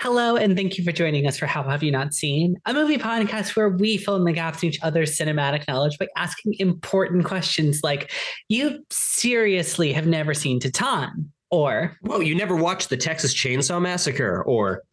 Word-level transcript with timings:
Hello, 0.00 0.36
and 0.36 0.56
thank 0.56 0.78
you 0.78 0.84
for 0.84 0.92
joining 0.92 1.26
us 1.26 1.36
for 1.36 1.46
How 1.46 1.64
Have 1.64 1.82
You 1.82 1.90
Not 1.90 2.14
Seen, 2.14 2.54
a 2.66 2.72
movie 2.72 2.98
podcast 2.98 3.56
where 3.56 3.68
we 3.68 3.96
fill 3.96 4.14
in 4.14 4.22
the 4.22 4.32
gaps 4.32 4.62
in 4.62 4.68
each 4.68 4.78
other's 4.80 5.18
cinematic 5.18 5.66
knowledge 5.66 5.98
by 5.98 6.06
asking 6.16 6.54
important 6.60 7.24
questions 7.24 7.80
like, 7.82 8.12
You 8.48 8.84
seriously 8.90 9.92
have 9.92 10.06
never 10.06 10.34
seen 10.34 10.60
Titan? 10.60 11.32
Or, 11.50 11.96
Whoa, 12.02 12.20
you 12.20 12.36
never 12.36 12.54
watched 12.54 12.90
the 12.90 12.96
Texas 12.96 13.34
Chainsaw 13.34 13.82
Massacre? 13.82 14.44
Or, 14.44 14.84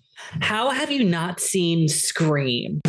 How 0.42 0.72
have 0.72 0.90
you 0.90 1.04
not 1.04 1.40
seen 1.40 1.88
Scream? 1.88 2.82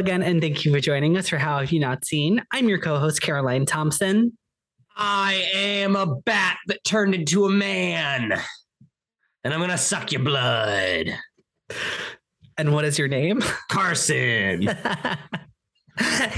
Again, 0.00 0.22
and 0.22 0.40
thank 0.40 0.64
you 0.64 0.72
for 0.72 0.80
joining 0.80 1.18
us 1.18 1.28
for 1.28 1.36
How 1.36 1.58
Have 1.58 1.70
You 1.70 1.78
Not 1.78 2.06
Seen. 2.06 2.42
I'm 2.52 2.68
your 2.70 2.78
co 2.78 2.98
host, 2.98 3.20
Caroline 3.20 3.66
Thompson. 3.66 4.36
I 4.96 5.46
am 5.52 5.94
a 5.94 6.16
bat 6.22 6.56
that 6.68 6.82
turned 6.84 7.14
into 7.14 7.44
a 7.44 7.50
man, 7.50 8.32
and 9.44 9.54
I'm 9.54 9.60
gonna 9.60 9.76
suck 9.76 10.10
your 10.10 10.22
blood. 10.22 11.10
And 12.56 12.72
what 12.72 12.86
is 12.86 12.98
your 12.98 13.08
name? 13.08 13.42
Carson. 13.70 14.68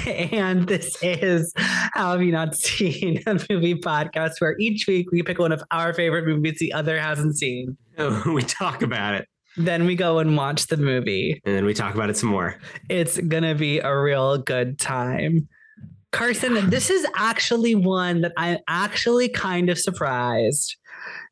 and 0.07 0.67
this 0.67 0.97
is 1.01 1.53
How 1.57 2.13
Have 2.13 2.23
You 2.23 2.33
Not 2.33 2.57
Seen, 2.57 3.23
a 3.27 3.35
movie 3.49 3.77
podcast 3.77 4.41
where 4.41 4.57
each 4.59 4.89
week 4.89 5.13
we 5.13 5.23
pick 5.23 5.39
one 5.39 5.53
of 5.53 5.63
our 5.71 5.95
favorite 5.95 6.27
movies 6.27 6.59
the 6.59 6.73
other 6.73 6.99
hasn't 6.99 7.39
seen. 7.39 7.77
we 8.27 8.43
talk 8.43 8.83
about 8.83 9.15
it, 9.15 9.29
Then 9.57 9.87
we 9.87 9.95
go 9.95 10.19
and 10.19 10.37
watch 10.37 10.67
the 10.67 10.77
movie. 10.77 11.41
and 11.45 11.55
then 11.55 11.65
we 11.65 11.75
talk 11.75 11.95
about 11.95 12.11
it 12.11 12.17
some 12.17 12.31
more. 12.31 12.57
It's 12.89 13.19
going 13.19 13.43
to 13.43 13.55
be 13.55 13.81
a 13.81 13.99
real 13.99 14.39
good 14.39 14.79
time. 14.79 15.49
Carson, 16.11 16.69
this 16.69 16.91
is 16.91 17.07
actually 17.17 17.75
one 17.75 18.21
that 18.21 18.33
I'm 18.37 18.59
actually 18.69 19.29
kind 19.29 19.71
of 19.71 19.79
surprised 19.79 20.77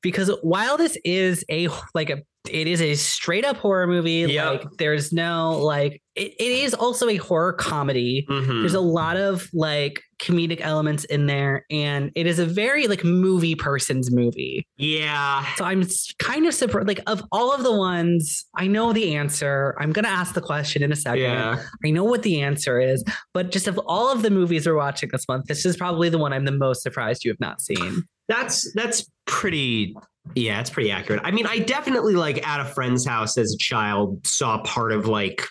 because 0.02 0.30
while 0.42 0.76
this 0.76 0.96
is 1.04 1.44
a 1.50 1.68
like 1.94 2.10
a 2.10 2.22
it 2.48 2.66
is 2.66 2.80
a 2.80 2.94
straight 2.94 3.44
up 3.44 3.56
horror 3.58 3.86
movie, 3.86 4.20
Yep. 4.32 4.46
like 4.50 4.66
there's 4.78 5.12
no 5.12 5.58
like 5.58 6.00
it, 6.16 6.32
it 6.40 6.52
is 6.64 6.74
also 6.74 7.08
a 7.08 7.16
horror 7.16 7.52
comedy. 7.52 8.26
Mhm. 8.28 8.62
There's 8.62 8.74
a 8.74 8.80
lot 8.80 9.16
of 9.16 9.48
like 9.52 10.02
comedic 10.20 10.60
elements 10.60 11.04
in 11.04 11.26
there, 11.26 11.64
and 11.70 12.10
it 12.14 12.26
is 12.26 12.38
a 12.38 12.46
very 12.46 12.86
like 12.88 13.04
movie 13.04 13.54
person's 13.54 14.10
movie. 14.10 14.66
Yeah. 14.78 15.44
So 15.56 15.64
I'm 15.64 15.82
kind 16.18 16.46
of 16.46 16.54
surprised. 16.54 16.88
Like 16.88 17.00
of 17.06 17.22
all 17.30 17.54
of 17.54 17.62
the 17.62 17.74
ones, 17.76 18.44
I 18.56 18.66
know 18.66 18.92
the 18.92 19.14
answer. 19.16 19.76
I'm 19.78 19.92
gonna 19.92 20.08
ask 20.08 20.34
the 20.34 20.40
question 20.40 20.82
in 20.82 20.90
a 20.92 20.96
second. 20.96 21.20
Yeah. 21.20 21.62
I 21.84 21.90
know 21.90 22.04
what 22.04 22.22
the 22.22 22.40
answer 22.40 22.80
is, 22.80 23.04
but 23.34 23.52
just 23.52 23.68
of 23.68 23.78
all 23.86 24.10
of 24.10 24.22
the 24.22 24.30
movies 24.30 24.66
we're 24.66 24.74
watching 24.76 25.10
this 25.12 25.28
month, 25.28 25.44
this 25.46 25.64
is 25.66 25.76
probably 25.76 26.08
the 26.08 26.18
one 26.18 26.32
I'm 26.32 26.46
the 26.46 26.52
most 26.52 26.82
surprised 26.82 27.24
you 27.24 27.30
have 27.30 27.40
not 27.40 27.60
seen. 27.60 28.02
That's 28.28 28.70
that's 28.74 29.08
pretty 29.26 29.94
yeah, 30.34 30.60
it's 30.60 30.70
pretty 30.70 30.90
accurate. 30.90 31.20
I 31.24 31.30
mean, 31.30 31.46
I 31.46 31.58
definitely 31.58 32.14
like 32.14 32.46
at 32.46 32.60
a 32.60 32.64
friend's 32.64 33.06
house 33.06 33.36
as 33.36 33.52
a 33.52 33.58
child 33.58 34.26
saw 34.26 34.62
part 34.62 34.92
of 34.92 35.06
like, 35.06 35.44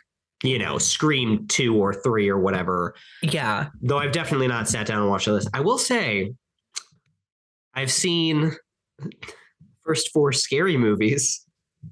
you 0.43 0.57
know, 0.57 0.77
Scream 0.77 1.47
2 1.47 1.75
or 1.75 1.93
3 1.93 2.29
or 2.29 2.39
whatever. 2.39 2.95
Yeah. 3.21 3.67
Though 3.81 3.97
I've 3.97 4.11
definitely 4.13 4.47
not 4.47 4.69
sat 4.69 4.87
down 4.87 5.01
and 5.01 5.09
watched 5.09 5.27
all 5.27 5.35
this. 5.35 5.47
I 5.53 5.59
will 5.59 5.77
say 5.77 6.33
I've 7.73 7.91
seen 7.91 8.53
first 9.85 10.11
four 10.11 10.31
scary 10.31 10.77
movies. 10.77 11.45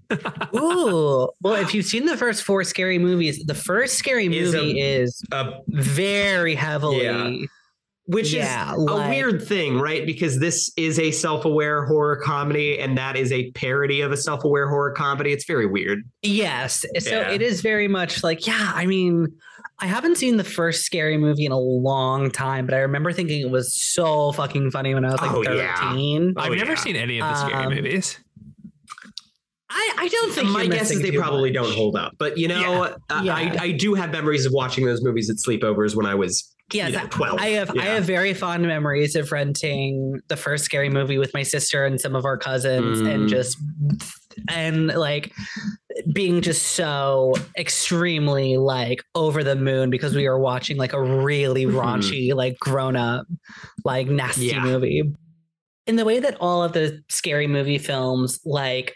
Ooh. 0.56 1.30
well, 1.42 1.56
if 1.56 1.74
you've 1.74 1.86
seen 1.86 2.06
the 2.06 2.18
first 2.18 2.44
four 2.44 2.64
scary 2.64 3.00
movies, 3.00 3.44
the 3.46 3.54
first 3.56 3.96
scary 3.96 4.28
Is 4.28 4.54
a- 4.54 4.58
movie 4.58 4.80
is 4.82 5.22
a, 5.32 5.60
very 5.68 6.56
heavily. 6.56 7.04
Yeah. 7.04 7.46
Which 8.08 8.34
Yeah, 8.34 8.74
is 8.74 8.86
a 8.90 9.10
weird 9.10 9.44
thing, 9.46 9.80
right? 9.80 10.06
Because 10.06 10.40
this 10.40 10.72
is 10.78 10.98
a 10.98 11.12
self-aware 11.12 11.86
horror 11.86 12.16
comedy 12.16 12.80
and 12.80 12.98
that 12.98 13.16
is 13.18 13.32
a 13.32 13.52
parody 13.52 14.00
of 14.02 14.12
a 14.12 14.18
self-aware 14.18 14.70
horror 14.70 14.92
comedy. 14.92 15.32
It's 15.34 15.46
very 15.46 15.66
weird. 15.66 16.00
Yes. 16.24 16.86
So 17.00 17.20
Yeah. 17.20 17.32
it 17.32 17.42
is 17.42 17.62
very 17.62 17.88
much 17.90 18.24
like, 18.24 18.48
yeah, 18.48 18.72
I 18.74 18.86
mean, 18.86 19.28
I 19.80 19.88
haven't 19.88 20.16
seen 20.18 20.38
the 20.38 20.44
first 20.46 20.86
scary 20.86 21.18
movie 21.18 21.46
in 21.46 21.52
a 21.52 21.60
long 21.60 22.32
time, 22.32 22.66
but 22.66 22.74
I 22.76 22.80
remember 22.80 23.12
thinking 23.12 23.42
it 23.42 23.50
was 23.52 23.76
so 23.76 24.32
fucking 24.32 24.72
funny 24.72 24.94
when 24.94 25.04
I 25.06 25.12
was 25.12 25.22
like 25.22 25.32
Oh, 25.32 25.44
yeah. 25.44 25.76
13. 25.92 26.34
Oh, 26.38 26.42
I've 26.42 26.54
never 26.58 26.76
seen 26.78 26.96
any 26.96 27.20
of 27.20 27.28
the 27.28 27.36
scary 27.36 27.66
Um, 27.66 27.76
movies. 27.76 28.18
I, 29.70 29.94
I 29.98 30.08
don't 30.08 30.32
think 30.34 30.50
My 30.50 30.62
you're 30.64 30.72
guess 30.72 30.92
is 30.92 30.98
missing 31.00 31.12
they 31.12 31.18
probably 31.18 31.52
much. 31.52 31.56
don't 31.66 31.76
hold 31.76 31.96
up. 31.98 32.14
But 32.18 32.38
you 32.38 32.48
know, 32.48 32.84
uh, 33.10 33.22
Yeah. 33.24 33.36
I, 33.36 33.58
I 33.60 33.72
do 33.74 33.96
have 33.96 34.12
memories 34.12 34.46
of 34.46 34.54
watching 34.54 34.86
those 34.86 35.04
movies 35.04 35.30
at 35.30 35.36
sleepovers 35.38 35.94
when 35.94 36.06
I 36.06 36.16
was 36.16 36.54
Yes, 36.74 36.92
you 36.92 36.98
know, 36.98 37.08
12. 37.08 37.40
I 37.40 37.48
have 37.50 37.72
I 37.78 37.84
have 37.86 38.04
very 38.04 38.34
fond 38.34 38.64
memories 38.68 39.16
of 39.16 39.32
renting 39.32 40.20
the 40.28 40.36
first 40.36 40.66
scary 40.66 40.90
movie 40.90 41.18
with 41.18 41.34
my 41.34 41.44
sister 41.44 41.86
and 41.86 42.00
some 42.00 42.14
of 42.16 42.26
our 42.26 42.38
cousins 42.38 43.00
and 43.00 43.26
Mm. 43.28 43.30
just 43.30 43.58
and 44.50 44.88
like 44.88 45.32
being 46.14 46.42
just 46.42 46.62
so 46.74 47.34
extremely 47.58 48.58
like 48.58 49.02
over 49.16 49.44
the 49.44 49.56
moon 49.56 49.90
because 49.90 50.14
we 50.14 50.28
were 50.28 50.40
watching 50.40 50.76
like 50.78 50.94
a 50.94 51.02
really 51.02 51.66
Mhm. 51.66 51.72
raunchy 51.74 52.34
like 52.36 52.60
grown 52.60 52.96
up 52.98 53.26
like 53.86 54.08
nasty 54.08 54.48
Yeah. 54.48 54.62
movie. 54.64 55.04
In 55.88 55.96
the 55.96 56.04
way 56.06 56.20
that 56.20 56.36
all 56.42 56.64
of 56.64 56.74
the 56.74 57.02
scary 57.10 57.48
movie 57.48 57.78
films 57.78 58.42
like 58.46 58.94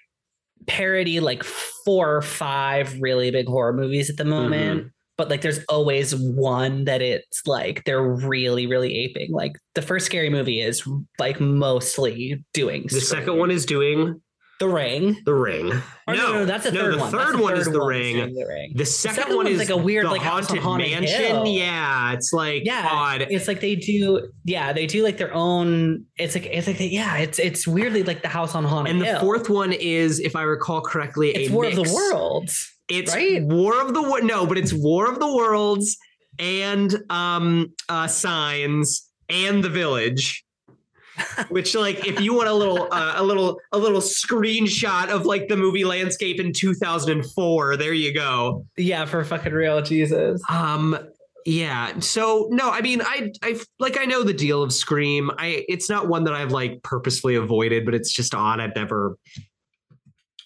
parody 0.67 1.21
like 1.21 1.41
four 1.43 2.17
or 2.17 2.21
five 2.21 2.99
really 3.01 3.31
big 3.31 3.47
horror 3.47 3.73
movies 3.73 4.09
at 4.09 4.17
the 4.17 4.25
moment 4.25 4.91
but 5.17 5.29
like 5.29 5.41
there's 5.41 5.63
always 5.69 6.15
one 6.15 6.85
that 6.85 7.01
it's 7.01 7.45
like 7.45 7.83
they're 7.85 8.01
really 8.03 8.65
really 8.67 8.95
aping 8.97 9.31
like 9.31 9.53
the 9.75 9.81
first 9.81 10.05
scary 10.05 10.29
movie 10.29 10.61
is 10.61 10.87
like 11.19 11.39
mostly 11.39 12.43
doing 12.53 12.85
The 12.89 13.01
second 13.01 13.37
one 13.37 13.51
is 13.51 13.65
doing 13.65 14.21
the 14.59 14.67
ring 14.69 15.17
The 15.25 15.33
Ring. 15.33 15.71
Or 16.07 16.13
no, 16.13 16.33
no, 16.33 16.45
that's 16.45 16.65
the 16.65 16.71
no, 16.71 16.81
third 16.81 16.93
the 16.93 16.97
one. 16.99 17.11
Third 17.11 17.33
the 17.35 17.41
one 17.41 17.57
is 17.57 17.65
The 17.65 17.81
Ring. 17.81 18.17
the 18.35 18.45
ring 18.45 18.73
The 18.75 18.85
second, 18.85 19.23
second 19.23 19.35
one 19.35 19.47
is 19.47 19.57
like 19.57 19.71
a 19.71 19.77
weird, 19.77 20.05
like, 20.05 20.21
haunted, 20.21 20.59
Haunted 20.59 20.91
mansion. 20.91 21.19
Hill. 21.19 21.47
Yeah, 21.47 22.13
it's 22.13 22.31
like 22.31 22.61
yeah 22.63 22.87
odd. 22.91 23.21
it's 23.23 23.47
like 23.47 23.59
they 23.59 23.75
do 23.75 24.29
yeah 24.45 24.71
they 24.71 24.85
do 24.85 25.03
like 25.03 25.17
their 25.17 25.33
own 25.33 26.05
it's 26.17 26.35
like 26.35 26.45
it's 26.45 26.67
like 26.67 26.77
they, 26.77 26.89
yeah 26.89 27.17
it's 27.17 27.39
it's 27.39 27.67
weirdly 27.67 28.03
like 28.03 28.21
the 28.21 28.27
house 28.27 28.53
on 28.53 28.63
haunted 28.63 28.91
And 28.97 29.01
the 29.01 29.19
fourth 29.19 29.49
one 29.49 29.73
is, 29.73 30.19
if 30.19 30.35
I 30.35 30.43
recall 30.43 30.81
correctly, 30.81 31.31
it's 31.31 31.49
a 31.49 31.53
war 31.53 31.65
of 31.65 31.73
the 31.75 31.91
worlds 31.91 32.71
It's 32.91 33.13
right? 33.15 33.41
War 33.43 33.79
of 33.81 33.93
the 33.93 34.19
no, 34.23 34.45
but 34.45 34.57
it's 34.57 34.73
War 34.73 35.09
of 35.11 35.19
the 35.19 35.33
Worlds 35.33 35.97
and 36.39 36.95
um 37.09 37.73
uh 37.89 38.07
Signs 38.07 39.09
and 39.29 39.63
The 39.63 39.69
Village. 39.69 40.43
Which, 41.49 41.75
like, 41.75 42.07
if 42.07 42.19
you 42.21 42.33
want 42.33 42.47
a 42.47 42.53
little, 42.53 42.87
uh, 42.91 43.13
a 43.17 43.21
little, 43.23 43.59
a 43.73 43.77
little 43.77 43.99
screenshot 43.99 45.09
of 45.09 45.25
like 45.25 45.49
the 45.49 45.57
movie 45.57 45.83
landscape 45.83 46.39
in 46.39 46.53
2004, 46.53 47.77
there 47.77 47.93
you 47.93 48.13
go. 48.13 48.65
yeah 48.77 49.05
for 49.05 49.23
fucking 49.23 49.51
real 49.51 49.81
jesus 49.81 50.41
Um, 50.49 50.97
yeah. 51.45 51.99
So 51.99 52.47
no, 52.51 52.71
I 52.71 52.81
mean, 52.81 53.01
I, 53.01 53.31
I 53.43 53.59
like, 53.79 53.99
I 53.99 54.05
know 54.05 54.23
the 54.23 54.33
deal 54.33 54.63
of 54.63 54.71
Scream. 54.73 55.29
I, 55.37 55.65
it's 55.67 55.89
not 55.89 56.07
one 56.07 56.23
that 56.23 56.33
I've 56.33 56.51
like 56.53 56.81
purposefully 56.81 57.35
avoided, 57.35 57.83
but 57.85 57.93
it's 57.93 58.11
just 58.11 58.33
odd. 58.33 58.59
I've 58.59 58.75
never 58.75 59.17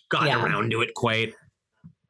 gotten 0.10 0.28
Yeah. 0.30 0.44
around 0.44 0.72
to 0.72 0.82
it 0.82 0.94
quite. 0.96 1.34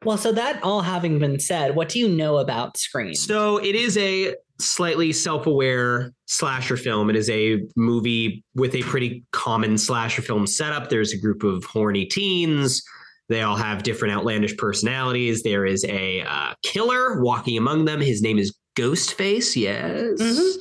Well 0.05 0.17
so 0.17 0.31
that 0.31 0.61
all 0.63 0.81
having 0.81 1.19
been 1.19 1.39
said 1.39 1.75
what 1.75 1.89
do 1.89 1.99
you 1.99 2.07
know 2.07 2.37
about 2.37 2.78
scream 2.78 3.13
So 3.16 3.57
it 3.57 3.75
is 3.75 3.97
a 3.97 4.35
slightly 4.59 5.11
self-aware 5.11 6.13
slasher 6.28 6.78
film. 6.78 7.09
It 7.09 7.17
is 7.17 7.29
a 7.29 7.61
movie 7.75 8.43
with 8.55 8.73
a 8.73 8.84
pretty 8.84 9.25
common 9.34 9.78
slasher 9.78 10.22
film 10.22 10.47
setup. 10.47 10.90
There's 10.90 11.11
a 11.11 11.17
group 11.19 11.43
of 11.43 11.66
horny 11.66 12.05
teens. 12.05 12.81
They 13.28 13.41
all 13.41 13.57
have 13.57 13.84
different 13.84 14.13
outlandish 14.13 14.55
personalities. 14.55 15.43
There 15.43 15.66
is 15.66 15.84
a 15.84 16.22
uh, 16.22 16.53
killer 16.63 17.22
walking 17.22 17.57
among 17.57 17.84
them. 17.84 17.99
His 17.99 18.22
name 18.22 18.37
is 18.37 18.55
Ghostface. 18.78 19.55
Yes. 19.57 20.22
Mhm. 20.22 20.53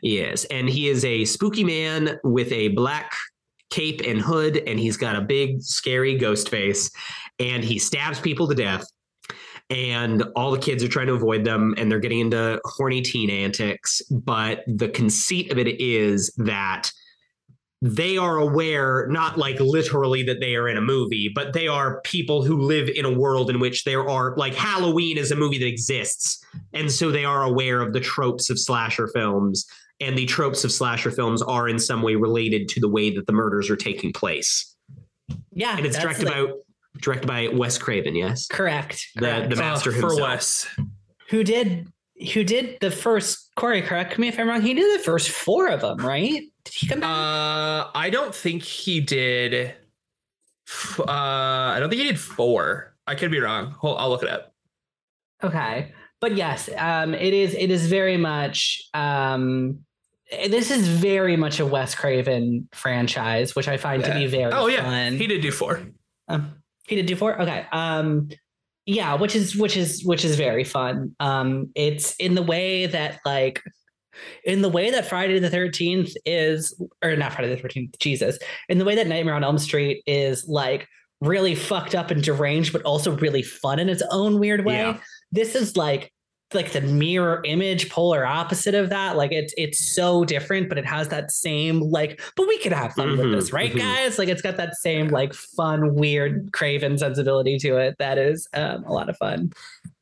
Yes. 0.00 0.44
And 0.44 0.68
he 0.68 0.88
is 0.88 1.04
a 1.04 1.24
spooky 1.24 1.64
man 1.64 2.20
with 2.22 2.52
a 2.52 2.68
black 2.68 3.12
cape 3.70 4.00
and 4.04 4.20
hood, 4.20 4.58
and 4.66 4.78
he's 4.78 4.96
got 4.96 5.16
a 5.16 5.20
big, 5.20 5.60
scary 5.62 6.16
ghost 6.18 6.48
face, 6.48 6.90
and 7.40 7.64
he 7.64 7.78
stabs 7.78 8.20
people 8.20 8.46
to 8.46 8.54
death 8.54 8.86
and 9.70 10.22
all 10.36 10.50
the 10.50 10.58
kids 10.58 10.82
are 10.84 10.88
trying 10.88 11.06
to 11.06 11.14
avoid 11.14 11.44
them 11.44 11.74
and 11.78 11.90
they're 11.90 12.00
getting 12.00 12.20
into 12.20 12.60
horny 12.64 13.00
teen 13.02 13.30
antics 13.30 14.00
but 14.10 14.62
the 14.68 14.88
conceit 14.88 15.50
of 15.50 15.58
it 15.58 15.80
is 15.80 16.32
that 16.36 16.90
they 17.82 18.18
are 18.18 18.36
aware, 18.36 19.06
not 19.08 19.38
like 19.38 19.58
literally 19.58 20.22
that 20.24 20.38
they 20.38 20.54
are 20.54 20.68
in 20.68 20.76
a 20.76 20.82
movie, 20.82 21.30
but 21.34 21.54
they 21.54 21.66
are 21.66 22.02
people 22.02 22.44
who 22.44 22.60
live 22.60 22.90
in 22.90 23.06
a 23.06 23.18
world 23.18 23.48
in 23.48 23.58
which 23.58 23.84
there 23.84 24.06
are 24.06 24.36
like 24.36 24.54
Halloween 24.54 25.16
is 25.16 25.30
a 25.30 25.36
movie 25.36 25.58
that 25.58 25.66
exists. 25.66 26.44
And 26.74 26.92
so 26.92 27.10
they 27.10 27.24
are 27.24 27.42
aware 27.42 27.80
of 27.80 27.94
the 27.94 28.00
tropes 28.00 28.50
of 28.50 28.58
slasher 28.58 29.08
films. 29.08 29.64
And 29.98 30.16
the 30.16 30.26
tropes 30.26 30.62
of 30.62 30.72
slasher 30.72 31.10
films 31.10 31.40
are 31.40 31.68
in 31.68 31.78
some 31.78 32.02
way 32.02 32.16
related 32.16 32.68
to 32.70 32.80
the 32.80 32.88
way 32.88 33.14
that 33.14 33.26
the 33.26 33.32
murders 33.32 33.70
are 33.70 33.76
taking 33.76 34.12
place. 34.12 34.76
Yeah, 35.52 35.76
And 35.76 35.86
it's 35.86 35.98
directed 35.98 36.26
like- 36.26 36.34
by 36.34 36.52
directed 36.98 37.26
by 37.26 37.48
Wes 37.48 37.78
Craven, 37.78 38.14
yes? 38.16 38.46
correct. 38.48 39.06
The 39.14 39.20
correct. 39.20 39.50
the 39.50 39.56
master 39.56 39.90
Uh, 39.90 39.92
himself. 39.94 40.12
for 40.16 40.22
Wes. 40.22 40.68
who 41.28 41.44
did 41.44 41.88
who 42.34 42.44
did 42.44 42.76
the 42.80 42.90
first 42.90 43.50
Corey? 43.56 43.80
Correct 43.82 44.18
me 44.18 44.28
if 44.28 44.38
I'm 44.38 44.46
wrong. 44.48 44.60
He 44.60 44.74
did 44.74 44.98
the 45.00 45.02
first 45.02 45.30
four 45.30 45.68
of 45.68 45.80
them, 45.80 45.96
right? 45.98 46.42
Did 46.64 46.74
he 46.74 46.86
come 46.86 47.00
back? 47.00 47.08
Uh, 47.08 47.90
I 47.94 48.10
don't 48.10 48.34
think 48.34 48.62
he 48.62 49.00
did. 49.00 49.74
f- 50.68 51.00
Uh, 51.00 51.04
I 51.08 51.76
don't 51.80 51.88
think 51.88 52.02
he 52.02 52.08
did 52.08 52.20
four. 52.20 52.94
I 53.06 53.14
could 53.14 53.30
be 53.30 53.40
wrong. 53.40 53.72
Hold, 53.80 53.96
I'll 53.98 54.10
look 54.10 54.22
it 54.22 54.28
up. 54.28 54.52
Okay. 55.42 55.92
But 56.20 56.36
yes, 56.36 56.68
um, 56.76 57.14
it 57.14 57.32
is 57.32 57.54
it 57.54 57.70
is 57.70 57.86
very 57.86 58.18
much 58.18 58.82
um 58.92 59.78
this 60.46 60.70
is 60.70 60.86
very 60.86 61.36
much 61.36 61.58
a 61.58 61.64
Wes 61.66 61.94
Craven 61.94 62.68
franchise, 62.72 63.56
which 63.56 63.66
I 63.66 63.78
find 63.78 64.04
to 64.04 64.12
be 64.14 64.26
very 64.26 64.52
Oh 64.52 64.66
yeah, 64.66 64.82
fun. 64.84 65.16
he 65.16 65.26
did 65.26 65.40
do 65.40 65.50
four. 65.50 65.80
Um, 66.28 66.59
he 66.90 66.96
did 66.96 67.06
do 67.06 67.16
four. 67.16 67.40
Okay. 67.40 67.64
Um, 67.72 68.28
yeah, 68.84 69.14
which 69.14 69.36
is 69.36 69.56
which 69.56 69.76
is 69.76 70.04
which 70.04 70.24
is 70.24 70.34
very 70.36 70.64
fun. 70.64 71.14
Um, 71.20 71.70
it's 71.76 72.16
in 72.16 72.34
the 72.34 72.42
way 72.42 72.86
that 72.86 73.20
like 73.24 73.62
in 74.44 74.62
the 74.62 74.68
way 74.68 74.90
that 74.90 75.06
Friday 75.06 75.38
the 75.38 75.48
Thirteenth 75.48 76.12
is, 76.26 76.80
or 77.02 77.14
not 77.14 77.32
Friday 77.32 77.54
the 77.54 77.60
Thirteenth, 77.60 77.96
Jesus, 78.00 78.38
in 78.68 78.78
the 78.78 78.84
way 78.84 78.96
that 78.96 79.06
Nightmare 79.06 79.34
on 79.34 79.44
Elm 79.44 79.58
Street 79.58 80.02
is 80.06 80.48
like 80.48 80.88
really 81.20 81.54
fucked 81.54 81.94
up 81.94 82.10
and 82.10 82.22
deranged, 82.22 82.72
but 82.72 82.82
also 82.82 83.16
really 83.18 83.42
fun 83.42 83.78
in 83.78 83.88
its 83.88 84.02
own 84.10 84.40
weird 84.40 84.64
way. 84.64 84.78
Yeah. 84.78 84.98
This 85.30 85.54
is 85.54 85.76
like 85.76 86.12
like 86.54 86.72
the 86.72 86.80
mirror 86.80 87.40
image 87.44 87.88
polar 87.90 88.26
opposite 88.26 88.74
of 88.74 88.88
that 88.90 89.16
like 89.16 89.30
it's 89.32 89.54
it's 89.56 89.94
so 89.94 90.24
different 90.24 90.68
but 90.68 90.78
it 90.78 90.84
has 90.86 91.08
that 91.08 91.30
same 91.30 91.80
like 91.80 92.20
but 92.36 92.48
we 92.48 92.58
could 92.58 92.72
have 92.72 92.92
fun 92.94 93.10
with 93.12 93.20
Mhm, 93.20 93.32
this 93.36 93.52
right 93.52 93.72
mhm. 93.72 93.78
guys 93.78 94.18
like 94.18 94.28
it's 94.28 94.42
got 94.42 94.56
that 94.56 94.74
same 94.76 95.08
like 95.08 95.32
fun 95.32 95.94
weird 95.94 96.50
craven 96.52 96.98
sensibility 96.98 97.56
to 97.58 97.76
it 97.76 97.96
that 97.98 98.18
is 98.18 98.48
um, 98.54 98.82
a 98.84 98.92
lot 98.92 99.08
of 99.08 99.16
fun 99.16 99.52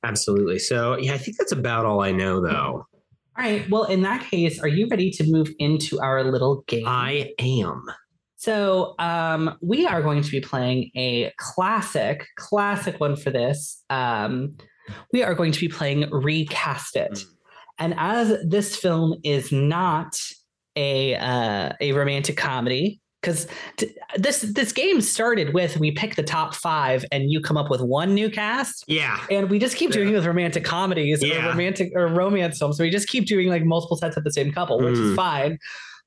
Absolutely. 0.05 0.61
So 0.61 0.97
yeah, 0.97 1.15
I 1.15 1.19
think 1.19 1.37
that's 1.39 1.51
about 1.53 1.85
all 1.85 2.01
I 2.03 2.13
know 2.13 2.41
though. 2.41 2.87
all 2.87 2.87
right 3.37 3.69
well 3.69 3.85
in 3.85 4.03
that 4.03 4.23
case 4.31 4.61
are 4.61 4.69
you 4.69 4.87
ready 4.89 5.11
to 5.11 5.25
move 5.31 5.49
into 5.59 6.01
our 6.01 6.23
little 6.25 6.63
game 6.67 6.85
I 6.87 7.33
am. 7.39 7.85
So 8.37 8.95
um, 9.01 9.59
we 9.61 9.85
are 9.85 10.01
going 10.01 10.23
to 10.23 10.31
be 10.31 10.41
playing 10.41 10.93
a 10.97 11.33
classic, 11.39 12.25
classic 12.37 13.01
one 13.01 13.17
for 13.17 13.31
this. 13.33 13.83
Um, 13.91 14.57
we 15.13 15.23
are 15.23 15.35
going 15.35 15.53
to 15.53 15.61
be 15.61 15.69
playing 15.69 16.09
Recast 16.11 16.97
It, 16.97 17.13
Mm. 17.13 17.25
and 17.79 17.95
as 17.99 18.37
this 18.47 18.77
film 18.77 19.15
is 19.25 19.51
not 19.53 20.21
a 20.77 21.15
uh, 21.17 21.73
a 21.81 21.93
romantic 21.93 22.37
comedy, 22.37 23.01
because 23.21 23.47
t- 23.77 23.95
this 24.17 24.43
this 24.43 24.73
game 24.73 25.01
started 25.01 25.53
with 25.55 25.77
we 25.79 25.91
pick 25.91 26.15
the 26.15 26.23
top 26.23 26.55
five 26.55 27.05
and 27.11 27.31
you 27.31 27.41
come 27.41 27.57
up 27.57 27.69
with 27.71 27.81
one 27.81 28.15
new 28.15 28.31
cast. 28.31 28.85
Yeah. 28.87 29.19
And 29.31 29.51
we 29.51 29.59
just 29.59 29.77
keep 29.77 29.91
doing 29.91 30.09
it 30.09 30.13
with 30.13 30.25
romantic 30.27 30.65
comedies 30.65 31.23
or 31.23 31.27
Yeah. 31.29 31.49
romantic 31.49 31.91
or 31.97 32.07
romance 32.09 32.59
films. 32.59 32.77
So 32.77 32.85
we 32.85 32.91
just 32.91 33.09
keep 33.09 33.27
doing 33.27 33.49
like 33.49 33.65
multiple 33.65 33.97
sets 33.97 34.17
of 34.17 34.23
the 34.25 34.33
same 34.33 34.53
couple, 34.53 34.79
which 34.79 34.93
is 34.95 35.01
Mhm. 35.13 35.17
fine. 35.17 35.59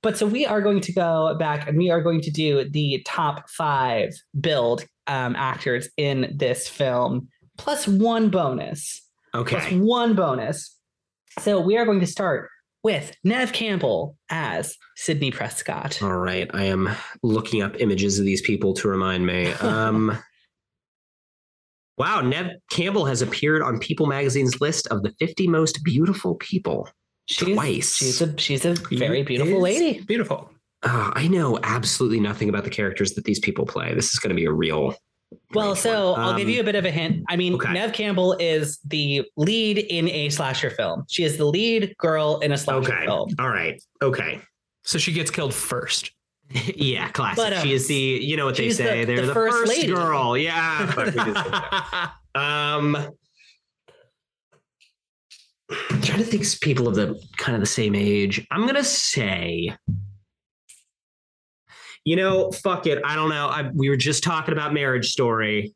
But 0.01 0.17
so 0.17 0.25
we 0.25 0.45
are 0.45 0.61
going 0.61 0.79
to 0.81 0.93
go 0.93 1.35
back 1.37 1.67
and 1.67 1.77
we 1.77 1.91
are 1.91 2.01
going 2.01 2.21
to 2.21 2.31
do 2.31 2.67
the 2.69 3.01
top 3.05 3.49
five 3.49 4.09
build 4.39 4.85
um, 5.07 5.35
actors 5.35 5.89
in 5.97 6.33
this 6.35 6.69
film, 6.69 7.27
plus 7.61 7.87
one 7.87 8.29
bonus. 8.29 9.01
Plus 9.33 9.45
Okay. 9.53 9.77
one 9.77 10.15
bonus. 10.15 10.77
So 11.39 11.61
we 11.61 11.77
are 11.77 11.85
going 11.85 11.99
to 12.01 12.07
start 12.07 12.49
with 12.83 13.15
Nev 13.23 13.53
Campbell 13.53 14.17
as 14.29 14.75
Sidney 14.97 15.31
Prescott. 15.31 16.01
All 16.01 16.17
right. 16.17 16.49
I 16.53 16.63
am 16.65 16.89
looking 17.23 17.61
up 17.61 17.79
images 17.79 18.17
of 18.19 18.25
these 18.25 18.41
people 18.41 18.73
to 18.75 18.87
remind 18.89 19.25
me. 19.25 19.51
Um 19.61 20.17
Wow, 21.97 22.21
Nev 22.21 22.47
Campbell 22.71 23.05
has 23.05 23.21
appeared 23.21 23.61
on 23.61 23.77
People 23.77 24.07
magazine's 24.07 24.59
list 24.59 24.87
of 24.87 25.03
the 25.03 25.13
50 25.19 25.47
most 25.47 25.83
beautiful 25.83 26.35
people. 26.35 26.89
She's, 27.27 27.53
twice. 27.55 27.95
She's 27.95 28.21
a 28.21 28.35
she's 28.39 28.65
a 28.65 28.73
very 28.73 29.21
beautiful 29.23 29.61
lady. 29.61 30.01
Beautiful. 30.01 30.49
Ah, 30.83 31.11
I 31.15 31.27
know 31.27 31.59
absolutely 31.61 32.19
nothing 32.19 32.49
about 32.49 32.63
the 32.63 32.71
characters 32.71 33.13
that 33.13 33.25
these 33.25 33.39
people 33.39 33.65
play. 33.67 33.93
This 33.93 34.13
is 34.13 34.19
going 34.19 34.29
to 34.29 34.35
be 34.35 34.45
a 34.45 34.51
real. 34.51 34.95
Well, 35.53 35.75
so 35.75 36.12
one. 36.13 36.21
I'll 36.21 36.38
give 36.38 36.48
Um, 36.48 36.53
you 36.53 36.62
a 36.62 36.63
bit 36.63 36.75
of 36.75 36.86
a 36.86 36.92
hint. 36.92 37.24
I 37.30 37.36
mean, 37.36 37.56
okay. 37.56 37.74
Nev 37.74 37.94
Campbell 37.94 38.33
is 38.39 38.80
the 38.86 39.24
lead 39.38 39.77
in 39.80 40.07
a 40.09 40.30
slasher 40.30 40.69
film. 40.69 41.03
She 41.09 41.24
is 41.24 41.38
the 41.38 41.45
lead 41.45 41.95
girl 41.98 42.39
in 42.39 42.51
a 42.51 42.57
slasher 42.57 42.92
Okay. 42.94 43.06
film. 43.06 43.30
All 43.39 43.50
right. 43.50 43.81
Okay. 44.01 44.39
So 44.83 44.98
she 44.98 45.12
gets 45.13 45.30
killed 45.31 45.53
first. 45.53 46.12
yeah, 46.75 47.09
classic. 47.09 47.38
But, 47.38 47.53
um, 47.53 47.63
she 47.63 47.74
is 47.74 47.88
the, 47.88 47.94
you 47.95 48.36
know 48.38 48.45
what 48.45 48.56
they 48.57 48.63
she's 48.63 48.77
the- 48.77 48.83
say, 48.83 49.06
they're 49.06 49.21
the 49.21 49.27
the, 49.27 49.33
first 49.33 49.57
first, 49.57 49.69
lady. 49.69 49.88
girl. 49.94 50.36
Yeah. 50.38 50.86
Fuck, 50.88 51.06
we 51.06 51.12
just 51.12 51.25
did 51.44 51.53
that. 51.53 52.12
Um, 52.36 52.95
I'm 55.89 56.01
trying 56.01 56.19
to 56.19 56.25
think 56.25 56.44
of 56.44 56.59
people 56.62 56.88
of 56.88 56.95
the 56.95 57.21
kind 57.38 57.56
of 57.56 57.62
the 57.62 57.65
same 57.68 57.95
age. 57.95 58.45
I'm 58.51 58.65
gonna 58.65 58.83
say, 58.83 59.74
you 62.06 62.15
know, 62.15 62.51
fuck 62.51 62.88
it. 62.88 63.00
I 63.06 63.15
don't 63.15 63.30
know. 63.30 63.48
I, 63.48 63.69
we 63.74 63.89
were 63.89 63.98
just 63.98 64.24
talking 64.24 64.53
about 64.53 64.74
Marriage 64.74 65.09
Story, 65.12 65.74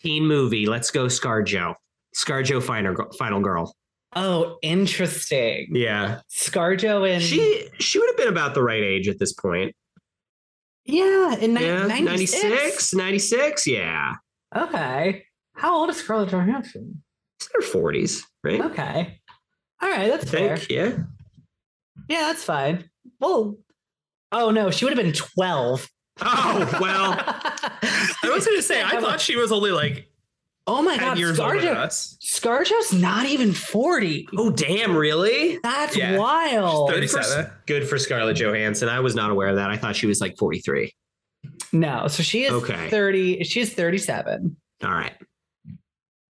teen 0.00 0.26
movie. 0.26 0.66
Let's 0.66 0.90
go, 0.90 1.06
ScarJo. 1.06 1.74
ScarJo, 2.16 2.62
final 2.62 2.94
final 3.18 3.40
girl. 3.40 3.74
Oh, 4.14 4.58
interesting. 4.62 5.68
Yeah, 5.74 6.20
ScarJo 6.30 7.08
in 7.10 7.20
she 7.20 7.68
she 7.80 7.98
would 7.98 8.08
have 8.10 8.16
been 8.16 8.28
about 8.28 8.54
the 8.54 8.62
right 8.62 8.82
age 8.82 9.08
at 9.08 9.18
this 9.18 9.32
point. 9.32 9.74
yeah 10.84 11.36
in 11.36 11.54
ni- 11.54 11.64
Yeah, 11.64 11.86
96. 11.86 12.42
96, 12.44 12.94
96, 12.94 13.66
Yeah, 13.66 14.14
Okay. 14.54 15.24
How 15.54 15.74
old 15.76 15.90
is 15.90 15.96
Scarlett 15.98 16.30
Johansson? 16.30 17.02
it's 17.38 17.48
their 17.52 17.62
forties, 17.62 18.26
right? 18.44 18.60
Okay. 18.60 19.18
All 19.80 19.88
right, 19.90 20.00
I 20.00 20.08
that's 20.08 20.30
fair. 20.30 20.56
think. 20.56 20.70
Yeah. 20.70 20.96
Yeah, 22.08 22.20
that's 22.28 22.44
fine. 22.44 22.88
Well, 23.20 23.56
oh 24.32 24.50
no, 24.50 24.70
she 24.70 24.84
would 24.84 24.96
have 24.96 25.04
been 25.04 25.12
twelve. 25.14 25.88
Oh 26.20 26.78
well. 26.80 27.14
I 28.24 28.28
was 28.30 28.44
going 28.46 28.56
to 28.58 28.62
say, 28.62 28.82
I 28.82 29.00
thought 29.00 29.20
she 29.20 29.36
was 29.36 29.50
only 29.52 29.70
like 29.72 30.08
Oh 30.66 30.80
my 30.80 30.96
10 30.96 31.04
god, 31.08 31.18
years 31.18 31.40
older 31.40 31.60
than 31.60 31.74
ScarJo, 31.74 31.76
us. 31.76 32.16
ScarJo's 32.22 32.92
not 32.92 33.26
even 33.26 33.52
forty. 33.52 34.28
Oh 34.36 34.50
damn! 34.50 34.96
Really? 34.96 35.58
That's 35.62 35.96
Yeah. 35.96 36.16
wild. 36.18 36.90
She's 36.90 37.00
Good 37.00 37.10
for, 37.10 37.16
37. 37.18 37.52
good 37.66 37.88
for 37.88 37.98
Scarlett 37.98 38.36
Johansson. 38.36 38.88
I 38.88 39.00
was 39.00 39.14
not 39.16 39.30
aware 39.30 39.48
of 39.48 39.56
that. 39.56 39.70
I 39.70 39.76
thought 39.76 39.96
she 39.96 40.06
was 40.06 40.20
like 40.20 40.36
43. 40.38 40.92
No, 41.72 42.06
so 42.06 42.22
she 42.22 42.44
is 42.44 42.52
Okay. 42.52 42.90
30. 42.90 43.42
She's 43.44 43.74
37. 43.74 44.56
All 44.84 44.90
right. 44.90 45.14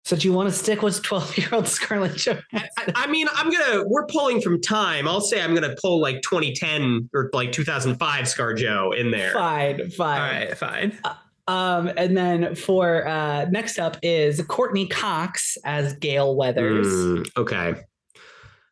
So 0.09 0.15
do 0.15 0.27
you 0.27 0.33
want 0.33 0.49
to 0.49 0.55
stick 0.55 0.81
with 0.81 1.03
12 1.03 1.37
year 1.37 1.49
old 1.51 1.67
Scarlett 1.67 2.15
Johansson? 2.15 2.43
I, 2.51 2.93
I 2.95 3.05
mean, 3.05 3.27
I'm 3.31 3.51
gonna. 3.51 3.83
We're 3.85 4.07
pulling 4.07 4.41
from 4.41 4.59
time. 4.59 5.07
I'll 5.07 5.21
say 5.21 5.39
I'm 5.39 5.53
gonna 5.53 5.75
pull 5.79 6.01
like 6.01 6.23
2010 6.23 7.11
or 7.13 7.29
like 7.31 7.51
2005 7.51 8.27
Scar 8.27 8.55
ScarJo 8.55 8.99
in 8.99 9.11
there. 9.11 9.33
Fine, 9.33 9.91
fine. 9.91 10.19
right, 10.19 10.57
fine. 10.57 10.99
Um, 11.47 11.91
and 11.95 12.17
then 12.17 12.55
for 12.55 13.07
uh, 13.07 13.45
next 13.51 13.77
up 13.77 13.97
is 14.01 14.41
Courteney 14.47 14.87
Cox 14.87 15.59
as 15.63 15.93
Gale 15.93 16.35
Weathers. 16.35 16.87
Mm, 16.87 17.29
okay. 17.37 17.75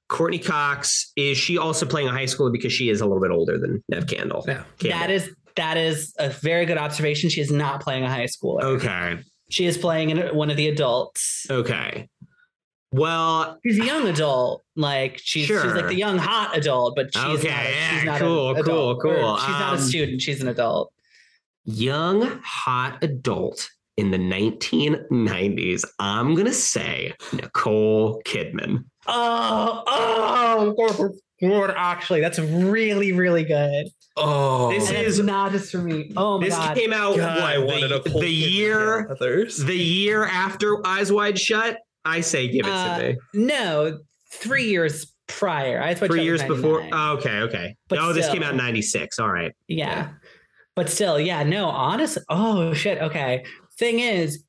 Courteney 0.08 0.39
Cox 0.39 1.12
is 1.15 1.38
she 1.38 1.60
also 1.60 1.86
playing 1.86 2.08
a 2.08 2.12
high 2.12 2.24
schooler 2.24 2.51
because 2.51 2.74
she 2.74 2.89
is 2.89 3.00
a 3.00 3.06
little 3.06 3.22
bit 3.22 3.29
older 3.29 3.60
than 3.60 3.84
Nev 3.89 4.08
Campbell? 4.08 4.44
Yeah. 4.48 4.63
That 4.82 5.12
is 5.12 5.36
that 5.56 5.77
is 5.77 6.15
a 6.17 6.29
very 6.29 6.65
good 6.65 6.79
observation. 6.79 7.29
She 7.29 7.41
is 7.41 7.51
not 7.51 7.84
playing 7.84 8.06
a 8.06 8.10
high 8.10 8.25
schooler. 8.25 8.63
Okay. 8.63 9.20
She 9.50 9.66
is 9.66 9.77
playing 9.77 10.10
in 10.10 10.36
one 10.36 10.50
of 10.50 10.58
the 10.58 10.68
adults. 10.68 11.46
Okay. 11.50 12.10
Well, 12.92 13.60
She's 13.66 13.80
a 13.80 13.86
young 13.86 14.08
adult. 14.08 14.63
Like 14.75 15.20
she's 15.24 15.46
she's 15.48 15.63
like 15.63 15.88
the 15.88 15.96
young 15.96 16.18
hot 16.18 16.56
adult, 16.58 16.96
but 16.96 17.13
she's 17.13 17.24
Okay, 17.24 17.50
not, 17.50 17.63
yeah, 17.66 17.89
she's 17.96 18.04
not 18.06 18.20
cool, 18.20 18.50
an 18.51 18.58
adult. 18.58 19.01
cool, 19.01 19.13
cool. 19.16 19.38
She's 19.38 19.48
not 19.50 19.74
a 19.74 19.77
Um, 19.77 19.82
student. 19.82 20.22
She's 20.22 20.42
an 20.42 20.48
adult. 20.48 20.92
young 21.66 22.39
hot 22.44 22.98
adult 23.04 23.70
in 23.98 24.12
the 24.12 24.18
1990s. 24.18 25.84
I'm 26.00 26.34
gonna 26.36 26.54
say 26.54 27.13
Nicole 27.34 28.22
Kidman. 28.25 28.86
Oh, 29.08 29.84
oh, 29.88 30.75
Lord, 31.42 31.74
actually, 31.75 32.22
that's 32.22 32.39
really, 32.39 33.12
really 33.12 33.44
good. 33.44 33.88
Oh, 34.18 34.70
This 34.72 34.90
is- 34.90 35.20
not 35.20 35.52
just 35.52 35.72
for 35.72 35.78
me. 35.80 36.12
Oh 36.18 36.40
my 36.40 36.46
this 36.46 36.56
god. 36.56 36.76
came 36.78 36.94
out 36.94 37.16
God, 37.18 37.40
I 37.40 37.58
wanted 37.60 37.90
the, 37.90 38.02
a 38.18 38.20
the 38.20 38.30
year 38.30 39.16
the 39.20 39.76
year 39.78 40.24
after 40.26 40.86
Eyes 40.86 41.12
Wide 41.12 41.40
Shut. 41.40 41.78
I 42.06 42.22
say 42.22 42.48
give 42.48 42.66
it 42.66 42.72
Uh, 42.72 42.98
to 43.00 43.08
me. 43.14 43.18
No, 43.34 44.00
three 44.32 44.66
years 44.66 45.14
prior. 45.28 45.82
I 45.82 45.94
Three 45.94 46.24
years 46.24 46.42
before. 46.44 46.88
Oh, 46.92 47.14
okay, 47.18 47.40
okay. 47.42 47.76
But 47.90 48.00
oh, 48.00 48.14
this 48.14 48.30
came 48.30 48.44
out 48.44 48.52
in 48.52 48.58
'96. 48.58 49.20
All 49.20 49.30
right. 49.32 49.54
yeah. 49.68 50.10
But 50.76 50.90
still, 50.90 51.20
yeah, 51.20 51.44
no, 51.44 51.68
honestly. 51.70 52.24
Oh 52.30 52.74
shit. 52.74 53.02
Okay. 53.02 53.44
Thing 53.80 54.00
is, 54.00 54.44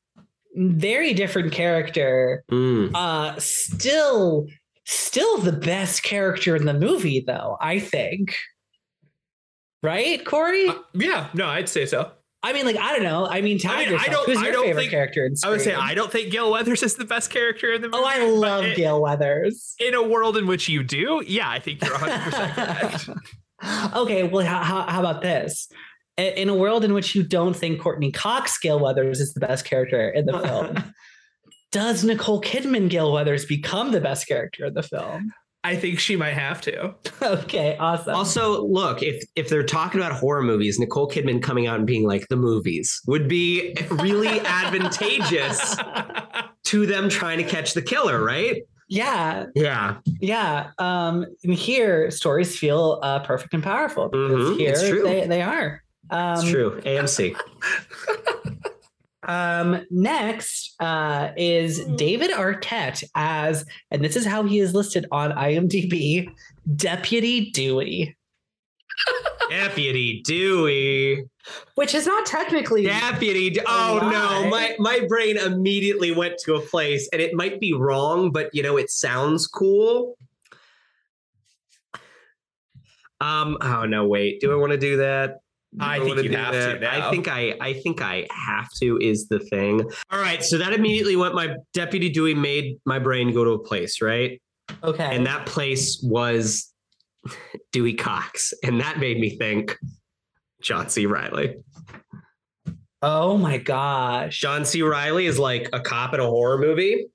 very 0.55 1.15
different 1.15 1.53
character. 1.53 2.45
Mm. 2.51 2.91
Uh 2.95 3.39
still 3.39 4.47
still 4.85 5.39
the 5.39 5.53
best 5.53 6.03
character 6.03 6.55
in 6.57 6.65
the 6.67 6.75
movie, 6.75 7.25
though, 7.27 7.57
I 7.61 7.79
think. 7.79 8.35
Right, 9.83 10.25
Corey? 10.25 10.69
Uh, 10.69 10.75
yeah, 10.95 11.29
no, 11.35 11.47
I'd 11.47 11.69
say 11.69 11.87
so. 11.87 12.11
I 12.43 12.53
mean, 12.53 12.67
like, 12.67 12.77
I 12.77 12.93
don't 12.95 13.03
know. 13.03 13.27
I 13.27 13.41
mean, 13.41 13.59
tell 13.59 13.73
I 13.73 13.85
mean, 13.85 13.99
I 13.99 14.07
don't- 14.07 14.25
Who's 14.27 14.39
I 14.39 14.45
your 14.45 14.53
don't 14.53 14.65
favorite 14.67 14.83
think- 14.83 14.91
character 14.93 15.27
in 15.27 15.35
I 15.45 15.51
would 15.51 15.61
say 15.61 15.75
I 15.75 15.95
don't 15.95 16.11
think 16.11 16.31
Gale 16.31 16.51
Weathers 16.51 16.83
is 16.85 16.95
the 16.95 17.05
best 17.05 17.31
character 17.31 17.73
in 17.73 17.83
the 17.83 17.89
movie. 17.89 18.03
Oh, 18.05 18.07
I 18.09 18.25
love 18.29 18.65
it- 18.65 18.77
Gale 18.77 19.01
Weathers. 19.01 19.75
In 19.81 19.95
a 19.95 20.03
world 20.03 20.37
in 20.37 20.47
which 20.47 20.69
you 20.69 20.83
do, 20.85 21.23
yeah, 21.27 21.51
I 21.51 21.59
think 21.59 21.83
you're 21.85 21.95
100% 21.95 22.55
correct. 22.55 23.11
okay, 23.97 24.23
well, 24.23 24.47
how, 24.47 24.63
how, 24.63 24.83
how 24.83 25.01
about 25.01 25.21
this? 25.23 25.69
In 26.17 26.49
a 26.49 26.55
world 26.55 26.85
in 26.85 26.95
which 26.95 27.15
you 27.15 27.23
don't 27.23 27.55
think 27.55 27.81
Courteney 27.81 28.11
Cox 28.13 28.59
Gale 28.59 28.79
Weathers 28.81 29.21
is 29.21 29.35
the 29.35 29.41
best 29.41 29.65
character 29.65 30.09
in 30.09 30.27
the 30.27 30.39
film, 30.41 30.95
does 31.73 32.03
Nicole 32.05 32.41
Kidman 32.41 32.89
Gale 32.89 33.13
Weathers 33.13 33.47
become 33.47 33.91
the 33.93 34.01
best 34.01 34.27
character 34.29 34.67
in 34.67 34.75
the 34.75 34.83
film? 34.83 35.33
I 35.69 35.77
think 35.77 35.99
she 35.99 36.17
might 36.17 36.33
have 36.33 36.63
to. 36.63 36.95
okay, 37.23 37.77
awesome. 37.79 38.15
Also, 38.15 38.65
look 38.67 39.03
if 39.03 39.23
if 39.37 39.51
they're 39.51 39.63
talking 39.63 40.01
about 40.01 40.13
horror 40.13 40.43
movies, 40.43 40.79
Nicole 40.79 41.11
Kidman 41.11 41.43
coming 41.43 41.67
out 41.67 41.77
and 41.77 41.87
being 41.87 42.07
like 42.07 42.27
the 42.29 42.37
movies 42.37 43.03
would 43.07 43.29
be 43.29 43.75
really 43.91 44.41
advantageous 44.47 45.77
to 46.65 46.87
them 46.87 47.11
trying 47.11 47.37
to 47.37 47.45
catch 47.45 47.75
the 47.75 47.83
killer, 47.83 48.25
right? 48.25 48.63
yeah, 48.89 49.45
Yeah, 49.55 49.99
yeah. 50.21 50.71
Um, 50.79 51.27
and 51.45 51.53
here 51.53 52.11
stories 52.11 52.59
feel 52.59 52.99
uh, 53.03 53.19
perfect 53.19 53.53
and 53.53 53.63
powerful 53.63 54.09
because 54.09 54.31
Mhm, 54.33 54.57
here 54.57 54.71
it's 54.71 54.89
true. 54.89 55.03
They, 55.03 55.27
they 55.27 55.43
are. 55.43 55.83
Um, 56.11 56.39
it's 56.39 56.49
true. 56.49 56.81
AMC. 56.87 57.37
Um, 59.29 59.85
next 59.91 60.75
uh, 60.81 61.33
is 61.37 61.85
David 61.85 62.31
Arquette 62.31 63.05
as, 63.15 63.65
and 63.91 64.03
this 64.03 64.17
is 64.17 64.25
how 64.25 64.43
he 64.43 64.59
is 64.59 64.75
listed 64.75 65.05
on 65.13 65.33
IMDb, 65.33 66.31
Deputy 66.77 67.51
Dewey, 67.51 68.17
Deputy 69.51 70.23
Dewey. 70.23 71.25
which 71.75 71.95
is 71.95 72.07
not 72.07 72.25
technically. 72.25 72.85
Deputy. 72.85 73.51
De- 73.51 73.63
oh 73.67 73.99
Why? 74.01 74.13
no, 74.13 74.49
my 74.51 74.75
my 74.79 75.07
brain 75.07 75.37
immediately 75.37 76.11
went 76.11 76.39
to 76.45 76.55
a 76.55 76.61
place, 76.61 77.07
and 77.13 77.21
it 77.21 77.35
might 77.35 77.61
be 77.61 77.75
wrong, 77.75 78.33
but 78.33 78.49
you 78.55 78.63
know, 78.63 78.79
it 78.79 78.91
sounds 78.91 79.47
cool. 79.47 80.17
Um. 83.21 83.59
Oh 83.61 83.85
no, 83.85 84.07
wait. 84.07 84.41
Do 84.41 84.53
I 84.53 84.55
want 84.57 84.73
to 84.73 84.79
do 84.79 84.97
that? 84.99 85.41
Do 85.77 85.85
I 85.85 85.99
think 85.99 86.09
wanna 86.09 86.23
you 86.23 86.29
do 86.31 86.37
have 86.37 86.53
to 86.53 86.81
now. 86.81 87.09
I 87.09 87.11
think 87.11 87.29
I. 87.29 87.55
I 87.61 87.75
think 87.75 88.01
I 88.01 88.27
have 88.31 88.69
to. 88.81 88.99
Is 89.03 89.29
the 89.29 89.39
thing. 89.39 89.83
All 90.11 90.19
right. 90.19 90.43
So 90.43 90.57
that 90.57 90.73
immediately 90.73 91.15
went. 91.15 91.35
My 91.35 91.57
Deputy 91.75 92.09
Dewey 92.09 92.35
made 92.35 92.79
my 92.87 92.99
brain 92.99 93.33
go 93.35 93.45
to 93.45 93.51
a 93.51 93.59
place, 93.59 94.01
right? 94.01 94.41
Okay. 94.83 95.15
And 95.15 95.27
that 95.27 95.47
place 95.47 96.01
was 96.03 96.73
Dewey 97.73 97.95
Cox, 97.95 98.55
and 98.65 98.81
that 98.81 98.99
made 98.99 99.21
me 99.21 99.37
think 99.37 99.77
John 100.63 100.89
C. 100.89 101.05
Reilly. 101.05 101.57
oh 103.03 103.37
my 103.37 103.59
gosh. 103.59 104.41
John 104.41 104.65
C. 104.65 104.83
Reilly 104.83 105.27
is 105.27 105.39
like 105.39 105.69
a 105.75 105.81
cop 105.81 106.15
in 106.15 106.21
a 106.21 106.27
horror 106.27 106.59
movie. 106.59 107.07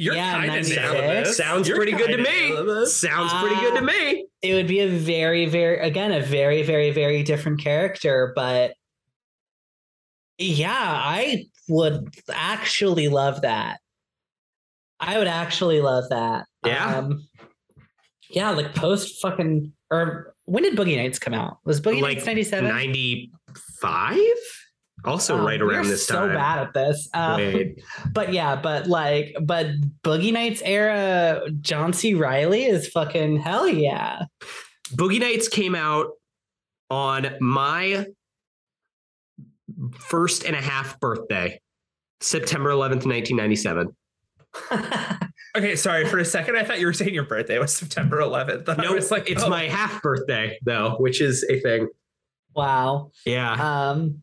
You're 0.00 0.14
Yeah, 0.14 0.32
kind 0.32 0.44
of 0.44 0.48
96. 0.54 0.80
nailing 0.80 1.08
this. 1.08 1.36
Sounds 1.36 1.68
You're 1.68 1.76
pretty 1.76 1.92
good 1.92 2.06
to 2.06 2.16
kinda 2.16 2.30
me. 2.30 2.48
nailing 2.48 2.66
this. 2.68 2.96
Sounds 2.96 3.30
pretty 3.34 3.56
good 3.56 3.74
to 3.74 3.82
Ah. 3.82 3.84
me. 3.84 4.26
It 4.40 4.54
would 4.54 4.66
be 4.66 4.80
a 4.80 4.88
very, 4.88 5.44
very, 5.44 5.78
again, 5.78 6.10
a 6.10 6.22
very, 6.22 6.62
very, 6.62 6.90
very 6.90 7.22
different 7.22 7.60
character, 7.60 8.32
but 8.34 8.72
yeah, 10.38 10.72
I 10.74 11.48
would 11.68 12.08
actually 12.32 13.08
love 13.08 13.42
that. 13.42 13.80
I 14.98 15.18
would 15.18 15.28
actually 15.28 15.82
love 15.82 16.04
that. 16.08 16.46
Yeah? 16.64 16.96
Um, 16.96 17.28
yeah, 18.30 18.48
like 18.52 18.74
post 18.74 19.20
fucking 19.20 19.70
or 19.90 20.34
when 20.46 20.62
did 20.62 20.76
Boogie 20.76 20.96
Nights 20.96 21.18
come 21.18 21.34
out? 21.34 21.58
Was 21.66 21.78
Boogie 21.78 22.00
Like 22.00 22.14
Nights 22.16 22.26
97? 22.26 22.70
95? 22.70 24.16
Also 25.04 25.38
Oh, 25.38 25.44
right 25.44 25.60
around 25.60 25.86
this 25.86 26.06
time. 26.06 26.22
we're 26.22 26.28
so 26.32 26.34
bad 26.34 26.58
at 26.58 26.74
this. 26.74 27.08
Um, 27.14 27.36
Wait. 27.36 27.82
but 28.12 28.32
yeah, 28.32 28.56
but 28.56 28.86
like, 28.86 29.34
but 29.42 29.66
Boogie 30.02 30.32
Nights 30.32 30.62
era, 30.64 31.42
John 31.60 31.92
C. 31.92 32.14
Reilly 32.14 32.64
is 32.64 32.88
fucking 32.88 33.38
hell 33.40 33.66
yeah. 33.68 34.22
Boogie 34.94 35.20
Nights 35.20 35.48
came 35.48 35.74
out 35.74 36.08
on 36.90 37.36
my 37.40 38.06
first 39.98 40.44
and 40.44 40.54
a 40.56 40.60
half 40.60 40.98
birthday, 41.00 41.60
September 42.20 42.70
11th, 42.70 43.06
1997. 43.06 43.96
Okay, 45.56 45.74
sorry. 45.74 46.06
For 46.06 46.18
a 46.18 46.24
second, 46.24 46.56
I 46.56 46.62
thought 46.62 46.78
you 46.78 46.86
were 46.86 46.92
saying 46.92 47.12
your 47.12 47.24
birthday 47.24 47.58
was 47.58 47.74
September 47.74 48.18
11th. 48.20 48.68
And 48.68 48.80
I 48.80 48.84
No, 48.84 48.92
was 48.92 49.10
like, 49.10 49.28
it's 49.28 49.42
oh. 49.42 49.48
my 49.48 49.64
half 49.64 50.00
birthday 50.00 50.56
though, 50.64 50.94
which 51.00 51.20
is 51.20 51.44
a 51.50 51.58
thing. 51.58 51.88
wow. 52.54 53.10
Yeah. 53.26 53.54
Um, 53.54 54.22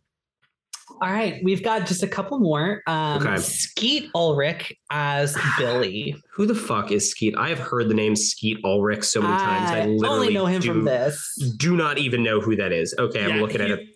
all 1.01 1.09
right, 1.11 1.39
we've 1.43 1.63
got 1.63 1.85
just 1.87 2.03
a 2.03 2.07
couple 2.07 2.39
more. 2.39 2.81
Um, 2.87 3.21
Okay. 3.25 3.37
Skeet 3.37 4.09
Ulrich 4.15 4.73
as 4.89 5.37
Billy. 5.57 6.15
Who 6.33 6.45
the 6.45 6.55
fuck 6.55 6.91
is 6.91 7.11
Skeet? 7.11 7.35
I 7.37 7.49
have 7.49 7.59
heard 7.59 7.89
the 7.89 7.93
name 7.93 8.15
Skeet 8.15 8.57
Ulrich 8.63 9.03
so 9.03 9.21
many 9.21 9.33
times. 9.37 9.71
I 9.71 9.79
I 9.81 9.85
literally 9.85 10.07
only 10.27 10.33
know 10.33 10.45
him 10.45 10.61
do, 10.61 10.67
from 10.69 10.83
this. 10.85 11.53
do 11.57 11.75
not 11.77 11.97
even 11.97 12.23
know 12.23 12.39
who 12.41 12.55
that 12.55 12.71
is. 12.71 12.95
Okay, 12.97 13.23
I'm 13.23 13.35
Yeah, 13.35 13.41
looking 13.41 13.61
at 13.61 13.71
it. 13.71 13.87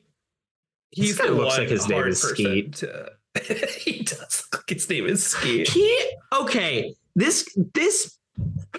He 0.92 1.08
This 1.08 1.18
guy 1.18 1.28
the 1.28 1.32
looks 1.34 1.58
like 1.58 1.70
his 1.70 1.88
name 1.88 2.08
is 2.08 2.22
Skeet. 2.22 2.74
to- 2.78 3.12
he 3.80 4.04
does. 4.04 4.44
look 4.54 4.70
His 4.70 4.90
name 4.90 5.06
is 5.08 5.24
Skeet. 5.26 5.70
He 5.70 5.98
okay. 6.34 6.94
This 7.16 7.48
this 7.74 8.18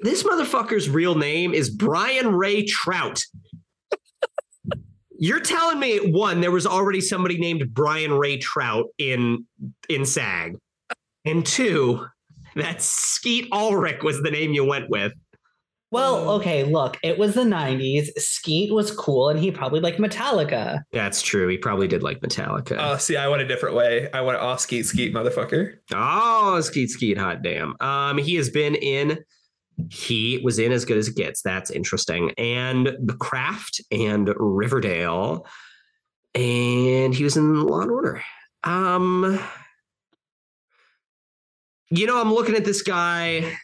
this 0.03 0.23
motherfucker's 0.23 0.91
real 0.91 1.15
name 1.15 1.55
is 1.55 1.71
Brian 1.71 2.35
Ray 2.35 2.65
Trout. 2.65 3.25
You're 5.23 5.39
telling 5.39 5.79
me 5.79 5.99
one, 6.11 6.41
there 6.41 6.51
was 6.51 6.67
already 6.67 7.01
somebody 7.01 7.39
named 7.39 7.73
Brian 7.73 8.13
Ray 8.13 8.39
Trout 8.39 8.87
in 8.99 9.47
in 9.89 10.05
SAG, 10.05 10.57
and 11.25 11.47
two, 11.47 12.05
that 12.57 12.83
Skeet 12.83 13.47
Ulrich 13.53 14.03
was 14.03 14.21
the 14.21 14.33
name 14.33 14.53
you 14.53 14.65
went 14.65 14.91
with. 14.91 15.13
Well, 15.93 16.29
Oh. 16.29 16.31
okay, 16.41 16.65
look, 16.65 16.97
it 17.05 17.19
was 17.19 17.35
the 17.35 17.45
90s. 17.45 18.09
Skeet 18.19 18.73
was 18.73 18.91
cool 18.91 19.29
and 19.29 19.39
he 19.39 19.53
probably 19.53 19.79
liked 19.79 20.01
Metallica. 20.01 20.81
That's 20.91 21.23
true. 21.23 21.47
He 21.49 21.57
probably 21.59 21.87
did 21.87 22.03
like 22.03 22.19
Metallica. 22.21 22.77
Oh, 22.81 22.97
see, 22.97 23.17
I 23.17 23.29
went 23.29 23.43
a 23.43 23.47
different 23.47 23.77
way. 23.77 24.11
I 24.11 24.23
went 24.23 24.39
off 24.39 24.59
Skeet 24.59 24.87
Skeet, 24.87 25.15
motherfucker. 25.15 25.75
Oh, 25.95 26.61
Skeet 26.63 26.91
Skeet, 26.91 27.17
hot 27.19 27.43
damn. 27.43 27.77
Um, 27.81 28.19
he 28.19 28.35
has 28.35 28.51
been 28.51 28.75
in. 28.75 29.19
He 29.91 30.41
was 30.45 30.59
in 30.59 30.73
as 30.73 30.85
good 30.85 30.99
as 30.99 31.09
it 31.09 31.17
gets. 31.17 31.43
That's 31.43 31.71
interesting. 31.71 32.33
And 32.39 32.87
The 32.87 33.17
Craft 33.19 33.81
and 33.91 34.33
Riverdale, 34.37 35.47
and 36.35 37.15
he 37.15 37.25
was 37.25 37.37
in 37.37 37.63
Law 37.65 37.81
and 37.81 37.91
Order. 37.91 38.23
Um, 38.65 39.39
you 41.91 42.07
know, 42.07 42.21
I'm 42.21 42.33
looking 42.33 42.55
at 42.55 42.65
this 42.65 42.83
guy. 42.83 43.57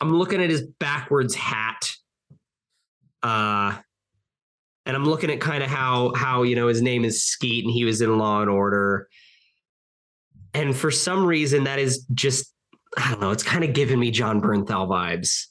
I'm 0.00 0.12
looking 0.12 0.42
at 0.42 0.50
his 0.50 0.62
backwards 0.62 1.34
hat. 1.34 1.92
Uh, 3.22 3.76
and 4.86 4.94
I'm 4.94 5.04
looking 5.04 5.30
at 5.30 5.40
kind 5.40 5.62
of 5.62 5.68
how 5.68 6.12
how 6.14 6.44
you 6.44 6.54
know 6.54 6.68
his 6.68 6.80
name 6.80 7.04
is 7.04 7.24
Skeet 7.24 7.64
and 7.64 7.72
he 7.72 7.84
was 7.84 8.00
in 8.00 8.16
Law 8.16 8.40
and 8.40 8.48
Order 8.48 9.08
and 10.54 10.74
for 10.74 10.90
some 10.90 11.26
reason 11.26 11.64
that 11.64 11.78
is 11.78 12.06
just 12.14 12.54
I 12.96 13.10
don't 13.10 13.20
know. 13.20 13.30
It's 13.30 13.42
kind 13.42 13.62
of 13.64 13.72
giving 13.74 13.98
me 13.98 14.10
Jon 14.10 14.40
Bernthal 14.40 14.88
vibes. 14.88 15.46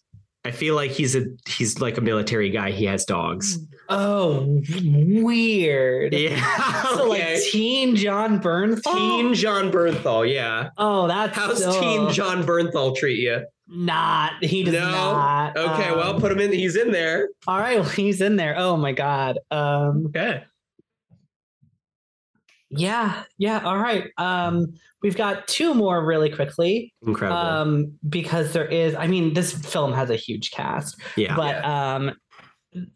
I 0.45 0.51
feel 0.51 0.75
like 0.75 0.91
he's 0.91 1.15
a 1.15 1.25
he's 1.47 1.79
like 1.79 1.97
a 1.97 2.01
military 2.01 2.49
guy. 2.51 2.71
He 2.71 2.85
has 2.85 3.03
dogs. 3.05 3.57
Oh, 3.89 4.61
weird. 5.23 6.13
Yeah. 6.13 6.41
So 6.95 7.11
okay. 7.11 7.33
like 7.33 7.43
teen 7.51 7.95
Jon 7.95 8.39
Bernthal? 8.39 8.93
Teen 8.95 9.33
Jon 9.33 9.71
Bernthal. 9.71 10.31
Yeah. 10.31 10.69
Oh, 10.77 11.07
that's 11.07 11.35
How's 11.35 11.63
so 11.63 11.79
Teen 11.81 12.09
Jon 12.11 12.43
Bernthal 12.43 12.95
treat 12.95 13.19
you? 13.19 13.45
not. 13.67 14.43
He 14.43 14.63
does 14.63 14.73
No? 14.75 14.79
not. 14.91 15.57
Okay, 15.57 15.89
Um, 15.89 15.97
well, 15.97 16.19
put 16.19 16.31
him 16.31 16.39
in. 16.39 16.51
He's 16.53 16.75
in 16.75 16.91
there. 16.91 17.29
all 17.47 17.57
right, 17.57 17.79
well, 17.79 17.89
he's 17.89 18.21
in 18.21 18.35
there. 18.35 18.55
Oh 18.57 18.77
my 18.77 18.91
god. 18.93 19.39
Um 19.51 20.05
Okay. 20.07 20.43
Yeah, 22.77 23.23
yeah, 23.37 23.59
all 23.63 23.77
right. 23.77 24.09
Um 24.17 24.73
we've 25.01 25.17
got 25.17 25.47
two 25.47 25.73
more 25.73 26.03
really 26.05 26.29
quickly. 26.29 26.93
Incredible. 27.05 27.37
Um 27.39 27.93
because 28.07 28.53
there 28.53 28.65
is 28.67 28.95
I 28.95 29.07
mean 29.07 29.33
this 29.33 29.51
film 29.53 29.93
has 29.93 30.09
a 30.09 30.15
huge 30.15 30.51
cast. 30.51 30.99
yeah. 31.15 31.35
But 31.35 31.63
um 31.65 32.11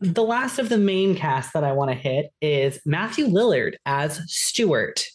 the 0.01 0.23
last 0.23 0.59
of 0.59 0.67
the 0.69 0.77
main 0.77 1.15
cast 1.15 1.53
that 1.53 1.63
I 1.63 1.71
want 1.71 1.89
to 1.91 1.95
hit 1.95 2.31
is 2.41 2.81
Matthew 2.85 3.27
Lillard 3.27 3.75
as 3.85 4.19
Stuart. 4.27 5.05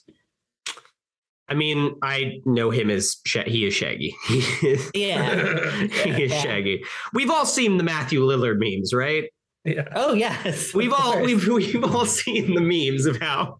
I 1.48 1.52
mean, 1.54 1.94
I 2.02 2.40
know 2.46 2.70
him 2.70 2.88
as 2.88 3.16
Sha- 3.26 3.44
he 3.44 3.66
is 3.66 3.74
Shaggy. 3.74 4.16
He 4.28 4.38
is, 4.66 4.90
Yeah. 4.94 5.70
he 5.88 6.22
is 6.24 6.32
Yeah. 6.32 6.40
Shaggy. 6.40 6.82
We've 7.12 7.28
all 7.30 7.44
seen 7.44 7.76
the 7.76 7.84
Matthew 7.84 8.20
Lillard 8.24 8.56
memes, 8.58 8.94
right? 8.94 9.24
yeah. 9.66 9.84
Oh 9.94 10.14
yes. 10.14 10.72
We've 10.74 10.92
all 10.92 11.12
course. 11.14 11.26
we've 11.26 11.46
we've 11.48 11.84
all 11.84 12.06
seen 12.22 12.54
the 12.54 12.60
memes 12.62 13.04
of 13.06 13.18
how 13.20 13.58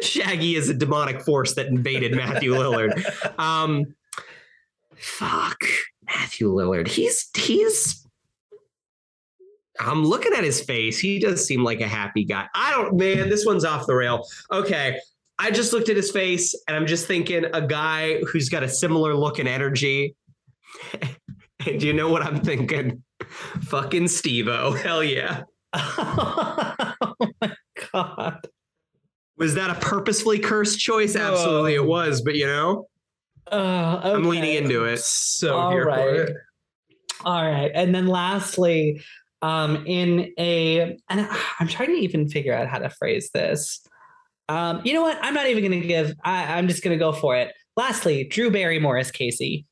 Shaggy 0.00 0.56
is 0.56 0.68
a 0.68 0.74
demonic 0.74 1.22
force 1.22 1.54
that 1.54 1.66
invaded 1.66 2.14
Matthew 2.14 2.52
Lillard. 2.52 2.92
Um, 3.38 3.94
fuck 4.96 5.58
Matthew 6.06 6.52
Lillard. 6.52 6.88
He's 6.88 7.30
he's. 7.36 8.06
I'm 9.80 10.04
looking 10.04 10.34
at 10.34 10.44
his 10.44 10.60
face. 10.60 10.98
He 10.98 11.18
does 11.18 11.44
seem 11.44 11.64
like 11.64 11.80
a 11.80 11.88
happy 11.88 12.24
guy. 12.24 12.46
I 12.54 12.70
don't, 12.72 12.96
man. 12.96 13.28
This 13.28 13.46
one's 13.46 13.64
off 13.64 13.86
the 13.86 13.94
rail. 13.94 14.26
Okay, 14.50 14.98
I 15.38 15.50
just 15.50 15.72
looked 15.72 15.88
at 15.88 15.96
his 15.96 16.10
face, 16.10 16.54
and 16.68 16.76
I'm 16.76 16.86
just 16.86 17.06
thinking 17.06 17.46
a 17.52 17.66
guy 17.66 18.20
who's 18.24 18.48
got 18.48 18.62
a 18.62 18.68
similar 18.68 19.14
look 19.14 19.38
and 19.38 19.48
energy. 19.48 20.14
and 21.66 21.82
you 21.82 21.92
know 21.92 22.08
what 22.10 22.22
I'm 22.22 22.40
thinking? 22.40 23.02
Fucking 23.62 24.08
Steve-O. 24.08 24.72
Hell 24.72 25.02
yeah. 25.02 25.42
oh 25.74 26.94
my 27.40 27.56
god. 27.92 28.46
Was 29.42 29.54
that 29.56 29.70
a 29.70 29.74
purposefully 29.74 30.38
cursed 30.38 30.78
choice? 30.78 31.16
Absolutely, 31.16 31.74
it 31.74 31.84
was. 31.84 32.22
But 32.22 32.36
you 32.36 32.46
know, 32.46 32.86
Uh, 33.50 34.00
I'm 34.04 34.20
okay. 34.20 34.28
leaning 34.28 34.54
into 34.54 34.84
it. 34.84 35.00
So 35.00 35.56
All 35.56 35.70
here 35.72 35.84
for 35.84 36.14
it. 36.14 36.36
All 37.24 37.42
right. 37.42 37.70
And 37.74 37.92
then 37.92 38.06
lastly, 38.06 39.02
um, 39.42 39.84
in 39.86 40.32
a, 40.38 40.96
and 41.08 41.28
I'm 41.60 41.66
trying 41.66 41.88
to 41.88 41.94
even 42.00 42.28
figure 42.28 42.54
out 42.54 42.68
how 42.68 42.78
to 42.78 42.88
phrase 42.88 43.30
this. 43.34 43.84
Um, 44.48 44.80
you 44.84 44.94
know 44.94 45.02
what? 45.02 45.18
I'm 45.20 45.34
not 45.34 45.48
even 45.48 45.68
going 45.68 45.82
to 45.82 45.88
give, 45.88 46.14
I, 46.24 46.56
I'm 46.56 46.68
just 46.68 46.82
going 46.84 46.96
to 46.96 47.04
go 47.04 47.12
for 47.12 47.36
it. 47.36 47.52
Lastly, 47.76 48.24
Drew 48.24 48.50
Barrymore 48.50 48.96
as 48.98 49.10
Casey. 49.10 49.66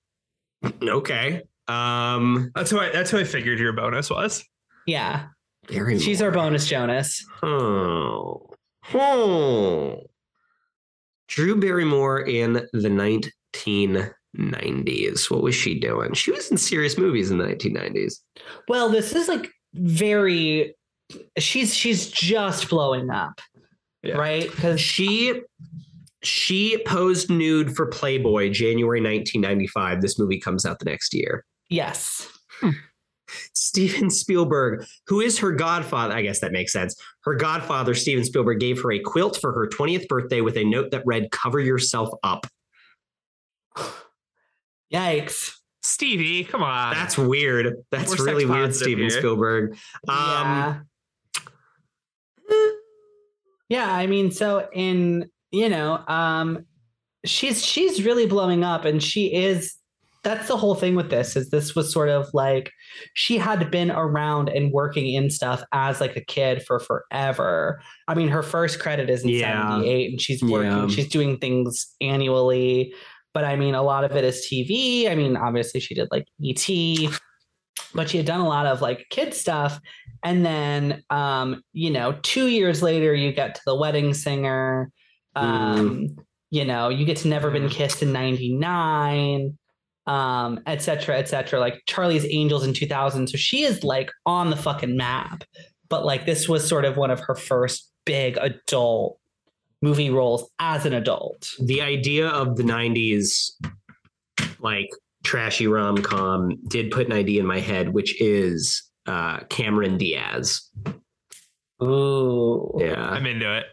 Okay. 0.82 1.42
Um, 1.68 2.50
That's 2.56 2.70
who 2.70 2.80
I. 2.80 2.90
That's 2.90 3.10
who 3.10 3.18
I 3.18 3.24
figured 3.24 3.60
your 3.60 3.72
bonus 3.72 4.10
was. 4.10 4.44
Yeah. 4.86 5.26
Barrymore. 5.68 6.00
She's 6.00 6.20
our 6.20 6.32
bonus 6.32 6.66
Jonas. 6.66 7.24
Oh. 7.44 8.49
Oh. 8.94 10.02
Drew 11.28 11.58
Barrymore 11.60 12.20
in 12.20 12.54
the 12.72 12.88
1990s. 14.34 15.30
What 15.30 15.42
was 15.42 15.54
she 15.54 15.78
doing? 15.78 16.12
She 16.14 16.30
was 16.32 16.50
in 16.50 16.56
serious 16.56 16.98
movies 16.98 17.30
in 17.30 17.38
the 17.38 17.44
1990s. 17.44 18.14
Well, 18.68 18.88
this 18.88 19.14
is 19.14 19.28
like 19.28 19.48
very, 19.74 20.74
she's, 21.38 21.74
she's 21.74 22.10
just 22.10 22.68
blowing 22.68 23.10
up. 23.10 23.40
Yeah. 24.02 24.16
Right. 24.16 24.50
Because 24.50 24.80
She 24.80 25.40
she 26.22 26.82
posed 26.86 27.30
nude 27.30 27.74
for 27.74 27.86
Playboy 27.86 28.50
January 28.50 29.00
1995. 29.00 30.02
This 30.02 30.18
movie 30.18 30.38
comes 30.38 30.66
out 30.66 30.78
the 30.78 30.84
next 30.84 31.14
year. 31.14 31.44
yes. 31.70 32.28
Hmm. 32.60 32.70
Steven 33.54 34.10
Spielberg, 34.10 34.86
who 35.06 35.20
is 35.20 35.38
her 35.38 35.52
godfather, 35.52 36.14
I 36.14 36.22
guess 36.22 36.40
that 36.40 36.52
makes 36.52 36.72
sense. 36.72 36.94
Her 37.24 37.34
godfather, 37.34 37.94
Steven 37.94 38.24
Spielberg, 38.24 38.60
gave 38.60 38.82
her 38.82 38.92
a 38.92 38.98
quilt 38.98 39.38
for 39.40 39.52
her 39.52 39.68
20th 39.68 40.08
birthday 40.08 40.40
with 40.40 40.56
a 40.56 40.64
note 40.64 40.90
that 40.90 41.02
read, 41.04 41.30
Cover 41.30 41.60
yourself 41.60 42.10
up. 42.22 42.46
Yikes. 44.92 45.56
Stevie, 45.82 46.44
come 46.44 46.62
on. 46.62 46.94
That's 46.94 47.16
weird. 47.16 47.76
That's 47.90 48.18
We're 48.18 48.26
really 48.26 48.46
weird, 48.46 48.74
Steven 48.74 49.08
here. 49.08 49.10
Spielberg. 49.10 49.76
Um, 50.08 50.16
yeah. 50.16 50.80
Yeah, 53.68 53.94
I 53.94 54.08
mean, 54.08 54.32
so 54.32 54.68
in 54.72 55.30
you 55.52 55.68
know, 55.68 56.04
um, 56.08 56.66
she's 57.24 57.64
she's 57.64 58.04
really 58.04 58.26
blowing 58.26 58.64
up, 58.64 58.84
and 58.84 59.00
she 59.02 59.32
is. 59.32 59.76
That's 60.22 60.48
the 60.48 60.56
whole 60.56 60.74
thing 60.74 60.94
with 60.96 61.08
this. 61.08 61.34
Is 61.34 61.48
this 61.50 61.74
was 61.74 61.92
sort 61.92 62.10
of 62.10 62.28
like 62.34 62.70
she 63.14 63.38
had 63.38 63.70
been 63.70 63.90
around 63.90 64.50
and 64.50 64.70
working 64.70 65.08
in 65.12 65.30
stuff 65.30 65.62
as 65.72 66.00
like 66.00 66.14
a 66.16 66.20
kid 66.24 66.62
for 66.66 66.78
forever. 66.78 67.80
I 68.06 68.14
mean, 68.14 68.28
her 68.28 68.42
first 68.42 68.80
credit 68.80 69.08
is 69.08 69.22
in 69.24 69.30
Yeah. 69.30 69.68
'78, 69.78 70.10
and 70.10 70.20
she's 70.20 70.42
working. 70.42 70.70
Yeah. 70.70 70.88
She's 70.88 71.08
doing 71.08 71.38
things 71.38 71.86
annually, 72.02 72.92
but 73.32 73.44
I 73.44 73.56
mean, 73.56 73.74
a 73.74 73.82
lot 73.82 74.04
of 74.04 74.12
it 74.14 74.24
is 74.24 74.46
TV. 74.46 75.08
I 75.10 75.14
mean, 75.14 75.36
obviously, 75.38 75.80
she 75.80 75.94
did 75.94 76.08
like 76.10 76.26
ET, 76.44 76.68
but 77.94 78.10
she 78.10 78.18
had 78.18 78.26
done 78.26 78.40
a 78.40 78.48
lot 78.48 78.66
of 78.66 78.82
like 78.82 79.06
kid 79.10 79.32
stuff 79.32 79.80
and 80.22 80.44
then 80.44 81.02
um 81.08 81.62
you 81.72 81.90
know 81.90 82.12
two 82.22 82.46
years 82.48 82.82
later 82.82 83.14
you 83.14 83.32
get 83.32 83.54
to 83.54 83.60
the 83.64 83.74
wedding 83.74 84.12
singer 84.12 84.90
um 85.34 86.08
you 86.50 86.64
know 86.64 86.88
you 86.90 87.06
get 87.06 87.16
to 87.16 87.28
never 87.28 87.50
been 87.50 87.68
kissed 87.70 88.02
in 88.02 88.12
99 88.12 89.56
um 90.10 90.58
et 90.66 90.82
cetera 90.82 91.16
et 91.16 91.28
cetera 91.28 91.60
like 91.60 91.82
charlie's 91.86 92.26
angels 92.30 92.66
in 92.66 92.74
2000 92.74 93.28
so 93.28 93.36
she 93.36 93.62
is 93.62 93.84
like 93.84 94.10
on 94.26 94.50
the 94.50 94.56
fucking 94.56 94.96
map 94.96 95.44
but 95.88 96.04
like 96.04 96.26
this 96.26 96.48
was 96.48 96.66
sort 96.66 96.84
of 96.84 96.96
one 96.96 97.10
of 97.10 97.20
her 97.20 97.34
first 97.34 97.92
big 98.04 98.36
adult 98.38 99.18
movie 99.82 100.10
roles 100.10 100.50
as 100.58 100.84
an 100.84 100.92
adult 100.92 101.52
the 101.60 101.80
idea 101.80 102.28
of 102.28 102.56
the 102.56 102.62
90s, 102.62 103.52
like 104.58 104.88
trashy 105.24 105.66
rom 105.66 105.98
com, 105.98 106.56
did 106.68 106.90
put 106.90 107.06
an 107.06 107.12
idea 107.12 107.40
in 107.40 107.46
my 107.46 107.60
head, 107.60 107.92
which 107.92 108.20
is 108.20 108.82
uh, 109.06 109.40
Cameron 109.48 109.98
Diaz. 109.98 110.62
ooh 111.82 112.72
Yeah. 112.78 113.10
I'm 113.10 113.26
into 113.26 113.58
it. 113.58 113.66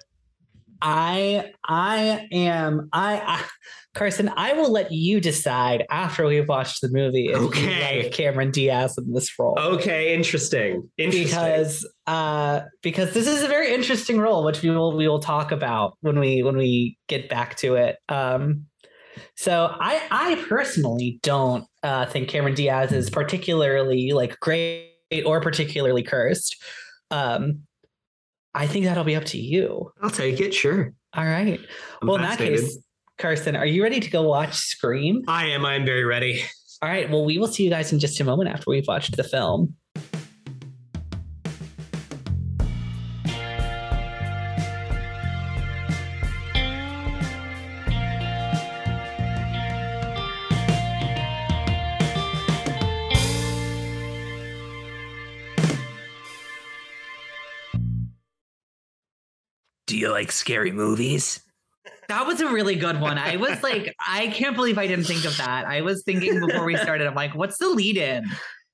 I 0.81 1.51
I 1.65 2.27
am 2.31 2.89
I, 2.93 3.19
I 3.19 3.43
Carson, 3.93 4.29
I 4.37 4.53
will 4.53 4.71
let 4.71 4.91
you 4.91 5.19
decide 5.19 5.85
after 5.89 6.25
we've 6.27 6.47
watched 6.47 6.81
the 6.81 6.89
movie 6.89 7.29
if 7.29 7.37
Okay. 7.37 7.97
you 7.97 8.03
like 8.03 8.11
Cameron 8.13 8.51
Diaz 8.51 8.95
in 8.97 9.11
this 9.11 9.31
role. 9.39 9.57
Okay, 9.57 10.13
interesting. 10.13 10.87
Interesting. 10.97 11.25
Because 11.25 11.89
uh 12.05 12.61
because 12.83 13.13
this 13.13 13.27
is 13.27 13.43
a 13.43 13.47
very 13.47 13.73
interesting 13.73 14.19
role, 14.19 14.45
which 14.45 14.61
we 14.61 14.69
will 14.69 14.95
we 14.95 15.07
will 15.07 15.19
talk 15.19 15.51
about 15.51 15.97
when 16.01 16.19
we 16.19 16.43
when 16.43 16.57
we 16.57 16.97
get 17.07 17.27
back 17.29 17.55
to 17.57 17.75
it. 17.75 17.97
Um 18.07 18.65
so 19.35 19.75
I 19.79 20.01
I 20.11 20.45
personally 20.47 21.19
don't 21.23 21.65
uh 21.81 22.05
think 22.05 22.29
Cameron 22.29 22.53
Diaz 22.53 22.91
is 22.91 23.09
particularly 23.09 24.11
like 24.11 24.39
great 24.39 24.91
or 25.25 25.41
particularly 25.41 26.03
cursed. 26.03 26.55
Um 27.09 27.61
I 28.57 28.65
think 28.65 28.85
that'll 28.85 29.03
be 29.03 29.15
up 29.15 29.25
to 29.25 29.37
you. 29.37 29.91
I'll 30.01 30.09
take 30.09 30.39
it. 30.39 30.51
Sure. 30.51 30.91
All 31.13 31.23
right. 31.23 31.59
I'm 32.01 32.07
well, 32.07 32.17
in 32.17 32.23
that 32.23 32.39
case, 32.39 32.79
Carson, 33.19 33.55
are 33.55 33.67
you 33.67 33.83
ready 33.83 33.99
to 33.99 34.09
go 34.09 34.23
watch 34.23 34.55
Scream? 34.55 35.23
I 35.27 35.45
am. 35.45 35.63
I 35.63 35.75
am 35.75 35.85
very 35.85 36.05
ready. 36.05 36.41
All 36.81 36.89
right. 36.89 37.07
Well, 37.07 37.23
we 37.23 37.37
will 37.37 37.47
see 37.47 37.63
you 37.63 37.69
guys 37.69 37.93
in 37.93 37.99
just 37.99 38.19
a 38.19 38.23
moment 38.23 38.49
after 38.49 38.65
we've 38.67 38.87
watched 38.87 39.15
the 39.15 39.23
film. 39.23 39.75
Do 59.97 60.01
you 60.01 60.11
like 60.11 60.31
scary 60.31 60.71
movies? 60.71 61.41
That 62.07 62.27
was 62.27 62.39
a 62.39 62.47
really 62.51 62.75
good 62.75 63.01
one. 63.01 63.17
I 63.17 63.37
was 63.37 63.63
like, 63.63 63.95
I 64.07 64.27
can't 64.27 64.55
believe 64.55 64.77
I 64.77 64.85
didn't 64.85 65.05
think 65.05 65.25
of 65.25 65.35
that. 65.37 65.65
I 65.65 65.81
was 65.81 66.03
thinking 66.03 66.39
before 66.39 66.65
we 66.65 66.77
started, 66.77 67.07
I'm 67.07 67.15
like, 67.15 67.33
what's 67.33 67.57
the 67.57 67.67
lead 67.69 67.97
in? 67.97 68.23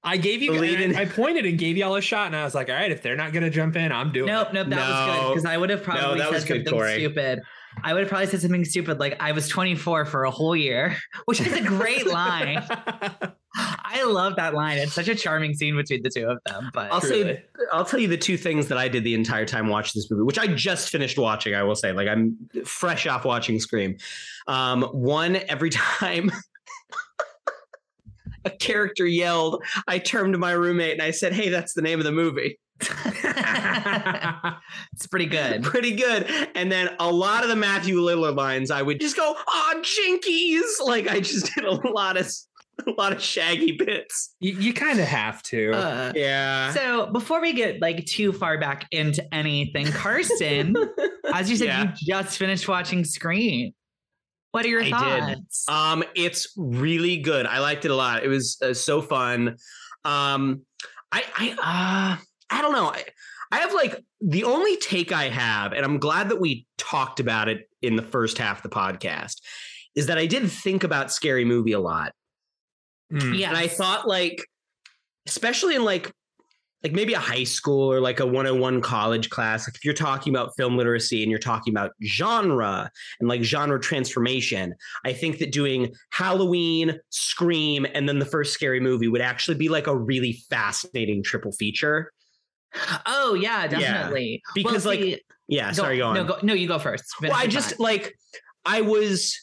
I 0.03 0.17
gave 0.17 0.41
you. 0.41 0.51
Lead 0.51 0.81
in- 0.81 0.97
I, 0.97 1.03
I 1.03 1.05
pointed 1.05 1.45
and 1.45 1.57
gave 1.57 1.77
y'all 1.77 1.95
a 1.95 2.01
shot, 2.01 2.27
and 2.27 2.35
I 2.35 2.43
was 2.43 2.53
like, 2.53 2.67
"All 2.67 2.75
right, 2.75 2.91
if 2.91 3.01
they're 3.01 3.15
not 3.15 3.31
gonna 3.31 3.49
jump 3.49 3.77
in, 3.77 3.89
I'm 3.93 4.11
doing." 4.11 4.25
Nope, 4.25 4.49
it. 4.49 4.53
nope, 4.55 4.67
that 4.67 4.77
was 4.89 5.15
good 5.15 5.21
No. 5.23 5.29
because 5.29 5.45
I 5.45 5.57
would 5.57 5.69
have 5.69 5.81
probably 5.81 6.17
that 6.19 6.25
said 6.25 6.33
was 6.33 6.43
good, 6.43 6.55
something 6.65 6.73
Corey. 6.73 6.93
stupid. 6.95 7.39
I 7.81 7.93
would 7.93 8.01
have 8.01 8.09
probably 8.09 8.27
said 8.27 8.41
something 8.41 8.65
stupid 8.65 8.99
like 8.99 9.15
I 9.19 9.31
was 9.31 9.47
24 9.47 10.05
for 10.05 10.23
a 10.25 10.31
whole 10.31 10.55
year, 10.55 10.97
which 11.25 11.41
is 11.41 11.53
a 11.53 11.61
great 11.61 12.07
line. 12.07 12.63
I 13.55 14.03
love 14.03 14.35
that 14.37 14.53
line. 14.53 14.77
It's 14.77 14.93
such 14.93 15.07
a 15.07 15.15
charming 15.15 15.53
scene 15.53 15.75
between 15.75 16.01
the 16.01 16.09
two 16.09 16.27
of 16.27 16.39
them. 16.45 16.71
But 16.73 16.91
I'll 16.91 17.01
say, 17.01 17.23
Truly. 17.23 17.43
I'll 17.71 17.85
tell 17.85 17.99
you 17.99 18.07
the 18.07 18.17
two 18.17 18.37
things 18.37 18.67
that 18.69 18.77
I 18.77 18.87
did 18.87 19.03
the 19.03 19.13
entire 19.13 19.45
time 19.45 19.67
watching 19.67 19.99
this 19.99 20.09
movie, 20.09 20.23
which 20.23 20.39
I 20.39 20.47
just 20.47 20.89
finished 20.89 21.17
watching. 21.17 21.53
I 21.53 21.63
will 21.63 21.75
say, 21.75 21.91
like 21.91 22.07
I'm 22.07 22.37
fresh 22.65 23.05
off 23.05 23.25
watching 23.25 23.59
Scream. 23.59 23.97
Um, 24.47 24.83
one 24.83 25.35
every 25.47 25.69
time 25.69 26.31
a 28.45 28.49
character 28.49 29.05
yelled, 29.05 29.63
I 29.87 29.99
turned 29.99 30.33
to 30.33 30.39
my 30.39 30.53
roommate 30.53 30.93
and 30.93 31.01
I 31.01 31.11
said, 31.11 31.33
"Hey, 31.33 31.49
that's 31.49 31.73
the 31.73 31.81
name 31.81 31.99
of 31.99 32.05
the 32.05 32.11
movie." 32.11 32.57
it's 34.93 35.07
pretty 35.07 35.25
good. 35.25 35.63
Pretty 35.63 35.95
good. 35.95 36.25
And 36.55 36.71
then 36.71 36.89
a 36.99 37.11
lot 37.11 37.43
of 37.43 37.49
the 37.49 37.55
Matthew 37.55 37.97
Lillard 37.97 38.35
lines, 38.35 38.71
I 38.71 38.81
would 38.81 38.99
just 38.99 39.15
go, 39.15 39.35
"Oh, 39.47 39.81
jinkies!" 39.81 40.85
Like 40.87 41.07
I 41.07 41.19
just 41.19 41.53
did 41.53 41.65
a 41.65 41.71
lot 41.89 42.17
of 42.17 42.31
a 42.87 42.91
lot 42.91 43.13
of 43.13 43.21
shaggy 43.21 43.73
bits. 43.73 44.33
you, 44.39 44.53
you 44.53 44.73
kind 44.73 44.99
of 44.99 45.05
have 45.07 45.43
to. 45.43 45.71
Uh, 45.73 46.11
Yeah. 46.15 46.71
so 46.73 47.05
before 47.07 47.39
we 47.39 47.53
get 47.53 47.79
like 47.81 48.03
too 48.05 48.33
far 48.33 48.57
back 48.59 48.87
into 48.91 49.23
anything, 49.33 49.85
Carson, 49.87 50.75
as 51.33 51.49
you 51.51 51.55
said, 51.57 51.67
Yeah. 51.67 51.83
you 51.99 52.13
just 52.15 52.37
finished 52.37 52.67
watching 52.67 53.03
Scream. 53.03 53.73
What 54.51 54.65
are 54.65 54.69
your 54.69 54.81
I 54.81 54.85
did. 54.85 54.91
thoughts? 55.37 55.69
Um, 55.69 56.03
it's 56.15 56.53
really 56.57 57.17
good. 57.17 57.45
I 57.45 57.59
liked 57.59 57.85
it 57.85 57.91
a 57.91 57.95
lot. 57.95 58.23
It 58.23 58.27
was 58.27 58.57
uh, 58.61 58.73
so 58.73 59.01
fun. 59.01 59.57
Um, 60.03 60.61
I 61.11 61.23
I 61.35 62.17
uh, 62.19 62.23
I 62.49 62.61
don't 62.61 62.71
know. 62.73 62.87
I, 62.87 63.03
I 63.51 63.57
have 63.59 63.73
like 63.73 64.03
the 64.21 64.43
only 64.45 64.77
take 64.77 65.11
I 65.11 65.29
have, 65.29 65.73
and 65.73 65.85
I'm 65.85 65.99
glad 65.99 66.29
that 66.29 66.39
we 66.39 66.65
talked 66.77 67.19
about 67.19 67.49
it 67.49 67.69
in 67.81 67.95
the 67.95 68.01
first 68.01 68.37
half 68.37 68.57
of 68.57 68.63
the 68.63 68.75
podcast, 68.75 69.41
is 69.95 70.07
that 70.07 70.17
I 70.17 70.25
did 70.25 70.49
think 70.49 70.83
about 70.83 71.11
Scary 71.11 71.45
Movie 71.45 71.73
a 71.73 71.79
lot, 71.79 72.13
Mm. 73.11 73.37
yeah. 73.37 73.49
and 73.49 73.57
I 73.57 73.67
thought 73.67 74.07
like, 74.07 74.43
especially 75.27 75.75
in 75.75 75.83
like 75.83 76.11
like 76.83 76.91
maybe 76.93 77.13
a 77.13 77.19
high 77.19 77.45
school 77.45 77.91
or 77.91 78.01
like 78.01 78.19
a 78.19 78.25
101 78.25 78.81
college 78.81 79.29
class 79.29 79.65
like 79.67 79.75
if 79.75 79.85
you're 79.85 79.93
talking 79.93 80.35
about 80.35 80.51
film 80.57 80.75
literacy 80.75 81.21
and 81.23 81.29
you're 81.31 81.39
talking 81.39 81.73
about 81.73 81.91
genre 82.03 82.91
and 83.21 83.29
like 83.29 83.41
genre 83.41 83.79
transformation 83.79 84.75
i 85.05 85.13
think 85.13 85.37
that 85.39 85.51
doing 85.51 85.93
halloween 86.11 86.99
scream 87.09 87.85
and 87.93 88.09
then 88.09 88.19
the 88.19 88.25
first 88.25 88.53
scary 88.53 88.81
movie 88.81 89.07
would 89.07 89.21
actually 89.21 89.55
be 89.55 89.69
like 89.69 89.87
a 89.87 89.95
really 89.95 90.43
fascinating 90.49 91.23
triple 91.23 91.53
feature 91.53 92.11
Oh 93.05 93.33
yeah, 93.33 93.67
definitely. 93.67 94.41
because, 94.55 94.85
like, 94.85 94.99
see- 94.99 95.21
yeah 95.47 95.71
sorry 95.73 95.97
go 95.97 96.07
on 96.07 96.15
No, 96.15 96.23
go, 96.23 96.37
no, 96.41 96.53
you 96.53 96.67
go 96.67 96.79
first. 96.79 97.03
well 97.21 97.33
i 97.33 97.47
just 97.47 97.71
thought. 97.71 97.79
like 97.81 98.13
i 98.65 98.79
was 98.79 99.37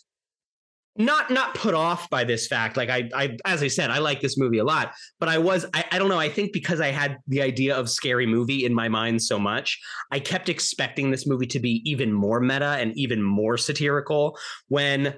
not 0.97 1.31
not 1.31 1.55
put 1.55 1.75
off 1.75 2.09
by 2.11 2.25
this 2.25 2.47
fact 2.47 2.77
like 2.77 2.89
I, 2.89 3.09
I 3.15 3.37
as 3.45 3.63
i 3.63 3.69
said 3.69 3.91
i 3.91 3.99
like 3.99 4.21
this 4.23 4.39
movie 4.39 4.59
a 4.59 4.65
lot 4.65 4.93
but 5.19 5.29
i 5.29 5.37
was 5.37 5.67
I, 5.75 5.85
I 5.93 5.99
don't 5.99 6.09
know 6.09 6.19
i 6.19 6.29
think 6.31 6.53
because 6.55 6.81
i 6.81 6.89
had 6.89 7.19
the 7.29 7.43
idea 7.43 7.77
of 7.77 7.89
scary 7.91 8.27
movie 8.27 8.65
in 8.65 8.75
my 8.75 8.89
mind 8.89 9.23
so 9.23 9.39
much 9.39 9.79
i 10.11 10.19
kept 10.19 10.49
expecting 10.49 11.11
this 11.11 11.27
movie 11.27 11.47
to 11.49 11.61
be 11.61 11.83
even 11.85 12.13
more 12.13 12.41
meta 12.41 12.77
and 12.81 12.97
even 12.97 13.23
more 13.23 13.57
satirical 13.59 14.39
when 14.69 15.15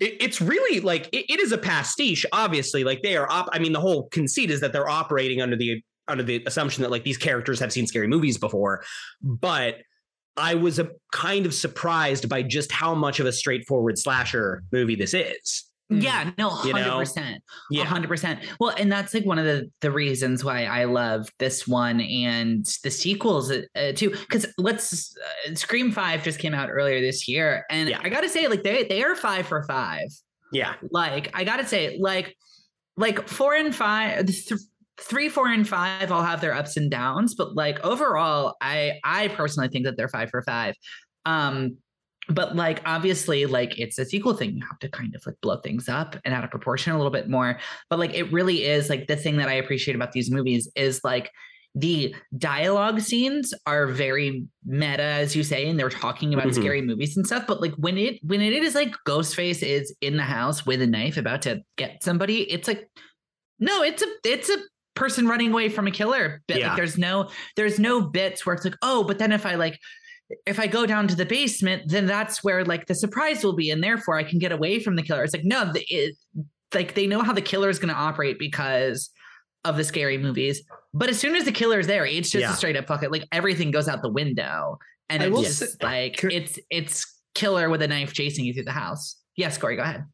it's 0.00 0.40
really 0.40 0.80
like 0.80 1.08
it, 1.12 1.24
it 1.28 1.40
is 1.40 1.50
a 1.52 1.58
pastiche 1.58 2.26
obviously 2.32 2.84
like 2.84 3.02
they 3.02 3.16
are 3.16 3.30
op- 3.30 3.48
i 3.52 3.58
mean 3.58 3.72
the 3.72 3.80
whole 3.80 4.08
conceit 4.10 4.50
is 4.50 4.60
that 4.60 4.72
they're 4.72 4.88
operating 4.88 5.40
under 5.40 5.56
the 5.56 5.82
under 6.08 6.22
the 6.22 6.42
assumption 6.46 6.82
that 6.82 6.90
like 6.90 7.04
these 7.04 7.18
characters 7.18 7.60
have 7.60 7.72
seen 7.72 7.86
scary 7.86 8.06
movies 8.08 8.38
before 8.38 8.82
but 9.22 9.76
I 10.36 10.54
was 10.54 10.78
a 10.78 10.88
kind 11.12 11.46
of 11.46 11.52
surprised 11.54 12.28
by 12.28 12.42
just 12.42 12.70
how 12.70 12.94
much 12.94 13.18
of 13.18 13.26
a 13.26 13.32
straightforward 13.32 13.98
slasher 13.98 14.62
movie 14.70 14.94
this 14.94 15.12
is. 15.12 15.64
yeah, 15.90 16.30
no, 16.38 16.50
You 16.62 16.72
hundred 16.74 16.86
know? 16.86 16.98
percent, 16.98 17.42
Yeah. 17.72 17.84
hundred 17.86 18.06
percent. 18.06 18.44
Well, 18.60 18.72
and 18.78 18.92
that's 18.92 19.12
like 19.14 19.24
one 19.26 19.40
of 19.40 19.46
the 19.46 19.68
the 19.80 19.90
reasons 19.90 20.44
why 20.44 20.66
I 20.66 20.84
love 20.84 21.28
this 21.40 21.66
one 21.66 22.00
and 22.00 22.64
the 22.84 22.90
sequels 22.90 23.50
uh, 23.50 23.92
too. 23.96 24.10
Because 24.10 24.46
let's 24.58 25.16
uh, 25.50 25.54
Scream 25.56 25.90
Five 25.90 26.22
just 26.22 26.38
came 26.38 26.54
out 26.54 26.68
earlier 26.70 27.00
this 27.00 27.26
year, 27.26 27.64
and 27.68 27.88
Yeah. 27.88 27.98
I 28.00 28.08
gotta 28.08 28.28
say, 28.28 28.46
like 28.46 28.62
they 28.62 28.84
they 28.84 29.02
are 29.02 29.16
five 29.16 29.44
for 29.48 29.64
five. 29.64 30.06
Yeah. 30.52 30.74
Like 30.92 31.30
I 31.34 31.42
gotta 31.42 31.66
say, 31.66 31.98
like 32.00 32.36
like 32.96 33.26
four 33.26 33.54
and 33.54 33.74
five. 33.74 34.26
Th- 34.26 34.60
Three, 35.00 35.28
four, 35.28 35.48
and 35.48 35.66
five 35.66 36.10
all 36.10 36.22
have 36.22 36.40
their 36.40 36.54
ups 36.54 36.76
and 36.76 36.90
downs, 36.90 37.34
but 37.34 37.54
like 37.54 37.78
overall, 37.84 38.56
I 38.60 38.98
I 39.04 39.28
personally 39.28 39.68
think 39.68 39.84
that 39.84 39.96
they're 39.96 40.08
five 40.08 40.30
for 40.30 40.42
five. 40.42 40.74
Um, 41.24 41.76
but 42.28 42.54
like 42.56 42.82
obviously 42.84 43.46
like 43.46 43.78
it's 43.78 43.98
a 43.98 44.04
sequel 44.04 44.34
thing 44.34 44.54
you 44.56 44.62
have 44.68 44.78
to 44.80 44.88
kind 44.88 45.14
of 45.14 45.22
like 45.26 45.36
blow 45.40 45.56
things 45.60 45.88
up 45.88 46.14
and 46.24 46.34
out 46.34 46.44
of 46.44 46.50
proportion 46.50 46.92
a 46.92 46.96
little 46.96 47.10
bit 47.10 47.26
more 47.28 47.58
but 47.88 47.98
like 47.98 48.12
it 48.14 48.30
really 48.30 48.64
is 48.64 48.90
like 48.90 49.06
the 49.06 49.16
thing 49.16 49.38
that 49.38 49.48
i 49.48 49.54
appreciate 49.54 49.94
about 49.94 50.12
these 50.12 50.30
movies 50.30 50.70
is 50.76 51.00
like 51.04 51.30
the 51.74 52.14
dialogue 52.36 53.00
scenes 53.00 53.54
are 53.66 53.86
very 53.86 54.44
meta 54.66 55.02
as 55.02 55.34
you 55.34 55.42
say 55.42 55.68
and 55.70 55.78
they're 55.80 55.88
talking 55.88 56.34
about 56.34 56.48
Mhm. 56.48 56.54
scary 56.56 56.82
movies 56.82 57.16
and 57.16 57.26
stuff 57.26 57.46
but 57.46 57.62
like 57.62 57.72
when 57.76 57.96
it 57.96 58.18
when 58.22 58.42
it 58.42 58.52
is 58.52 58.74
like 58.74 58.94
ghostface 59.06 59.62
is 59.62 59.94
in 60.02 60.18
the 60.18 60.22
house 60.22 60.66
with 60.66 60.82
a 60.82 60.86
knife 60.86 61.16
about 61.16 61.40
to 61.42 61.62
get 61.76 62.02
somebody 62.02 62.42
it's 62.50 62.68
like 62.68 62.90
no 63.58 63.82
it's 63.82 64.02
a 64.02 64.06
it's 64.24 64.50
a 64.50 64.58
person 64.98 65.26
running 65.28 65.52
away 65.52 65.68
from 65.68 65.86
a 65.86 65.90
killer 65.90 66.42
but 66.48 66.58
Yeah. 66.58 66.68
like 66.68 66.76
there's 66.76 66.98
no 66.98 67.28
there's 67.56 67.78
no 67.78 68.00
bits 68.00 68.44
where 68.44 68.54
it's 68.54 68.64
like 68.64 68.76
oh 68.82 69.04
but 69.04 69.18
then 69.18 69.32
if 69.32 69.46
i 69.46 69.54
like 69.54 69.78
if 70.44 70.60
I 70.60 70.66
go 70.66 70.84
down 70.84 71.08
to 71.08 71.14
the 71.16 71.24
basement, 71.24 71.84
then 71.86 72.04
that's 72.04 72.44
where 72.44 72.62
like 72.62 72.84
the 72.86 72.94
surprise 72.94 73.42
will 73.42 73.56
be, 73.56 73.70
and 73.70 73.82
therefore 73.82 74.18
I 74.18 74.24
can 74.24 74.38
get 74.38 74.52
away 74.52 74.78
from 74.78 74.94
the 74.94 75.02
killer. 75.02 75.24
It's 75.24 75.32
like 75.32 75.46
no, 75.46 75.72
the, 75.72 75.82
it, 75.88 76.16
like 76.74 76.94
they 76.94 77.06
know 77.06 77.22
how 77.22 77.32
the 77.32 77.40
killer 77.40 77.70
is 77.70 77.78
going 77.78 77.88
to 77.88 77.98
operate 77.98 78.38
because 78.38 79.08
of 79.64 79.78
the 79.78 79.84
scary 79.84 80.18
movies. 80.18 80.62
But 80.92 81.08
as 81.08 81.18
soon 81.18 81.34
as 81.34 81.44
the 81.46 81.52
killer 81.52 81.78
is 81.80 81.86
there, 81.86 82.04
it's 82.04 82.28
just 82.28 82.42
Yeah. 82.42 82.52
a 82.52 82.56
straight 82.56 82.76
up 82.76 82.86
fuck 82.88 83.02
it. 83.02 83.10
Like 83.10 83.24
everything 83.32 83.70
goes 83.70 83.88
out 83.88 84.02
the 84.02 84.12
window, 84.12 84.76
and 85.08 85.22
I 85.22 85.28
it's 85.28 85.40
just 85.40 85.58
say- 85.60 85.76
like 85.82 86.18
Could- 86.18 86.34
it's 86.34 86.58
it's 86.68 87.06
killer 87.34 87.70
with 87.70 87.80
a 87.80 87.88
knife 87.88 88.12
chasing 88.12 88.44
you 88.44 88.52
through 88.52 88.64
the 88.64 88.72
house. 88.72 89.16
Yes, 89.34 89.56
Corey, 89.56 89.76
go 89.76 89.82
ahead. 89.82 90.04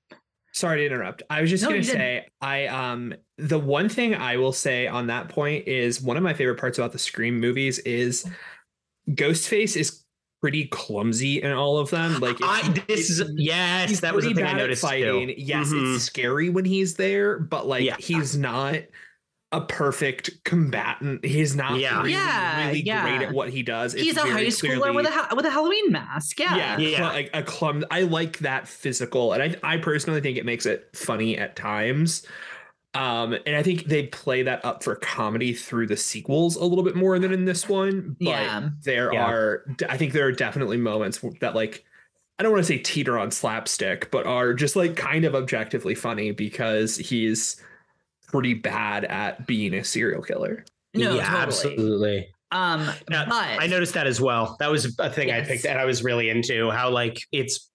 Sorry 0.54 0.78
to 0.80 0.86
interrupt. 0.86 1.22
I 1.28 1.40
was 1.40 1.50
just 1.50 1.64
No, 1.64 1.70
gonna 1.70 1.82
say 1.82 2.28
I 2.40 2.66
um 2.68 3.12
the 3.38 3.58
one 3.58 3.88
thing 3.88 4.14
I 4.14 4.36
will 4.36 4.52
say 4.52 4.86
on 4.86 5.08
that 5.08 5.28
point 5.28 5.66
is 5.66 6.00
one 6.00 6.16
of 6.16 6.22
my 6.22 6.32
favorite 6.32 6.58
parts 6.60 6.78
about 6.78 6.92
the 6.92 6.98
Scream 6.98 7.40
movies 7.40 7.80
is 7.80 8.24
Ghostface 9.10 9.76
is 9.76 10.04
pretty 10.40 10.66
clumsy 10.66 11.42
in 11.42 11.50
all 11.52 11.78
of 11.78 11.90
them. 11.90 12.20
Like 12.20 12.36
it's- 12.36 12.64
I, 12.68 12.68
this 12.86 13.10
is 13.10 13.18
it's- 13.20 13.34
yes, 13.36 14.00
that 14.00 14.14
was 14.14 14.24
the 14.26 14.34
thing 14.34 14.44
I 14.44 14.48
bad 14.48 14.56
at 14.56 14.58
noticed 14.58 14.82
fighting. 14.82 15.28
too. 15.28 15.34
Yes, 15.38 15.70
Mhm. 15.72 15.96
it's 15.96 16.04
scary 16.04 16.50
when 16.50 16.64
he's 16.64 16.94
there, 16.94 17.38
but 17.38 17.66
like 17.66 17.84
Yeah. 17.84 17.96
he's 17.98 18.36
not 18.36 18.76
a 19.56 19.60
perfect 19.62 20.42
combatant. 20.44 21.24
He's 21.24 21.54
not 21.56 21.78
Yeah. 21.78 21.98
really, 21.98 22.12
Yeah, 22.12 22.66
really 22.66 22.80
yeah. 22.82 23.02
great 23.18 23.28
at 23.28 23.34
what 23.34 23.50
he 23.50 23.62
does. 23.62 23.94
It's 23.94 24.02
He's 24.02 24.16
a 24.16 24.20
high 24.22 24.46
schooler 24.46 24.78
clearly- 24.80 24.90
with 24.96 25.06
a 25.06 25.10
ha- 25.10 25.28
with 25.34 25.44
a 25.46 25.50
Halloween 25.50 25.92
mask. 25.92 26.38
Yeah, 26.40 26.56
yeah, 26.56 26.78
Yeah. 26.78 26.96
cl- 26.98 27.12
like 27.12 27.30
a 27.32 27.42
clum. 27.42 27.84
I 27.90 28.02
like 28.02 28.38
that 28.38 28.68
physical, 28.68 29.32
and 29.32 29.42
I 29.42 29.74
I 29.74 29.76
personally 29.78 30.20
think 30.20 30.36
it 30.38 30.44
makes 30.44 30.66
it 30.66 30.88
funny 30.94 31.38
at 31.38 31.56
times. 31.56 32.26
Um, 32.94 33.36
and 33.44 33.56
I 33.56 33.62
think 33.64 33.86
they 33.86 34.04
play 34.06 34.44
that 34.44 34.64
up 34.64 34.84
for 34.84 34.94
comedy 34.94 35.52
through 35.52 35.88
the 35.88 35.96
sequels 35.96 36.54
a 36.54 36.64
little 36.64 36.84
bit 36.84 36.94
more 36.94 37.18
than 37.18 37.32
in 37.32 37.44
this 37.44 37.68
one. 37.68 38.14
But 38.20 38.28
Yeah. 38.28 38.68
there 38.84 39.12
Yeah. 39.12 39.26
are, 39.26 39.64
I 39.88 39.96
think 39.96 40.12
there 40.12 40.26
are 40.26 40.32
definitely 40.32 40.76
moments 40.76 41.18
that 41.40 41.54
like 41.56 41.84
I 42.38 42.42
don't 42.42 42.50
want 42.52 42.64
to 42.64 42.68
say 42.72 42.78
teeter 42.78 43.16
on 43.16 43.30
slapstick, 43.30 44.10
but 44.10 44.26
are 44.26 44.54
just 44.54 44.74
like 44.76 44.96
kind 44.96 45.24
of 45.24 45.34
objectively 45.36 45.94
funny 45.94 46.32
because 46.32 46.96
he's 46.96 47.60
pretty 48.34 48.54
bad 48.54 49.04
at 49.04 49.46
being 49.46 49.74
a 49.74 49.84
serial 49.84 50.20
killer. 50.20 50.64
no, 50.92 51.14
yeah, 51.14 51.22
totally. 51.22 51.42
absolutely. 51.42 52.28
Um, 52.50 52.90
Yeah, 53.08 53.26
but 53.28 53.60
I 53.60 53.68
noticed 53.68 53.94
that 53.94 54.08
as 54.08 54.20
well. 54.20 54.56
That 54.58 54.72
was 54.72 54.96
a 54.98 55.08
thing 55.08 55.30
I 55.30 55.42
picked 55.42 55.62
that 55.62 55.78
I 55.78 55.84
was 55.84 56.02
really 56.02 56.30
into. 56.30 56.68
How 56.72 56.90
like 56.90 57.20
it's 57.30 57.70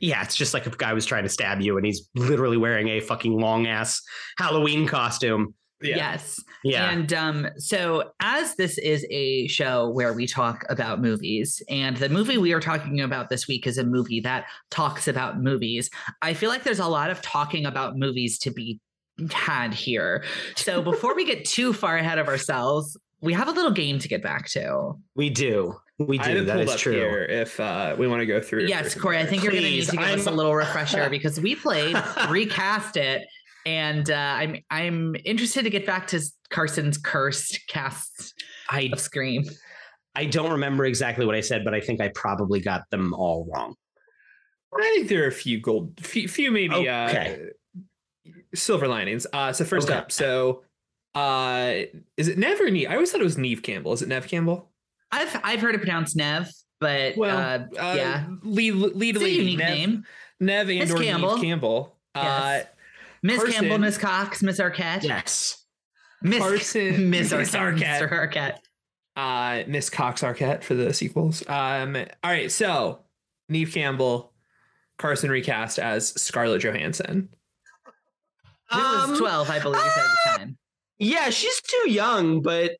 yeah, 0.00 0.22
it's 0.22 0.36
just 0.36 0.54
like 0.54 0.68
if 0.68 0.74
a 0.74 0.76
guy 0.76 0.92
was 0.92 1.04
trying 1.04 1.24
to 1.24 1.28
stab 1.28 1.60
you 1.60 1.76
and 1.76 1.84
he's 1.84 2.08
literally 2.14 2.56
wearing 2.56 2.88
a 2.88 3.00
fucking 3.00 3.36
long 3.40 3.66
ass 3.66 4.00
Halloween 4.38 4.86
costume. 4.86 5.52
yes, 5.82 6.40
Yeah. 6.62 6.90
And 6.90 7.12
um, 7.12 7.48
so, 7.58 8.12
as 8.20 8.54
this 8.54 8.78
is 8.78 9.04
a 9.10 9.48
show 9.48 9.90
where 9.90 10.12
we 10.12 10.28
talk 10.28 10.64
about 10.68 11.02
movies, 11.02 11.60
and 11.68 11.96
the 11.96 12.08
movie 12.08 12.38
we 12.38 12.52
are 12.52 12.60
talking 12.60 13.00
about 13.00 13.30
this 13.30 13.48
week 13.48 13.66
is 13.66 13.78
a 13.78 13.84
movie 13.84 14.20
that 14.20 14.46
talks 14.70 15.08
about 15.08 15.42
movies, 15.42 15.90
I 16.22 16.34
feel 16.34 16.50
like 16.50 16.62
there's 16.62 16.78
a 16.78 16.86
lot 16.86 17.10
of 17.10 17.20
talking 17.20 17.66
about 17.66 17.98
movies 17.98 18.38
to 18.38 18.52
be 18.52 18.78
had 19.30 19.74
here. 19.74 20.24
So, 20.56 20.82
before 20.82 21.14
we 21.14 21.24
get 21.24 21.44
too 21.44 21.72
far 21.72 21.96
ahead 21.96 22.18
of 22.18 22.28
ourselves, 22.28 22.96
we 23.20 23.32
have 23.32 23.48
a 23.48 23.52
little 23.52 23.70
game 23.70 23.98
to 24.00 24.08
get 24.08 24.22
back 24.22 24.48
to. 24.50 24.92
we 25.14 25.30
do. 25.30 25.76
We 25.98 26.18
do. 26.18 26.24
haven't 26.24 26.46
That 26.46 26.54
pulled 26.56 26.68
is 26.68 26.74
up 26.74 26.80
true. 26.80 26.92
here 26.92 27.22
if 27.24 27.60
uh, 27.60 27.94
we 27.96 28.08
want 28.08 28.20
to 28.20 28.26
go 28.26 28.40
through. 28.40 28.66
Yes, 28.66 28.96
Corey, 28.96 29.16
I 29.18 29.26
think 29.26 29.44
you're 29.44 29.52
going 29.52 29.62
to 29.62 29.70
need 29.70 29.84
to 29.86 29.92
give 29.96 30.00
us 30.00 30.26
a 30.26 30.30
I'm- 30.30 30.36
little 30.36 30.54
refresher 30.64 31.08
because 31.08 31.40
we 31.40 31.54
played, 31.54 31.96
recast 32.30 32.96
it. 32.96 33.22
And 33.66 34.10
uh, 34.10 34.14
I'm 34.14 34.56
I'm 34.70 35.16
interested 35.24 35.62
to 35.62 35.70
get 35.70 35.86
back 35.86 36.08
to 36.08 36.20
Carson's 36.50 36.98
cursed 36.98 37.60
cast 37.68 38.34
I 38.68 38.90
of 38.92 39.00
Scream. 39.00 39.44
I 40.16 40.26
don't 40.26 40.50
remember 40.50 40.84
exactly 40.84 41.24
what 41.24 41.34
I 41.34 41.40
said, 41.40 41.64
but 41.64 41.72
I 41.74 41.80
think 41.80 42.00
I 42.00 42.08
probably 42.14 42.60
got 42.60 42.82
them 42.90 43.14
all 43.14 43.48
wrong. 43.52 43.74
I 44.76 44.82
think 44.96 45.08
there 45.08 45.24
are 45.24 45.28
a 45.28 45.32
few 45.32 45.60
gold, 45.60 45.92
few, 46.00 46.26
few 46.28 46.50
maybe 46.50 46.74
Okay. 46.74 47.38
uh, 47.40 47.46
silver 48.54 48.88
linings. 48.88 49.26
Uh, 49.32 49.52
so 49.52 49.64
first 49.64 49.88
Okay. 49.88 49.98
up, 49.98 50.12
so 50.12 50.62
uh, 51.14 51.74
is 52.16 52.28
it 52.28 52.38
Nev 52.38 52.60
or 52.60 52.70
Neve? 52.70 52.88
I 52.90 52.94
always 52.94 53.10
thought 53.12 53.20
it 53.20 53.24
was 53.24 53.38
Neve 53.38 53.62
Campbell. 53.62 53.92
Is 53.92 54.02
it 54.02 54.08
Nev 54.08 54.26
Campbell? 54.28 54.70
I've 55.12 55.40
I've 55.44 55.60
heard 55.60 55.74
it 55.74 55.78
pronounced 55.78 56.16
Nev, 56.16 56.50
but 56.80 57.16
Well, 57.16 57.36
uh, 57.36 57.80
uh, 57.80 57.94
yeah. 57.96 58.26
lead 58.42 58.74
lead 58.74 59.16
it's 59.16 59.22
a 59.22 59.24
lady, 59.26 59.36
unique 59.36 59.58
Nev, 59.58 59.68
name. 59.78 60.04
Nev 60.40 60.68
and 60.70 60.78
Miss 60.80 60.90
or 60.90 60.98
Campbell. 60.98 61.34
Neve 61.36 61.44
Campbell. 61.44 61.96
Uh, 62.14 62.20
Yes. 62.22 62.66
Miss 63.22 63.36
Carson- 63.38 63.52
Campbell, 63.54 63.78
Miss 63.78 63.96
Cox, 63.98 64.42
Miss 64.42 64.60
Arquette, 64.60 65.02
Yes. 65.04 65.64
Miss 66.22 66.38
Carson- 66.40 67.10
Miss 67.10 67.32
Arquette. 67.32 67.78
Mr. 67.78 68.10
Arquette. 68.10 68.58
uh, 69.16 69.62
Miss 69.68 69.88
Cox 69.88 70.22
Arquette 70.22 70.62
for 70.62 70.74
the 70.74 70.92
sequels. 70.92 71.42
Um, 71.48 71.96
all 71.96 72.04
right, 72.30 72.50
so 72.52 73.00
Neve 73.48 73.70
Campbell, 73.72 74.32
Carson 74.98 75.30
recast 75.30 75.78
as 75.78 76.08
Scarlett 76.20 76.62
Johansson. 76.62 77.28
Who 78.70 78.78
was 78.78 79.10
Um, 79.10 79.18
twelve, 79.18 79.50
I 79.50 79.58
believe, 79.60 79.80
at 79.80 79.94
the 79.94 80.30
time. 80.38 80.58
Yeah, 80.98 81.30
she's 81.30 81.60
too 81.62 81.90
young, 81.90 82.40
but 82.42 82.76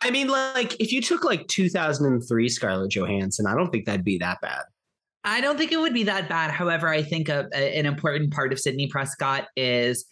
I 0.00 0.10
mean, 0.10 0.28
like, 0.28 0.80
if 0.80 0.90
you 0.92 1.00
took 1.00 1.22
like 1.24 1.46
2003 1.48 2.48
Scarlett 2.48 2.90
Johansson, 2.90 3.46
I 3.46 3.54
don't 3.54 3.70
think 3.70 3.86
that'd 3.86 4.04
be 4.04 4.18
that 4.18 4.40
bad. 4.40 4.62
I 5.24 5.40
don't 5.40 5.56
think 5.56 5.70
it 5.70 5.78
would 5.78 5.94
be 5.94 6.02
that 6.04 6.28
bad. 6.28 6.50
However, 6.50 6.88
I 6.88 7.02
think 7.04 7.28
a, 7.28 7.48
a- 7.54 7.78
an 7.78 7.86
important 7.86 8.32
part 8.32 8.52
of 8.52 8.58
Sidney 8.58 8.88
Prescott 8.88 9.46
is 9.56 10.04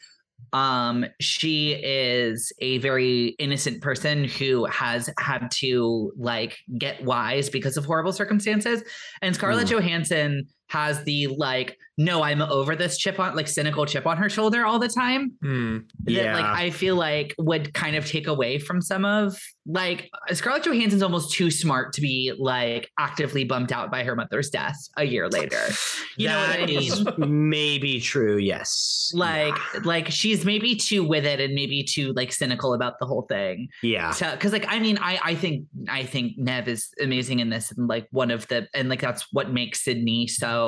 um 0.54 1.04
she 1.20 1.72
is 1.74 2.50
a 2.60 2.78
very 2.78 3.34
innocent 3.38 3.82
person 3.82 4.24
who 4.24 4.64
has 4.66 5.10
had 5.18 5.50
to 5.50 6.10
like 6.16 6.56
get 6.78 7.04
wise 7.04 7.50
because 7.50 7.76
of 7.76 7.84
horrible 7.84 8.12
circumstances 8.12 8.82
and 9.20 9.34
Scarlett 9.34 9.66
Mm. 9.66 9.70
Johansson 9.72 10.46
has 10.70 11.02
the 11.04 11.26
like 11.26 11.76
no 11.98 12.22
I'm 12.22 12.40
over 12.40 12.74
this 12.76 12.96
chip 12.96 13.18
on 13.20 13.34
like 13.36 13.46
cynical 13.48 13.84
chip 13.84 14.06
on 14.06 14.16
her 14.16 14.30
shoulder 14.30 14.64
all 14.64 14.78
the 14.78 14.88
time 14.88 15.32
hmm, 15.42 15.78
that 16.04 16.12
Yeah. 16.12 16.34
like 16.36 16.44
I 16.44 16.70
feel 16.70 16.94
like 16.96 17.34
would 17.38 17.74
kind 17.74 17.94
of 17.96 18.06
take 18.06 18.26
away 18.26 18.58
from 18.58 18.80
some 18.80 19.04
of 19.04 19.36
like 19.66 20.08
uh, 20.30 20.34
Scarlett 20.34 20.62
Johansson's 20.64 21.02
almost 21.02 21.32
too 21.32 21.50
smart 21.50 21.92
to 21.94 22.00
be 22.00 22.32
like 22.38 22.88
actively 22.98 23.44
bummed 23.44 23.72
out 23.72 23.90
by 23.90 24.02
her 24.04 24.16
mother's 24.16 24.48
death 24.48 24.76
a 24.96 25.04
year 25.04 25.28
later. 25.28 25.60
You 26.16 26.28
know 26.28 26.38
what 26.38 26.60
I 26.60 26.66
mean? 26.66 26.92
maybe 27.48 27.98
true. 27.98 28.36
Yes. 28.36 29.10
Like 29.14 29.54
like 29.86 30.10
she's 30.10 30.44
maybe 30.44 30.76
too 30.76 31.02
with 31.02 31.24
it 31.24 31.40
and 31.40 31.54
maybe 31.54 31.82
too 31.82 32.12
like 32.12 32.30
cynical 32.30 32.74
about 32.74 32.98
the 33.00 33.06
whole 33.06 33.22
thing. 33.22 33.68
yeah. 33.82 34.12
Because 34.32 34.52
like 34.52 34.66
I 34.68 34.80
mean 34.80 34.98
I 35.00 35.18
I 35.22 35.34
think 35.34 35.66
I 35.88 36.02
think 36.04 36.36
Nev 36.36 36.68
is 36.68 36.90
amazing 37.00 37.38
in 37.38 37.48
this 37.48 37.70
and 37.72 37.88
like 37.88 38.06
one 38.10 38.30
of 38.30 38.46
the 38.48 38.68
and 38.74 38.90
like 38.90 39.00
that's 39.00 39.26
what 39.32 39.50
makes 39.50 39.82
Sidney 39.82 40.26
so 40.26 40.59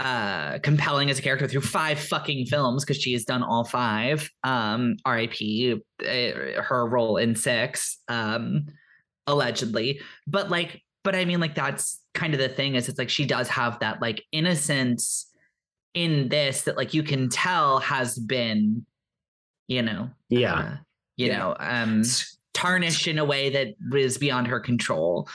uh 0.00 0.58
compelling 0.60 1.10
as 1.10 1.18
a 1.18 1.22
character 1.22 1.46
through 1.46 1.60
five 1.60 1.98
fucking 1.98 2.46
films 2.46 2.84
because 2.84 3.00
she 3.00 3.12
has 3.12 3.24
done 3.24 3.42
all 3.42 3.64
five 3.64 4.28
um 4.42 4.96
rip 5.06 5.32
uh, 6.02 6.60
her 6.62 6.86
role 6.88 7.16
in 7.18 7.36
six 7.36 7.98
um 8.08 8.66
allegedly 9.26 10.00
but 10.26 10.50
like 10.50 10.82
but 11.04 11.14
i 11.14 11.24
mean 11.24 11.40
like 11.40 11.54
that's 11.54 12.00
kind 12.14 12.34
of 12.34 12.40
the 12.40 12.48
thing 12.48 12.74
is 12.74 12.88
it's 12.88 12.98
like 12.98 13.10
she 13.10 13.24
does 13.24 13.48
have 13.48 13.78
that 13.78 14.02
like 14.02 14.22
innocence 14.32 15.30
in 15.94 16.28
this 16.28 16.62
that 16.62 16.76
like 16.76 16.94
you 16.94 17.02
can 17.02 17.28
tell 17.28 17.78
has 17.78 18.18
been 18.18 18.84
you 19.68 19.82
know 19.82 20.10
Yeah. 20.30 20.54
uh, 20.54 20.76
you 21.16 21.28
Yeah. 21.28 21.38
know 21.38 21.56
um 21.60 22.02
tarnished 22.54 23.06
in 23.06 23.18
a 23.18 23.24
way 23.24 23.50
that 23.50 23.68
was 23.90 24.18
beyond 24.18 24.46
her 24.48 24.60
control 24.60 25.28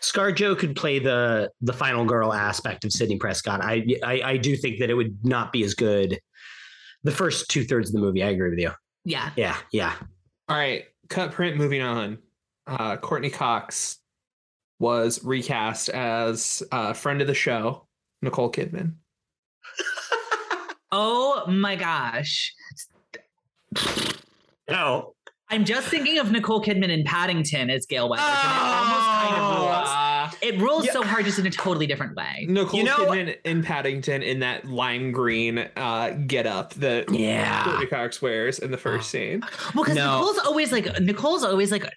ScarJo 0.00 0.58
could 0.58 0.76
play 0.76 0.98
the 0.98 1.50
the 1.60 1.72
final 1.72 2.04
girl 2.04 2.32
aspect 2.32 2.84
of 2.84 2.92
Sidney 2.92 3.16
Prescott. 3.16 3.62
I, 3.62 3.86
I 4.04 4.22
I 4.24 4.36
do 4.36 4.56
think 4.56 4.78
that 4.80 4.90
it 4.90 4.94
would 4.94 5.24
not 5.24 5.52
be 5.52 5.64
as 5.64 5.74
good. 5.74 6.18
The 7.04 7.12
first 7.12 7.48
two 7.48 7.64
thirds 7.64 7.90
of 7.90 7.94
the 7.94 8.00
movie, 8.00 8.22
I 8.22 8.30
agree 8.30 8.50
with 8.50 8.58
you. 8.58 8.72
yeah 9.04 9.30
Yeah, 9.36 9.56
yeah. 9.72 9.94
All 10.48 10.56
right, 10.56 10.84
cut 11.08 11.32
print. 11.32 11.56
Moving 11.56 11.82
on. 11.82 12.18
Uh, 12.66 12.96
Courteney 12.96 13.30
Cox 13.30 13.98
was 14.80 15.24
recast 15.24 15.88
as 15.88 16.62
a 16.72 16.92
friend 16.94 17.20
of 17.20 17.28
the 17.28 17.34
show, 17.34 17.86
Nicole 18.22 18.50
Kidman. 18.50 18.94
oh 20.92 21.44
my 21.46 21.76
gosh 21.76 22.52
No. 24.68 25.14
I'm 25.48 25.64
just 25.64 25.88
thinking 25.88 26.18
of 26.18 26.30
nicole 26.32 26.62
kidman 26.62 26.88
in 26.90 27.04
paddington 27.04 27.70
as 27.70 27.86
gale 27.86 28.08
weathers 28.08 28.26
and 28.26 28.34
it 28.34 29.30
kind 29.30 29.34
of 29.36 29.58
rules 29.58 29.88
Uh, 29.88 30.30
it 30.42 30.60
rules 30.60 30.86
Yeah. 30.86 30.92
so 30.92 31.02
hard 31.04 31.24
just 31.24 31.38
in 31.38 31.46
a 31.46 31.50
totally 31.50 31.86
different 31.86 32.16
way 32.16 32.46
Nicole 32.48 32.80
You 32.80 32.84
know- 32.86 32.96
Kidman 33.06 33.36
in 33.44 33.62
Paddington 33.62 34.22
in 34.22 34.40
that 34.40 34.64
lime 34.66 35.12
green 35.12 35.58
uh, 35.76 36.10
get 36.26 36.46
up 36.46 36.74
that 36.74 37.10
Yeah. 37.12 37.62
Courteney 37.64 37.86
Cox 37.86 38.20
wears 38.20 38.58
in 38.58 38.70
the 38.72 38.78
first 38.78 39.08
Oh. 39.14 39.18
scene. 39.18 39.40
well 39.74 39.84
because 39.84 39.94
No. 39.96 40.18
nicole's 40.18 40.38
always 40.38 40.72
like 40.72 41.00
nicole's 41.00 41.44
always 41.44 41.70
like 41.70 41.88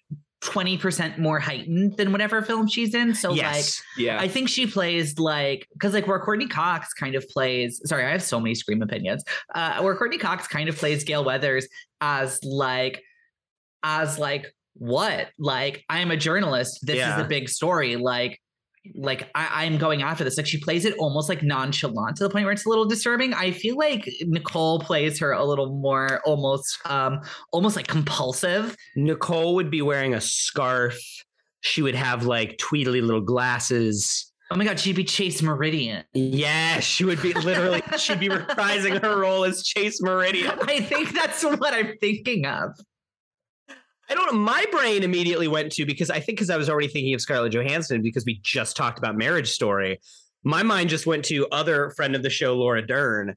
20% 0.41 1.17
more 1.17 1.38
heightened 1.39 1.97
than 1.97 2.12
whatever 2.13 2.41
film 2.41 2.65
she's 2.67 2.95
in 2.95 3.13
so 3.13 3.29
like 3.31 3.38
yes. 3.41 3.83
Yeah. 3.97 4.19
I 4.21 4.27
think 4.29 4.47
she 4.47 4.65
plays 4.67 5.19
like 5.19 5.67
because 5.73 5.93
like 5.93 6.07
where 6.07 6.19
Courteney 6.19 6.47
Cox 6.47 6.93
kind 6.93 7.15
of 7.15 7.27
plays. 7.29 7.81
Sorry, 7.85 8.05
I 8.05 8.12
have 8.12 8.23
so 8.23 8.39
many 8.39 8.55
scream 8.55 8.81
opinions. 8.81 9.23
Uh, 9.53 9.81
where 9.81 9.95
Courteney 9.95 10.17
Cox 10.17 10.47
kind 10.47 10.69
of 10.69 10.77
plays 10.77 11.03
Gale 11.03 11.25
Weathers 11.25 11.67
as 11.99 12.41
like 12.43 13.03
as 13.83 14.17
like 14.19 14.45
what? 14.75 15.27
Like 15.37 15.83
I 15.89 15.99
am 15.99 16.11
a 16.11 16.17
journalist. 16.17 16.79
This 16.85 16.97
Yeah. 16.97 17.17
is 17.19 17.25
a 17.25 17.27
big 17.27 17.49
story. 17.49 17.95
Like 17.95 18.39
like 18.95 19.29
I, 19.35 19.65
I'm 19.65 19.77
going 19.77 20.01
after 20.01 20.23
this. 20.23 20.37
Like 20.37 20.47
she 20.47 20.57
plays 20.59 20.85
it 20.85 20.95
almost 20.97 21.27
like 21.29 21.43
nonchalant 21.43 22.15
to 22.17 22.23
the 22.23 22.29
point 22.29 22.45
where 22.45 22.53
it's 22.53 22.65
a 22.65 22.69
little 22.69 22.85
disturbing. 22.85 23.33
I 23.33 23.51
feel 23.51 23.75
like 23.75 24.09
Nicole 24.21 24.79
plays 24.79 25.19
her 25.19 25.31
a 25.33 25.43
little 25.43 25.75
more 25.79 26.21
almost 26.25 26.77
um 26.85 27.19
almost 27.51 27.75
like 27.75 27.87
compulsive. 27.87 28.75
Nicole 28.95 29.55
would 29.55 29.69
be 29.69 29.81
wearing 29.81 30.13
a 30.13 30.21
scarf. 30.21 30.97
She 31.61 31.81
would 31.81 31.95
have 31.95 32.25
like 32.25 32.57
tweedly 32.57 33.01
little 33.01 33.21
glasses. 33.21 34.25
Oh 34.51 34.55
my 34.55 34.63
god, 34.65 34.79
she'd 34.79 34.95
be 34.95 35.03
Chase 35.03 35.43
Meridian. 35.43 36.03
Yeah, 36.13 36.79
she 36.79 37.03
would 37.05 37.21
be 37.21 37.33
literally. 37.33 37.83
she'd 37.97 38.19
be 38.19 38.29
reprising 38.29 38.99
her 39.01 39.19
role 39.19 39.43
as 39.43 39.61
Chase 39.63 40.01
Meridian. 40.01 40.57
I 40.63 40.79
think 40.79 41.13
that's 41.13 41.43
what 41.43 41.73
I'm 41.73 41.97
thinking 41.99 42.45
of. 42.47 42.71
I 44.09 44.15
don't 44.15 44.33
know. 44.33 44.39
My 44.39 44.65
brain 44.71 45.03
immediately 45.03 45.47
went 45.47 45.71
to 45.73 45.85
because 45.85 46.09
I 46.09 46.19
think 46.19 46.37
because 46.37 46.49
I 46.49 46.57
was 46.57 46.69
already 46.69 46.87
thinking 46.87 47.13
of 47.13 47.21
Scarlett 47.21 47.53
Johansson 47.53 48.01
because 48.01 48.25
we 48.25 48.39
just 48.43 48.75
talked 48.75 48.97
about 48.97 49.15
Marriage 49.17 49.49
Story. 49.51 49.99
My 50.43 50.63
mind 50.63 50.89
just 50.89 51.05
went 51.05 51.25
to 51.25 51.47
other 51.51 51.91
friend 51.91 52.15
of 52.15 52.23
the 52.23 52.29
show, 52.29 52.55
Laura 52.55 52.81
Dern. 52.85 53.35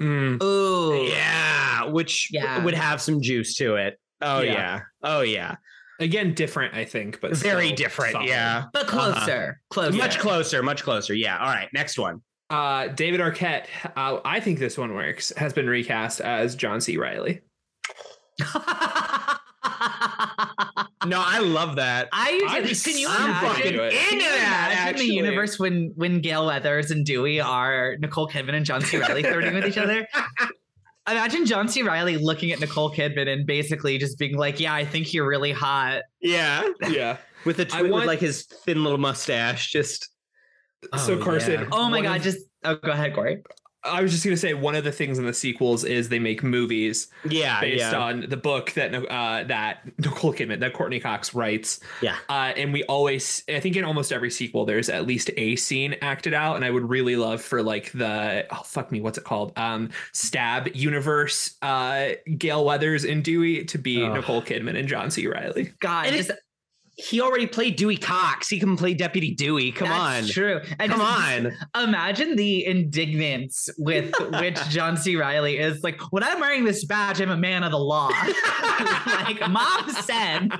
Mm. 0.00 0.42
Ooh. 0.42 1.04
Yeah, 1.06 1.84
which 1.84 2.28
Yeah. 2.32 2.62
would 2.64 2.74
have 2.74 3.00
some 3.00 3.20
juice 3.20 3.54
to 3.56 3.76
it. 3.76 3.98
Oh 4.22 4.40
Yeah. 4.40 4.52
yeah. 4.52 4.80
Oh 5.02 5.20
yeah. 5.22 5.56
Again, 5.98 6.34
different, 6.34 6.74
I 6.74 6.84
think, 6.84 7.20
but 7.22 7.34
Very 7.36 7.72
different. 7.72 8.12
solid. 8.12 8.28
Yeah. 8.28 8.64
But 8.72 8.86
closer. 8.86 9.60
Closer. 9.70 9.96
Much 9.96 10.18
closer. 10.18 10.62
Much 10.62 10.82
closer. 10.82 11.14
Yeah. 11.14 11.38
All 11.38 11.46
right. 11.46 11.68
Next 11.72 11.98
one. 11.98 12.20
Uh, 12.50 12.88
David 12.88 13.20
Arquette, 13.20 13.64
uh, 13.96 14.20
I 14.24 14.40
think 14.40 14.58
this 14.58 14.76
one 14.78 14.94
works, 14.94 15.32
has 15.36 15.52
been 15.54 15.66
recast 15.68 16.20
as 16.20 16.54
John 16.54 16.80
C. 16.80 16.96
Reilly. 16.98 17.40
No, 21.06 21.22
I 21.24 21.38
love 21.38 21.76
that. 21.76 22.08
I 22.12 22.42
I'm 22.48 22.64
usually 22.66 22.92
can 22.94 23.00
you 23.00 23.08
I'm 23.08 23.24
imagine, 23.30 23.48
fucking 23.48 23.66
into 23.74 23.84
it. 23.84 23.92
can 23.92 24.12
you 24.12 24.26
Into 24.26 24.30
that, 24.30 24.70
imagine 24.72 24.88
actually. 24.88 25.06
the 25.08 25.14
universe 25.14 25.58
when 25.58 25.92
when 25.94 26.20
Gale 26.20 26.46
Weathers 26.46 26.90
and 26.90 27.06
Dewey 27.06 27.40
are 27.40 27.96
Nicole 28.00 28.28
Kidman 28.28 28.54
and 28.54 28.66
John 28.66 28.80
C. 28.80 28.96
Reilly 28.98 29.22
flirting 29.22 29.54
with 29.54 29.66
each 29.66 29.78
other? 29.78 30.06
Imagine 31.08 31.46
John 31.46 31.68
C. 31.68 31.82
Reilly 31.82 32.16
looking 32.16 32.50
at 32.50 32.58
Nicole 32.58 32.90
Kidman 32.90 33.28
and 33.32 33.46
basically 33.46 33.98
just 33.98 34.18
being 34.18 34.36
like, 34.36 34.58
"Yeah, 34.58 34.74
I 34.74 34.84
think 34.84 35.14
you're 35.14 35.28
really 35.28 35.52
hot." 35.52 36.02
Yeah. 36.20 36.68
Yeah. 36.88 37.18
With 37.44 37.60
a 37.60 37.66
I 37.72 37.82
twi- 37.82 37.90
with 37.92 38.06
like 38.06 38.18
his 38.18 38.42
thin 38.46 38.82
little 38.82 38.98
mustache, 38.98 39.70
just 39.70 40.08
oh, 40.92 40.96
so 40.98 41.12
Oh, 41.20 41.22
Carson, 41.22 41.60
yeah. 41.60 41.66
Oh 41.70 41.88
my 41.88 42.00
god, 42.02 42.16
of- 42.16 42.22
just 42.24 42.38
oh 42.64 42.74
go 42.74 42.90
ahead, 42.90 43.14
Corey. 43.14 43.44
I 43.86 44.02
was 44.02 44.12
just 44.12 44.24
gonna 44.24 44.36
say 44.36 44.54
one 44.54 44.74
of 44.74 44.84
the 44.84 44.92
things 44.92 45.18
in 45.18 45.26
the 45.26 45.32
sequels 45.32 45.84
is 45.84 46.08
they 46.08 46.18
make 46.18 46.42
movies 46.42 47.08
yeah, 47.28 47.60
based 47.60 47.78
yeah, 47.78 47.98
on 47.98 48.26
the 48.28 48.36
book 48.36 48.72
that 48.72 48.94
uh, 48.94 49.44
that 49.44 49.80
Nicole 49.98 50.32
Kidman 50.32 50.60
that 50.60 50.72
Courteney 50.72 51.00
Cox 51.00 51.34
writes. 51.34 51.80
yeah. 52.00 52.16
Uh, 52.28 52.52
and 52.56 52.72
we 52.72 52.82
always, 52.84 53.42
I 53.48 53.60
think 53.60 53.76
in 53.76 53.84
almost 53.84 54.12
every 54.12 54.30
sequel, 54.30 54.64
there's 54.64 54.88
at 54.88 55.06
least 55.06 55.30
a 55.36 55.56
scene 55.56 55.96
acted 56.02 56.34
out. 56.34 56.56
And 56.56 56.64
I 56.64 56.70
would 56.70 56.88
really 56.88 57.16
love 57.16 57.42
for 57.42 57.62
like 57.62 57.92
the, 57.92 58.46
oh, 58.50 58.62
fuck 58.64 58.90
me, 58.90 59.00
what's 59.00 59.18
it 59.18 59.24
called? 59.24 59.52
Um, 59.56 59.90
Stab 60.12 60.68
Universe, 60.74 61.56
uh, 61.62 62.10
Gale 62.38 62.64
Weathers 62.64 63.04
and 63.04 63.22
Dewey 63.24 63.64
to 63.66 63.78
be 63.78 64.02
Ugh. 64.02 64.14
Nicole 64.14 64.42
Kidman 64.42 64.78
and 64.78 64.88
John 64.88 65.10
C. 65.10 65.26
Reilly. 65.26 65.72
God, 65.80 66.06
And 66.06 66.16
just, 66.16 66.30
He 66.96 67.20
already 67.20 67.46
played 67.46 67.76
Dewey 67.76 67.98
Cox. 67.98 68.48
He 68.48 68.58
can 68.58 68.76
play 68.76 68.94
Deputy 68.94 69.34
Dewey. 69.34 69.70
Come 69.70 69.88
that's 69.88 70.26
on. 70.26 70.32
true. 70.32 70.60
And 70.78 70.90
Come 70.90 71.02
on. 71.02 71.52
Imagine 71.80 72.36
the 72.36 72.64
indignance 72.64 73.68
with 73.76 74.14
which 74.40 74.58
John 74.70 74.96
C. 74.96 75.14
Reilly 75.16 75.58
is 75.58 75.84
like, 75.84 76.00
when 76.10 76.22
I'm 76.22 76.40
wearing 76.40 76.64
this 76.64 76.86
badge, 76.86 77.20
I'm 77.20 77.30
a 77.30 77.36
man 77.36 77.64
of 77.64 77.70
the 77.70 77.78
law. 77.78 78.08
like 79.06 79.40
mom 79.50 79.90
said. 79.90 80.50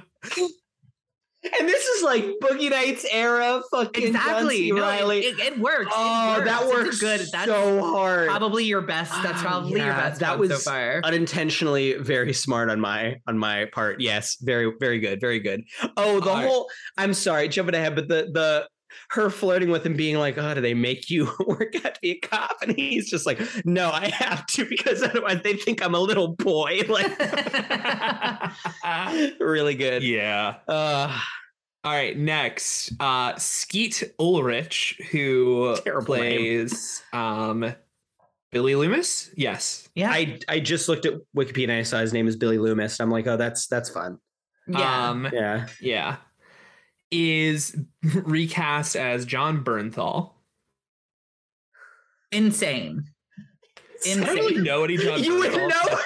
And 1.59 1.68
this 1.68 1.85
is 1.85 2.02
like 2.02 2.24
Boogie 2.42 2.70
Nights 2.70 3.06
era 3.11 3.62
fucking 3.70 4.09
Exactly. 4.09 4.70
No, 4.72 4.76
it- 4.78 4.80
Reilly. 4.80 5.20
it, 5.20 5.38
it 5.38 5.59
works. 5.59 5.87
It 5.87 5.92
oh, 5.96 6.35
works. 6.38 6.44
that 6.50 6.66
works 6.68 6.98
good. 7.00 7.20
That's 7.32 7.46
so 7.46 7.80
hard. 7.82 8.28
probably 8.28 8.64
your 8.64 8.82
best. 8.82 9.12
That's 9.22 9.38
Ah, 9.38 9.42
probably 9.42 9.70
your 9.70 9.78
yeah, 9.80 10.09
best. 10.09 10.20
that 10.20 10.38
was 10.38 10.50
so 10.50 10.70
far. 10.70 11.00
unintentionally 11.04 11.94
very 11.98 12.32
smart 12.32 12.70
on 12.70 12.80
my 12.80 13.16
on 13.26 13.38
my 13.38 13.66
part. 13.66 14.00
Yes, 14.00 14.37
very 14.40 14.72
very 14.80 14.98
good, 15.00 15.20
very 15.20 15.40
good. 15.40 15.62
Oh, 15.96 16.20
the 16.20 16.30
All 16.30 16.37
right. 16.37 16.46
whole 16.48 16.68
I'm 16.96 17.14
sorry, 17.14 17.48
jumping 17.48 17.74
ahead, 17.74 17.94
but 17.94 18.09
the 18.09 18.28
the 18.32 18.68
her 19.11 19.30
flirting 19.30 19.70
with 19.70 19.85
him 19.87 19.94
being 19.96 20.16
like, 20.18 20.38
"Oh, 20.38 20.54
do 20.54 20.61
they 20.61 20.74
make 20.74 21.11
you 21.11 21.30
work 21.46 21.74
out 21.85 21.94
to 21.94 22.00
be 22.00 22.11
a 22.12 22.18
cop?" 22.18 22.56
And 22.62 22.76
he's 22.76 23.09
just 23.11 23.26
like, 23.26 23.40
"No, 23.64 23.90
I 23.90 24.09
have 24.09 24.46
to 24.46 24.64
because 24.66 25.02
otherwise 25.02 25.42
they 25.42 25.54
think 25.54 25.85
I'm 25.85 25.94
a 25.94 26.00
little 26.00 26.28
boy." 26.28 26.82
Like, 26.88 27.18
really 29.40 29.74
good. 29.74 30.02
yeah. 30.02 30.56
Uh, 30.68 31.18
All 31.85 31.92
right, 31.92 32.16
next, 32.16 32.92
uh, 33.00 33.37
Skeet 33.37 34.02
Ulrich, 34.18 35.00
who 35.11 35.76
Terrible 35.85 36.06
plays 36.06 37.02
um, 37.12 37.72
Billy 38.52 38.74
Loomis. 38.74 39.30
Yes. 39.37 39.88
yeah. 39.94 40.11
I 40.11 40.38
I 40.48 40.61
just 40.61 40.88
looked 40.88 41.06
at 41.06 41.14
Wikipedia 41.37 41.64
and 41.64 41.72
I 41.72 41.82
saw 41.82 42.00
his 42.00 42.12
name 42.12 42.26
is 42.28 42.37
Billy 42.37 42.59
Loomis. 42.59 42.98
And 42.98 43.06
I'm 43.06 43.11
like, 43.12 43.26
oh, 43.26 43.37
that's 43.37 43.66
that's 43.68 43.90
fun. 43.90 44.18
yeah. 44.66 45.11
Um, 45.11 45.28
Yeah. 45.32 45.66
yeah. 45.80 46.16
Is 47.10 47.76
recast 48.14 48.96
as 48.96 49.24
Jon 49.26 49.62
Bernthal. 49.64 50.32
Insane. 52.32 53.04
I 54.04 54.14
don't 54.14 54.24
really 54.26 54.46
Insane. 54.56 54.64
know 54.64 54.84
any 54.84 54.96
John. 54.96 55.22
you 55.24 55.38
would 55.38 55.52
know 55.52 55.98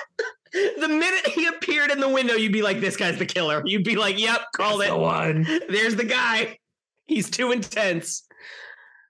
the 0.52 0.88
minute 0.88 1.26
he 1.28 1.46
appeared 1.46 1.90
in 1.90 2.00
the 2.00 2.08
window, 2.08 2.34
you'd 2.34 2.52
be 2.52 2.62
like, 2.62 2.80
"This 2.80 2.96
guy's 2.96 3.18
the 3.18 3.26
killer." 3.26 3.62
You'd 3.64 3.84
be 3.84 3.96
like, 3.96 4.18
"Yep, 4.18 4.40
called 4.56 4.80
That's 4.80 4.90
the 4.90 4.96
it. 4.96 5.00
one. 5.00 5.42
There's 5.68 5.96
the 5.96 6.04
guy. 6.04 6.58
He's 7.06 7.30
too 7.30 7.52
intense." 7.52 8.24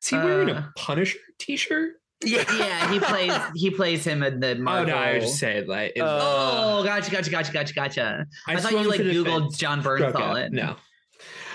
Is 0.03 0.09
he 0.09 0.17
wearing 0.17 0.51
Uh, 0.51 0.69
a 0.69 0.73
Punisher 0.79 1.19
t-shirt? 1.39 1.95
Yeah, 2.25 2.45
Yeah, 2.59 2.93
he 2.93 3.01
plays 3.01 3.33
he 3.55 3.71
plays 3.71 4.05
him 4.05 4.23
in 4.23 4.41
the 4.41 4.55
Marvel. 4.57 4.93
Oh 4.93 4.97
no, 4.97 5.03
I 5.03 5.19
just 5.21 5.39
saying 5.39 5.67
like. 5.67 5.93
Uh, 5.99 6.19
Oh, 6.23 6.85
gotcha, 6.85 7.11
gotcha, 7.11 7.31
gotcha, 7.31 7.53
gotcha, 7.53 7.75
gotcha. 7.75 8.27
I, 8.47 8.57
thought 8.57 8.73
you 8.73 8.89
like 8.89 9.01
Googled. 9.01 9.57
Jon 9.59 9.83
Bernthal. 9.83 10.51
No. 10.51 10.77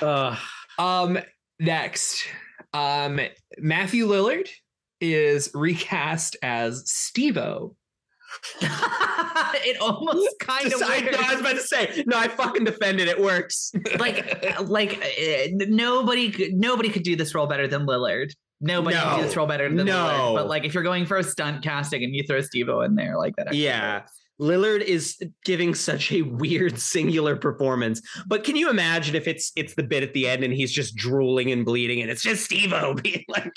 Uh, 0.02 0.36
Um. 0.78 1.20
Next, 1.60 2.26
um, 2.74 3.20
Matthew 3.58 4.08
Lillard 4.08 4.50
is 5.00 5.50
recast 5.54 6.36
as 6.44 6.84
Steve-O. 6.92 7.76
it 8.62 9.78
almost 9.80 10.28
kind 10.40 10.68
of 10.74 10.82
I, 10.84 11.00
no, 11.00 11.18
I 11.18 11.32
was 11.32 11.40
about 11.40 11.54
to 11.56 11.62
say, 11.62 12.04
no, 12.08 12.18
I 12.18 12.28
fucking 12.28 12.66
defended. 12.66 13.08
It 13.08 13.22
works. 13.22 13.72
like 14.00 14.60
like 14.68 14.98
uh, 15.02 15.48
nobody 15.68 16.32
could, 16.32 16.54
nobody 16.54 16.90
could 16.90 17.04
do 17.04 17.16
this 17.16 17.34
role 17.34 17.48
better 17.48 17.68
than 17.68 17.86
Lillard. 17.86 18.32
Nobody 18.60 18.98
could 18.98 19.18
do 19.18 19.22
this 19.24 19.38
role 19.38 19.48
better 19.48 19.68
than 19.74 19.86
No. 19.86 19.94
Lillard. 19.94 20.36
But 20.36 20.48
like 20.48 20.66
if 20.66 20.74
you're 20.74 20.84
going 20.84 21.06
for 21.06 21.16
a 21.18 21.24
stunt 21.24 21.64
casting 21.64 22.04
and 22.04 22.14
you 22.14 22.24
throw 22.28 22.42
Steve-O 22.42 22.82
in 22.82 22.96
there 22.96 23.18
like 23.18 23.36
that. 23.38 23.48
actually 23.48 23.64
Yeah. 23.64 24.00
works. 24.00 24.12
Lillard 24.40 24.82
is 24.82 25.18
giving 25.46 25.74
such 25.74 26.12
a 26.12 26.22
weird 26.24 26.78
singular 26.80 27.36
performance. 27.36 28.02
But 28.28 28.44
can 28.44 28.56
you 28.56 28.70
imagine 28.70 29.16
if 29.16 29.28
it's 29.28 29.52
it's 29.56 29.76
the 29.76 29.84
bit 29.84 30.04
at 30.04 30.14
the 30.14 30.28
end 30.28 30.44
and 30.44 30.54
he's 30.54 30.72
just 30.72 30.96
drooling 30.96 31.52
and 31.52 31.66
bleeding 31.66 32.02
and 32.02 32.12
it's 32.12 32.22
just 32.22 32.44
Steve-O 32.46 32.94
being 33.04 33.24
like 33.30 33.54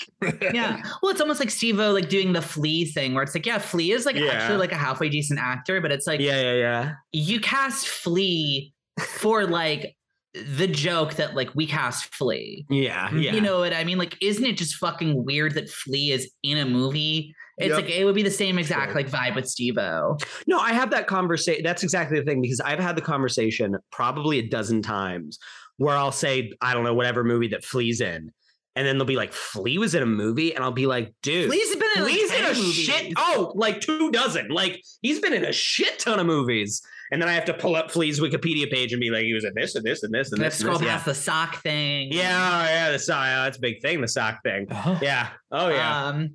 Yeah. 0.53 0.81
Well, 1.01 1.11
it's 1.11 1.21
almost 1.21 1.39
like 1.39 1.49
Steve-O 1.49 1.91
like 1.91 2.09
doing 2.09 2.33
the 2.33 2.41
Flea 2.41 2.85
thing 2.85 3.13
where 3.13 3.23
it's 3.23 3.35
like, 3.35 3.45
yeah, 3.45 3.57
Flea 3.57 3.91
is 3.91 4.05
like 4.05 4.15
Yeah. 4.15 4.31
actually 4.31 4.57
like 4.57 4.71
a 4.71 4.75
halfway 4.77 5.09
decent 5.09 5.39
actor, 5.39 5.81
but 5.81 5.91
it's 5.91 6.07
like 6.07 6.19
Yeah, 6.19 6.41
yeah, 6.41 6.53
yeah. 6.53 6.91
you 7.11 7.39
cast 7.39 7.87
Flea 7.87 8.73
for 8.99 9.45
like 9.45 9.95
the 10.33 10.67
joke 10.67 11.15
that 11.15 11.35
like 11.35 11.49
we 11.55 11.65
cast 11.65 12.13
Flea. 12.13 12.65
Yeah, 12.69 13.11
yeah. 13.15 13.33
You 13.33 13.41
know 13.41 13.59
what 13.59 13.73
I 13.73 13.83
mean? 13.83 13.97
Like, 13.97 14.15
isn't 14.21 14.45
it 14.45 14.57
just 14.57 14.75
fucking 14.75 15.25
weird 15.25 15.55
that 15.55 15.69
Flea 15.69 16.11
is 16.11 16.31
in 16.43 16.57
a 16.59 16.65
movie? 16.65 17.33
It's 17.59 17.69
Yep. 17.69 17.81
like 17.85 17.89
it 17.91 18.05
would 18.05 18.15
be 18.15 18.23
the 18.23 18.31
same 18.31 18.57
exact 18.57 18.91
Sure. 18.91 18.95
like 18.95 19.09
vibe 19.09 19.35
with 19.35 19.47
Steve-O. 19.47 20.17
No, 20.47 20.59
I 20.59 20.71
have 20.73 20.91
that 20.91 21.07
conversation. 21.07 21.63
That's 21.63 21.83
exactly 21.83 22.17
the 22.19 22.25
thing 22.25 22.41
because 22.41 22.59
I've 22.61 22.79
had 22.79 22.95
the 22.95 23.01
conversation 23.01 23.75
probably 23.91 24.39
a 24.39 24.47
dozen 24.47 24.81
times 24.81 25.37
where 25.77 25.95
I'll 25.95 26.11
say, 26.11 26.51
I 26.61 26.73
don't 26.73 26.83
know, 26.83 26.93
whatever 26.93 27.23
movie 27.23 27.49
that 27.49 27.63
Flea's 27.63 28.01
in. 28.01 28.31
And 28.75 28.87
then 28.87 28.97
they'll 28.97 29.05
be 29.07 29.17
like, 29.17 29.33
Flea 29.33 29.77
was 29.77 29.93
in 29.93 30.03
a 30.03 30.05
movie? 30.05 30.55
And 30.55 30.63
I'll 30.63 30.71
be 30.71 30.85
like, 30.85 31.13
dude. 31.21 31.47
Flea's 31.49 31.75
been 31.75 31.89
in 31.97 32.03
like 32.03 32.13
in 32.15 32.45
a 32.45 32.47
movies. 32.49 32.73
shit. 32.75 33.13
Oh, 33.17 33.51
like 33.55 33.81
two 33.81 34.09
dozen. 34.11 34.47
Like 34.49 34.81
he's 35.01 35.19
been 35.19 35.33
in 35.33 35.43
a 35.43 35.51
shit 35.51 35.99
ton 35.99 36.19
of 36.19 36.25
movies. 36.25 36.81
And 37.11 37.21
then 37.21 37.27
I 37.27 37.33
have 37.33 37.45
to 37.45 37.53
pull 37.53 37.75
up 37.75 37.91
Flea's 37.91 38.19
Wikipedia 38.21 38.71
page 38.71 38.93
and 38.93 39.01
be 39.01 39.09
like, 39.09 39.23
he 39.23 39.33
was 39.33 39.43
in 39.43 39.51
this 39.55 39.75
and 39.75 39.83
this 39.83 40.03
and 40.03 40.13
this 40.13 40.31
and 40.31 40.39
Let's 40.41 40.57
this. 40.57 40.61
And 40.65 40.67
scroll 40.67 40.79
this. 40.79 40.87
past 40.89 41.05
the 41.05 41.15
sock 41.15 41.61
thing. 41.63 42.13
Yeah, 42.13 42.21
yeah, 42.21 42.59
oh, 42.61 42.63
yeah. 42.71 42.91
The 42.91 42.99
sock. 42.99 43.25
Yeah, 43.25 43.43
that's 43.45 43.57
a 43.57 43.61
big 43.61 43.81
thing. 43.81 43.99
The 43.99 44.07
sock 44.07 44.43
thing. 44.43 44.67
Oh. 44.71 44.99
Yeah. 45.01 45.29
Oh 45.51 45.69
yeah. 45.69 46.05
Um, 46.05 46.29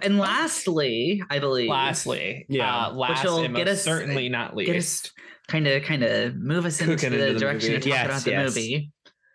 and 0.00 0.18
lastly, 0.18 1.22
I 1.28 1.38
believe 1.38 1.68
Lastly, 1.68 2.46
Yeah. 2.48 2.86
uh, 2.86 2.92
last 2.92 3.24
will 3.24 3.38
and 3.44 3.54
get 3.54 3.66
most 3.66 3.78
us- 3.78 3.84
certainly 3.84 4.28
not 4.28 4.56
least, 4.56 5.12
kind 5.48 5.66
of 5.66 5.82
kind 5.82 6.02
of 6.02 6.34
move 6.36 6.64
us 6.64 6.80
into 6.80 6.96
the, 6.96 7.06
into 7.06 7.32
the 7.34 7.38
direction 7.40 7.72
movie. 7.72 7.90
talk 7.90 7.98
Yes, 7.98 8.06
about 8.06 8.22
the 8.24 8.30
yes. 8.30 8.48
movie. 8.54 8.90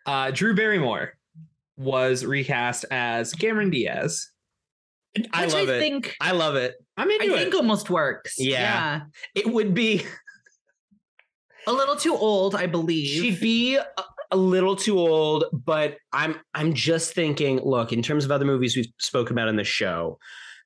uh, 0.05 0.31
Drew 0.31 0.55
Barrymore 0.55 1.13
was 1.77 2.25
recast 2.25 2.85
as 2.89 3.33
Cameron 3.33 3.69
Diaz. 3.69 4.29
I 5.33 5.45
Which 5.45 5.53
love 5.53 5.69
I 5.69 5.73
it. 5.73 5.79
think 5.79 6.15
I 6.21 6.31
love 6.31 6.55
it. 6.55 6.75
I'm 6.95 7.09
I 7.09 7.13
into 7.21 7.35
think 7.35 7.53
almost 7.55 7.89
works. 7.89 8.35
Yeah. 8.37 9.01
It 9.35 9.51
would 9.51 9.73
be. 9.73 10.03
A 11.67 11.71
little 11.73 11.95
too 11.97 12.15
old, 12.15 12.55
I 12.55 12.65
believe. 12.65 13.07
She'd 13.21 13.41
be 13.41 13.75
a, 13.75 13.85
a 14.31 14.37
little 14.37 14.75
too 14.75 14.97
old, 14.97 15.45
but 15.51 15.97
I'm 16.13 16.39
I'm 16.53 16.73
just 16.73 17.13
thinking. 17.13 17.59
Look, 17.61 17.91
in 17.91 18.01
terms 18.01 18.23
of 18.23 18.31
other 18.31 18.45
movies 18.45 18.77
we've 18.77 18.87
spoken 18.99 19.33
about 19.35 19.49
in 19.49 19.57
the 19.57 19.65
show, 19.65 20.17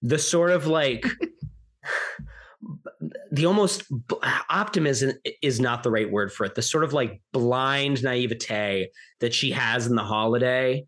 the 0.02 0.20
sort 0.20 0.52
of 0.52 0.68
like 0.68 1.06
the 3.32 3.46
almost 3.46 3.84
optimism 4.50 5.14
is 5.42 5.60
not 5.60 5.84
the 5.84 5.92
right 5.92 6.12
word 6.12 6.32
for 6.32 6.46
it. 6.46 6.56
The 6.56 6.62
sort 6.62 6.84
of 6.84 6.94
like 6.94 7.22
blind 7.32 8.04
naivete 8.04 8.90
that 9.20 9.34
she 9.34 9.52
has 9.52 9.88
in 9.88 9.96
the 9.96 10.04
holiday 10.04 10.86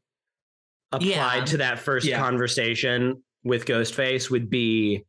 applied 0.91 1.08
Yeah. 1.08 1.45
to 1.45 1.58
that 1.58 1.80
first 1.80 2.06
Yeah. 2.06 2.19
conversation 2.19 3.23
with 3.43 3.65
Ghostface 3.65 4.30
would 4.30 4.49
be 4.49 5.06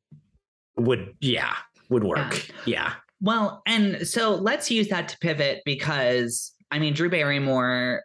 would 0.77 1.15
yeah 1.21 1.55
would 1.89 2.05
work 2.05 2.49
yeah. 2.67 2.95
Well, 3.21 3.63
and 3.67 4.07
so 4.07 4.35
let's 4.35 4.71
use 4.71 4.89
that 4.89 5.09
to 5.09 5.19
pivot 5.19 5.63
because 5.65 6.53
I 6.71 6.79
mean, 6.79 6.95
Drew 6.95 7.09
Barrymore. 7.09 8.03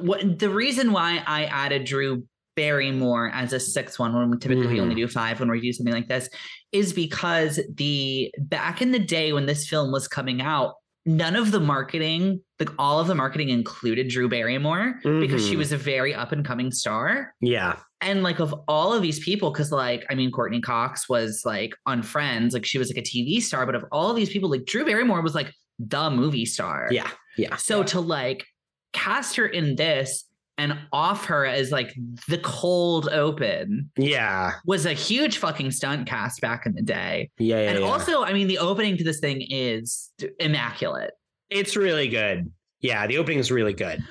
What 0.00 0.38
the 0.38 0.50
reason 0.50 0.92
why 0.92 1.22
I 1.26 1.44
added 1.44 1.84
Drew 1.84 2.24
Barrymore 2.56 3.30
as 3.32 3.52
a 3.52 3.60
sixth 3.60 3.98
one 3.98 4.12
when 4.14 4.30
we 4.30 4.36
typically 4.38 4.66
we 4.66 4.76
Mhm. 4.76 4.82
only 4.82 4.94
do 4.94 5.08
five 5.08 5.40
when 5.40 5.50
we 5.50 5.60
do 5.60 5.72
something 5.72 5.94
like 5.94 6.08
this 6.08 6.28
is 6.72 6.92
because 6.92 7.58
the 7.74 8.32
back 8.38 8.82
in 8.82 8.92
the 8.92 8.98
day 8.98 9.32
when 9.32 9.46
this 9.46 9.68
film 9.68 9.90
was 9.92 10.06
coming 10.08 10.40
out, 10.40 10.74
none 11.06 11.34
of 11.36 11.50
the 11.50 11.60
marketing, 11.60 12.40
like 12.58 12.70
all 12.78 13.00
of 13.00 13.06
the 13.06 13.14
marketing 13.14 13.48
included 13.48 14.08
Drew 14.08 14.28
Barrymore 14.28 15.00
because 15.02 15.46
she 15.46 15.54
Mhm. 15.54 15.58
was 15.58 15.72
a 15.72 15.76
very 15.78 16.14
up 16.14 16.32
and 16.32 16.44
coming 16.44 16.70
star 16.70 17.34
Yeah. 17.40 17.76
and 18.02 18.22
like 18.22 18.38
of 18.38 18.54
all 18.68 18.92
of 18.92 19.00
these 19.02 19.18
people 19.20 19.50
because 19.50 19.72
like 19.72 20.04
i 20.10 20.14
mean 20.14 20.30
courteney 20.30 20.60
cox 20.60 21.08
was 21.08 21.42
like 21.44 21.72
on 21.86 22.02
friends 22.02 22.54
like 22.54 22.64
she 22.66 22.78
was 22.78 22.88
like 22.88 22.96
a 22.98 23.02
tv 23.06 23.40
star 23.42 23.66
but 23.66 23.74
of 23.74 23.84
all 23.92 24.08
of 24.10 24.16
these 24.16 24.30
people 24.30 24.48
like 24.50 24.64
drew 24.64 24.84
barrymore 24.86 25.20
was 25.22 25.34
like 25.34 25.52
the 25.78 26.10
movie 26.10 26.44
star 26.46 26.88
Yeah. 26.90 27.10
Yeah. 27.36 27.56
so 27.56 27.78
Yeah. 27.80 27.84
to 27.86 28.00
like 28.00 28.46
cast 28.92 29.36
her 29.36 29.46
in 29.46 29.76
this 29.76 30.24
and 30.60 30.78
off 30.92 31.24
her 31.26 31.44
as 31.46 31.70
like 31.72 31.94
the 32.28 32.38
cold 32.38 33.08
open 33.08 33.90
Yeah. 33.96 34.52
was 34.64 34.84
a 34.86 34.92
huge 34.92 35.38
fucking 35.38 35.70
stunt 35.70 36.06
cast 36.06 36.40
back 36.40 36.66
in 36.66 36.74
the 36.74 36.82
day 36.82 37.30
Yeah. 37.38 37.60
yeah, 37.62 37.70
and 37.70 37.78
yeah. 37.80 37.86
also 37.86 38.22
i 38.24 38.32
mean 38.32 38.46
the 38.48 38.58
opening 38.58 38.96
to 38.98 39.04
this 39.04 39.20
thing 39.20 39.44
is 39.48 40.12
immaculate 40.38 41.12
it's 41.50 41.74
really 41.76 42.06
good. 42.08 42.50
Yeah, 42.80 43.06
the 43.08 43.18
opening 43.18 43.40
is 43.40 43.50
really 43.50 43.72
good. 43.74 44.02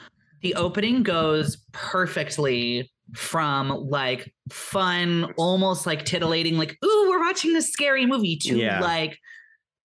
the 0.42 0.56
opening 0.56 1.04
goes 1.04 1.58
perfectly 1.72 2.92
from 3.16 3.70
like 3.90 4.32
fun, 4.52 5.34
almost 5.38 5.86
like 5.86 6.06
titillating, 6.06 6.58
like, 6.58 6.78
ooh, 6.84 7.06
we're 7.10 7.20
watching 7.20 7.54
this 7.54 7.72
scary 7.72 8.06
movie 8.06 8.38
to 8.44 8.56
Yeah. 8.58 8.80
like 8.82 9.18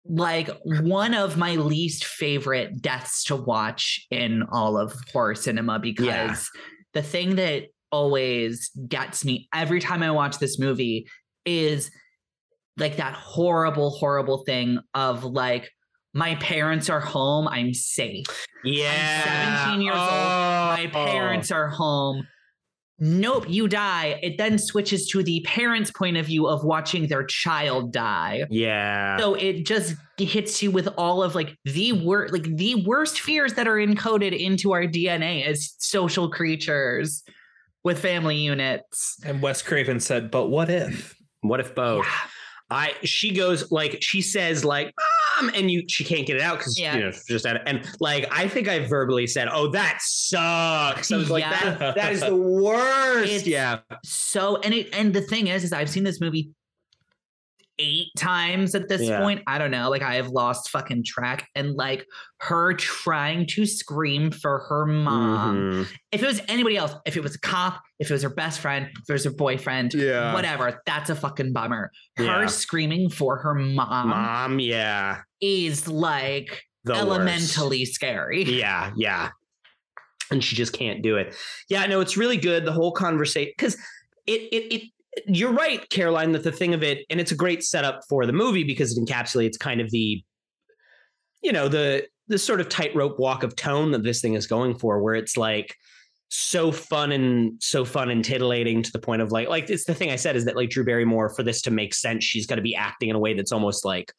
like 0.06 0.50
one 0.64 1.14
of 1.14 1.36
my 1.36 1.54
least 1.56 2.04
favorite 2.04 2.82
deaths 2.82 3.24
to 3.24 3.36
watch 3.36 4.06
in 4.10 4.42
all 4.52 4.76
of 4.76 4.94
horror 5.12 5.34
cinema 5.34 5.78
because 5.78 6.06
Yeah. 6.06 6.36
the 6.92 7.02
thing 7.02 7.36
that 7.36 7.64
always 7.90 8.70
gets 8.88 9.24
me 9.24 9.48
every 9.54 9.80
time 9.80 10.02
I 10.02 10.10
watch 10.10 10.38
this 10.38 10.58
movie 10.58 11.06
is 11.46 11.90
like 12.76 12.96
that 12.96 13.14
horrible, 13.14 13.90
horrible 13.90 14.44
thing 14.44 14.78
of 14.94 15.24
like, 15.24 15.70
my 16.12 16.34
parents 16.36 16.90
are 16.90 17.00
home, 17.00 17.48
I'm 17.48 17.72
safe. 17.74 18.26
Yeah. 18.62 19.22
I'm 19.26 19.68
17 19.68 19.82
years 19.82 19.96
old. 19.96 20.04
My 20.04 20.90
Oh. 20.94 21.06
parents 21.06 21.50
are 21.50 21.68
home. 21.68 22.26
Nope, 22.98 23.46
you 23.48 23.66
die. 23.66 24.20
It 24.22 24.38
then 24.38 24.59
switches 24.59 25.09
to 25.09 25.22
the 25.22 25.40
parents' 25.46 25.90
point 25.90 26.16
of 26.16 26.26
view 26.26 26.46
of 26.46 26.64
watching 26.64 27.09
their 27.09 27.24
child 27.24 27.92
die. 27.92 28.44
Yeah. 28.50 29.18
So 29.18 29.35
it 29.35 29.66
just 29.66 29.96
hits 30.16 30.62
you 30.62 30.70
with 30.70 30.88
all 30.96 31.22
of 31.22 31.35
like 31.35 31.57
the 31.64 31.92
wor- 31.92 32.28
like 32.28 32.44
the 32.44 32.85
worst 32.87 33.20
fears 33.20 33.54
that 33.54 33.66
are 33.66 33.76
encoded 33.76 34.38
into 34.38 34.72
our 34.72 34.85
DNA 34.85 35.44
as 35.44 35.74
social 35.78 36.30
creatures 36.30 37.24
with 37.83 37.98
family 37.98 38.37
units. 38.37 39.18
And 39.24 39.42
Wes 39.42 39.61
Craven 39.61 39.98
said, 39.98 40.30
"But 40.30 40.48
what 40.48 40.70
if?" 40.70 41.16
what 41.44 41.61
if 41.61 41.74
both? 41.74 42.04
Yeah. 42.04 42.28
I 42.70 42.94
she 43.04 43.33
goes 43.33 43.70
like 43.70 43.98
she 44.00 44.22
says 44.22 44.64
like 44.64 44.92
ah, 44.98 45.23
mom 45.40 45.50
and 45.54 45.70
you 45.70 45.84
she 45.88 46.04
can't 46.04 46.26
get 46.26 46.36
it 46.36 46.42
out 46.42 46.58
because 46.58 46.78
Yeah. 46.78 46.94
you 46.96 47.00
know 47.04 47.12
just 47.28 47.46
at 47.46 47.62
and 47.66 47.84
like 48.00 48.26
I 48.30 48.48
think 48.48 48.68
I 48.68 48.86
verbally 48.86 49.26
said 49.26 49.48
oh 49.50 49.68
that 49.72 49.98
sucks 50.02 51.10
I 51.12 51.16
was 51.16 51.30
like 51.30 51.42
Yeah. 51.44 51.74
that 51.74 51.94
that 51.94 52.12
is 52.12 52.20
the 52.20 52.35
worst 52.37 53.24
It's- 53.30 53.46
yeah 53.46 53.80
So 54.04 54.56
and 54.58 54.74
it 54.74 54.94
and 54.94 55.12
the 55.14 55.20
thing 55.22 55.46
is, 55.48 55.64
is 55.64 55.72
I've 55.72 55.90
seen 55.90 56.04
this 56.04 56.20
movie 56.20 56.50
eight 57.79 58.08
times 58.16 58.75
at 58.75 58.88
this 58.88 59.02
Yeah. 59.02 59.20
point. 59.20 59.42
I 59.46 59.58
don't 59.58 59.70
know. 59.70 59.90
Like 59.90 60.02
I 60.02 60.14
have 60.14 60.29
lost 60.29 60.70
fucking 60.70 61.04
track. 61.04 61.48
And 61.54 61.75
like 61.75 62.06
her 62.40 62.75
trying 62.75 63.46
to 63.48 63.66
scream 63.66 64.31
for 64.31 64.60
her 64.68 64.87
mom. 64.87 65.56
Mhm. 65.56 65.88
If 66.12 66.22
it 66.22 66.27
was 66.27 66.40
anybody 66.48 66.77
else, 66.77 66.94
if 67.04 67.16
it 67.16 67.22
was 67.22 67.35
a 67.35 67.40
cop, 67.40 67.81
if 67.98 68.10
it 68.10 68.12
was 68.14 68.22
her 68.22 68.29
best 68.31 68.60
friend, 68.60 68.87
if 68.92 69.08
it 69.08 69.12
was 69.12 69.25
her 69.25 69.33
boyfriend, 69.33 69.92
Yeah. 69.94 70.33
whatever, 70.35 70.81
that's 70.87 71.10
a 71.10 71.16
fucking 71.16 71.52
bummer. 71.52 71.90
Her 72.16 72.25
Yeah. 72.42 72.46
screaming 72.46 73.10
for 73.10 73.38
her 73.38 73.54
mom, 73.54 74.08
mom 74.08 74.60
yeah 74.60 75.22
is 75.40 75.88
like 75.88 76.64
the 76.85 76.92
worst. 76.92 77.02
elementally 77.04 77.85
scary. 77.87 78.44
yeah 78.44 78.92
yeah 78.96 79.31
and 80.31 80.42
she 80.42 80.56
just 80.56 80.72
can't 80.72 81.02
do 81.02 81.16
it. 81.16 81.35
Yeah, 81.68 81.85
no, 81.87 82.00
it's 82.00 82.16
really 82.16 82.38
good. 82.38 82.64
The 82.64 82.72
whole 82.72 82.92
conversation 82.92 83.52
because 83.56 83.75
it 84.27 84.40
it 84.52 84.75
it 84.75 84.83
you're 85.27 85.52
right, 85.52 85.88
Caroline, 85.90 86.33
that 86.33 86.44
the 86.44 86.52
thing 86.52 86.75
of 86.75 86.83
it, 86.83 87.04
and 87.10 87.21
it's 87.21 87.33
a 87.33 87.37
great 87.37 87.62
setup 87.62 88.02
for 88.08 88.27
the 88.27 88.33
movie 88.33 88.65
because 88.65 88.96
it 88.96 89.04
encapsulates 89.04 89.58
kind 89.58 89.81
of 89.81 89.90
the, 89.90 90.23
you 91.42 91.52
know, 91.52 91.69
the 91.69 92.06
the 92.27 92.38
sort 92.38 92.60
of 92.60 92.71
tightrope 92.71 93.19
walk 93.19 93.42
of 93.42 93.54
tone 93.54 93.90
that 93.90 94.02
this 94.02 94.21
thing 94.21 94.35
is 94.35 94.46
going 94.46 94.79
for, 94.79 95.02
where 95.02 95.15
it's 95.15 95.37
like 95.37 95.75
so 96.29 96.73
fun 96.73 97.12
and 97.12 97.62
so 97.62 97.85
fun 97.85 98.10
and 98.10 98.25
titillating 98.25 98.83
to 98.83 98.90
the 98.92 98.98
point 98.98 99.23
of 99.23 99.31
like 99.31 99.48
like 99.48 99.71
it's 99.71 99.85
the 99.85 99.94
thing 99.94 100.10
I 100.10 100.17
said 100.17 100.37
is 100.37 100.46
that 100.46 100.56
like 100.56 100.71
Drew 100.71 100.85
Barrymore 100.85 101.31
for 101.31 101.42
this 101.42 101.62
to 101.62 101.71
make 101.71 101.94
sense, 101.94 102.25
she's 102.25 102.46
got 102.46 102.56
to 102.56 102.62
be 102.62 102.75
acting 102.75 103.08
in 103.10 103.17
a 103.17 103.21
way 103.21 103.35
that's 103.35 103.52
almost 103.52 103.85
like 103.85 104.12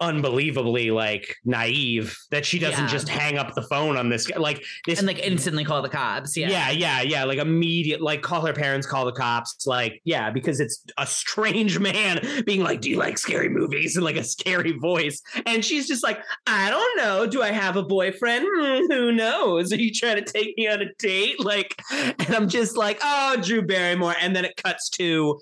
unbelievably 0.00 0.90
like 0.90 1.36
naive 1.44 2.16
that 2.30 2.44
she 2.46 2.58
doesn't 2.58 2.84
Yeah. 2.84 2.90
just 2.90 3.08
hang 3.08 3.36
up 3.38 3.54
the 3.54 3.62
phone 3.62 3.96
on 3.96 4.08
this 4.08 4.26
guy 4.26 4.38
like 4.38 4.62
this 4.86 4.98
and 4.98 5.06
like 5.08 5.18
instantly 5.18 5.64
call 5.64 5.82
the 5.82 5.88
cops. 5.88 6.36
Yeah. 6.36 6.48
yeah, 6.48 6.70
yeah, 6.70 7.02
yeah. 7.02 7.24
Like 7.24 7.38
immediate, 7.38 8.00
like 8.00 8.22
call 8.22 8.44
her 8.46 8.52
parents, 8.52 8.86
call 8.86 9.04
the 9.04 9.12
cops. 9.12 9.66
Like, 9.66 10.00
yeah, 10.04 10.30
because 10.30 10.60
it's 10.60 10.84
a 10.98 11.06
strange 11.06 11.78
man 11.80 12.20
being 12.46 12.62
like, 12.62 12.80
"Do 12.80 12.90
you 12.90 12.96
like 12.98 13.18
scary 13.18 13.48
movies?" 13.48 13.96
and 13.96 14.04
like 14.04 14.16
a 14.16 14.24
scary 14.24 14.72
voice, 14.78 15.20
and 15.46 15.64
she's 15.64 15.88
just 15.88 16.02
like, 16.02 16.20
"I 16.46 16.70
don't 16.70 16.96
know. 16.98 17.26
Do 17.26 17.42
I 17.42 17.50
have 17.50 17.76
a 17.76 17.82
boyfriend? 17.82 18.46
Hmm, 18.48 18.92
who 18.92 19.12
knows? 19.12 19.72
Are 19.72 19.76
you 19.76 19.92
trying 19.92 20.22
to 20.22 20.32
take 20.32 20.56
me 20.56 20.68
on 20.68 20.80
a 20.82 20.92
date?" 20.98 21.44
Like, 21.44 21.74
and 21.90 22.34
I'm 22.34 22.48
just 22.48 22.76
like, 22.76 22.98
"Oh, 23.02 23.36
Drew 23.42 23.62
Barrymore," 23.62 24.14
and 24.20 24.34
then 24.36 24.44
it 24.44 24.56
cuts 24.62 24.88
to 24.90 25.40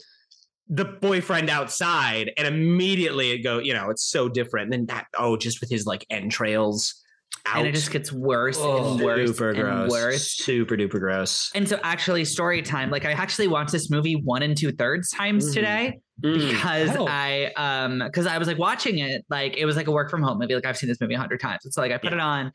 the 0.69 0.85
boyfriend 0.85 1.49
outside, 1.49 2.33
and 2.37 2.47
immediately 2.47 3.31
it 3.31 3.39
go, 3.39 3.59
you 3.59 3.73
know, 3.73 3.89
it's 3.91 4.03
so 4.05 4.29
different. 4.29 4.71
than 4.71 4.87
that, 4.87 5.07
oh, 5.17 5.37
just 5.37 5.61
with 5.61 5.71
his 5.71 5.87
like 5.87 6.05
entrails. 6.11 7.03
Out. 7.45 7.59
And 7.59 7.69
it 7.69 7.73
just 7.75 7.93
gets 7.93 8.11
worse 8.13 8.57
Oh, 8.59 8.95
and 8.95 9.01
worse 9.05 9.29
super 9.29 9.51
and 9.51 9.59
gross. 9.61 9.91
worse. 9.91 10.33
Super 10.33 10.77
duper 10.77 10.99
gross. 10.99 11.51
And 11.55 11.69
so 11.69 11.79
actually 11.85 12.25
story 12.25 12.61
time, 12.63 12.91
like 12.91 13.05
I 13.05 13.13
actually 13.13 13.47
watched 13.47 13.71
this 13.71 13.89
movie 13.89 14.15
one 14.17 14.43
and 14.43 14.57
two 14.57 14.73
thirds 14.73 15.11
times 15.11 15.51
Mhm. 15.51 15.55
today 15.55 16.01
Mm. 16.25 16.51
because 16.51 16.97
Oh. 16.97 17.07
I 17.09 17.53
um 17.57 18.01
because 18.05 18.27
I 18.27 18.39
was 18.39 18.49
like 18.49 18.59
watching 18.59 18.99
it, 18.99 19.25
like 19.31 19.57
it 19.57 19.65
was 19.67 19.77
like 19.77 19.87
a 19.87 19.93
work 19.93 20.11
from 20.11 20.23
home 20.23 20.39
movie. 20.41 20.55
Like 20.57 20.67
I've 20.67 20.77
seen 20.77 20.89
this 20.89 21.01
movie 21.01 21.15
a 21.15 21.19
hundred 21.19 21.39
times. 21.41 21.61
It's 21.65 21.77
so, 21.77 21.83
like 21.83 21.93
I 21.93 21.99
put 21.99 22.11
Yeah. 22.11 22.17
it 22.19 22.21
on 22.21 22.53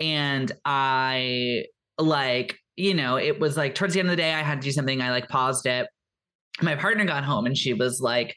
and 0.00 0.52
I 0.66 1.64
like, 1.98 2.58
you 2.76 2.92
know, 2.92 3.16
it 3.16 3.40
was 3.40 3.56
like 3.56 3.74
towards 3.74 3.94
the 3.94 4.00
end 4.00 4.08
of 4.10 4.12
the 4.12 4.22
day, 4.22 4.34
I 4.34 4.42
had 4.42 4.60
to 4.60 4.64
do 4.66 4.72
something. 4.72 5.00
I 5.00 5.10
like 5.10 5.28
paused 5.28 5.64
it. 5.64 5.86
My 6.62 6.76
partner 6.76 7.04
got 7.04 7.24
home 7.24 7.46
and 7.46 7.58
she 7.58 7.74
was 7.74 8.00
like, 8.00 8.36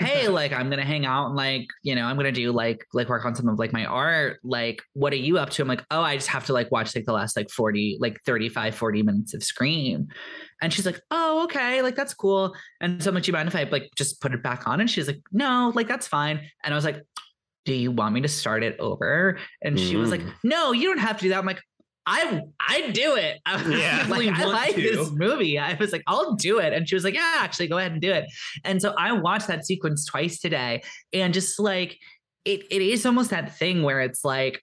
Hey, 0.00 0.28
like 0.40 0.52
I'm 0.52 0.70
gonna 0.70 0.84
hang 0.84 1.04
out 1.04 1.26
and 1.26 1.36
like, 1.36 1.66
you 1.82 1.94
know, 1.94 2.04
I'm 2.04 2.16
gonna 2.16 2.32
do 2.32 2.50
like 2.50 2.84
like 2.94 3.08
work 3.08 3.24
on 3.26 3.34
some 3.34 3.48
of 3.48 3.58
like 3.58 3.72
my 3.72 3.84
art. 3.84 4.38
Like, 4.42 4.80
what 4.94 5.12
are 5.12 5.16
you 5.16 5.38
up 5.38 5.50
to? 5.50 5.62
I'm 5.62 5.68
like, 5.68 5.84
oh, 5.90 6.00
I 6.00 6.16
just 6.16 6.28
have 6.28 6.46
to 6.46 6.52
like 6.54 6.70
watch 6.72 6.96
like 6.96 7.04
the 7.04 7.12
last 7.12 7.36
like 7.36 7.50
40, 7.50 7.98
like 8.00 8.18
35, 8.24 8.74
40 8.74 9.02
minutes 9.02 9.34
of 9.34 9.42
Scream. 9.42 10.08
And 10.62 10.72
she's 10.72 10.86
like, 10.86 11.00
oh, 11.10 11.44
okay, 11.44 11.82
like 11.82 11.94
that's 11.94 12.14
cool. 12.14 12.54
And 12.80 13.02
so 13.02 13.12
much 13.12 13.26
you 13.26 13.32
mind 13.34 13.48
if 13.48 13.54
I 13.54 13.64
like 13.64 13.90
just 13.96 14.20
put 14.20 14.32
it 14.32 14.42
back 14.42 14.66
on? 14.66 14.80
And 14.80 14.90
she's 14.90 15.06
like, 15.06 15.20
no, 15.30 15.70
like 15.74 15.88
that's 15.88 16.08
fine. 16.08 16.40
And 16.64 16.72
I 16.72 16.76
was 16.76 16.84
like, 16.84 17.02
do 17.66 17.74
you 17.74 17.92
want 17.92 18.14
me 18.14 18.22
to 18.22 18.28
start 18.28 18.62
it 18.62 18.80
over? 18.80 19.38
And 19.60 19.78
she 19.78 19.96
was 19.96 20.10
like, 20.10 20.22
Mm. 20.22 20.32
no, 20.42 20.72
you 20.72 20.88
don't 20.88 20.98
have 20.98 21.18
to 21.18 21.22
do 21.24 21.28
that. 21.28 21.38
I'm 21.38 21.44
like, 21.44 21.60
I 22.10 22.40
I 22.58 22.90
do 22.90 23.16
it. 23.16 23.38
I 23.46 23.62
Yeah. 23.68 24.06
like, 24.08 24.28
I 24.30 24.44
like 24.44 24.74
to. 24.74 24.80
this 24.80 25.10
movie. 25.12 25.58
I 25.58 25.74
was 25.74 25.92
like, 25.92 26.02
I'll 26.06 26.34
do 26.36 26.58
it. 26.58 26.72
And 26.72 26.88
she 26.88 26.94
was 26.94 27.04
like, 27.04 27.14
yeah, 27.14 27.34
actually, 27.40 27.68
go 27.68 27.76
ahead 27.76 27.92
and 27.92 28.00
do 28.00 28.10
it. 28.10 28.24
And 28.64 28.80
so 28.80 28.94
I 28.98 29.12
watched 29.12 29.46
that 29.48 29.66
sequence 29.66 30.06
twice 30.06 30.40
today, 30.40 30.82
and 31.12 31.34
just 31.34 31.58
like 31.60 31.98
it, 32.46 32.62
it 32.70 32.80
is 32.80 33.04
almost 33.04 33.28
that 33.30 33.56
thing 33.58 33.82
where 33.82 34.00
it's 34.00 34.24
like 34.24 34.62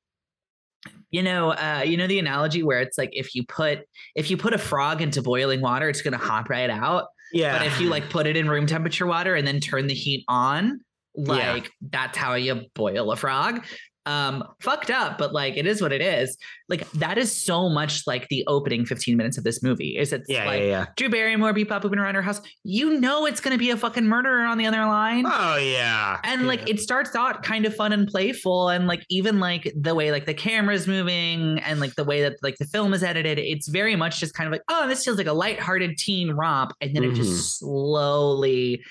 you 1.11 1.21
know 1.23 1.51
uh 1.51 1.83
you 1.85 1.97
know 1.97 2.07
the 2.07 2.19
analogy 2.19 2.61
where 2.63 2.79
it's 2.79 2.97
like 2.97 3.09
if 3.13 3.35
you 3.35 3.43
put 3.45 3.79
if 4.15 4.29
you 4.31 4.37
put 4.37 4.53
a 4.53 4.57
frog 4.57 5.01
into 5.01 5.21
boiling 5.21 5.61
water 5.61 5.87
it's 5.89 6.01
going 6.01 6.11
to 6.13 6.17
hop 6.23 6.49
right 6.49 6.69
out 6.69 7.05
Yeah. 7.33 7.57
but 7.57 7.65
if 7.67 7.79
you 7.79 7.89
like 7.89 8.09
put 8.09 8.27
it 8.27 8.35
in 8.37 8.49
room 8.49 8.65
temperature 8.67 9.05
water 9.07 9.35
and 9.35 9.47
then 9.47 9.59
turn 9.59 9.87
the 9.87 9.93
heat 9.93 10.23
on 10.27 10.81
Yeah. 11.15 11.53
like 11.53 11.71
that's 11.81 12.17
how 12.17 12.35
you 12.35 12.61
boil 12.75 13.11
a 13.11 13.15
frog 13.15 13.63
um 14.05 14.43
fucked 14.59 14.89
up 14.91 15.17
but 15.17 15.33
like 15.33 15.57
it 15.57 15.65
is 15.65 15.81
what 15.81 15.91
it 15.91 16.01
is 16.01 16.37
like 16.69 16.89
that 16.91 17.17
is 17.17 17.31
so 17.35 17.69
much 17.69 18.05
like 18.05 18.27
the 18.29 18.43
opening 18.47 18.85
15 18.85 19.17
minutes 19.17 19.37
of 19.37 19.43
this 19.43 19.63
movie 19.63 19.97
is 19.97 20.13
it's 20.13 20.29
yeah, 20.29 20.45
like 20.45 20.59
yeah, 20.61 20.65
yeah. 20.67 20.85
Drew 20.95 21.09
Barrymore 21.09 21.53
be 21.53 21.65
popping 21.65 21.97
around 21.97 22.15
her 22.15 22.21
house 22.21 22.41
you 22.63 22.99
know 22.99 23.25
it's 23.25 23.39
going 23.41 23.53
to 23.53 23.57
be 23.57 23.69
a 23.71 23.77
fucking 23.77 24.05
murderer 24.05 24.45
on 24.45 24.57
the 24.57 24.65
other 24.67 24.85
line 24.85 25.25
Oh 25.27 25.57
yeah. 25.57 26.19
and 26.23 26.47
like 26.47 26.69
it 26.69 26.79
starts 26.79 27.15
out 27.15 27.43
kind 27.43 27.65
of 27.65 27.75
fun 27.75 27.93
and 27.93 28.07
playful 28.07 28.69
and 28.69 28.87
like 28.87 29.03
even 29.09 29.39
like 29.39 29.71
the 29.75 29.95
way 29.95 30.11
like 30.11 30.25
the 30.25 30.33
camera's 30.33 30.87
moving 30.87 31.59
and 31.59 31.79
like 31.79 31.95
the 31.95 32.03
way 32.03 32.21
that 32.21 32.33
like 32.43 32.57
the 32.57 32.65
film 32.65 32.93
is 32.93 33.03
edited 33.03 33.39
it's 33.39 33.67
very 33.67 33.95
much 33.95 34.19
just 34.19 34.33
kind 34.33 34.47
of 34.47 34.51
like 34.51 34.61
oh 34.69 34.87
this 34.87 35.03
feels 35.03 35.17
like 35.17 35.27
a 35.27 35.33
lighthearted 35.33 35.97
teen 35.97 36.31
romp 36.31 36.71
and 36.81 36.95
then 36.95 37.03
it 37.03 37.11
Mhm. 37.11 37.15
just 37.15 37.59
slowly 37.59 38.83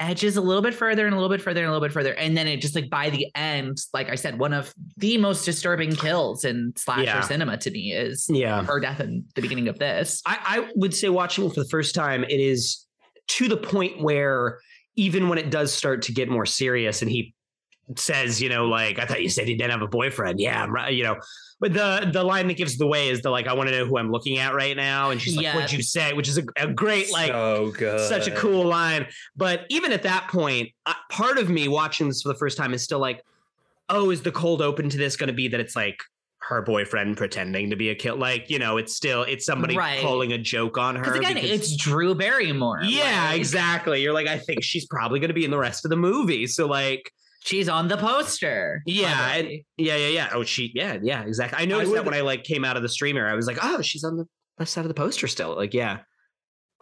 edges 0.00 0.36
a 0.36 0.40
little 0.40 0.62
bit 0.62 0.74
further 0.74 1.04
and 1.06 1.14
a 1.14 1.16
little 1.16 1.28
bit 1.28 1.42
further 1.42 1.60
and 1.60 1.68
a 1.68 1.72
little 1.72 1.86
bit 1.86 1.92
further 1.92 2.14
and 2.14 2.36
then 2.36 2.48
it 2.48 2.56
just 2.60 2.74
like 2.74 2.88
by 2.90 3.10
the 3.10 3.26
end 3.34 3.76
like 3.92 4.08
i 4.08 4.14
said 4.14 4.38
one 4.38 4.52
of 4.54 4.74
the 4.96 5.18
most 5.18 5.44
disturbing 5.44 5.94
kills 5.94 6.44
in 6.44 6.72
slasher 6.76 7.04
Yeah. 7.04 7.20
cinema 7.20 7.58
to 7.58 7.70
me 7.70 7.92
is 7.92 8.26
Yeah. 8.30 8.64
her 8.64 8.80
death 8.80 9.00
in 9.00 9.24
the 9.34 9.42
beginning 9.42 9.68
of 9.68 9.78
this 9.78 10.22
I, 10.26 10.38
I 10.42 10.70
would 10.74 10.94
say 10.94 11.10
watching 11.10 11.44
it 11.44 11.54
for 11.54 11.60
the 11.62 11.68
first 11.68 11.94
time, 11.94 12.24
it 12.24 12.40
is 12.40 12.86
to 13.28 13.46
the 13.46 13.56
point 13.58 14.00
where 14.02 14.58
even 14.96 15.28
when 15.28 15.38
it 15.38 15.50
does 15.50 15.72
start 15.72 16.02
to 16.02 16.12
get 16.12 16.28
more 16.28 16.46
serious 16.46 17.00
and 17.02 17.10
he 17.10 17.34
says, 17.98 18.40
you 18.40 18.48
know, 18.48 18.66
like, 18.66 18.98
I 18.98 19.06
thought 19.06 19.22
you 19.22 19.28
said 19.28 19.48
you 19.48 19.56
didn't 19.56 19.72
have 19.72 19.82
a 19.82 19.88
boyfriend. 19.88 20.38
Yeah, 20.40 20.62
I'm 20.62 20.72
right. 20.72 20.92
You 20.92 21.04
know, 21.04 21.16
but 21.60 21.72
the 21.74 22.08
the 22.12 22.22
line 22.24 22.46
that 22.48 22.54
gives 22.56 22.78
the 22.78 22.86
way 22.86 23.08
is 23.08 23.22
the 23.22 23.30
like, 23.30 23.46
I 23.46 23.52
want 23.52 23.68
to 23.68 23.76
know 23.78 23.84
who 23.86 23.98
I'm 23.98 24.10
looking 24.10 24.38
at 24.38 24.54
right 24.54 24.76
now. 24.76 25.10
And 25.10 25.20
she's 25.20 25.36
like, 25.36 25.44
Yeah. 25.44 25.54
what'd 25.54 25.72
you 25.72 25.82
say? 25.82 26.12
Which 26.12 26.28
is 26.28 26.38
a, 26.38 26.44
a 26.56 26.68
great, 26.68 27.12
like, 27.12 27.32
so 27.32 27.72
such 28.08 28.26
a 28.28 28.30
cool 28.32 28.64
line. 28.66 29.06
But 29.36 29.66
even 29.68 29.92
at 29.92 30.02
that 30.04 30.28
point, 30.28 30.70
uh, 30.86 30.94
part 31.10 31.38
of 31.38 31.50
me 31.50 31.68
watching 31.68 32.08
this 32.08 32.22
for 32.22 32.28
the 32.28 32.38
first 32.38 32.56
time 32.56 32.72
is 32.74 32.82
still 32.82 32.98
like, 33.00 33.22
oh, 33.88 34.10
is 34.10 34.22
the 34.22 34.32
cold 34.32 34.62
open 34.62 34.88
to 34.88 34.96
this 34.96 35.16
going 35.16 35.26
to 35.28 35.32
be 35.34 35.48
that 35.48 35.60
it's 35.60 35.74
like 35.76 36.00
her 36.42 36.62
boyfriend 36.62 37.16
pretending 37.18 37.68
to 37.70 37.76
be 37.76 37.90
a 37.90 37.94
kill? 37.94 38.16
Like, 38.16 38.48
you 38.48 38.58
know, 38.58 38.76
it's 38.78 38.94
still 38.96 39.24
it's 39.24 39.44
somebody 39.44 39.76
Right. 39.76 40.00
pulling 40.00 40.32
a 40.32 40.38
joke 40.38 40.78
on 40.78 40.96
her. 40.96 41.14
again 41.14 41.34
because- 41.34 41.50
it's 41.50 41.76
drew 41.76 42.14
barrymore 42.14 42.80
yeah, 42.84 43.28
like, 43.30 43.36
exactly. 43.38 44.00
You're 44.02 44.14
like, 44.14 44.28
I 44.28 44.38
think 44.38 44.62
she's 44.64 44.86
probably 44.86 45.20
going 45.20 45.28
to 45.28 45.34
be 45.34 45.44
in 45.44 45.50
the 45.50 45.58
rest 45.58 45.84
of 45.84 45.90
the 45.90 45.96
movie. 45.96 46.46
So 46.46 46.66
like, 46.66 47.12
she's 47.40 47.68
on 47.68 47.88
the 47.88 47.96
poster 47.96 48.82
Yeah, 48.86 49.18
already. 49.32 49.66
yeah, 49.76 49.96
yeah, 49.96 50.08
yeah. 50.08 50.28
Oh, 50.32 50.44
she, 50.44 50.72
yeah, 50.74 50.98
yeah, 51.02 51.22
exactly. 51.24 51.58
I 51.60 51.64
noticed 51.66 51.92
that 51.92 52.04
would- 52.04 52.12
when 52.12 52.14
I 52.14 52.22
like 52.22 52.44
came 52.44 52.64
out 52.64 52.76
of 52.76 52.82
the 52.82 52.88
streamer, 52.88 53.26
I 53.26 53.34
was 53.34 53.46
like, 53.46 53.58
oh, 53.62 53.82
she's 53.82 54.04
on 54.04 54.16
the 54.16 54.26
left 54.58 54.70
side 54.70 54.82
of 54.84 54.88
the 54.88 54.94
poster 54.94 55.26
still. 55.26 55.56
Like, 55.56 55.72
yeah, 55.74 55.98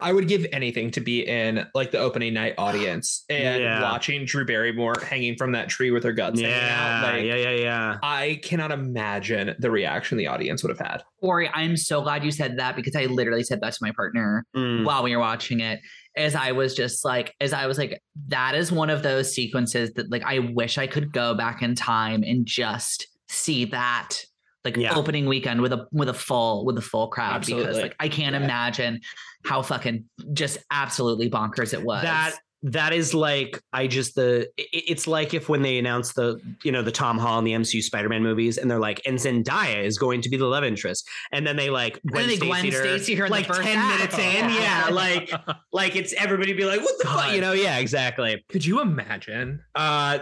I 0.01 0.13
would 0.13 0.29
give 0.29 0.45
anything 0.53 0.91
to 0.91 1.01
be 1.01 1.27
in 1.27 1.65
like 1.75 1.91
the 1.91 1.97
opening 1.99 2.33
night 2.33 2.53
audience 2.57 3.25
and 3.29 3.61
Yeah. 3.61 3.81
watching 3.81 4.23
Drew 4.25 4.45
Barrymore 4.45 4.95
hanging 5.03 5.35
from 5.35 5.51
that 5.53 5.67
tree 5.67 5.91
with 5.91 6.03
her 6.05 6.13
guts 6.13 6.39
hanging 6.39 6.55
yeah, 6.55 7.01
out. 7.03 7.13
Like, 7.15 7.25
yeah, 7.25 7.35
yeah, 7.35 7.49
yeah. 7.51 7.97
I 8.01 8.39
cannot 8.43 8.71
imagine 8.71 9.55
the 9.59 9.69
reaction 9.71 10.17
the 10.17 10.27
audience 10.27 10.63
would 10.63 10.69
have 10.69 10.79
had. 10.87 11.03
Corey, 11.19 11.49
I'm 11.53 11.75
so 11.75 12.01
glad 12.01 12.23
you 12.23 12.31
said 12.31 12.57
that 12.59 12.77
because 12.77 12.95
I 12.95 13.05
literally 13.07 13.43
said 13.43 13.59
that 13.61 13.73
to 13.73 13.79
my 13.81 13.91
partner 13.91 14.45
Mm. 14.55 14.85
while 14.85 15.03
we 15.03 15.13
were 15.15 15.21
watching 15.21 15.59
it. 15.59 15.79
As 16.17 16.35
I 16.35 16.51
was 16.51 16.73
just 16.75 17.05
like, 17.05 17.33
as 17.39 17.53
I 17.53 17.65
was 17.67 17.77
like, 17.77 18.01
that 18.27 18.55
is 18.55 18.71
one 18.71 18.89
of 18.89 19.03
those 19.03 19.33
sequences 19.33 19.93
that 19.93 20.11
like 20.11 20.23
I 20.23 20.39
wish 20.39 20.77
I 20.77 20.87
could 20.87 21.11
go 21.13 21.33
back 21.35 21.61
in 21.61 21.75
time 21.75 22.23
and 22.23 22.45
just 22.45 23.07
see 23.27 23.65
that 23.65 24.17
like 24.65 24.75
Yeah. 24.75 24.95
opening 24.95 25.27
weekend 25.27 25.61
with 25.61 25.71
a 25.71 25.85
with 25.91 26.09
a 26.09 26.13
full 26.13 26.65
with 26.65 26.77
a 26.77 26.81
full 26.81 27.07
crowd 27.07 27.45
because 27.45 27.77
like 27.77 27.95
I 27.99 28.09
can't 28.09 28.35
Yeah. 28.35 28.43
imagine 28.43 28.99
how 29.45 29.61
fucking 29.61 30.05
just 30.33 30.57
absolutely 30.71 31.29
bonkers 31.29 31.73
it 31.73 31.81
was. 31.83 32.01
That 32.03 32.35
that 32.61 32.91
is 32.91 33.13
like 33.13 33.61
I 33.71 33.87
just 33.87 34.15
the 34.15 34.49
it's 34.57 35.07
like 35.07 35.33
if 35.33 35.47
when 35.47 35.61
they 35.61 35.77
announced 35.77 36.15
the 36.15 36.41
you 36.63 36.71
know 36.71 36.81
the 36.81 36.91
Tom 36.91 37.17
Holland 37.17 37.47
the 37.47 37.53
MCU 37.53 37.81
Spider-Man 37.81 38.21
movies 38.21 38.57
and 38.57 38.69
they're 38.69 38.79
like 38.79 39.01
and 39.05 39.17
Zendaya 39.17 39.83
is 39.83 39.97
going 39.97 40.21
to 40.21 40.29
be 40.29 40.35
the 40.35 40.45
love 40.45 40.65
interest. 40.65 41.07
And 41.31 41.47
then 41.47 41.55
they 41.55 41.69
like 41.69 41.99
and 42.03 42.15
then 42.15 42.27
they 42.27 42.37
Gwen 42.37 42.59
Stacy 42.59 42.75
her, 42.75 42.83
Stacy 42.83 43.15
her 43.15 43.25
in 43.25 43.31
like 43.31 43.47
the 43.47 43.53
first 43.53 43.67
10 43.67 43.77
act. 43.77 43.97
minutes 43.97 44.17
in 44.17 44.49
yeah 44.61 44.89
like 44.91 45.31
like 45.71 45.95
it's 45.95 46.13
everybody 46.13 46.53
be 46.53 46.65
like 46.65 46.81
what 46.81 46.97
the 46.99 47.05
fuck? 47.05 47.33
You 47.33 47.41
know 47.41 47.53
yeah 47.53 47.77
exactly. 47.77 48.43
Could 48.49 48.65
you 48.65 48.81
imagine? 48.81 49.61
uh 49.75 50.19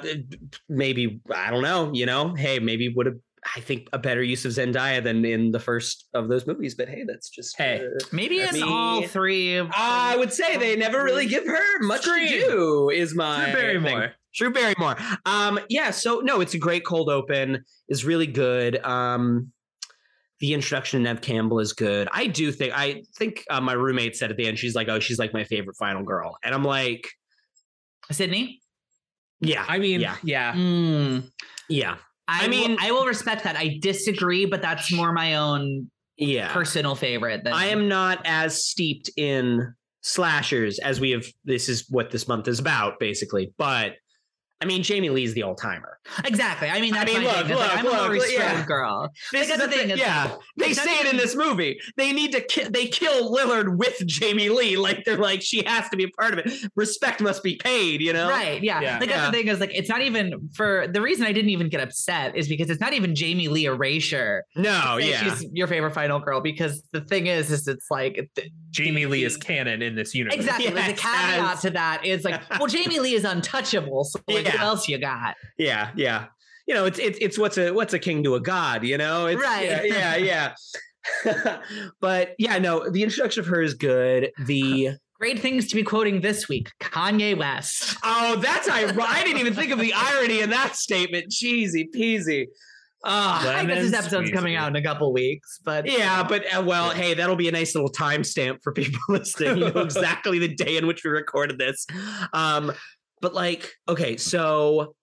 maybe 0.69 1.21
I 1.33 1.49
don't 1.49 1.63
know 1.63 1.91
you 1.91 2.05
know? 2.05 2.35
Hey 2.35 2.59
maybe 2.59 2.89
would 2.89 3.07
have 3.07 3.17
I 3.55 3.59
think 3.61 3.87
a 3.93 3.97
better 3.97 4.21
use 4.23 4.45
of 4.45 4.51
Zendaya 4.51 5.03
than 5.03 5.23
in 5.25 5.51
the 5.51 5.59
first 5.59 6.07
of 6.13 6.27
those 6.27 6.45
movies 6.47 6.75
but 6.75 6.89
hey 6.89 7.03
that's 7.07 7.29
just 7.29 7.57
Hey. 7.57 7.79
uh, 7.85 8.03
Maybe 8.11 8.39
That's 8.39 8.55
in 8.55 8.61
me. 8.61 8.67
all 8.67 9.03
three 9.03 9.55
of 9.55 9.69
I 9.73 10.15
would 10.17 10.33
say 10.33 10.57
they 10.57 10.75
never 10.75 11.03
really 11.03 11.27
give 11.27 11.45
her 11.45 11.79
much 11.81 12.01
Scream. 12.03 12.27
to 12.27 12.39
do. 12.39 12.89
Is 12.89 13.15
my 13.15 13.51
Drew 13.51 13.53
thing. 13.53 13.83
Barrymore. 13.83 14.11
Drew 14.35 14.51
Barrymore. 14.51 14.95
Um, 15.25 15.59
yeah. 15.69 15.91
So 15.91 16.19
no, 16.19 16.41
it's 16.41 16.53
a 16.53 16.59
great 16.59 16.85
cold 16.85 17.09
open. 17.09 17.63
is 17.89 18.05
really 18.05 18.27
good. 18.27 18.83
Um, 18.85 19.51
the 20.39 20.53
introduction 20.53 20.99
to 20.99 21.03
Nev 21.05 21.21
Campbell 21.21 21.59
is 21.59 21.73
good. 21.73 22.07
I 22.11 22.27
do 22.27 22.51
think. 22.51 22.71
I 22.77 23.01
think 23.17 23.43
uh, 23.49 23.59
my 23.61 23.73
roommate 23.73 24.15
said 24.15 24.29
at 24.29 24.37
the 24.37 24.45
end, 24.47 24.59
she's 24.59 24.75
like, 24.75 24.87
"Oh, 24.89 24.99
she's 24.99 25.17
like 25.17 25.33
my 25.33 25.43
favorite 25.43 25.75
final 25.77 26.03
girl," 26.03 26.37
and 26.43 26.53
I'm 26.53 26.63
like, 26.63 27.07
Sidney. 28.11 28.61
"Yeah, 29.41 29.65
I 29.67 29.79
mean, 29.79 29.99
Yeah. 30.01 30.15
yeah. 30.23 30.53
Mm. 30.53 31.31
yeah, 31.69 31.97
I, 32.27 32.45
I 32.45 32.47
mean, 32.47 32.71
mean- 32.71 32.77
I 32.79 32.91
will 32.91 33.05
respect 33.05 33.43
that. 33.43 33.55
I 33.55 33.77
disagree, 33.81 34.45
but 34.45 34.61
that's 34.61 34.91
more 34.91 35.13
my 35.13 35.35
own 35.35 35.89
yeah. 36.17 36.51
personal 36.51 36.95
favorite. 36.95 37.43
Than 37.43 37.53
I 37.53 37.65
am 37.67 37.87
not 37.87 38.21
as 38.25 38.65
steeped 38.65 39.09
in 39.17 39.73
slashers 40.01 40.79
as 40.79 40.99
we 40.99 41.11
have. 41.11 41.25
This 41.45 41.69
is 41.69 41.85
what 41.89 42.11
this 42.11 42.27
month 42.27 42.47
is 42.47 42.59
about, 42.59 42.99
basically. 42.99 43.53
But 43.57 43.93
I 44.59 44.65
mean, 44.65 44.81
Jamie 44.81 45.09
Lee's 45.11 45.33
the 45.35 45.43
old 45.43 45.59
timer. 45.59 45.99
exactly. 46.25 46.67
I 46.69 46.81
mean, 46.81 46.95
I 46.95 47.05
that's 47.05 47.13
mean, 47.13 47.23
my 47.23 47.27
look, 47.27 47.35
thing. 47.47 47.51
It's 47.51 47.59
like, 47.59 47.77
I'm 47.77 47.85
a 47.85 47.89
Laurie 47.89 48.19
look, 48.19 48.27
yeah. 48.31 48.65
Girl. 48.65 49.11
This 49.31 49.49
Like, 49.49 49.59
is 49.59 49.65
the 49.65 49.71
thing, 49.71 49.89
it's 49.91 49.99
Yeah, 49.99 50.35
they 50.57 50.73
say 50.73 50.99
it 50.99 51.05
in 51.07 51.17
this 51.17 51.35
movie. 51.35 51.79
They 51.95 52.11
need 52.11 52.31
to. 52.31 52.41
Ki- 52.41 52.67
they 52.69 52.87
kill 52.87 53.31
Lillard 53.31 53.77
with 53.77 54.01
Jamie 54.07 54.49
Lee. 54.49 54.75
Like 54.77 55.05
they're 55.05 55.17
like 55.17 55.41
she 55.43 55.63
has 55.65 55.87
to 55.89 55.97
be 55.97 56.05
a 56.05 56.09
part 56.09 56.33
of 56.33 56.39
it. 56.39 56.51
Respect 56.75 57.21
must 57.21 57.43
be 57.43 57.55
paid. 57.57 58.01
You 58.01 58.13
know. 58.13 58.29
Right. 58.29 58.63
Yeah. 58.63 58.81
Yeah. 58.81 58.97
Like 58.99 59.09
Yeah. 59.09 59.17
that's 59.17 59.31
the 59.31 59.37
thing 59.37 59.47
is 59.47 59.59
like 59.59 59.71
it's 59.75 59.89
not 59.89 60.01
even 60.01 60.49
for 60.55 60.87
the 60.91 61.01
reason 61.01 61.25
I 61.27 61.33
didn't 61.33 61.51
even 61.51 61.69
get 61.69 61.81
upset 61.81 62.35
is 62.35 62.47
because 62.47 62.69
it's 62.71 62.81
not 62.81 62.93
even 62.93 63.13
Jamie 63.13 63.49
Lee 63.49 63.65
erasure. 63.65 64.43
No. 64.55 64.97
Yeah. 64.97 65.35
She's 65.35 65.45
your 65.53 65.67
favorite 65.67 65.93
final 65.93 66.19
girl 66.19 66.41
because 66.41 66.81
the 66.93 67.01
thing 67.01 67.27
is, 67.27 67.51
is 67.51 67.67
it's 67.67 67.91
like 67.91 68.27
th- 68.35 68.51
Jamie 68.77 69.07
Lee 69.07 69.23
is 69.23 69.37
canon 69.37 69.81
in 69.81 69.95
this 69.95 70.13
universe. 70.13 70.35
exactly 70.35 70.67
like 70.67 70.85
the 70.85 70.91
Yes, 70.91 70.99
caveat 71.01 71.37
yes. 71.37 71.61
to 71.63 71.69
that 71.71 72.05
is 72.05 72.23
like, 72.23 72.41
well, 72.59 72.67
Jamie 72.67 72.99
Lee 72.99 73.13
is 73.15 73.25
untouchable. 73.25 74.03
So 74.03 74.19
like, 74.27 74.45
what 74.45 74.59
else 74.59 74.87
you 74.87 74.99
got? 74.99 75.35
Yeah. 75.57 75.89
Yeah. 75.95 76.27
You 76.67 76.75
know, 76.75 76.85
it's 76.85 76.99
it's 76.99 77.17
it's 77.19 77.37
what's 77.39 77.57
a 77.57 77.71
what's 77.71 77.93
a 77.93 77.99
king 77.99 78.23
to 78.23 78.35
a 78.35 78.39
god. 78.39 78.83
You 78.83 78.97
know. 78.97 79.25
It's, 79.25 79.41
Right. 79.41 79.85
Yeah. 79.85 80.15
Yeah. 80.15 80.53
yeah. 81.25 81.57
but 82.01 82.35
yeah, 82.37 82.59
no, 82.59 82.89
the 82.89 83.01
introduction 83.01 83.39
of 83.39 83.47
her 83.47 83.61
is 83.61 83.73
good. 83.73 84.31
The 84.45 84.97
Great 85.19 85.39
things 85.39 85.65
to 85.69 85.75
be 85.75 85.81
quoting 85.81 86.21
this 86.21 86.47
week: 86.47 86.69
Kanye 86.79 87.35
West. 87.35 87.97
oh, 88.03 88.35
that's 88.35 88.69
ironic. 88.69 88.99
I 88.99 89.23
didn't 89.23 89.39
even 89.39 89.55
think 89.55 89.71
of 89.71 89.79
the 89.79 89.91
irony 89.95 90.41
in 90.41 90.51
that 90.51 90.75
statement. 90.75 91.31
Cheesy 91.31 91.89
peasy. 91.95 92.45
Ah, 93.03 93.39
I 93.41 93.63
guess 93.65 93.75
this 93.75 93.91
Lemon 93.91 93.95
episode's 93.95 94.31
coming 94.31 94.55
out 94.55 94.69
in 94.69 94.75
a 94.75 94.81
couple 94.81 95.13
weeks, 95.13 95.59
but 95.63 95.85
Yeah, 95.89 96.23
but 96.23 96.43
uh, 96.53 96.61
well, 96.63 96.89
hey, 96.89 97.13
that'll 97.13 97.35
be 97.35 97.47
a 97.47 97.51
nice 97.51 97.75
little 97.75 97.91
timestamp 97.91 98.57
for 98.63 98.73
people 98.73 98.99
listening. 99.09 99.57
You 99.57 99.71
know 99.71 99.81
exactly 99.83 100.39
the 100.39 100.53
day 100.53 100.77
in 100.77 100.87
which 100.87 101.03
we 101.03 101.11
recorded 101.11 101.57
this. 101.59 101.85
Um, 102.33 102.71
but 103.21 103.33
like, 103.33 103.71
okay, 103.87 104.17
so 104.17 104.95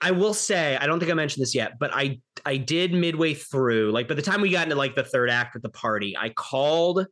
I 0.00 0.10
will 0.10 0.34
say, 0.34 0.76
I 0.76 0.86
don't 0.86 0.98
think 0.98 1.10
I 1.10 1.14
mentioned 1.14 1.42
this 1.42 1.54
yet, 1.54 1.78
but 1.78 1.90
I 1.94 2.20
I 2.44 2.56
did 2.56 2.92
midway 2.92 3.34
through, 3.34 3.92
like 3.92 4.08
by 4.08 4.14
the 4.14 4.22
time 4.22 4.40
we 4.40 4.50
got 4.50 4.64
into 4.64 4.74
like 4.76 4.94
the 4.94 5.04
third 5.04 5.30
act 5.30 5.54
with 5.54 5.62
the 5.62 5.70
party, 5.70 6.16
I 6.18 6.30
called 6.30 7.06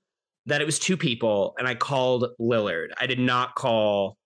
that 0.47 0.61
it 0.61 0.65
was 0.65 0.79
two 0.79 0.97
people, 0.97 1.55
and 1.59 1.69
I 1.69 1.75
called 1.75 2.27
Lillard. 2.41 2.89
I 2.99 3.07
did 3.07 3.21
not 3.21 3.55
call 3.55 4.17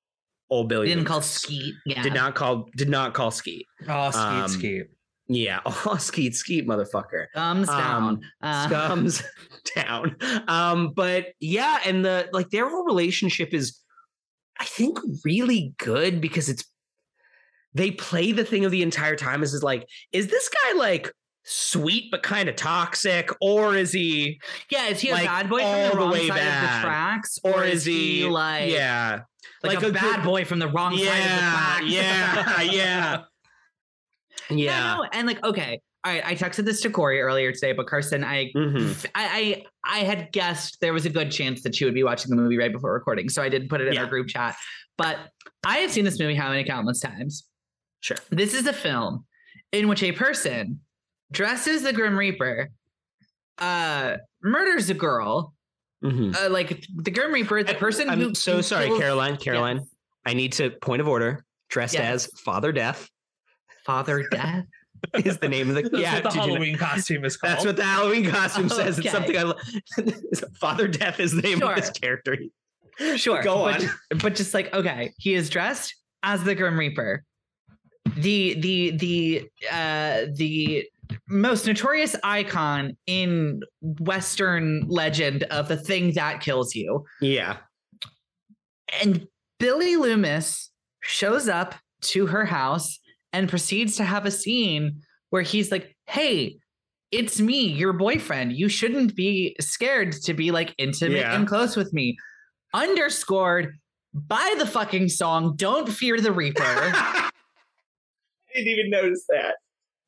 old 0.50 0.68
Billy. 0.68 0.88
didn't 0.88 1.04
call 1.04 1.20
Skeet. 1.20 1.74
Yeah. 1.84 2.02
Did 2.02 2.14
not 2.14 2.34
call. 2.34 2.68
Did 2.76 2.88
not 2.88 3.12
call 3.14 3.30
Skeet. 3.30 3.66
Oh, 3.88 4.10
skeet, 4.10 4.20
Um, 4.20 4.48
skeet. 4.48 4.86
Yeah. 5.28 5.60
Oh, 5.66 5.96
Skeet, 5.98 6.34
Skeet, 6.34 6.66
motherfucker 6.66 7.26
Thumbs 7.34 7.68
Um, 7.68 7.76
down. 7.78 8.20
Uh, 8.42 8.68
scums 8.68 9.24
down. 9.74 10.16
Um, 10.48 10.92
but 10.94 11.28
yeah, 11.40 11.78
and 11.86 12.04
the 12.04 12.28
like 12.32 12.50
their 12.50 12.68
whole 12.68 12.84
relationship 12.84 13.52
is, 13.54 13.80
I 14.58 14.64
think, 14.64 14.98
really 15.24 15.74
good 15.78 16.20
because 16.20 16.48
it's 16.48 16.64
they 17.74 17.90
play 17.90 18.30
the 18.32 18.44
thing 18.44 18.64
of 18.64 18.70
the 18.70 18.82
entire 18.82 19.16
time 19.16 19.42
is 19.42 19.52
is 19.54 19.62
like, 19.62 19.86
is 20.12 20.28
this 20.28 20.48
guy 20.48 20.78
like 20.78 21.10
sweet 21.46 22.04
but 22.10 22.22
kind 22.22 22.48
of 22.48 22.56
toxic, 22.56 23.30
or 23.40 23.76
is 23.76 23.92
he, 23.92 24.40
yeah, 24.70 24.86
is 24.88 25.00
he 25.00 25.10
like, 25.12 25.22
a 25.22 25.26
like, 25.26 25.42
bad 25.42 25.50
boy 25.50 25.62
all 25.62 25.90
from 25.90 25.90
the 25.90 25.94
the 25.94 26.00
wrong 26.00 26.12
way 26.12 26.28
side 26.28 26.38
of 26.38 26.60
the 26.62 26.86
tracks, 26.86 27.38
or, 27.44 27.64
is 27.64 27.84
he 27.84 28.24
like 28.26 28.70
yeah, 28.70 29.20
like, 29.62 29.82
a, 29.82 29.90
bad 29.92 30.16
good- 30.16 30.24
boy 30.24 30.44
from 30.44 30.58
the 30.60 30.68
wrong 30.68 30.96
side 30.96 31.02
of 31.02 31.08
the 31.08 31.10
yeah, 31.10 31.50
tracks? 31.50 31.84
yeah, 31.86 32.62
yeah, 32.62 33.22
Yeah, 34.50 34.96
no, 34.96 35.06
and 35.12 35.26
like 35.26 35.42
okay, 35.44 35.80
all 36.04 36.12
right. 36.12 36.24
I 36.24 36.34
texted 36.34 36.64
this 36.64 36.80
to 36.82 36.90
Corey 36.90 37.20
earlier 37.20 37.50
today, 37.52 37.72
but 37.72 37.86
Carson, 37.86 38.22
I, 38.24 38.52
Mhm. 38.54 39.06
I, 39.14 39.64
I, 39.84 39.96
I 39.96 39.98
had 40.04 40.32
guessed 40.32 40.80
there 40.80 40.92
was 40.92 41.06
a 41.06 41.10
good 41.10 41.30
chance 41.30 41.62
that 41.62 41.74
she 41.74 41.84
would 41.84 41.94
be 41.94 42.02
watching 42.02 42.30
the 42.30 42.36
movie 42.36 42.58
right 42.58 42.72
before 42.72 42.92
recording, 42.92 43.28
so 43.28 43.42
I 43.42 43.48
did 43.48 43.68
put 43.68 43.80
it 43.80 43.88
in 43.88 43.94
Yeah. 43.94 44.00
our 44.02 44.06
group 44.06 44.28
chat. 44.28 44.54
But 44.98 45.18
I 45.64 45.78
have 45.78 45.90
seen 45.90 46.04
this 46.04 46.18
movie 46.18 46.34
how 46.34 46.50
many 46.50 46.64
countless 46.64 47.00
times. 47.00 47.44
Sure. 48.00 48.16
This 48.30 48.52
is 48.54 48.66
a 48.66 48.72
film 48.72 49.24
in 49.72 49.88
which 49.88 50.02
a 50.02 50.12
person 50.12 50.80
dresses 51.32 51.76
as 51.76 51.82
the 51.82 51.92
Grim 51.92 52.16
Reaper 52.18 52.70
uh 53.58 54.16
murders 54.42 54.90
a 54.90 54.94
girl. 54.94 55.54
Mhm. 56.04 56.36
Uh, 56.36 56.50
like 56.50 56.84
the 56.96 57.10
Grim 57.10 57.32
Reaper, 57.32 57.62
the 57.62 57.74
person 57.74 58.10
I'm 58.10 58.20
who 58.20 58.34
so 58.34 58.56
who 58.56 58.62
sorry, 58.62 58.86
kills 58.88 59.00
Caroline. 59.00 59.36
Caroline, 59.38 59.86
I 60.26 60.34
need 60.34 60.52
to 60.54 60.70
point 60.70 61.00
of 61.00 61.08
order. 61.08 61.44
Dressed 61.70 61.94
Yes. 61.94 62.26
as 62.26 62.40
Father 62.40 62.72
Death 62.72 63.08
Father 63.84 64.26
Death. 64.30 64.64
is 65.24 65.38
the 65.38 65.48
name 65.48 65.68
of 65.68 65.74
the 65.74 65.82
That's 65.82 65.98
yeah. 65.98 66.14
what 66.14 66.22
the 66.24 66.28
did 66.30 66.34
you 66.34 66.40
know- 66.40 66.46
Halloween 66.46 66.76
costume 66.78 67.24
is 67.24 67.36
called. 67.36 67.52
That's 67.52 67.66
what 67.66 67.76
the 67.76 67.84
Halloween 67.84 68.26
costume 68.30 68.68
says. 68.68 68.98
It's 68.98 69.10
something 69.10 69.36
I 69.36 69.42
love. 69.42 69.60
Father 70.60 70.88
Death 70.88 71.20
is 71.20 71.32
the 71.32 71.42
name 71.42 71.62
of 71.62 71.76
this 71.76 71.90
character. 71.90 72.38
Sure. 73.16 73.42
Go 73.42 73.64
but, 73.64 73.74
on. 73.74 73.80
ju- 73.80 73.90
But 74.22 74.34
just 74.36 74.54
like, 74.54 74.72
okay, 74.72 75.12
he 75.18 75.34
is 75.34 75.50
dressed 75.50 75.94
as 76.22 76.42
the 76.44 76.54
Grim 76.54 76.78
Reaper. 76.78 77.24
The 78.16 78.54
the 78.60 78.90
the 78.92 79.48
uh 79.72 80.26
the 80.34 80.86
most 81.28 81.66
notorious 81.66 82.14
icon 82.22 82.96
in 83.06 83.60
Western 83.82 84.86
legend 84.88 85.42
of 85.44 85.68
the 85.68 85.76
thing 85.76 86.12
that 86.12 86.40
kills 86.40 86.74
you. 86.74 87.04
Yeah. 87.20 87.56
And 89.02 89.26
Billy 89.58 89.96
Loomis 89.96 90.70
shows 91.02 91.48
up 91.48 91.74
to 92.02 92.26
her 92.26 92.44
house 92.44 93.00
and 93.34 93.48
proceeds 93.48 93.96
to 93.96 94.04
have 94.04 94.24
a 94.24 94.30
scene 94.30 95.02
where 95.30 95.42
he's 95.42 95.70
like, 95.70 95.94
Hey, 96.06 96.56
it's 97.10 97.40
me, 97.40 97.66
your 97.66 97.92
boyfriend. 97.92 98.52
You 98.54 98.68
shouldn't 98.68 99.14
be 99.14 99.56
scared 99.60 100.12
to 100.22 100.32
be 100.34 100.50
like 100.50 100.74
intimate 100.78 101.18
Yeah. 101.18 101.34
and 101.34 101.46
close 101.46 101.76
with 101.76 101.92
me. 101.92 102.16
Underscored 102.72 103.76
by 104.14 104.54
the 104.58 104.66
fucking 104.66 105.08
song 105.08 105.54
Don't 105.56 105.88
Fear 105.88 106.20
the 106.20 106.32
Reaper. 106.32 106.62
I 106.64 107.30
didn't 108.54 108.68
even 108.68 108.90
notice 108.90 109.24
that. 109.28 109.56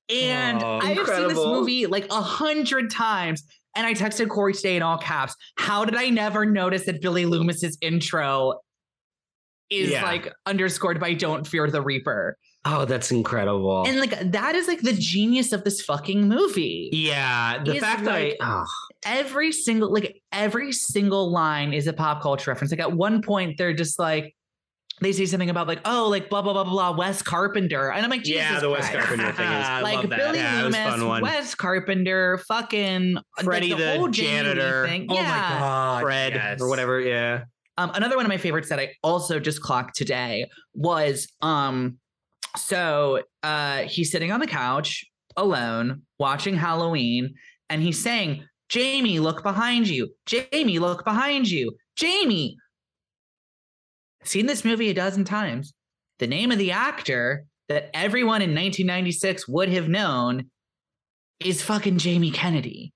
And 0.09 0.62
Oh. 0.62 0.79
I 0.81 0.93
have 0.95 1.07
seen 1.09 1.29
this 1.29 1.37
movie 1.37 1.87
like 1.87 2.07
a 2.11 2.20
hundred 2.22 2.91
times. 2.91 3.43
And 3.74 3.87
I 3.87 3.93
texted 3.93 4.29
Corey 4.31 4.55
today 4.55 4.77
in 4.77 4.83
all 4.83 4.97
caps. 4.99 5.35
How 5.59 5.85
did 5.85 5.97
I 5.97 6.09
never 6.09 6.47
notice 6.47 6.87
that 6.87 7.03
Billy 7.03 7.27
Loomis's 7.27 7.77
intro 7.83 8.55
is 9.68 9.91
Yeah. 9.91 10.03
like 10.05 10.33
underscored 10.47 10.99
by 10.99 11.12
Don't 11.12 11.47
Fear 11.47 11.70
the 11.70 11.83
Reaper? 11.83 12.39
Oh, 12.69 12.85
that's 12.85 13.12
incredible. 13.12 13.85
And 13.87 14.01
like 14.01 14.19
that 14.33 14.57
is 14.57 14.67
like 14.67 14.81
the 14.81 14.93
genius 14.93 15.53
of 15.53 15.62
this 15.62 15.81
fucking 15.83 16.29
movie. 16.29 16.91
yeah, 16.93 17.62
the 17.62 17.75
He's 17.75 17.81
fact 17.83 18.03
like- 18.05 18.37
that 18.41 18.45
I, 18.45 18.61
oh, 18.62 18.64
Every 19.05 19.53
single 19.53 19.93
like 19.93 20.21
every 20.33 20.73
single 20.73 21.31
line 21.31 21.73
is 21.73 21.87
a 21.87 21.93
pop 21.93 22.23
culture 22.23 22.51
reference. 22.51 22.73
Like 22.73 22.81
at 22.81 22.93
one 22.93 23.23
point 23.23 23.57
they're 23.57 23.73
just 23.75 23.99
like 24.01 24.35
they 25.01 25.12
say 25.12 25.27
something 25.27 25.51
about 25.51 25.69
like 25.69 25.81
oh 25.85 26.09
like 26.09 26.29
blah 26.29 26.43
blah 26.43 26.53
blah 26.55 26.64
blah 26.64 26.73
blah 26.73 26.97
Wes 26.99 27.23
Carpenter 27.23 27.93
and 27.93 28.03
I'm 28.05 28.11
like 28.11 28.25
Jesus 28.25 28.43
yeah, 28.43 28.59
the 28.59 28.69
Wes 28.71 28.91
Christ. 28.91 29.07
Carpenter 29.07 29.33
thing 29.33 29.47
is 29.47 29.67
I 29.69 29.81
like 29.83 29.99
love 29.99 30.09
that. 30.11 30.19
Billy 30.19 30.39
Yeah, 30.39 30.62
it 30.62 30.64
was 30.67 30.75
a 30.75 30.79
fun 30.79 31.01
Loomis. 31.03 31.23
Wes 31.23 31.55
Carpenter, 31.55 32.39
fucking 32.49 33.19
Freddie 33.45 33.75
like, 33.75 33.79
the 33.79 33.97
whole 33.99 34.09
janitor. 34.09 34.87
thing. 34.89 35.07
Oh 35.09 35.14
yeah. 35.14 35.23
my 35.23 35.59
god, 35.61 36.03
Fred 36.03 36.33
yes. 36.35 36.61
or 36.61 36.69
whatever. 36.69 36.99
Yeah. 37.01 37.45
Um, 37.79 37.91
another 37.95 38.17
one 38.17 38.25
of 38.25 38.31
my 38.31 38.39
favorites 38.39 38.71
that 38.71 38.81
I 38.81 38.95
also 39.05 39.39
just 39.39 39.61
clocked 39.61 39.95
today 39.97 40.47
was 40.75 41.29
um, 41.43 41.99
so 42.57 43.23
uh, 43.43 43.83
he's 43.83 44.11
sitting 44.11 44.33
on 44.33 44.41
the 44.41 44.47
couch 44.47 45.05
alone 45.37 46.03
watching 46.19 46.55
Halloween, 46.57 47.35
and 47.69 47.83
he's 47.83 48.01
saying, 48.03 48.45
"Jamie, 48.69 49.19
look 49.21 49.43
behind 49.43 49.89
you. 49.89 50.15
Jamie, 50.27 50.79
look 50.79 51.05
behind 51.05 51.49
you. 51.49 51.73
Jamie." 51.97 52.57
Seen 54.25 54.47
this 54.47 54.65
movie 54.65 54.91
a 54.91 54.95
dozen 54.95 55.25
times. 55.25 55.73
The 56.19 56.27
name 56.27 56.51
of 56.51 56.59
the 56.59 56.73
actor 56.73 57.45
that 57.69 57.91
everyone 57.95 58.43
in 58.43 58.51
1996 58.51 59.47
would 59.49 59.69
have 59.69 59.89
known 59.89 60.51
is 61.41 61.63
fucking 61.63 61.99
Jamie 61.99 62.31
Kennedy. 62.31 62.93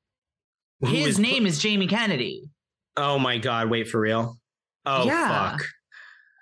His 0.80 1.06
is- 1.08 1.18
name 1.18 1.46
is 1.46 1.58
Jamie 1.58 1.86
Kennedy. 1.86 2.48
Oh 2.96 3.18
my 3.18 3.38
God! 3.38 3.70
Wait 3.70 3.88
for 3.88 4.00
real. 4.00 4.38
Oh 4.86 5.04
Yeah. 5.04 5.50
fuck. 5.52 5.62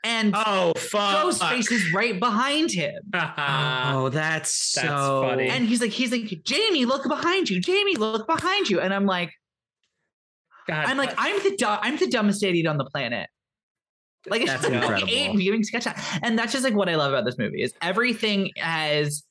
And 0.05 0.33
Oh 0.37 0.73
fuck. 0.77 1.25
Ghostface 1.27 1.71
is 1.73 1.93
right 1.93 2.19
behind 2.19 2.71
him. 2.71 2.95
Oh, 3.15 4.11
that's 4.11 4.73
That's 4.75 4.87
so 4.89 5.23
funny. 5.23 5.49
And 5.49 5.65
he's 5.67 5.81
like, 5.81 5.91
he's 5.91 6.13
like, 6.13 6.43
Jamie, 6.45 6.85
look 6.85 7.09
behind 7.09 7.51
you. 7.51 7.61
Jamie, 7.61 7.97
look 7.97 8.27
behind 8.27 8.69
you. 8.71 8.81
And 8.81 8.93
I'm 8.95 9.07
like, 9.07 9.33
God, 10.69 10.85
I'm 10.87 10.97
like, 10.97 11.15
I'm 11.17 11.43
the 11.43 11.57
du- 11.57 11.79
I'm 11.83 11.97
the 11.97 12.07
dumbest 12.07 12.43
idiot 12.43 12.67
on 12.67 12.77
the 12.79 12.85
planet. 12.85 13.29
Like 14.29 14.45
That's 14.47 14.65
I 14.67 14.73
incredible. 14.73 15.09
ate 15.11 15.37
viewing 15.37 15.65
sketch. 15.65 15.87
And 16.23 16.39
that's 16.39 16.53
just 16.53 16.65
like 16.65 16.75
what 16.75 16.89
I 16.89 16.97
love 16.97 17.13
about 17.13 17.25
this 17.25 17.39
movie 17.39 17.63
is 17.63 17.73
everything 17.81 18.51
has 18.57 19.25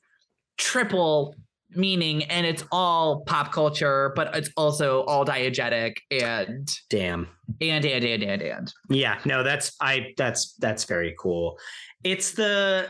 triple 0.57 1.35
meaning 1.71 2.23
and 2.25 2.45
it's 2.45 2.63
all 2.71 3.23
pop 3.25 3.51
culture, 3.51 4.13
but 4.15 4.35
it's 4.35 4.49
also 4.57 5.03
all 5.03 5.25
diegetic 5.25 5.97
and 6.11 6.69
damn. 6.89 7.27
and 7.61 7.85
and 7.85 8.03
and 8.05 8.23
and 8.23 8.41
and. 8.41 8.73
Yeah, 8.89 9.19
no, 9.25 9.43
that's 9.43 9.75
I 9.81 10.13
that's 10.17 10.53
that's 10.59 10.85
very 10.85 11.15
cool. 11.19 11.57
It's 12.03 12.31
the 12.31 12.87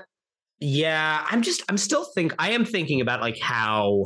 yeah, 0.59 1.25
I'm 1.30 1.41
just 1.41 1.63
I'm 1.69 1.78
still 1.78 2.05
think 2.15 2.34
I 2.39 2.51
am 2.51 2.65
thinking 2.65 3.01
about 3.01 3.21
like 3.21 3.39
how 3.39 4.05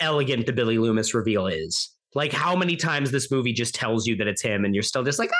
elegant 0.00 0.46
the 0.46 0.52
Billy 0.52 0.78
Loomis 0.78 1.14
reveal 1.14 1.46
is. 1.46 1.90
Like 2.14 2.32
how 2.32 2.54
many 2.56 2.76
times 2.76 3.10
this 3.10 3.30
movie 3.30 3.52
just 3.54 3.74
tells 3.74 4.06
you 4.06 4.16
that 4.16 4.26
it's 4.26 4.42
him, 4.42 4.64
and 4.64 4.74
you're 4.74 4.82
still 4.82 5.02
just 5.02 5.18
like, 5.18 5.30
I 5.32 5.34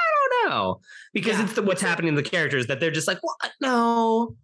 don't 0.46 0.50
know, 0.50 0.80
because 1.12 1.36
Yeah. 1.36 1.44
it's 1.44 1.53
the, 1.55 1.62
what's 1.62 1.82
happening 1.82 2.14
to 2.16 2.22
the 2.22 2.28
characters 2.28 2.66
that 2.68 2.80
they're 2.80 2.90
just 2.90 3.07
like, 3.09 3.18
what? 3.20 3.53
No, 3.61 4.36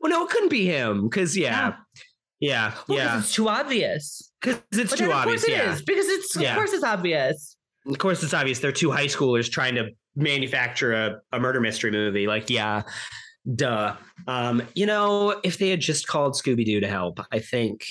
well, 0.00 0.10
no, 0.10 0.24
it 0.24 0.30
couldn't 0.30 0.48
be 0.48 0.66
him, 0.66 1.08
because 1.08 1.36
yeah, 1.36 1.68
yeah, 1.68 1.74
Well, 2.40 2.70
'cause 2.70 2.84
yeah, 2.88 3.18
it's 3.18 3.32
too 3.34 3.48
obvious. 3.48 4.32
because 4.40 4.60
it's 4.72 4.90
But 4.90 4.98
too 4.98 5.04
then, 5.06 5.10
of 5.12 5.16
obvious. 5.18 5.42
course 5.44 5.48
it 5.48 5.56
Yeah, 5.56 5.72
is, 5.74 5.82
because 5.82 6.08
it's 6.08 6.36
Yeah. 6.36 6.50
of 6.52 6.56
course 6.56 6.72
it's 6.72 6.84
obvious. 6.84 7.56
of 7.86 7.98
course 7.98 8.22
it's 8.22 8.34
obvious. 8.34 8.58
They're 8.60 8.70
two 8.72 8.90
high 8.90 9.06
schoolers 9.06 9.50
trying 9.50 9.74
to 9.76 9.90
manufacture 10.14 10.92
a, 10.92 11.20
a 11.32 11.40
murder 11.40 11.60
mystery 11.60 11.90
movie. 11.90 12.26
Like, 12.26 12.50
yeah, 12.50 12.82
duh. 13.54 13.96
Um, 14.26 14.62
you 14.74 14.84
know, 14.86 15.40
if 15.42 15.58
they 15.58 15.70
had 15.70 15.80
just 15.80 16.06
called 16.06 16.34
Scooby 16.34 16.64
Doo 16.64 16.80
to 16.80 16.88
help, 16.88 17.18
I 17.32 17.38
think 17.40 17.84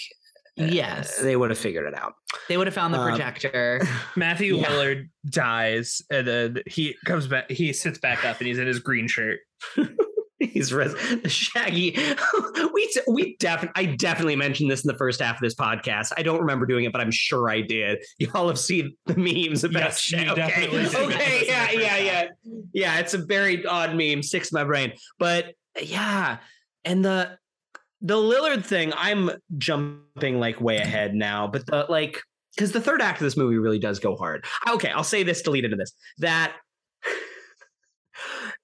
uh, 0.59 0.65
Yes. 0.65 1.19
they 1.21 1.35
would 1.35 1.49
have 1.51 1.59
figured 1.59 1.85
it 1.87 1.93
out. 1.93 2.13
They 2.47 2.57
would 2.57 2.67
have 2.67 2.73
found 2.73 2.93
the 2.93 2.99
Um, 2.99 3.09
projector. 3.09 3.81
Matthew 4.15 4.55
Yeah. 4.57 4.65
Lillard 4.67 5.09
dies, 5.29 6.01
and 6.09 6.27
then 6.27 6.57
he 6.67 6.95
comes 7.05 7.27
back. 7.27 7.49
He 7.51 7.73
sits 7.73 7.97
back 7.99 8.23
up, 8.25 8.39
and 8.39 8.47
he's 8.47 8.57
in 8.59 8.67
his 8.67 8.79
green 8.79 9.07
shirt. 9.07 9.39
He's 10.39 10.71
res- 10.71 10.95
Shaggy. 11.25 11.97
we 12.73 12.93
we 13.07 13.35
definitely 13.37 13.89
I 13.89 13.95
definitely 13.95 14.35
mentioned 14.35 14.69
this 14.69 14.83
in 14.83 14.87
the 14.87 14.97
first 14.97 15.19
half 15.19 15.37
of 15.37 15.41
this 15.41 15.55
podcast. 15.55 16.13
I 16.15 16.23
don't 16.23 16.39
remember 16.39 16.65
doing 16.65 16.85
it, 16.85 16.91
but 16.91 17.01
I'm 17.01 17.11
sure 17.11 17.49
I 17.49 17.61
did. 17.61 18.03
Y'all 18.19 18.47
have 18.47 18.59
seen 18.59 18.95
the 19.05 19.15
memes 19.15 19.63
about 19.63 19.83
Yes, 19.83 19.99
Shaggy. 19.99 20.29
Okay, 20.29 20.87
okay, 20.95 21.43
yeah, 21.47 21.71
yeah, 21.71 21.97
yeah, 21.97 22.27
yeah. 22.73 22.99
It's 22.99 23.13
a 23.13 23.19
very 23.19 23.65
odd 23.65 23.95
meme, 23.95 24.21
sticks 24.21 24.51
in 24.51 24.55
my 24.55 24.63
brain. 24.63 24.93
But 25.17 25.55
yeah, 25.81 26.37
and 26.85 27.03
the 27.03 27.37
the 28.01 28.15
Lillard 28.15 28.63
thing, 28.63 28.93
I'm 28.95 29.31
jumping 29.57 30.39
like 30.39 30.61
way 30.61 30.77
ahead 30.77 31.15
now, 31.15 31.47
but 31.47 31.65
the 31.65 31.87
like 31.89 32.21
because 32.55 32.71
the 32.71 32.81
third 32.81 33.01
act 33.01 33.21
of 33.21 33.25
this 33.25 33.37
movie 33.37 33.57
really 33.57 33.79
does 33.79 33.99
go 33.99 34.15
hard. 34.15 34.45
Okay, 34.69 34.89
I'll 34.89 35.03
say 35.03 35.23
this 35.23 35.41
to 35.43 35.51
lead 35.51 35.65
into 35.65 35.77
this 35.77 35.93
that 36.19 36.53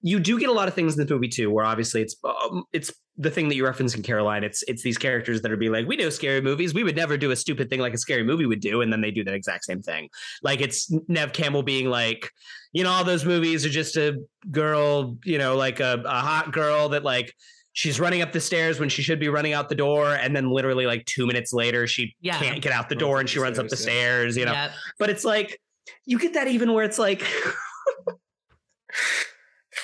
you 0.06 0.20
do 0.20 0.38
get 0.38 0.50
a 0.50 0.52
lot 0.52 0.68
of 0.68 0.74
things 0.74 0.92
in 0.92 1.00
this 1.00 1.10
movie 1.10 1.28
too, 1.28 1.50
where 1.50 1.64
obviously 1.64 2.02
it's 2.02 2.14
um, 2.24 2.64
it's 2.74 2.92
the 3.16 3.30
thing 3.30 3.48
that 3.48 3.54
you 3.54 3.64
reference 3.64 3.94
in 3.94 4.02
Caroline. 4.02 4.44
It's 4.44 4.62
it's 4.64 4.82
these 4.82 4.98
characters 4.98 5.40
that 5.40 5.50
are 5.50 5.56
being 5.56 5.72
like, 5.72 5.86
we 5.86 5.96
know 5.96 6.10
scary 6.10 6.42
movies. 6.42 6.74
We 6.74 6.84
would 6.84 6.94
never 6.94 7.16
do 7.16 7.30
a 7.30 7.36
stupid 7.36 7.70
thing 7.70 7.80
like 7.80 7.94
a 7.94 7.98
scary 7.98 8.22
movie 8.22 8.44
would 8.44 8.60
do, 8.60 8.82
and 8.82 8.92
then 8.92 9.00
they 9.00 9.10
do 9.10 9.24
that 9.24 9.32
exact 9.32 9.64
same 9.64 9.80
thing. 9.80 10.10
Like 10.42 10.60
it's 10.60 10.92
Nev 11.08 11.32
Campbell 11.32 11.62
being 11.62 11.88
like, 11.88 12.30
you 12.74 12.84
know, 12.84 12.90
all 12.90 13.02
those 13.02 13.24
movies 13.24 13.64
are 13.64 13.70
just 13.70 13.96
a 13.96 14.18
girl, 14.50 15.16
you 15.24 15.38
know, 15.38 15.56
like 15.56 15.80
a, 15.80 16.02
a 16.04 16.20
hot 16.20 16.52
girl 16.52 16.90
that 16.90 17.02
like 17.02 17.34
she's 17.72 17.98
running 17.98 18.20
up 18.20 18.30
the 18.30 18.40
stairs 18.40 18.78
when 18.78 18.90
she 18.90 19.00
should 19.00 19.18
be 19.18 19.30
running 19.30 19.54
out 19.54 19.70
the 19.70 19.74
door, 19.74 20.16
and 20.16 20.36
then 20.36 20.50
literally 20.50 20.84
like 20.84 21.06
two 21.06 21.26
minutes 21.26 21.54
later 21.54 21.86
she 21.86 22.14
Yeah. 22.20 22.38
can't 22.38 22.60
get 22.60 22.72
out 22.72 22.90
the 22.90 22.94
door 22.94 23.20
and 23.20 23.28
she 23.28 23.38
runs 23.38 23.58
up 23.58 23.68
the 23.68 23.76
stairs, 23.76 24.34
stairs, 24.34 24.36
you 24.36 24.44
know 24.44 24.52
Yep. 24.52 24.70
but 24.98 25.08
it's 25.08 25.24
like 25.24 25.58
you 26.04 26.18
get 26.18 26.34
that 26.34 26.46
even 26.48 26.74
where 26.74 26.84
it's 26.84 26.98
like 26.98 27.24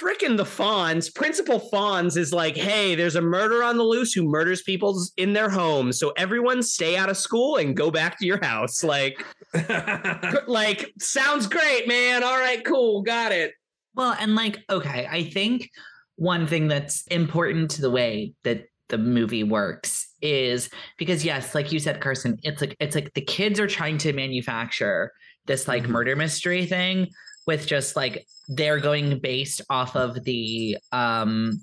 frickin' 0.01 0.36
the 0.36 0.44
Fonz, 0.44 1.14
Principal 1.14 1.61
Fonz 1.72 2.16
is 2.16 2.32
like, 2.32 2.57
hey, 2.57 2.94
there's 2.94 3.16
a 3.16 3.20
murder 3.20 3.62
on 3.62 3.76
the 3.76 3.84
loose 3.84 4.12
who 4.12 4.22
murders 4.22 4.62
people 4.62 5.01
in 5.16 5.32
their 5.32 5.51
homes. 5.51 5.98
So 5.98 6.12
everyone 6.16 6.62
stay 6.62 6.96
out 6.96 7.11
of 7.11 7.16
school 7.16 7.57
and 7.57 7.76
go 7.76 7.90
back 7.90 8.18
to 8.18 8.26
your 8.26 8.42
house. 8.42 8.82
Like, 8.82 9.24
like, 10.46 10.92
sounds 10.98 11.46
great, 11.46 11.86
man. 11.86 12.24
All 12.24 12.38
right, 12.38 12.64
cool, 12.64 13.03
got 13.03 13.32
it. 13.32 13.53
Well, 13.94 14.16
and 14.18 14.34
like, 14.34 14.59
okay, 14.70 15.07
I 15.11 15.24
think 15.24 15.68
one 16.16 16.46
thing 16.46 16.68
that's 16.68 17.07
important 17.09 17.70
to 17.72 17.82
the 17.82 17.90
way 17.90 18.32
that 18.44 18.64
the 18.88 18.98
movie 18.98 19.44
works 19.44 20.14
is 20.22 20.68
because 20.98 21.24
yes, 21.24 21.55
like 21.55 21.72
you 21.72 21.78
said, 21.78 22.01
Carson, 22.01 22.36
it's 22.42 22.61
like 22.61 22.76
it's 22.80 22.94
like 22.94 23.12
the 23.14 23.20
kids 23.20 23.61
are 23.61 23.66
trying 23.66 23.98
to 23.98 24.12
manufacture 24.12 25.12
this 25.46 25.66
like 25.68 25.84
Mhm. 25.84 25.88
murder 25.90 26.16
mystery 26.16 26.66
thing 26.66 27.09
with 27.47 27.66
just 27.66 27.97
like 27.97 28.26
they're 28.49 28.80
going 28.80 29.18
based 29.18 29.61
off 29.70 29.97
of 29.97 30.22
the 30.24 30.76
um 30.93 31.62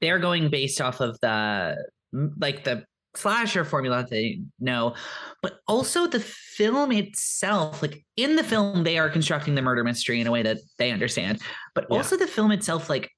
they're 0.00 0.18
going 0.18 0.48
based 0.48 0.80
off 0.80 1.00
of 1.00 1.18
the 1.20 1.76
like 2.38 2.64
the 2.64 2.84
slasher 3.16 3.64
formula 3.64 3.98
that 3.98 4.10
they 4.10 4.40
know 4.58 4.92
but 5.40 5.60
also 5.68 6.06
the 6.06 6.18
film 6.18 6.90
itself 6.90 7.80
like 7.80 8.04
in 8.16 8.34
the 8.34 8.42
film 8.42 8.82
they 8.82 8.98
are 8.98 9.08
constructing 9.08 9.54
the 9.54 9.62
murder 9.62 9.84
mystery 9.84 10.20
in 10.20 10.26
a 10.26 10.30
way 10.32 10.42
that 10.42 10.58
they 10.78 10.90
understand 10.90 11.40
but 11.74 11.86
Yeah. 11.90 11.96
also 11.98 12.16
the 12.16 12.26
film 12.26 12.50
itself 12.50 12.90
like 12.90 13.10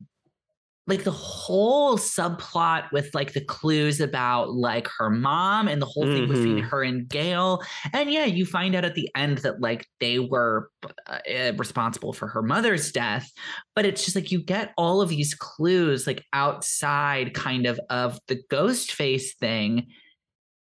like 0.89 1.03
the 1.03 1.11
whole 1.11 1.99
subplot 1.99 2.93
with 2.93 3.12
like 3.12 3.32
the 3.32 3.45
clues 3.45 4.01
about 4.01 4.53
like 4.55 4.87
her 4.99 5.11
mom 5.11 5.66
and 5.66 5.82
the 5.82 5.87
whole 5.87 6.05
thing 6.05 6.28
between 6.28 6.59
Mhm. 6.59 6.68
her 6.68 6.82
and 6.84 7.09
Gale. 7.09 7.61
And 7.93 8.11
yeah 8.11 8.24
you 8.24 8.47
find 8.47 8.74
out 8.76 8.84
at 8.84 8.95
the 8.95 9.09
end 9.16 9.39
that 9.39 9.61
like 9.61 9.84
they 9.99 10.20
were 10.20 10.70
uh, 11.09 11.18
uh, 11.28 11.53
responsible 11.57 12.12
for 12.12 12.28
her 12.28 12.41
mother's 12.43 12.93
death. 12.93 13.28
But 13.74 13.84
it's 13.84 14.05
just 14.05 14.14
like 14.14 14.30
you 14.30 14.41
get 14.41 14.72
all 14.76 15.03
of 15.03 15.09
these 15.09 15.34
clues 15.34 16.07
like 16.07 16.22
outside 16.32 17.34
kind 17.34 17.66
of 17.66 17.80
of 17.91 18.20
the 18.28 18.41
ghost 18.49 18.93
face 18.93 19.34
thing 19.34 19.87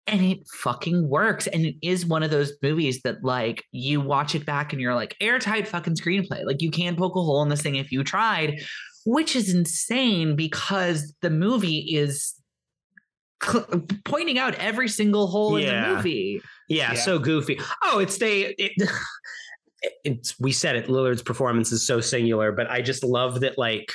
and 0.07 0.21
it 0.21 0.39
fucking 0.55 1.07
works. 1.07 1.45
And 1.47 1.65
it 1.65 1.75
is 1.83 2.05
one 2.05 2.23
of 2.23 2.31
those 2.31 2.53
movies 2.63 3.01
that 3.03 3.23
like 3.23 3.63
you 3.71 4.01
watch 4.01 4.33
it 4.35 4.45
back 4.45 4.71
and 4.73 4.81
you're 4.81 4.95
like 4.95 5.15
airtight 5.21 5.67
fucking 5.67 5.95
screenplay. 5.95 6.43
Like 6.45 6.61
you 6.61 6.71
can't 6.71 6.97
poke 6.97 7.15
a 7.15 7.21
hole 7.21 7.43
in 7.43 7.49
this 7.49 7.61
thing 7.61 7.75
if 7.75 7.91
you 7.91 8.03
tried 8.03 8.59
which 9.05 9.35
is 9.35 9.53
insane 9.53 10.35
because 10.35 11.13
the 11.21 11.29
movie 11.29 11.79
is 11.95 12.33
cl- 13.41 13.65
pointing 14.03 14.37
out 14.37 14.55
every 14.55 14.87
single 14.89 15.27
hole 15.27 15.55
in 15.55 15.65
the 15.67 15.95
movie 15.95 16.41
Yeah, 16.67 16.93
Yeah. 16.93 16.99
so 16.99 17.19
goofy. 17.19 17.59
Oh, 17.83 17.99
it's 17.99 18.17
they. 18.17 18.53
It, 18.57 18.71
it's 20.03 20.39
we 20.39 20.51
said 20.51 20.75
it. 20.75 20.87
Lillard's 20.87 21.21
performance 21.21 21.71
is 21.71 21.85
so 21.85 22.01
singular, 22.01 22.51
but 22.51 22.69
I 22.69 22.81
just 22.81 23.03
love 23.03 23.41
that. 23.41 23.57
Like, 23.57 23.91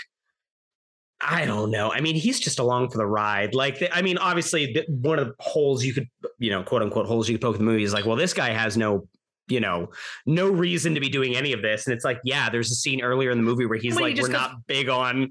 I 1.20 1.44
don't 1.44 1.70
know. 1.70 1.92
I 1.92 2.00
mean, 2.00 2.14
he's 2.14 2.38
just 2.40 2.58
along 2.60 2.90
for 2.90 2.98
the 2.98 3.06
ride. 3.06 3.54
Like, 3.54 3.78
the, 3.80 3.94
I 3.94 4.00
mean, 4.00 4.16
obviously, 4.16 4.72
the, 4.72 4.84
one 4.88 5.18
of 5.18 5.26
the 5.26 5.34
holes 5.40 5.84
you 5.84 5.92
could, 5.92 6.08
you 6.38 6.50
know, 6.50 6.62
quote 6.62 6.82
unquote 6.82 7.06
holes 7.06 7.28
you 7.28 7.34
could 7.34 7.42
poke 7.42 7.56
in 7.58 7.64
the 7.64 7.70
movie 7.70 7.82
is 7.82 7.92
like, 7.92 8.06
well, 8.06 8.16
this 8.16 8.32
guy 8.32 8.50
has 8.50 8.76
no. 8.76 9.06
You 9.50 9.60
know, 9.60 9.88
no 10.26 10.48
reason 10.48 10.94
to 10.94 11.00
be 11.00 11.08
doing 11.08 11.36
any 11.36 11.52
of 11.52 11.62
this. 11.62 11.86
And 11.86 11.94
it's 11.94 12.04
like, 12.04 12.20
yeah, 12.24 12.48
there's 12.50 12.70
a 12.70 12.74
scene 12.74 13.02
earlier 13.02 13.30
in 13.30 13.38
the 13.38 13.44
movie 13.44 13.66
where 13.66 13.78
he's 13.78 13.94
Well, 13.94 14.04
like, 14.04 14.16
just 14.16 14.28
we're 14.28 14.32
goes- 14.32 14.40
not 14.50 14.66
big 14.66 14.88
on, 14.88 15.30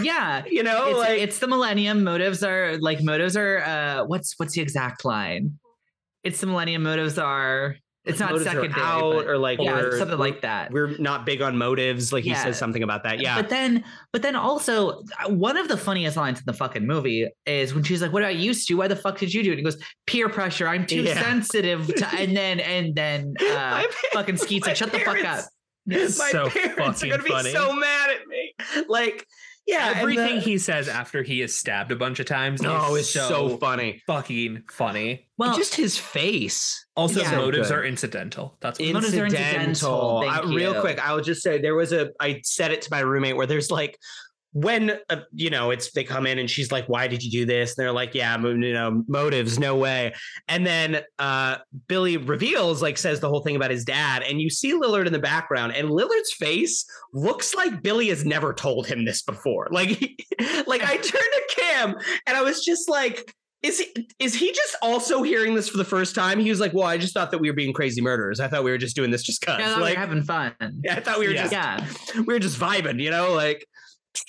yeah 0.00 0.42
you 0.50 0.62
know, 0.62 0.88
it's, 0.88 0.98
like, 0.98 1.18
it's 1.20 1.38
the 1.38 1.46
millennium 1.46 2.02
motives 2.02 2.42
are 2.42 2.78
like 2.78 3.02
motives 3.02 3.36
are 3.36 3.58
uh 3.62 4.04
what's 4.06 4.34
what's 4.38 4.54
the 4.54 4.60
exact 4.62 5.04
line 5.04 5.58
it's 6.24 6.40
the 6.40 6.46
millennium 6.46 6.82
motives 6.82 7.18
are 7.18 7.76
it's 8.06 8.20
not 8.20 8.30
motives 8.30 8.46
are 8.46 8.52
secondary 8.62 8.82
out 8.82 9.12
but- 9.14 9.26
or 9.26 9.36
like, 9.36 9.58
yeah 9.60 9.90
something 9.98 10.18
like 10.18 10.40
that 10.42 10.72
we're 10.72 10.96
not 10.98 11.26
big 11.26 11.42
on 11.42 11.58
motives. 11.58 12.12
Like 12.12 12.24
he 12.24 12.34
says 12.34 12.56
something 12.58 12.82
about 12.82 13.02
that. 13.04 13.20
Yeah. 13.20 13.36
But 13.40 13.50
then, 13.50 13.84
but 14.12 14.22
then 14.22 14.36
also 14.36 15.02
one 15.28 15.56
of 15.56 15.68
the 15.68 15.76
funniest 15.76 16.16
lines 16.16 16.38
in 16.38 16.44
the 16.46 16.52
fucking 16.52 16.86
movie 16.86 17.26
is 17.46 17.74
when 17.74 17.82
she's 17.84 18.00
like, 18.00 18.12
"What 18.12 18.22
about 18.22 18.36
you, 18.36 18.54
to? 18.54 18.74
Why 18.74 18.88
the 18.88 18.96
fuck 18.96 19.18
did 19.18 19.34
you 19.34 19.42
do 19.42 19.50
it?" 19.50 19.52
And 19.54 19.58
he 19.60 19.64
goes, 19.64 19.76
"Peer 20.06 20.28
pressure. 20.28 20.68
I'm 20.68 20.86
too 20.86 21.02
Yeah. 21.02 21.20
sensitive." 21.22 21.86
To, 21.94 22.06
and 22.14 22.36
then, 22.36 22.60
and 22.60 22.94
then, 22.94 23.34
uh, 23.40 23.44
My 23.44 23.86
fucking 24.12 24.36
Skeet's 24.36 24.66
my 24.66 24.70
like, 24.70 24.76
"Shut 24.76 24.92
the 24.92 25.00
fuck 25.00 25.16
up." 25.18 25.22
parents- 25.24 25.50
It's 25.88 26.18
my 26.18 26.30
so 26.30 26.48
parents 26.50 26.78
are 26.78 26.92
fucking 26.92 27.10
gonna 27.10 27.22
be 27.22 27.30
funny. 27.30 27.50
so 27.52 27.72
mad 27.72 28.10
at 28.10 28.26
me. 28.26 28.54
Like, 28.88 29.26
yeah, 29.66 29.94
Everything 29.96 30.36
the- 30.36 30.40
he 30.40 30.58
says 30.58 30.88
after 30.88 31.22
he 31.22 31.42
is 31.42 31.56
stabbed 31.56 31.92
a 31.92 31.96
bunch 31.96 32.20
of 32.20 32.26
times. 32.26 32.62
no, 32.62 32.76
is 32.76 32.82
oh, 32.84 32.94
it's 32.94 33.10
so, 33.10 33.56
funny. 33.58 34.02
fucking 34.06 34.62
funny. 34.70 35.26
Well, 35.38 35.56
just 35.56 35.74
his 35.74 35.98
face. 35.98 36.86
Also, 36.96 37.20
Yeah. 37.20 37.36
motives 37.36 37.68
So 37.68 37.74
are 37.76 37.84
incidental. 37.84 38.56
That's 38.60 38.78
what 38.78 38.92
Motives 38.92 39.14
are 39.14 39.24
Incidental. 39.26 39.60
incidental. 39.68 40.20
Thank 40.22 40.46
I- 40.46 40.54
real 40.54 40.80
quick, 40.80 40.98
I 41.06 41.12
will 41.14 41.20
just 41.22 41.42
say 41.42 41.58
there 41.60 41.74
was 41.74 41.92
a. 41.92 42.10
I 42.20 42.40
said 42.42 42.70
it 42.70 42.82
to 42.82 42.88
my 42.90 43.00
roommate 43.00 43.36
where 43.36 43.46
there's 43.46 43.70
like. 43.70 43.98
When 44.58 44.98
uh, 45.10 45.16
you 45.34 45.50
know 45.50 45.70
it's 45.70 45.92
they 45.92 46.02
come 46.02 46.26
in 46.26 46.38
and 46.38 46.48
she's 46.48 46.72
like, 46.72 46.86
"Why 46.88 47.08
did 47.08 47.22
you 47.22 47.30
do 47.30 47.44
this?" 47.44 47.76
And 47.76 47.84
they're 47.84 47.92
like, 47.92 48.14
"Yeah, 48.14 48.40
you 48.40 48.72
know, 48.72 49.04
motives, 49.06 49.58
no 49.58 49.76
way." 49.76 50.14
And 50.48 50.66
then 50.66 51.02
uh 51.18 51.56
Billy 51.88 52.16
reveals, 52.16 52.80
like, 52.80 52.96
says 52.96 53.20
the 53.20 53.28
whole 53.28 53.42
thing 53.42 53.56
about 53.56 53.70
his 53.70 53.84
dad, 53.84 54.22
and 54.22 54.40
you 54.40 54.48
see 54.48 54.72
Lillard 54.72 55.06
in 55.06 55.12
the 55.12 55.18
background, 55.18 55.74
and 55.76 55.90
Lillard's 55.90 56.32
face 56.38 56.86
looks 57.12 57.54
like 57.54 57.82
Billy 57.82 58.08
has 58.08 58.24
never 58.24 58.54
told 58.54 58.86
him 58.86 59.04
this 59.04 59.20
before. 59.20 59.68
Like, 59.70 59.90
he- 59.90 60.16
like 60.66 60.82
I 60.82 60.96
turned 60.96 61.04
to 61.12 61.42
Cam, 61.54 61.94
and 62.26 62.34
I 62.34 62.40
was 62.40 62.64
just 62.64 62.88
like, 62.88 63.30
is 63.62 63.78
he 63.80 64.08
is 64.18 64.34
he 64.34 64.52
just 64.52 64.74
also 64.80 65.22
hearing 65.22 65.54
this 65.54 65.68
for 65.68 65.76
the 65.76 65.84
first 65.84 66.14
time? 66.14 66.40
He 66.40 66.48
was 66.48 66.60
like, 66.60 66.72
"Well, 66.72 66.86
I 66.86 66.96
just 66.96 67.12
thought 67.12 67.30
that 67.30 67.38
we 67.42 67.50
were 67.50 67.54
being 67.56 67.74
crazy 67.74 68.00
murderers. 68.00 68.40
I 68.40 68.48
thought 68.48 68.64
we 68.64 68.70
were 68.70 68.78
just 68.78 68.96
doing 68.96 69.10
this 69.10 69.22
just 69.22 69.42
cause. 69.44 69.60
yeah, 69.60 69.76
like, 69.76 69.96
we're 69.96 70.00
having 70.00 70.22
fun. 70.22 70.54
yeah, 70.82 70.94
I 70.96 71.00
thought 71.00 71.18
we 71.18 71.26
were 71.26 71.34
Yeah. 71.34 71.42
just 71.42 71.52
Yeah. 71.52 71.86
we 72.26 72.32
were 72.32 72.38
just 72.40 72.58
vibing, 72.58 73.02
you 73.02 73.10
know, 73.10 73.34
like." 73.34 73.66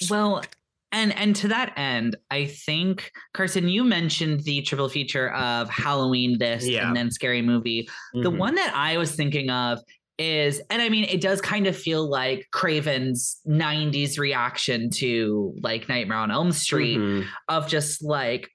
Well, 0.09 0.43
and 0.91 1.13
and 1.17 1.35
to 1.37 1.49
that 1.49 1.73
end, 1.77 2.15
I 2.31 2.45
think 2.45 3.11
Carson, 3.33 3.67
you 3.67 3.83
mentioned 3.83 4.41
the 4.45 4.61
triple 4.61 4.89
feature 4.89 5.31
of 5.33 5.69
Halloween, 5.69 6.37
this, 6.39 6.65
Yeah. 6.67 6.87
and 6.87 6.95
then 6.95 7.11
Scary 7.11 7.41
Movie. 7.41 7.89
The 8.13 8.31
Mhm. 8.31 8.37
one 8.37 8.55
that 8.55 8.73
I 8.75 8.97
was 8.97 9.13
thinking 9.15 9.49
of 9.49 9.79
is, 10.17 10.61
and 10.69 10.81
I 10.81 10.89
mean, 10.89 11.03
it 11.03 11.21
does 11.21 11.41
kind 11.41 11.67
of 11.67 11.77
feel 11.77 12.09
like 12.09 12.47
Craven's 12.51 13.39
90s 13.45 14.17
reaction 14.17 14.89
to 14.91 15.53
like 15.61 15.87
Nightmare 15.89 16.17
on 16.17 16.31
Elm 16.31 16.51
Street 16.51 16.97
Mhm. 16.97 17.25
of 17.49 17.67
just 17.67 18.03
like 18.03 18.49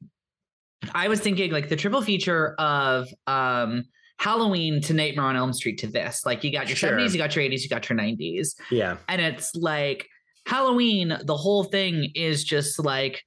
I 0.95 1.07
was 1.07 1.21
thinking 1.21 1.53
like 1.53 1.69
the 1.69 1.77
triple 1.77 2.03
feature 2.03 2.55
of 2.59 3.09
um 3.29 3.85
Halloween 4.19 4.81
to 4.83 4.95
Nightmare 4.95 5.25
on 5.27 5.37
Elm 5.37 5.53
Street 5.53 5.79
to 5.79 5.87
this. 5.87 6.25
Like 6.25 6.43
you 6.45 6.51
got 6.53 6.69
your 6.69 6.77
Sure. 6.77 6.91
70s, 6.91 7.13
you 7.15 7.19
got 7.19 7.35
your 7.37 7.45
80s, 7.45 7.63
you 7.63 7.69
got 7.69 7.89
your 7.89 7.97
90s. 7.97 8.55
Yeah. 8.71 8.97
And 9.09 9.21
it's 9.21 9.55
like 9.55 10.09
Halloween, 10.47 11.17
the 11.25 11.37
whole 11.37 11.65
thing 11.65 12.11
is 12.15 12.45
just 12.45 12.79
like, 12.79 13.23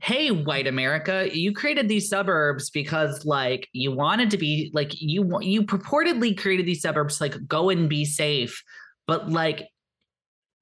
hey, 0.00 0.30
white 0.30 0.66
America, 0.66 1.28
you 1.32 1.52
created 1.52 1.88
these 1.88 2.08
suburbs 2.08 2.70
because 2.70 3.24
like 3.24 3.68
you 3.72 3.92
wanted 3.92 4.30
to 4.30 4.38
be 4.38 4.70
like 4.74 5.00
you 5.00 5.38
you 5.40 5.62
purportedly 5.62 6.36
created 6.36 6.66
these 6.66 6.82
suburbs 6.82 7.20
like 7.20 7.34
go 7.46 7.70
and 7.70 7.88
be 7.88 8.04
safe, 8.04 8.62
but 9.06 9.30
like 9.30 9.68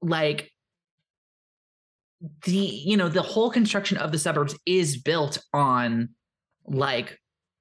like 0.02 0.50
the 2.44 2.52
you 2.52 2.96
know 2.96 3.08
the 3.08 3.22
whole 3.22 3.50
construction 3.50 3.96
of 3.98 4.12
the 4.12 4.18
suburbs 4.18 4.56
is 4.66 4.96
built 4.96 5.38
on 5.52 6.08
like 6.66 7.18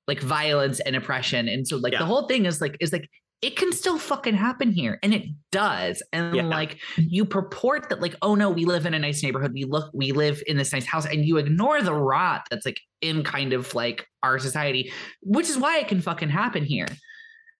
like 0.07 0.21
violence 0.21 0.79
and 0.81 0.95
oppression 0.95 1.47
and 1.47 1.67
so 1.67 1.77
like 1.77 1.93
Yeah. 1.93 1.99
the 1.99 2.05
whole 2.05 2.27
thing 2.27 2.45
is 2.45 2.61
like 2.61 2.77
is 2.79 2.93
like 2.93 3.09
it 3.44 3.58
can 3.58 3.74
still 3.74 4.00
fucking 4.00 4.34
happen 4.34 4.72
here 4.72 4.98
and 5.04 5.14
it 5.14 5.24
does 5.52 6.02
and 6.14 6.34
Yeah. 6.34 6.44
like 6.44 6.80
you 6.98 7.26
purport 7.26 7.89
that 7.89 8.02
like 8.02 8.16
oh 8.22 8.36
no 8.36 8.50
we 8.50 8.64
live 8.64 8.86
in 8.86 8.94
a 8.94 9.00
nice 9.00 9.22
neighborhood 9.22 9.52
we 9.54 9.66
look 9.66 9.91
we 9.94 10.14
live 10.14 10.41
in 10.48 10.56
this 10.58 10.72
nice 10.72 10.86
house 10.86 11.06
and 11.06 11.26
you 11.26 11.38
ignore 11.38 11.82
the 11.82 11.94
rot 11.94 12.48
that's 12.50 12.66
like 12.66 12.80
in 13.02 13.22
kind 13.24 13.52
of 13.52 13.76
like 13.76 14.08
our 14.24 14.39
society 14.39 14.91
which 15.22 15.50
is 15.50 15.58
why 15.58 15.78
it 15.80 15.89
can 15.89 16.02
fucking 16.02 16.30
happen 16.30 16.64
here 16.64 16.88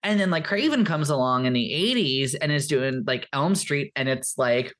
and 0.02 0.18
then 0.18 0.30
like 0.30 0.44
craven 0.44 0.84
comes 0.86 1.10
along 1.10 1.44
in 1.44 1.52
the 1.52 1.70
80s 1.70 2.34
and 2.40 2.50
is 2.50 2.66
doing 2.66 3.04
like 3.06 3.28
elm 3.34 3.54
street 3.54 3.92
and 3.94 4.08
it's 4.08 4.38
like 4.38 4.72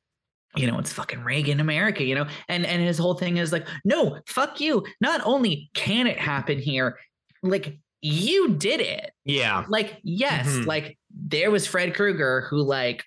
you 0.56 0.68
know, 0.68 0.78
it's 0.78 0.92
fucking 0.92 1.24
Reagan 1.24 1.58
America, 1.58 2.04
you 2.04 2.14
know, 2.14 2.28
and 2.48 2.64
and 2.64 2.80
his 2.80 2.96
whole 2.96 3.14
thing 3.14 3.38
is 3.38 3.50
like, 3.50 3.66
no, 3.84 4.20
fuck 4.28 4.60
you. 4.60 4.84
Not 5.00 5.20
only 5.24 5.68
can 5.74 6.06
it 6.06 6.16
happen 6.16 6.60
here, 6.60 6.96
like 7.42 7.76
you 8.06 8.50
did 8.50 8.80
it. 8.80 9.12
Yeah. 9.24 9.64
Like, 9.66 9.98
yes, 10.02 10.46
Mhm. 10.46 10.66
like 10.66 10.98
there 11.10 11.50
was 11.50 11.66
Fred 11.66 11.94
Krueger 11.94 12.46
who 12.50 12.62
like 12.62 13.02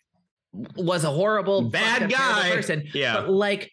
was 0.76 1.04
a 1.04 1.12
horrible, 1.12 1.70
Bad 1.70 2.02
fucked 2.10 2.14
up, 2.14 2.20
terrible 2.20 2.42
guy. 2.42 2.56
person. 2.56 2.84
Yeah. 2.96 3.14
But 3.22 3.30
like, 3.30 3.72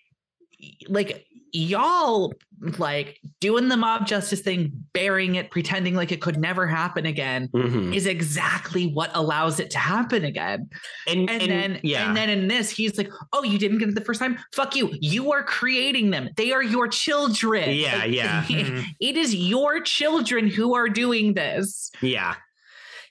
like 0.87 1.25
y'all 1.55 2.35
like 2.79 3.21
doing 3.41 3.69
the 3.69 3.77
mob 3.77 4.07
justice 4.07 4.41
thing, 4.41 4.73
burying 4.93 5.37
it, 5.37 5.51
pretending 5.51 5.95
like 5.95 6.11
it 6.13 6.21
could 6.21 6.39
never 6.39 6.67
happen 6.67 7.07
again. 7.07 7.49
Mhm. 7.55 7.95
Is 7.95 8.07
exactly 8.07 8.87
what 8.89 9.11
allows 9.15 9.61
it 9.61 9.71
to 9.71 9.79
happen 9.79 10.25
again 10.25 10.69
And, 11.07 11.31
and, 11.31 11.43
and- 11.43 11.51
then 11.51 11.81
yeah. 11.83 12.09
and 12.09 12.17
then 12.17 12.29
in 12.31 12.49
this 12.49 12.71
he's 12.71 12.99
like 12.99 13.11
oh 13.33 13.43
you 13.45 13.59
didn't 13.59 13.79
get 13.79 13.89
it 13.89 13.95
the 13.95 14.01
first 14.05 14.21
time 14.21 14.39
fuck 14.53 14.75
you 14.75 14.91
you 15.01 15.33
are 15.33 15.43
creating 15.45 16.11
them 16.11 16.29
they 16.37 16.53
are 16.53 16.63
your 16.63 16.89
children 16.89 17.71
Yeah, 17.75 17.99
Like, 17.99 18.13
yeah. 18.13 18.45
Mhm. 18.49 18.85
it 19.01 19.17
is 19.17 19.35
your 19.35 19.81
children 19.81 20.49
who 20.49 20.75
are 20.75 20.89
doing 20.89 21.35
this 21.35 21.91
Yeah. 22.03 22.35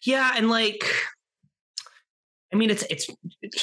Yeah, 0.04 0.34
and 0.36 0.50
like 0.50 0.84
I 2.54 2.56
mean 2.56 2.70
it's 2.70 2.84
it's 2.90 3.08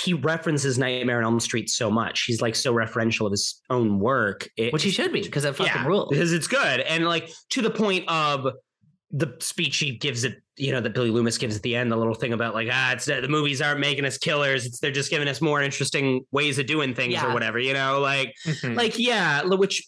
he 0.05 0.14
references 0.14 0.78
Nightmare 0.78 1.18
on 1.18 1.24
Elm 1.24 1.41
Street 1.41 1.70
so 1.70 1.91
much. 1.91 2.24
He's 2.24 2.41
like 2.43 2.55
so 2.55 2.74
referential 2.74 3.26
of 3.26 3.32
his 3.32 3.61
own 3.70 4.01
work. 4.01 4.49
It, 4.57 4.72
which 4.72 4.82
he 4.82 4.91
should 4.91 5.12
be 5.12 5.22
because 5.22 5.45
it 5.45 5.55
fucking 5.55 5.72
yeah, 5.72 5.86
rules 5.86 6.09
Because 6.11 6.32
it's 6.32 6.47
good. 6.47 6.80
And 6.80 7.05
like 7.07 7.30
to 7.51 7.62
the 7.62 7.70
point 7.70 8.09
of 8.09 8.47
the 9.12 9.34
speech 9.41 9.78
he 9.78 9.97
gives 9.97 10.22
it, 10.24 10.36
you 10.57 10.70
know, 10.70 10.80
that 10.80 10.95
Billy 10.95 11.11
Loomis 11.11 11.36
gives 11.36 11.57
at 11.57 11.62
the 11.62 11.74
end, 11.74 11.91
the 11.91 11.97
little 11.97 12.14
thing 12.14 12.32
about 12.32 12.55
like, 12.55 12.68
ah, 12.70 12.93
it's 12.93 13.07
the 13.07 13.26
movies 13.28 13.61
aren't 13.61 13.80
making 13.80 14.05
us 14.05 14.18
killers. 14.18 14.66
It's 14.66 14.78
they're 14.80 14.93
just 14.93 15.11
giving 15.11 15.28
us 15.28 15.41
more 15.41 15.62
interesting 15.62 16.24
ways 16.30 16.59
of 16.59 16.66
doing 16.66 16.95
things 16.95 17.14
or 17.22 17.32
whatever, 17.32 17.59
you 17.59 17.72
know, 17.72 18.01
like 18.01 18.34
Mhm. 18.47 18.76
like 18.76 18.99
yeah 18.99 19.43
which 19.45 19.82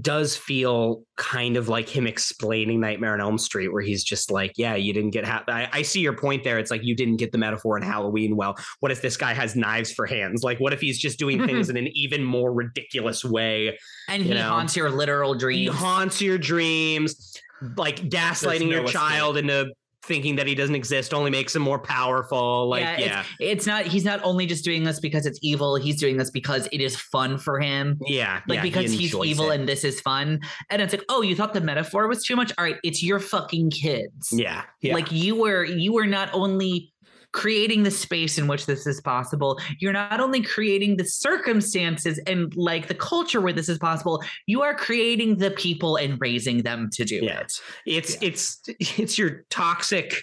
does 0.00 0.36
feel 0.36 1.02
kind 1.16 1.56
of 1.56 1.68
like 1.68 1.88
him 1.88 2.06
explaining 2.06 2.80
nightmare 2.80 3.12
on 3.12 3.20
elm 3.20 3.38
street 3.38 3.68
where 3.68 3.82
he's 3.82 4.02
just 4.02 4.30
like 4.30 4.52
yeah 4.56 4.74
you 4.74 4.92
didn't 4.92 5.10
get 5.10 5.24
ha- 5.24 5.44
I, 5.46 5.68
I 5.72 5.82
see 5.82 6.00
your 6.00 6.14
point 6.14 6.44
there. 6.44 6.58
It's 6.58 6.70
like 6.70 6.82
you 6.82 6.96
didn't 6.96 7.16
get 7.16 7.32
the 7.32 7.38
metaphor 7.38 7.76
in 7.76 7.82
halloween 7.82 8.36
well. 8.36 8.56
What 8.80 8.92
if 8.92 9.02
this 9.02 9.16
guy 9.16 9.34
has 9.34 9.54
knives 9.54 9.92
for 9.92 10.06
hands? 10.06 10.42
Like 10.42 10.58
what 10.58 10.72
if 10.72 10.80
he's 10.80 10.98
just 10.98 11.18
doing 11.18 11.38
mm-hmm. 11.38 11.46
things 11.46 11.70
in 11.70 11.76
an 11.76 11.88
even 11.88 12.24
more 12.24 12.52
ridiculous 12.52 13.24
way 13.24 13.78
and 14.08 14.22
you 14.22 14.30
he 14.30 14.34
know, 14.34 14.48
haunts 14.48 14.76
your 14.76 14.90
literal 14.90 15.34
dreams. 15.34 15.60
he 15.60 15.66
haunts 15.66 16.20
your 16.20 16.38
dreams 16.38 17.36
like 17.76 17.96
gaslighting 18.08 18.68
no 18.68 18.76
your 18.76 18.84
escape. 18.84 19.00
child 19.00 19.36
into 19.36 19.72
thinking 20.08 20.34
that 20.36 20.46
he 20.48 20.54
doesn't 20.56 20.74
exist 20.74 21.14
only 21.14 21.30
makes 21.30 21.54
him 21.54 21.62
more 21.62 21.78
powerful 21.78 22.68
like 22.68 22.82
Yeah, 22.82 22.98
yeah. 22.98 23.24
it's 23.38 23.66
not 23.66 23.84
he's 23.84 24.04
not 24.04 24.20
only 24.24 24.46
just 24.46 24.64
doing 24.64 24.82
this 24.82 24.98
because 24.98 25.26
it's 25.26 25.38
evil 25.42 25.76
he's 25.76 26.00
doing 26.00 26.16
this 26.16 26.30
because 26.30 26.66
it 26.72 26.80
is 26.80 26.96
fun 26.96 27.38
for 27.38 27.60
him. 27.60 27.98
Yeah 28.06 28.40
like 28.48 28.56
yeah, 28.56 28.62
he 28.64 28.70
because 28.70 28.90
he's 28.92 29.14
evil 29.14 29.50
it. 29.50 29.60
and 29.60 29.68
this 29.68 29.84
is 29.84 30.00
fun. 30.00 30.40
And 30.70 30.82
it's 30.82 30.92
like 30.92 31.04
oh 31.08 31.22
you 31.22 31.36
thought 31.36 31.52
the 31.54 31.60
metaphor 31.60 32.08
was 32.08 32.24
too 32.24 32.34
much? 32.34 32.50
All 32.58 32.64
right 32.64 32.76
it's 32.82 33.02
your 33.02 33.20
fucking 33.20 33.70
kids. 33.70 34.30
Yeah 34.32 34.62
Yeah. 34.80 34.94
like 34.94 35.12
you 35.12 35.36
were 35.36 35.64
you 35.64 35.92
were 35.92 36.06
not 36.06 36.30
only 36.32 36.92
creating 37.32 37.82
the 37.82 37.90
space 37.90 38.38
in 38.38 38.46
which 38.46 38.66
this 38.66 38.86
is 38.86 39.00
possible 39.02 39.58
you're 39.80 39.92
not 39.92 40.18
only 40.18 40.42
creating 40.42 40.96
the 40.96 41.04
circumstances 41.04 42.18
and 42.26 42.54
like 42.56 42.88
the 42.88 42.94
culture 42.94 43.40
where 43.40 43.52
this 43.52 43.68
is 43.68 43.78
possible 43.78 44.22
you 44.46 44.62
are 44.62 44.74
creating 44.74 45.36
the 45.36 45.50
people 45.50 45.96
and 45.96 46.18
raising 46.20 46.62
them 46.62 46.88
to 46.92 47.04
do 47.04 47.16
Yeah. 47.22 47.40
it 47.40 47.60
It's 47.86 48.16
it's 48.22 48.60
it's 48.98 49.18
your 49.18 49.44
toxic, 49.50 50.22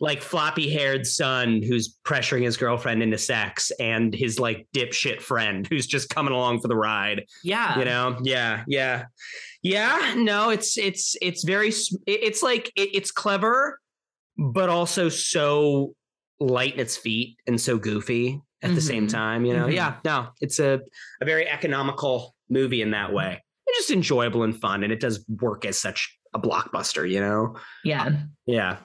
like 0.00 0.20
floppy 0.20 0.68
haired 0.68 1.06
son 1.06 1.62
who's 1.62 1.96
pressuring 2.04 2.42
his 2.42 2.56
girlfriend 2.56 3.02
into 3.02 3.18
sex, 3.18 3.70
and 3.78 4.12
his 4.14 4.40
like 4.40 4.66
dipshit 4.74 5.20
friend 5.20 5.66
who's 5.68 5.86
just 5.86 6.08
coming 6.10 6.32
along 6.32 6.60
for 6.60 6.68
the 6.68 6.76
ride. 6.76 7.24
yeah 7.44 7.78
You 7.78 7.84
know? 7.84 8.18
Yeah, 8.22 8.64
yeah, 8.66 9.04
yeah. 9.62 10.14
No, 10.16 10.50
it's 10.50 10.76
it's 10.76 11.14
it's 11.22 11.44
very. 11.44 11.72
It's 12.06 12.42
like 12.42 12.72
it, 12.76 12.90
it's 12.94 13.10
clever, 13.12 13.78
but 14.36 14.68
also 14.68 15.08
so 15.08 15.94
light 16.42 16.74
in 16.74 16.80
its 16.80 16.96
feet 16.96 17.36
and 17.46 17.60
so 17.60 17.78
goofy 17.78 18.40
at 18.62 18.74
the 18.74 18.80
same 18.80 19.06
Mhm. 19.06 19.10
time. 19.12 19.44
You 19.44 19.54
know? 19.54 19.66
Mhm. 19.66 19.74
Yeah. 19.74 19.96
No, 20.04 20.28
it's 20.40 20.58
a 20.58 20.80
a 21.20 21.24
very 21.24 21.48
economical 21.48 22.34
movie 22.50 22.82
in 22.82 22.90
that 22.92 23.12
way. 23.12 23.42
It's 23.66 23.78
just 23.78 23.90
enjoyable 23.90 24.42
and 24.42 24.58
fun, 24.60 24.82
and 24.84 24.92
it 24.92 25.00
does 25.00 25.24
work 25.40 25.64
as 25.64 25.78
such 25.78 26.16
a 26.34 26.38
blockbuster. 26.38 27.08
You 27.08 27.20
know? 27.20 27.56
yeah 27.84 28.10
Yeah. 28.46 28.78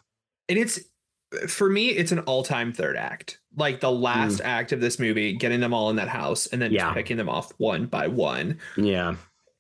and 0.50 0.58
it's 0.58 0.80
for 1.50 1.70
me 1.70 1.90
it's 1.90 2.14
an 2.14 2.20
all-time 2.20 2.72
third 2.72 2.96
act 2.96 3.40
like 3.58 3.82
the 3.82 3.92
last 3.92 4.40
act 4.42 4.72
of 4.72 4.80
this 4.80 4.98
movie 4.98 5.34
getting 5.34 5.60
them 5.60 5.74
all 5.74 5.90
in 5.90 5.98
that 5.98 6.08
house 6.08 6.48
and 6.48 6.62
then 6.62 6.72
Mm. 6.72 6.76
Yeah. 6.76 6.94
picking 6.94 7.18
them 7.18 7.28
off 7.28 7.52
one 7.58 7.86
by 7.88 8.08
one 8.08 8.60
Yeah. 8.78 9.16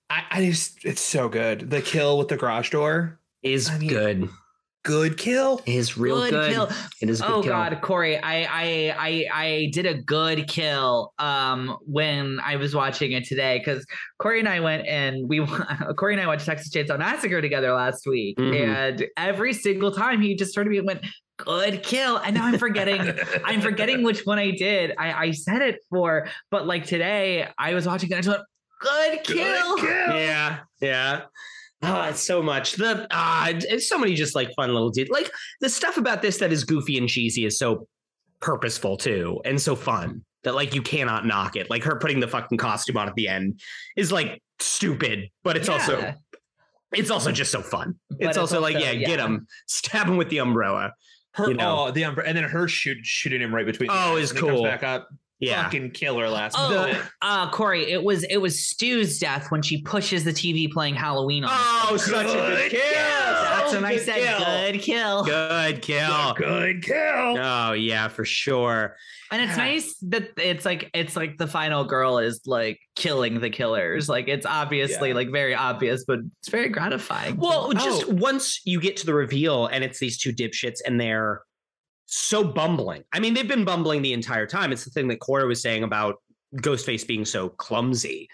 I, 0.09 0.23
I 0.31 0.45
just 0.45 0.85
it's 0.85 1.01
so 1.01 1.27
good 1.27 1.69
the 1.69 1.81
kill 1.81 2.17
with 2.17 2.29
the 2.29 2.37
garage 2.37 2.69
door 2.69 3.19
Is 3.43 3.69
I 3.69 3.77
mean, 3.79 3.89
good. 3.89 4.29
Good 4.83 5.17
kill 5.17 5.61
Is 5.65 5.97
real 5.97 6.21
good. 6.21 6.29
good 6.31 6.51
kill 6.53 6.69
It 7.01 7.09
is 7.09 7.19
a 7.19 7.23
good 7.23 7.31
oh 7.33 7.41
kill. 7.43 7.51
god 7.51 7.81
corey 7.81 8.17
I, 8.17 8.43
I 8.43 8.95
i 8.97 9.25
i 9.33 9.69
did 9.73 9.85
a 9.85 9.95
good 10.01 10.47
kill 10.47 11.13
um 11.19 11.77
when 11.85 12.39
i 12.43 12.55
was 12.55 12.73
watching 12.73 13.11
it 13.11 13.25
today 13.25 13.59
because 13.59 13.85
corey 14.19 14.39
and 14.39 14.47
i 14.47 14.59
went 14.61 14.87
and 14.87 15.27
we 15.27 15.45
corey 15.97 16.13
and 16.13 16.21
i 16.21 16.27
went 16.27 16.39
to 16.39 16.45
texas 16.45 16.71
chainsaw 16.73 16.97
massacre 16.97 17.41
together 17.41 17.73
last 17.73 18.07
week 18.07 18.37
Mhm. 18.37 18.55
and 18.89 19.05
every 19.17 19.51
single 19.51 19.91
time 19.91 20.21
he 20.21 20.35
just 20.35 20.55
turned 20.55 20.67
to 20.67 20.71
me 20.71 20.77
and 20.77 20.87
went 20.87 21.05
good 21.37 21.83
kill 21.83 22.17
and 22.17 22.35
now 22.35 22.45
i'm 22.45 22.57
forgetting 22.57 23.01
i'm 23.45 23.59
forgetting 23.61 24.03
which 24.03 24.21
one 24.25 24.39
i 24.39 24.51
did 24.51 24.93
i 24.97 25.11
i 25.25 25.31
said 25.31 25.61
it 25.61 25.79
for 25.89 26.27
but 26.49 26.65
like 26.65 26.85
today 26.85 27.47
i 27.59 27.73
was 27.73 27.85
watching 27.85 28.09
it 28.09 28.13
and 28.13 28.19
i 28.19 28.21
just 28.21 28.37
went 28.37 28.47
good 28.79 29.23
kill, 29.23 29.77
Yeah. 29.79 30.59
Yeah. 30.79 31.21
Oh, 31.83 32.01
it's 32.03 32.21
so 32.21 32.41
much. 32.41 32.73
The 32.73 33.07
ah, 33.11 33.49
it's 33.51 33.87
so 33.87 33.97
many 33.97 34.15
just 34.15 34.35
like 34.35 34.53
fun 34.55 34.73
little 34.73 34.89
details. 34.89 35.13
Like 35.13 35.31
the 35.61 35.69
stuff 35.69 35.97
about 35.97 36.21
this 36.21 36.37
that 36.37 36.51
is 36.51 36.63
goofy 36.63 36.97
and 36.97 37.07
cheesy 37.07 37.45
is 37.45 37.59
so 37.59 37.87
purposeful 38.39 38.97
too, 38.97 39.41
and 39.45 39.61
so 39.61 39.75
fun 39.75 40.23
that 40.43 40.55
like 40.55 40.73
you 40.73 40.81
cannot 40.81 41.25
knock 41.25 41.55
it. 41.55 41.69
Like 41.69 41.83
her 41.83 41.97
putting 41.99 42.19
the 42.19 42.27
fucking 42.27 42.57
costume 42.57 42.97
on 42.97 43.07
at 43.07 43.15
the 43.15 43.27
end 43.27 43.59
is 43.95 44.11
like 44.11 44.41
stupid, 44.59 45.29
but 45.43 45.55
it's 45.55 45.69
also 45.69 46.13
it's 46.93 47.11
also 47.11 47.31
just 47.31 47.51
so 47.51 47.61
fun. 47.61 47.95
It's, 48.11 48.29
it's 48.29 48.37
also, 48.37 48.59
like 48.61 48.75
also- 48.75 48.87
yeah, 48.87 48.93
get 48.93 49.19
him, 49.19 49.45
stab 49.67 50.07
him 50.07 50.17
with 50.17 50.29
the 50.29 50.39
umbrella. 50.39 50.93
her 51.33 51.49
you 51.49 51.53
know. 51.53 51.87
oh 51.87 51.91
the 51.91 52.03
umbrella, 52.03 52.27
and 52.29 52.37
then 52.37 52.45
her 52.45 52.67
shoot 52.67 52.97
shooting 53.03 53.41
him 53.41 53.53
right 53.53 53.65
between 53.65 53.89
Oh, 53.91 54.15
eyes 54.15 54.23
is 54.23 54.31
and 54.31 54.39
he 54.39 54.47
cool. 54.47 54.63
back 54.63 54.83
up 54.83 55.09
Yeah. 55.39 55.63
fucking 55.65 55.91
killer 55.91 56.27
last 56.29 56.55
Oh, 56.57 56.69
minute. 56.87 57.01
uh, 57.21 57.49
Corey, 57.51 57.91
it 57.91 58.03
was 58.03 58.23
it 58.23 58.37
was 58.37 58.63
Stu's 58.63 59.19
death 59.19 59.51
when 59.51 59.61
she 59.61 59.81
pushes 59.83 60.23
the 60.23 60.31
TV 60.33 60.71
playing 60.71 60.95
Halloween 60.95 61.43
on. 61.43 61.51
Oh, 61.53 61.95
such 61.97 62.25
a 62.25 62.27
good 62.33 62.57
Good 62.57 62.71
kill. 62.71 62.79
kill. 62.81 62.89
That's 62.89 63.73
when 63.73 63.85
I 63.85 63.95
Good 63.95 64.05
said 64.05 64.15
kill. 64.37 64.45
good 64.45 64.81
kill. 64.81 65.23
Good 65.25 65.81
kill. 65.83 66.33
good 66.33 66.83
kill 66.83 67.37
Oh 67.39 67.73
yeah, 67.73 68.07
for 68.07 68.25
sure. 68.25 68.95
And 69.31 69.41
it's 69.41 69.51
Yeah. 69.57 69.63
nice 69.65 69.95
that 70.03 70.31
it's 70.37 70.65
like 70.65 70.89
it's 70.93 71.15
like 71.15 71.37
the 71.37 71.47
final 71.47 71.83
girl 71.83 72.17
is 72.17 72.41
like 72.47 72.79
killing 72.95 73.39
the 73.39 73.49
killers. 73.51 74.09
Like 74.09 74.27
it's 74.27 74.45
obviously 74.45 75.09
Yeah. 75.09 75.15
like 75.15 75.31
very 75.31 75.53
obvious, 75.53 76.03
but 76.07 76.19
it's 76.39 76.49
very 76.49 76.69
gratifying. 76.69 77.37
Well, 77.37 77.73
just 77.73 78.05
Oh. 78.07 78.13
once 78.13 78.61
you 78.65 78.79
get 78.79 78.97
to 78.97 79.05
the 79.05 79.13
reveal 79.13 79.67
and 79.67 79.83
it's 79.83 79.99
these 79.99 80.17
two 80.17 80.33
dipshits 80.33 80.77
and 80.85 80.99
they're 80.99 81.41
so 82.07 82.43
bumbling. 82.43 83.03
I 83.13 83.19
mean, 83.19 83.33
they've 83.33 83.47
been 83.47 83.65
bumbling 83.65 84.01
the 84.01 84.13
entire 84.13 84.47
time. 84.47 84.71
It's 84.71 84.85
the 84.85 84.91
thing 84.91 85.07
that 85.09 85.19
Cora 85.19 85.45
was 85.45 85.61
saying 85.61 85.83
about 85.83 86.15
Ghostface 86.55 87.05
being 87.05 87.25
so 87.25 87.49
clumsy. 87.49 88.29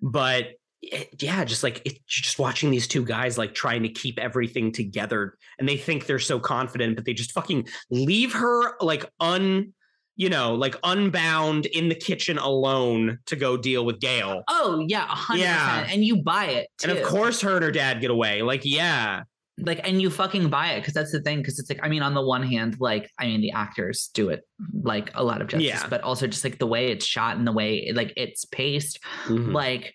But 0.00 0.52
it- 0.80 1.20
yeah, 1.20 1.44
just 1.44 1.64
like 1.64 1.82
it, 1.84 1.98
just 2.06 2.38
watching 2.38 2.70
these 2.70 2.86
two 2.86 3.04
guys 3.04 3.36
like 3.36 3.52
trying 3.54 3.82
to 3.82 3.88
keep 3.88 4.18
everything 4.18 4.70
together, 4.72 5.36
and 5.58 5.68
they 5.68 5.76
think 5.76 6.06
they're 6.06 6.20
so 6.20 6.38
confident, 6.38 6.94
but 6.96 7.04
they 7.04 7.12
just 7.12 7.32
fucking 7.32 7.66
leave 7.90 8.32
her 8.34 8.76
like 8.80 9.04
un, 9.18 9.74
you 10.14 10.28
know, 10.28 10.54
like 10.54 10.76
unbound 10.84 11.66
in 11.66 11.88
the 11.88 11.94
kitchen 11.96 12.38
alone 12.38 13.18
to 13.26 13.34
go 13.34 13.56
deal 13.56 13.84
with 13.84 13.98
Gale. 13.98 14.44
Oh 14.46 14.84
yeah, 14.86 15.04
a 15.04 15.08
hundred 15.08 15.42
Yeah. 15.42 15.86
And 15.90 16.04
you 16.04 16.22
buy 16.22 16.46
it. 16.46 16.68
And 16.84 16.92
of 16.92 17.02
course, 17.04 17.40
her 17.40 17.56
and 17.56 17.64
her 17.64 17.72
dad 17.72 18.00
get 18.00 18.12
away. 18.12 18.42
Like, 18.42 18.62
yeah, 18.64 19.22
like 19.60 19.80
and 19.86 20.00
you 20.00 20.08
fucking 20.10 20.48
buy 20.48 20.72
it 20.72 20.80
because 20.80 20.94
that's 20.94 21.10
the 21.12 21.20
thing 21.20 21.38
because 21.38 21.58
it's 21.58 21.68
like 21.68 21.80
i 21.82 21.88
mean 21.88 22.02
on 22.02 22.14
the 22.14 22.22
one 22.22 22.42
hand 22.42 22.76
like 22.80 23.10
i 23.18 23.26
mean 23.26 23.40
the 23.40 23.50
actors 23.50 24.10
do 24.14 24.28
it 24.28 24.42
like 24.82 25.10
a 25.14 25.24
lot 25.24 25.40
of 25.42 25.48
justice 25.48 25.66
Yeah. 25.68 25.86
but 25.88 26.00
also 26.02 26.26
just 26.26 26.44
like 26.44 26.58
the 26.58 26.66
way 26.66 26.90
it's 26.92 27.04
shot 27.06 27.36
and 27.36 27.46
the 27.46 27.52
way 27.52 27.90
like 27.94 28.12
it's 28.16 28.44
paced 28.44 29.00
Mhm. 29.26 29.52
like 29.52 29.94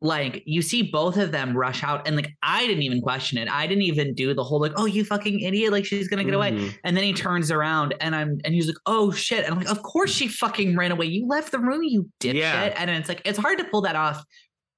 like 0.00 0.42
you 0.46 0.62
see 0.62 0.82
both 0.82 1.16
of 1.16 1.32
them 1.32 1.56
rush 1.56 1.82
out 1.82 2.06
and 2.06 2.14
like 2.14 2.30
i 2.42 2.64
didn't 2.68 2.82
even 2.84 3.00
question 3.00 3.36
it 3.36 3.48
i 3.50 3.66
didn't 3.66 3.82
even 3.82 4.14
do 4.14 4.32
the 4.32 4.44
whole 4.44 4.60
like 4.60 4.70
oh 4.76 4.84
you 4.86 5.04
fucking 5.04 5.40
idiot 5.40 5.72
like 5.72 5.84
she's 5.84 6.06
gonna 6.06 6.22
get 6.22 6.34
away 6.34 6.52
Mhm. 6.52 6.72
and 6.84 6.96
then 6.96 7.02
he 7.02 7.12
turns 7.12 7.50
around 7.50 7.94
and 8.00 8.14
i'm 8.14 8.38
and 8.44 8.54
he's 8.54 8.68
like 8.68 8.76
oh 8.86 9.10
shit 9.10 9.44
and 9.44 9.52
i'm 9.52 9.58
like 9.58 9.70
of 9.70 9.82
course 9.82 10.12
she 10.12 10.28
fucking 10.28 10.76
ran 10.76 10.92
away 10.92 11.06
you 11.06 11.26
left 11.26 11.50
the 11.50 11.58
room 11.58 11.82
you 11.82 12.08
dipshit 12.20 12.34
Yeah. 12.34 12.74
and 12.76 12.90
it's 12.90 13.08
like 13.08 13.22
it's 13.24 13.38
hard 13.38 13.58
to 13.58 13.64
pull 13.64 13.80
that 13.82 13.96
off 13.96 14.22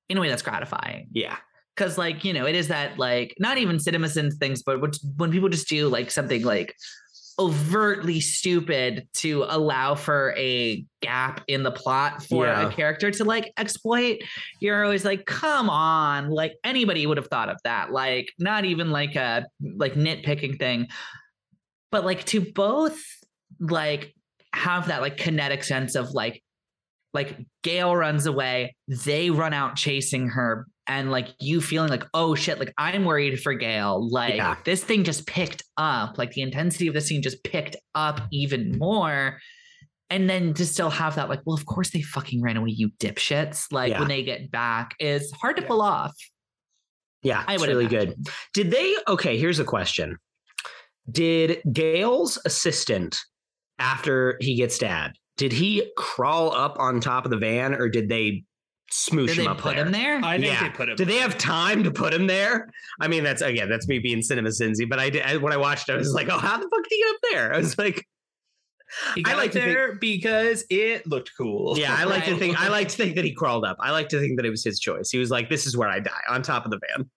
in 0.08 0.16
a 0.16 0.20
way 0.22 0.28
that's 0.30 0.42
gratifying 0.42 1.08
yeah, 1.12 1.36
because 1.80 1.96
like 1.96 2.24
you 2.24 2.32
know 2.34 2.46
it 2.46 2.54
is 2.54 2.68
that 2.68 2.98
like 2.98 3.34
not 3.38 3.56
even 3.56 3.76
CinemaSins 3.76 4.34
things 4.34 4.62
but 4.62 4.80
which, 4.82 4.98
when 5.16 5.30
people 5.32 5.48
just 5.48 5.66
do 5.68 5.88
like 5.88 6.10
something 6.10 6.44
like 6.44 6.76
overtly 7.38 8.20
stupid 8.20 9.08
to 9.14 9.46
allow 9.48 9.94
for 9.94 10.34
a 10.36 10.84
gap 11.00 11.40
in 11.48 11.62
the 11.62 11.70
plot 11.70 12.22
for 12.22 12.44
Yeah. 12.44 12.68
a 12.68 12.72
character 12.72 13.10
to 13.10 13.24
like 13.24 13.50
exploit 13.56 14.18
you're 14.60 14.84
always 14.84 15.06
like 15.06 15.24
come 15.24 15.70
on 15.70 16.28
like 16.28 16.52
anybody 16.64 17.06
would 17.06 17.16
have 17.16 17.28
thought 17.28 17.48
of 17.48 17.56
that 17.64 17.92
like 17.92 18.30
not 18.38 18.66
even 18.66 18.90
like 18.90 19.16
a 19.16 19.46
like 19.62 19.94
nitpicking 19.94 20.58
thing 20.58 20.88
but 21.90 22.04
like 22.04 22.24
to 22.26 22.40
both 22.52 23.00
like 23.58 24.14
have 24.52 24.88
that 24.88 25.00
like 25.00 25.16
kinetic 25.16 25.64
sense 25.64 25.94
of 25.94 26.10
like 26.10 26.42
like 27.12 27.38
Gale 27.62 27.94
runs 27.96 28.26
away, 28.26 28.76
they 28.88 29.30
run 29.30 29.52
out 29.52 29.76
chasing 29.76 30.28
her, 30.28 30.66
and 30.86 31.10
like 31.10 31.28
you 31.40 31.60
feeling 31.60 31.88
like, 31.90 32.04
oh 32.14 32.34
shit, 32.34 32.58
like 32.58 32.72
I'm 32.78 33.04
worried 33.04 33.40
for 33.40 33.54
Gale. 33.54 34.08
Like 34.10 34.34
Yeah. 34.34 34.56
this 34.64 34.82
thing 34.84 35.04
just 35.04 35.26
picked 35.26 35.62
up, 35.76 36.18
like 36.18 36.32
the 36.32 36.42
intensity 36.42 36.86
of 36.88 36.94
the 36.94 37.00
scene 37.00 37.22
just 37.22 37.42
picked 37.44 37.76
up 37.94 38.20
even 38.32 38.78
more. 38.78 39.38
And 40.12 40.28
then 40.28 40.54
to 40.54 40.66
still 40.66 40.90
have 40.90 41.14
that, 41.14 41.28
like, 41.28 41.40
well, 41.46 41.54
of 41.56 41.66
course 41.66 41.90
they 41.90 42.02
fucking 42.02 42.42
ran 42.42 42.56
away, 42.56 42.70
you 42.70 42.90
dipshits. 42.98 43.66
Like 43.70 43.90
Yeah. 43.90 44.00
when 44.00 44.08
they 44.08 44.24
get 44.24 44.50
back 44.50 44.94
is 44.98 45.30
hard 45.40 45.56
to 45.56 45.62
Yeah. 45.62 45.68
pull 45.68 45.82
off. 45.82 46.12
yeah, 47.22 47.44
I 47.46 47.54
it's 47.54 47.60
would 47.60 47.68
really 47.68 47.84
imagine. 47.86 48.14
good. 48.22 48.28
Did 48.54 48.70
they? 48.72 48.96
Okay, 49.06 49.36
here's 49.38 49.58
a 49.60 49.64
question. 49.64 50.16
Did 51.10 51.60
Gale's 51.72 52.38
assistant, 52.44 53.18
after 53.78 54.36
he 54.40 54.56
gets 54.56 54.74
stabbed, 54.74 55.18
did 55.40 55.52
he 55.52 55.90
crawl 55.96 56.54
up 56.54 56.76
on 56.78 57.00
top 57.00 57.24
of 57.24 57.30
the 57.30 57.38
van, 57.38 57.72
or 57.74 57.88
did 57.88 58.10
they 58.10 58.44
smoosh 58.92 59.28
Did 59.28 59.38
him 59.38 59.44
they 59.44 59.50
up 59.50 59.58
put 59.58 59.74
there? 59.76 59.86
him 59.86 59.92
there? 59.92 60.20
I 60.22 60.38
think 60.38 60.52
Yeah. 60.52 60.68
they 60.68 60.76
put 60.76 60.88
him. 60.90 60.96
Did 60.96 61.08
they 61.08 61.16
have 61.16 61.38
time 61.38 61.82
to 61.84 61.90
put 61.90 62.12
him 62.12 62.26
there? 62.26 62.68
I 63.00 63.08
mean, 63.08 63.24
that's 63.24 63.40
again, 63.40 63.68
that's 63.70 63.88
me 63.88 63.98
being 64.00 64.20
cinema 64.20 64.50
sinsy. 64.50 64.86
But 64.88 64.98
I 64.98 65.08
did 65.08 65.22
I, 65.22 65.38
when 65.38 65.52
I 65.52 65.56
watched, 65.56 65.88
it, 65.88 65.92
I 65.92 65.96
was 65.96 66.12
like, 66.12 66.28
oh, 66.28 66.36
how 66.38 66.58
the 66.58 66.68
fuck 66.68 66.82
did 66.82 66.90
he 66.90 66.98
get 67.02 67.08
up 67.14 67.20
there? 67.32 67.54
I 67.54 67.58
was 67.58 67.78
like, 67.78 68.06
He 69.14 69.24
I 69.24 69.34
like 69.34 69.46
up 69.48 69.52
to 69.52 69.60
think- 69.60 69.64
there 69.72 69.94
because 69.94 70.64
it 70.68 71.06
looked 71.06 71.30
cool. 71.38 71.78
yeah, 71.78 71.94
I 71.96 72.04
like 72.04 72.24
to 72.26 72.36
think, 72.36 72.60
I 72.60 72.68
like 72.68 72.88
to 72.88 72.96
think 72.96 73.14
that 73.16 73.24
he 73.24 73.32
crawled 73.32 73.64
up. 73.64 73.78
I 73.80 73.92
like 73.92 74.08
to 74.10 74.20
think 74.20 74.36
that 74.36 74.44
it 74.44 74.50
was 74.50 74.62
his 74.64 74.78
choice. 74.78 75.10
He 75.10 75.18
was 75.18 75.30
like, 75.30 75.48
this 75.48 75.66
is 75.66 75.76
where 75.76 75.88
I 75.88 76.00
die 76.00 76.22
on 76.28 76.42
top 76.42 76.64
of 76.66 76.70
the 76.70 76.80
van. 76.88 77.08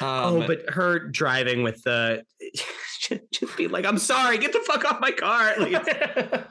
Um, 0.00 0.42
oh, 0.42 0.46
but 0.46 0.62
her 0.68 0.98
driving 1.08 1.62
with 1.64 1.82
the 1.82 2.22
just 3.32 3.56
be 3.56 3.66
like, 3.68 3.84
I'm 3.84 3.98
sorry, 3.98 4.38
get 4.38 4.52
the 4.52 4.60
fuck 4.60 4.84
off 4.84 5.00
my 5.00 5.10
car. 5.12 5.54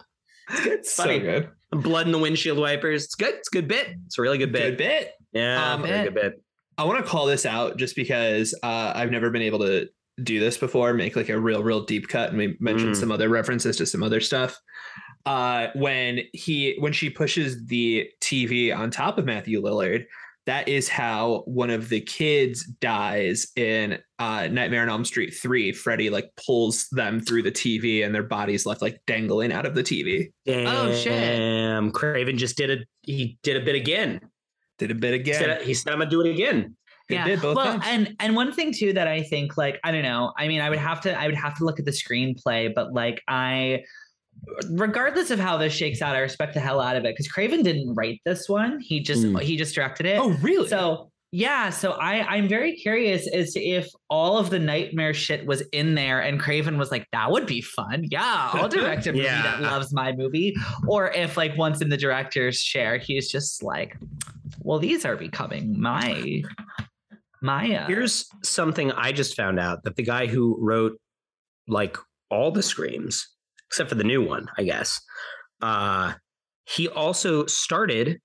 It's, 0.52 0.66
it's 0.66 0.94
so 0.94 1.04
funny. 1.04 1.20
good. 1.20 1.50
Blood 1.72 2.06
in 2.06 2.12
the 2.12 2.20
windshield 2.20 2.58
wipers. 2.60 3.06
It's 3.06 3.16
good. 3.16 3.34
It's 3.36 3.48
a 3.50 3.52
good 3.56 3.68
bit. 3.68 3.88
It's 4.06 4.18
a 4.18 4.22
really 4.22 4.38
good 4.38 4.52
bit. 4.52 4.72
Good 4.72 4.78
bit. 4.78 5.12
Yeah, 5.32 5.74
Um, 5.74 5.82
very 5.84 6.04
good 6.04 6.14
bit. 6.16 6.44
I 6.78 6.84
want 6.86 7.04
to 7.04 7.10
call 7.10 7.26
this 7.26 7.46
out 7.46 7.78
just 7.78 7.96
because 7.96 8.54
uh, 8.64 8.92
I've 8.96 9.12
never 9.12 9.30
been 9.30 9.42
able 9.42 9.60
to 9.60 9.88
do 10.24 10.40
this 10.40 10.58
before, 10.58 10.94
make 10.94 11.16
like 11.16 11.30
a 11.30 11.40
real, 11.40 11.64
real 11.64 11.86
deep 11.86 12.08
cut, 12.08 12.30
and 12.30 12.38
we 12.38 12.58
mentioned 12.60 12.94
Mm. 12.96 13.00
some 13.00 13.12
other 13.12 13.30
references 13.30 13.78
to 13.78 13.86
some 13.86 14.04
other 14.04 14.20
stuff. 14.20 14.60
Uh, 15.26 15.68
when 15.76 16.20
he 16.34 16.76
when 16.80 16.92
she 16.94 17.10
pushes 17.10 17.66
the 17.68 18.08
TV 18.22 18.76
on 18.76 18.92
top 18.92 19.18
of 19.18 19.26
Matthew 19.26 19.62
Lillard, 19.62 20.04
that 20.46 20.68
is 20.68 20.90
how 20.90 21.44
one 21.46 21.70
of 21.70 21.90
the 21.90 22.02
kids 22.02 22.66
dies 22.66 23.48
in 23.56 23.98
uh, 24.20 24.48
Nightmare 24.48 24.82
on 24.82 24.90
Elm 24.90 25.06
Street 25.06 25.34
three. 25.34 25.72
Freddy 25.72 26.10
like 26.10 26.30
pulls 26.46 26.88
them 26.92 27.22
through 27.22 27.44
the 27.44 27.52
TV, 27.52 28.06
and 28.06 28.14
their 28.14 28.24
bodies 28.24 28.66
left 28.66 28.82
like 28.82 29.02
dangling 29.08 29.52
out 29.54 29.66
of 29.66 29.76
the 29.76 29.84
TV. 29.84 30.32
Oh, 30.48 30.94
shit. 30.94 31.12
Damn, 31.12 31.92
Craven 31.92 32.38
just 32.38 32.58
did 32.58 32.72
a 32.72 32.84
he 33.02 33.38
did 33.44 33.56
a 33.56 33.66
bit 33.66 33.76
again. 33.76 34.20
Did 34.80 34.92
a 34.92 34.96
bit 34.96 35.14
He 35.14 35.20
again. 35.22 35.40
said, 35.40 35.62
he 35.62 35.74
said 35.74 35.94
I'm 35.94 36.00
gonna 36.00 36.10
do 36.10 36.22
it 36.22 36.30
again. 36.30 36.76
Good 37.10 37.26
bit 37.26 37.42
both 37.42 37.58
well, 37.58 37.80
times. 37.80 37.84
and 37.88 38.16
and 38.20 38.36
one 38.36 38.54
thing 38.54 38.74
too 38.74 38.94
that 38.94 39.08
I 39.08 39.24
think 39.24 39.58
like 39.58 39.80
I 39.84 39.92
don't 39.92 40.04
know. 40.04 40.34
I 40.38 40.48
mean, 40.48 40.62
I 40.62 40.70
would 40.70 40.80
have 40.80 41.02
to 41.02 41.18
I 41.18 41.26
would 41.26 41.36
have 41.36 41.56
to 41.58 41.66
look 41.66 41.80
at 41.80 41.86
the 41.86 41.92
screenplay, 41.92 42.74
but 42.74 42.94
like 42.94 43.22
I, 43.28 43.84
regardless 44.70 45.32
of 45.32 45.40
how 45.40 45.58
this 45.58 45.74
shakes 45.74 46.02
out, 46.02 46.16
I 46.16 46.20
respect 46.20 46.54
the 46.54 46.60
hell 46.60 46.80
out 46.82 46.96
of 46.96 47.06
it 47.06 47.14
because 47.16 47.28
Craven 47.28 47.64
didn't 47.64 47.94
write 47.96 48.22
this 48.26 48.48
one. 48.50 48.80
He 48.80 49.00
just 49.00 49.24
Mm. 49.24 49.42
he 49.42 49.58
just 49.58 49.76
directed 49.76 50.06
it. 50.06 50.20
oh, 50.20 50.30
really? 50.42 50.68
So 50.68 51.10
yeah, 51.36 51.72
so 51.72 51.94
I 51.94 52.22
I'm 52.36 52.48
very 52.48 52.76
curious 52.76 53.28
as 53.34 53.54
to 53.54 53.60
if 53.60 53.88
all 54.10 54.38
of 54.38 54.52
the 54.52 54.60
nightmare 54.60 55.16
shit 55.16 55.46
was 55.48 55.62
in 55.72 55.96
there 55.96 56.20
and 56.20 56.40
Craven 56.40 56.78
was 56.78 56.92
like, 56.92 57.08
that 57.12 57.32
would 57.32 57.48
be 57.48 57.60
fun. 57.62 58.06
Yeah, 58.12 58.52
I'll 58.54 58.70
direct 58.80 59.08
a 59.08 59.14
movie 59.14 59.24
Yeah. 59.26 59.42
that 59.42 59.62
loves 59.62 59.92
my 59.94 60.12
movie. 60.12 60.54
Or 60.88 61.10
if 61.12 61.36
like 61.36 61.58
once 61.58 61.82
in 61.82 61.90
the 61.90 61.98
director's 61.98 62.60
share, 62.60 62.98
he's 63.00 63.30
just 63.32 63.64
like, 63.64 63.98
well, 64.60 64.78
these 64.78 65.06
are 65.06 65.16
becoming 65.16 65.80
my 65.80 66.44
my 67.42 67.76
uh, 67.78 67.88
Here's 67.88 68.26
something 68.44 68.92
I 68.92 69.12
just 69.12 69.36
found 69.36 69.60
out 69.60 69.84
that 69.84 69.96
the 69.96 70.04
guy 70.04 70.28
who 70.28 70.56
wrote 70.62 70.98
like 71.68 71.98
all 72.30 72.52
the 72.52 72.64
screams, 72.64 73.28
except 73.74 73.90
for 73.90 73.96
the 73.96 74.04
new 74.04 74.24
one, 74.24 74.46
I 74.56 74.62
guess, 74.64 75.02
uh, 75.64 76.14
he 76.66 76.88
also 76.88 77.48
started 77.48 78.20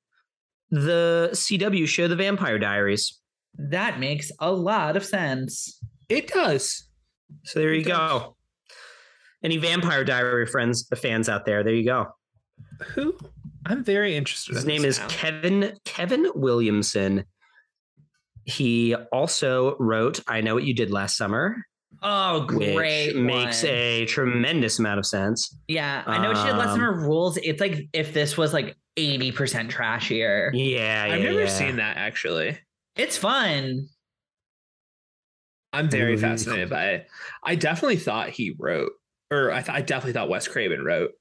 the 0.71 1.31
CW 1.33 1.89
show 1.89 2.07
The 2.07 2.17
Vampire 2.17 2.59
Diaries. 2.59 3.19
that 3.57 3.99
makes 3.99 4.31
a 4.41 4.53
lot 4.53 4.95
of 4.95 5.05
sense. 5.07 5.81
it 6.11 6.27
does. 6.29 6.87
So 7.45 7.61
there 7.61 7.73
you 7.73 7.83
does. 7.83 7.97
go. 7.97 8.37
Any 9.43 9.57
Vampire 9.57 10.05
Diary 10.05 10.45
friends, 10.47 10.87
fans 10.97 11.31
out 11.31 11.47
there, 11.47 11.65
there 11.65 11.73
you 11.73 11.85
go. 11.87 12.09
Who? 12.95 13.17
I'm 13.65 13.83
very 13.83 14.17
interested. 14.17 14.55
His 14.55 14.65
in 14.65 14.69
name 14.69 14.83
this 14.83 14.97
is 14.97 15.01
now. 15.01 15.09
Kevin 15.09 15.73
Kevin 15.87 16.31
Williamson. 16.35 17.25
He 18.45 18.95
also 19.13 19.77
wrote 19.79 20.21
"I 20.27 20.41
Know 20.43 20.55
What 20.55 20.65
You 20.65 20.75
Did 20.75 20.91
Last 20.91 21.17
Summer," 21.17 21.57
Oh, 22.03 22.43
great. 22.45 23.15
which 23.15 23.17
makes 23.17 23.63
one. 23.63 23.73
a 23.73 24.07
tremendous 24.07 24.79
amount 24.79 24.99
of 24.99 25.07
sense. 25.07 25.57
yeah. 25.69 26.03
I 26.07 26.19
know 26.19 26.33
she 26.35 26.41
had 26.41 26.57
less 26.57 26.71
um, 26.71 26.81
her 26.81 26.93
rules. 26.93 27.37
It's 27.39 27.61
like 27.61 27.89
if 27.93 28.13
this 28.15 28.37
was 28.37 28.53
like 28.53 28.77
80% 28.97 29.71
trashier. 29.71 30.51
Yeah, 30.53 31.05
I've 31.09 31.21
yeah, 31.21 31.29
never 31.29 31.43
yeah. 31.45 31.49
seen 31.49 31.77
that 31.77 31.97
actually. 31.97 32.59
It's 32.97 33.17
fun. 33.17 33.89
I'm 35.73 35.91
very 35.91 36.15
Ooh. 36.15 36.19
fascinated 36.19 36.71
by 36.71 36.87
it. 36.91 37.09
I 37.45 37.55
definitely 37.55 37.97
thought 37.99 38.31
he 38.31 38.55
wrote, 38.59 38.93
or 39.31 39.53
I, 39.53 39.63
th- 39.63 39.77
I 39.77 39.83
definitely 39.83 40.15
thought 40.15 40.29
Wes 40.29 40.49
Craven 40.49 40.85
wrote 40.85 41.13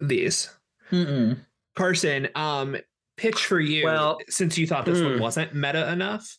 these. 0.00 0.50
Mm-mm. 0.90 1.38
Carson, 1.76 2.28
um, 2.34 2.76
pitch 3.16 3.46
for 3.46 3.60
you. 3.60 3.84
Well, 3.84 4.18
since 4.28 4.58
you 4.58 4.66
thought 4.66 4.84
this 4.86 4.98
mm. 4.98 5.12
one 5.12 5.20
wasn't 5.20 5.54
meta 5.54 5.90
enough, 5.92 6.36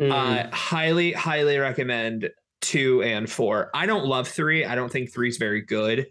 Mm. 0.00 0.10
uh, 0.10 0.50
highly, 0.52 1.12
highly 1.12 1.56
recommend 1.56 2.28
two 2.64 3.02
and 3.02 3.30
four. 3.30 3.70
I 3.74 3.86
don't 3.86 4.06
love 4.06 4.26
three. 4.28 4.64
I 4.64 4.74
don't 4.74 4.90
think 4.90 5.12
three's 5.12 5.36
very 5.36 5.60
good. 5.60 6.06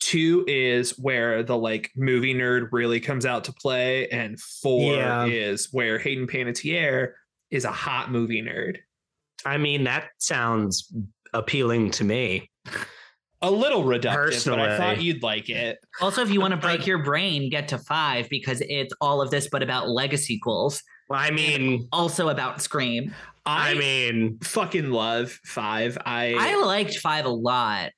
Two 0.00 0.44
is 0.48 0.98
where 0.98 1.42
the 1.42 1.56
like 1.56 1.90
movie 1.94 2.34
nerd 2.34 2.68
really 2.72 3.00
comes 3.00 3.26
out 3.26 3.44
to 3.44 3.52
play, 3.52 4.08
and 4.08 4.40
four 4.40 4.94
Yeah. 4.94 5.26
is 5.26 5.68
where 5.72 5.98
Hayden 5.98 6.26
Panettiere 6.26 7.12
is 7.50 7.64
a 7.64 7.72
hot 7.72 8.10
movie 8.10 8.42
nerd. 8.42 8.78
I 9.44 9.58
mean, 9.58 9.84
that 9.84 10.08
sounds 10.18 10.92
appealing 11.34 11.90
to 11.92 12.04
me. 12.04 12.50
A 13.42 13.50
little 13.50 13.84
reductive, 13.84 14.46
but 14.50 14.58
I 14.60 14.76
thought 14.76 15.02
you'd 15.02 15.22
like 15.22 15.48
it. 15.48 15.78
Also, 16.00 16.20
if 16.22 16.30
you 16.30 16.40
want 16.40 16.52
to 16.52 16.56
break 16.66 16.86
your 16.86 17.02
brain, 17.02 17.48
get 17.50 17.68
to 17.68 17.78
five 17.78 18.28
because 18.28 18.62
it's 18.66 18.92
all 19.00 19.22
of 19.22 19.30
this, 19.30 19.48
but 19.50 19.62
about 19.62 19.88
legacy 19.88 20.34
sequels. 20.34 20.82
Well, 21.10 21.18
I 21.18 21.32
mean, 21.32 21.88
Also 21.92 22.28
about 22.28 22.62
Scream. 22.62 23.12
I, 23.44 23.72
I 23.72 23.74
mean, 23.74 24.38
fucking 24.44 24.90
love 24.90 25.32
five. 25.44 25.98
I, 26.06 26.36
I 26.38 26.64
liked 26.64 26.98
five 26.98 27.24
a 27.24 27.30
lot. 27.30 27.90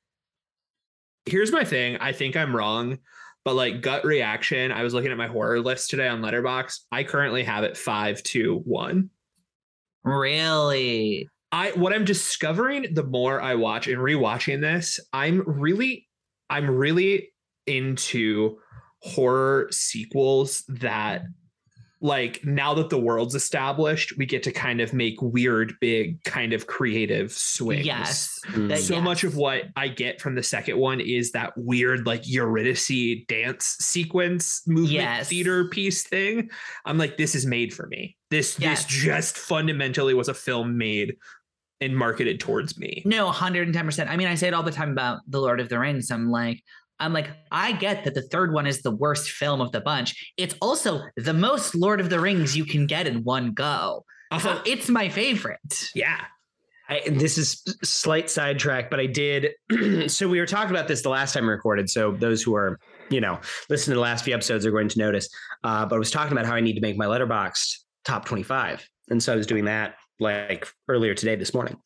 here's 1.26 1.52
my 1.52 1.62
thing. 1.64 1.98
I 1.98 2.12
think 2.12 2.36
I'm 2.36 2.56
wrong. 2.56 2.98
but 3.44 3.54
like 3.54 3.82
gut 3.82 4.04
reaction, 4.04 4.72
I 4.72 4.82
was 4.82 4.94
looking 4.94 5.10
at 5.10 5.18
my 5.18 5.26
horror 5.26 5.60
list 5.60 5.90
today 5.90 6.08
on 6.08 6.22
Letterboxd. 6.22 6.80
I 6.90 7.04
currently 7.04 7.42
have 7.44 7.64
it 7.64 7.76
five, 7.76 8.22
two, 8.22 8.62
one. 8.64 9.10
Really? 10.04 11.28
I 11.52 11.72
what 11.72 11.92
I'm 11.92 12.06
discovering 12.06 12.94
the 12.94 13.04
more 13.04 13.40
I 13.42 13.56
watch 13.56 13.88
and 13.88 13.98
rewatching 13.98 14.60
this, 14.62 14.98
I'm 15.12 15.42
really 15.46 16.08
I'm 16.48 16.70
really 16.70 17.32
into 17.66 18.58
horror 19.02 19.68
sequels 19.70 20.64
that 20.68 21.22
like 22.02 22.44
now 22.44 22.74
that 22.74 22.90
the 22.90 22.98
world's 22.98 23.36
established, 23.36 24.18
we 24.18 24.26
get 24.26 24.42
to 24.42 24.50
kind 24.50 24.80
of 24.80 24.92
make 24.92 25.22
weird, 25.22 25.74
big, 25.80 26.22
kind 26.24 26.52
of 26.52 26.66
creative 26.66 27.30
swings. 27.30 27.86
Yes. 27.86 28.40
Mm. 28.48 28.76
So 28.76 28.94
yes. 28.94 29.04
much 29.04 29.22
of 29.22 29.36
what 29.36 29.66
I 29.76 29.86
get 29.86 30.20
from 30.20 30.34
the 30.34 30.42
second 30.42 30.78
one 30.78 31.00
is 31.00 31.30
that 31.30 31.52
weird, 31.56 32.04
like 32.04 32.28
Eurydice 32.28 33.24
dance 33.28 33.76
sequence 33.78 34.62
movement 34.66 34.92
Yes. 34.92 35.28
theater 35.28 35.68
piece 35.68 36.02
thing. 36.02 36.50
I'm 36.84 36.98
like, 36.98 37.16
this 37.16 37.36
is 37.36 37.46
made 37.46 37.72
for 37.72 37.86
me. 37.86 38.16
This 38.30 38.58
Yes. 38.58 38.84
this 38.84 39.02
just 39.02 39.38
fundamentally 39.38 40.14
was 40.14 40.28
a 40.28 40.34
film 40.34 40.76
made 40.76 41.14
and 41.80 41.96
marketed 41.96 42.40
towards 42.40 42.78
me. 42.78 43.02
No, 43.04 43.30
110%. 43.30 44.08
I 44.08 44.16
mean, 44.16 44.26
I 44.26 44.34
say 44.34 44.48
it 44.48 44.54
all 44.54 44.62
the 44.64 44.72
time 44.72 44.90
about 44.90 45.20
The 45.28 45.40
Lord 45.40 45.60
of 45.60 45.68
the 45.68 45.78
Rings. 45.78 46.10
I'm 46.10 46.30
like, 46.30 46.62
I'm 47.00 47.12
like, 47.12 47.30
I 47.50 47.72
get 47.72 48.04
that 48.04 48.14
the 48.14 48.22
third 48.22 48.52
one 48.52 48.66
is 48.66 48.82
the 48.82 48.90
worst 48.94 49.30
film 49.30 49.60
of 49.60 49.72
the 49.72 49.80
bunch. 49.80 50.32
It's 50.36 50.54
also 50.62 51.00
the 51.16 51.32
most 51.34 51.74
Lord 51.74 52.00
of 52.00 52.10
the 52.10 52.20
Rings 52.20 52.56
you 52.56 52.64
can 52.64 52.86
get 52.86 53.06
in 53.06 53.24
one 53.24 53.52
go. 53.52 54.04
So 54.40 54.50
Uh-huh. 54.50 54.62
it's 54.64 54.88
my 54.88 55.08
favorite. 55.08 55.88
Yeah. 55.94 56.20
I, 56.88 57.02
this 57.08 57.38
is 57.38 57.62
slight 57.82 58.28
sidetrack, 58.30 58.90
but 58.90 59.00
I 59.00 59.06
did. 59.06 59.50
so 60.08 60.28
we 60.28 60.38
were 60.40 60.46
talking 60.46 60.70
about 60.70 60.88
this 60.88 61.02
the 61.02 61.08
last 61.08 61.32
time 61.32 61.44
we 61.44 61.50
recorded. 61.52 61.88
So 61.90 62.12
those 62.12 62.42
who 62.42 62.54
are, 62.54 62.78
you 63.10 63.20
know, 63.20 63.40
listening 63.68 63.92
to 63.92 63.96
the 63.96 64.00
last 64.02 64.24
few 64.24 64.34
episodes 64.34 64.64
are 64.66 64.70
going 64.70 64.88
to 64.88 64.98
notice. 64.98 65.28
Uh, 65.64 65.86
but 65.86 65.96
I 65.96 65.98
was 65.98 66.10
talking 66.10 66.32
about 66.32 66.44
how 66.46 66.54
I 66.54 66.60
need 66.60 66.74
to 66.74 66.80
make 66.80 66.96
my 66.96 67.06
Letterboxd 67.06 67.78
top 68.04 68.24
25. 68.26 68.86
And 69.10 69.22
so 69.22 69.32
I 69.32 69.36
was 69.36 69.46
doing 69.46 69.64
that 69.66 69.94
like 70.20 70.68
earlier 70.88 71.14
today, 71.14 71.34
this 71.36 71.52
morning. 71.54 71.76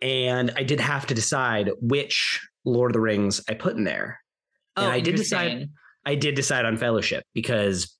And 0.00 0.52
I 0.56 0.62
did 0.64 0.80
have 0.80 1.06
to 1.06 1.14
decide 1.14 1.70
which 1.80 2.40
Lord 2.64 2.90
of 2.90 2.94
the 2.94 3.00
Rings 3.00 3.42
I 3.48 3.54
put 3.54 3.76
in 3.76 3.84
there. 3.84 4.20
Oh, 4.76 4.84
And 4.84 4.92
I 4.92 5.00
did 5.00 5.16
decide- 5.16 5.68
I 6.04 6.14
did 6.14 6.34
decide 6.34 6.64
on 6.64 6.76
Fellowship 6.76 7.24
because 7.34 7.96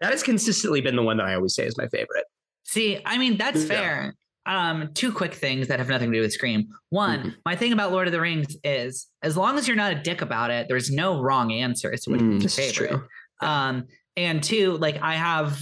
that 0.00 0.10
has 0.10 0.22
consistently 0.22 0.80
been 0.80 0.96
the 0.96 1.02
one 1.02 1.16
that 1.18 1.26
I 1.26 1.34
always 1.34 1.54
say 1.54 1.64
is 1.66 1.76
my 1.78 1.86
favorite. 1.88 2.24
See, 2.64 3.00
I 3.04 3.18
mean, 3.18 3.36
that's 3.36 3.62
Yeah. 3.62 3.68
fair. 3.68 4.14
Um, 4.46 4.90
two 4.94 5.12
quick 5.12 5.32
things 5.32 5.68
that 5.68 5.78
have 5.78 5.88
nothing 5.88 6.10
to 6.10 6.18
do 6.18 6.22
with 6.22 6.32
Scream. 6.32 6.68
One, 6.90 7.22
Mhm. 7.22 7.34
my 7.46 7.56
thing 7.56 7.72
about 7.72 7.92
Lord 7.92 8.08
of 8.08 8.12
the 8.12 8.20
Rings 8.20 8.56
is 8.64 9.06
as 9.22 9.36
long 9.36 9.56
as 9.58 9.66
you're 9.68 9.76
not 9.76 9.92
a 9.92 9.94
dick 9.94 10.20
about 10.22 10.50
it, 10.50 10.66
there's 10.68 10.90
no 10.90 11.20
wrong 11.22 11.52
answer 11.52 11.92
as 11.92 12.02
to 12.02 12.10
which 12.10 12.20
Mm, 12.20 12.40
your 12.42 12.50
favorite. 12.50 12.88
true. 12.90 13.08
Um, 13.40 13.86
and 14.16 14.42
two, 14.42 14.76
like 14.78 15.00
I 15.00 15.14
have, 15.14 15.58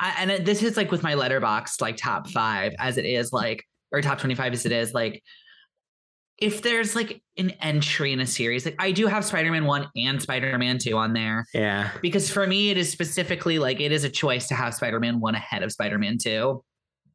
I, 0.00 0.14
and 0.18 0.30
it- 0.30 0.44
this 0.44 0.62
is 0.62 0.76
like 0.76 0.90
with 0.90 1.02
my 1.02 1.14
Letterboxd, 1.14 1.80
like 1.80 1.96
top 1.96 2.28
five 2.30 2.72
as 2.78 2.96
it 2.98 3.04
is, 3.04 3.32
like 3.32 3.64
or 3.92 4.00
top 4.02 4.18
twenty 4.18 4.34
five 4.34 4.52
as 4.52 4.66
it 4.66 4.72
is, 4.72 4.92
like 4.94 5.22
if 6.38 6.62
there's 6.62 6.94
like 6.94 7.20
an 7.36 7.50
entry 7.60 8.12
in 8.12 8.20
a 8.20 8.26
series, 8.26 8.64
like 8.64 8.76
I 8.78 8.92
do 8.92 9.06
have 9.06 9.24
Spider 9.24 9.50
Man 9.50 9.64
one 9.64 9.88
and 9.96 10.22
Spider 10.22 10.56
Man 10.58 10.78
two 10.78 10.96
on 10.96 11.12
there 11.12 11.46
Yeah. 11.52 11.90
because 12.00 12.30
for 12.30 12.46
me 12.46 12.70
it 12.70 12.76
is 12.78 12.90
specifically 12.90 13.58
like 13.58 13.80
it 13.80 13.90
is 13.92 14.04
a 14.04 14.08
choice 14.10 14.46
to 14.48 14.54
have 14.54 14.74
Spider 14.74 15.00
Man 15.00 15.18
one 15.20 15.34
ahead 15.34 15.62
of 15.62 15.72
Spider 15.72 15.98
Man 15.98 16.18
two 16.18 16.62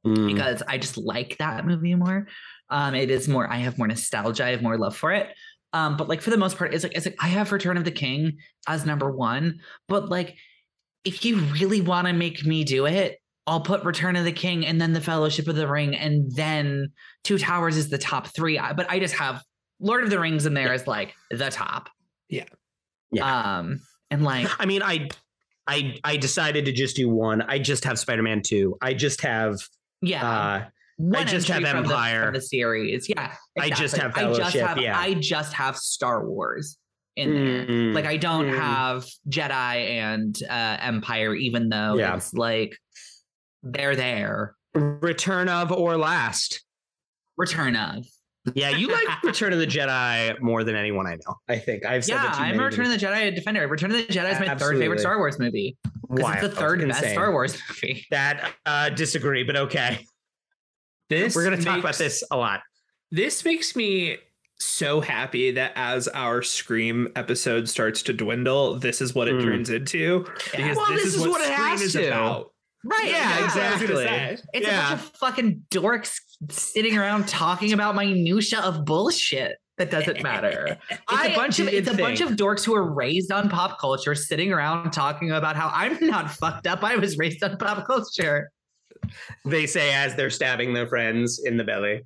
Mm. 0.05 0.28
because 0.28 0.61
I 0.67 0.78
just 0.78 0.97
like 0.97 1.38
that 1.38 1.65
movie 1.65 1.95
more. 1.95 2.28
Um, 2.69 2.93
it 2.93 3.09
is 3.09 3.30
more, 3.30 3.49
I 3.49 3.55
have 3.59 3.78
more 3.78 3.88
nostalgia, 3.88 4.43
I 4.45 4.49
have 4.49 4.61
more 4.61 4.78
love 4.78 4.97
for 4.97 5.13
it. 5.13 5.30
Um, 5.71 5.95
but 5.95 6.09
like 6.09 6.21
for 6.21 6.30
the 6.30 6.36
most 6.38 6.57
part, 6.57 6.74
it's 6.74 6.84
like 6.84 6.93
it's 6.93 7.05
like 7.05 7.15
I 7.21 7.30
have 7.30 7.53
Return 7.53 7.78
of 7.78 7.86
the 7.86 7.91
King 7.91 8.38
as 8.67 8.86
number 8.86 9.09
one. 9.09 9.61
But 9.88 10.09
like, 10.09 10.36
if 11.05 11.24
you 11.24 11.38
really 11.38 11.80
want 11.80 12.07
to 12.07 12.13
make 12.13 12.45
me 12.45 12.65
do 12.65 12.86
it, 12.86 13.17
I'll 13.45 13.61
put 13.61 13.83
Return 13.83 14.15
of 14.15 14.23
the 14.25 14.31
King 14.31 14.65
and 14.65 14.79
then 14.79 14.93
the 14.93 15.01
Fellowship 15.01 15.47
of 15.47 15.55
the 15.55 15.67
Ring, 15.67 15.95
and 15.95 16.31
then 16.35 16.91
Two 17.23 17.37
Towers 17.37 17.75
is 17.77 17.89
the 17.89 17.97
top 17.97 18.27
three. 18.27 18.57
But 18.57 18.89
I 18.89 18.99
just 18.99 19.15
have 19.15 19.43
Lord 19.79 20.03
of 20.03 20.09
the 20.09 20.19
Rings 20.19 20.45
in 20.45 20.53
there 20.53 20.71
as 20.73 20.87
like 20.87 21.13
the 21.29 21.49
top. 21.49 21.89
Yeah. 22.29 22.45
Yeah. 23.11 23.57
Um, 23.59 23.79
and 24.09 24.23
like 24.23 24.47
I 24.59 24.65
mean, 24.65 24.81
I, 24.81 25.09
I, 25.67 25.97
I 26.03 26.17
decided 26.17 26.65
to 26.65 26.71
just 26.71 26.95
do 26.95 27.09
one. 27.09 27.41
I 27.41 27.59
just 27.59 27.83
have 27.83 27.99
Spider-Man 27.99 28.41
two. 28.43 28.77
I 28.81 28.93
just 28.93 29.21
have. 29.21 29.57
yeah. 30.01 30.25
uh 30.29 30.65
one 30.97 31.25
just 31.25 31.47
have 31.47 31.57
entry 31.63 31.71
from 31.71 31.87
the- 31.87 31.93
Empire. 31.95 32.23
from 32.25 32.33
the, 32.35 32.41
series. 32.41 33.09
Yeah, 33.09 33.33
I 33.59 33.69
just 33.69 33.95
exactly. 33.95 34.21
have 34.23 34.31
I 34.31 34.37
just 34.37 34.55
have 34.55 34.77
yeah. 34.77 34.97
I 34.97 35.15
just 35.15 35.51
have 35.53 35.75
Star 35.75 36.25
Wars 36.29 36.77
in 37.15 37.33
there. 37.33 37.65
mm, 37.65 37.93
Like 37.95 38.05
I 38.05 38.17
don't 38.17 38.45
Mm. 38.45 38.57
have 38.57 39.05
Jedi 39.27 39.89
and 39.89 40.39
uh, 40.49 40.77
Empire, 40.81 41.33
even 41.33 41.69
though 41.69 41.97
Yeah. 41.97 42.15
it's 42.15 42.31
like 42.35 42.77
they're 43.64 43.95
there. 43.95 44.55
Return 44.76 45.49
of 45.49 45.72
or 45.72 45.97
Last. 45.97 46.64
Return 47.38 47.76
of. 47.76 48.05
Yeah, 48.55 48.70
you 48.72 48.88
like 48.88 49.24
Return 49.24 49.53
of 49.53 49.59
the 49.59 49.68
Jedi 49.68 50.39
more 50.41 50.64
than 50.64 50.76
anyone 50.76 51.07
I 51.07 51.11
know. 51.16 51.36
I 51.47 51.57
think 51.57 51.86
I've 51.86 52.03
said 52.03 52.16
Yeah, 52.16 52.24
that 52.24 52.34
to 52.36 52.41
I'm 52.41 52.59
a 52.59 52.64
Return 52.66 52.86
of 52.86 52.91
the 52.91 52.97
Jedi 52.97 53.34
defender. 53.34 53.66
Return 53.68 53.91
of 53.91 53.97
the 53.97 54.03
Jedi 54.14 54.32
is 54.34 54.39
my 54.45 54.55
third 54.55 54.78
favorite 54.78 54.99
Star 54.99 55.18
Wars 55.18 55.39
movie 55.39 55.78
because 56.09 56.30
it's 56.34 56.41
the 56.41 56.49
third 56.49 56.80
best 56.88 56.99
Insane. 57.01 57.14
Star 57.16 57.32
Wars 57.32 57.57
movie. 57.70 58.05
That 58.11 58.51
uh, 58.66 58.89
disagree, 58.89 59.43
but 59.43 59.55
okay. 59.55 60.05
This 61.09 61.36
We're 61.36 61.43
gonna 61.43 61.61
talk 61.61 61.80
about 61.80 61.95
this 61.95 62.24
a 62.32 62.38
lot. 62.38 62.61
This 63.11 63.45
makes 63.45 63.76
me 63.76 64.18
so 64.59 65.01
happy 65.01 65.51
that 65.51 65.74
as 65.76 66.07
our 66.09 66.41
Scream 66.41 67.09
episode 67.16 67.70
starts 67.70 68.01
to 68.03 68.14
dwindle, 68.14 68.80
this 68.80 69.01
is 69.01 69.14
what 69.14 69.28
it 69.28 69.36
Mm. 69.36 69.43
turns 69.43 69.70
into. 69.70 70.26
Because 70.51 70.78
Well, 70.78 70.91
this, 70.93 71.16
is, 71.16 71.20
what, 71.28 71.41
it 71.41 71.45
Scream 71.53 71.57
has 71.70 71.82
is 71.82 71.93
to. 71.93 72.07
about. 72.07 72.53
Right. 72.86 73.07
Yeah, 73.07 73.39
That's 73.39 73.55
what 73.55 73.63
I 73.63 73.71
was 73.73 73.81
gonna 73.81 73.99
exactly. 74.01 74.49
It's 74.53 74.67
Yeah. 74.67 74.88
a 74.88 74.89
bunch 74.95 75.01
of 75.01 75.11
fucking 75.17 75.63
dorks 75.71 76.15
sitting 76.49 76.97
around 76.97 77.27
talking 77.27 77.71
about 77.73 77.95
minutia 77.95 78.59
of 78.59 78.84
bullshit 78.86 79.57
that 79.77 79.89
doesn't 79.89 80.21
matter. 80.21 80.77
It's 80.89 81.01
I 81.07 81.27
a 81.27 81.36
bunch 81.36 81.59
of 81.59 81.67
it's 81.69 81.89
a 81.89 81.95
bunch 81.95 82.19
of 82.21 82.31
dorks 82.31 82.65
who 82.65 82.73
were 82.73 82.93
raised 82.93 83.31
on 83.31 83.49
pop 83.49 83.79
culture 83.79 84.13
sitting 84.15 84.51
around 84.51 84.91
talking 84.91 85.31
about 85.31 85.55
how 85.55 85.71
I'm 85.73 85.97
not 86.05 86.29
fucked 86.39 86.67
up. 86.67 86.84
I 86.84 86.95
was 86.97 87.17
raised 87.17 87.41
on 87.43 87.57
pop 87.57 87.86
culture. 87.88 88.49
They 89.45 89.65
say 89.65 89.93
as 89.93 90.15
they're 90.15 90.29
stabbing 90.29 90.73
their 90.73 90.88
friends 90.88 91.41
in 91.43 91.57
the 91.57 91.63
belly. 91.63 92.01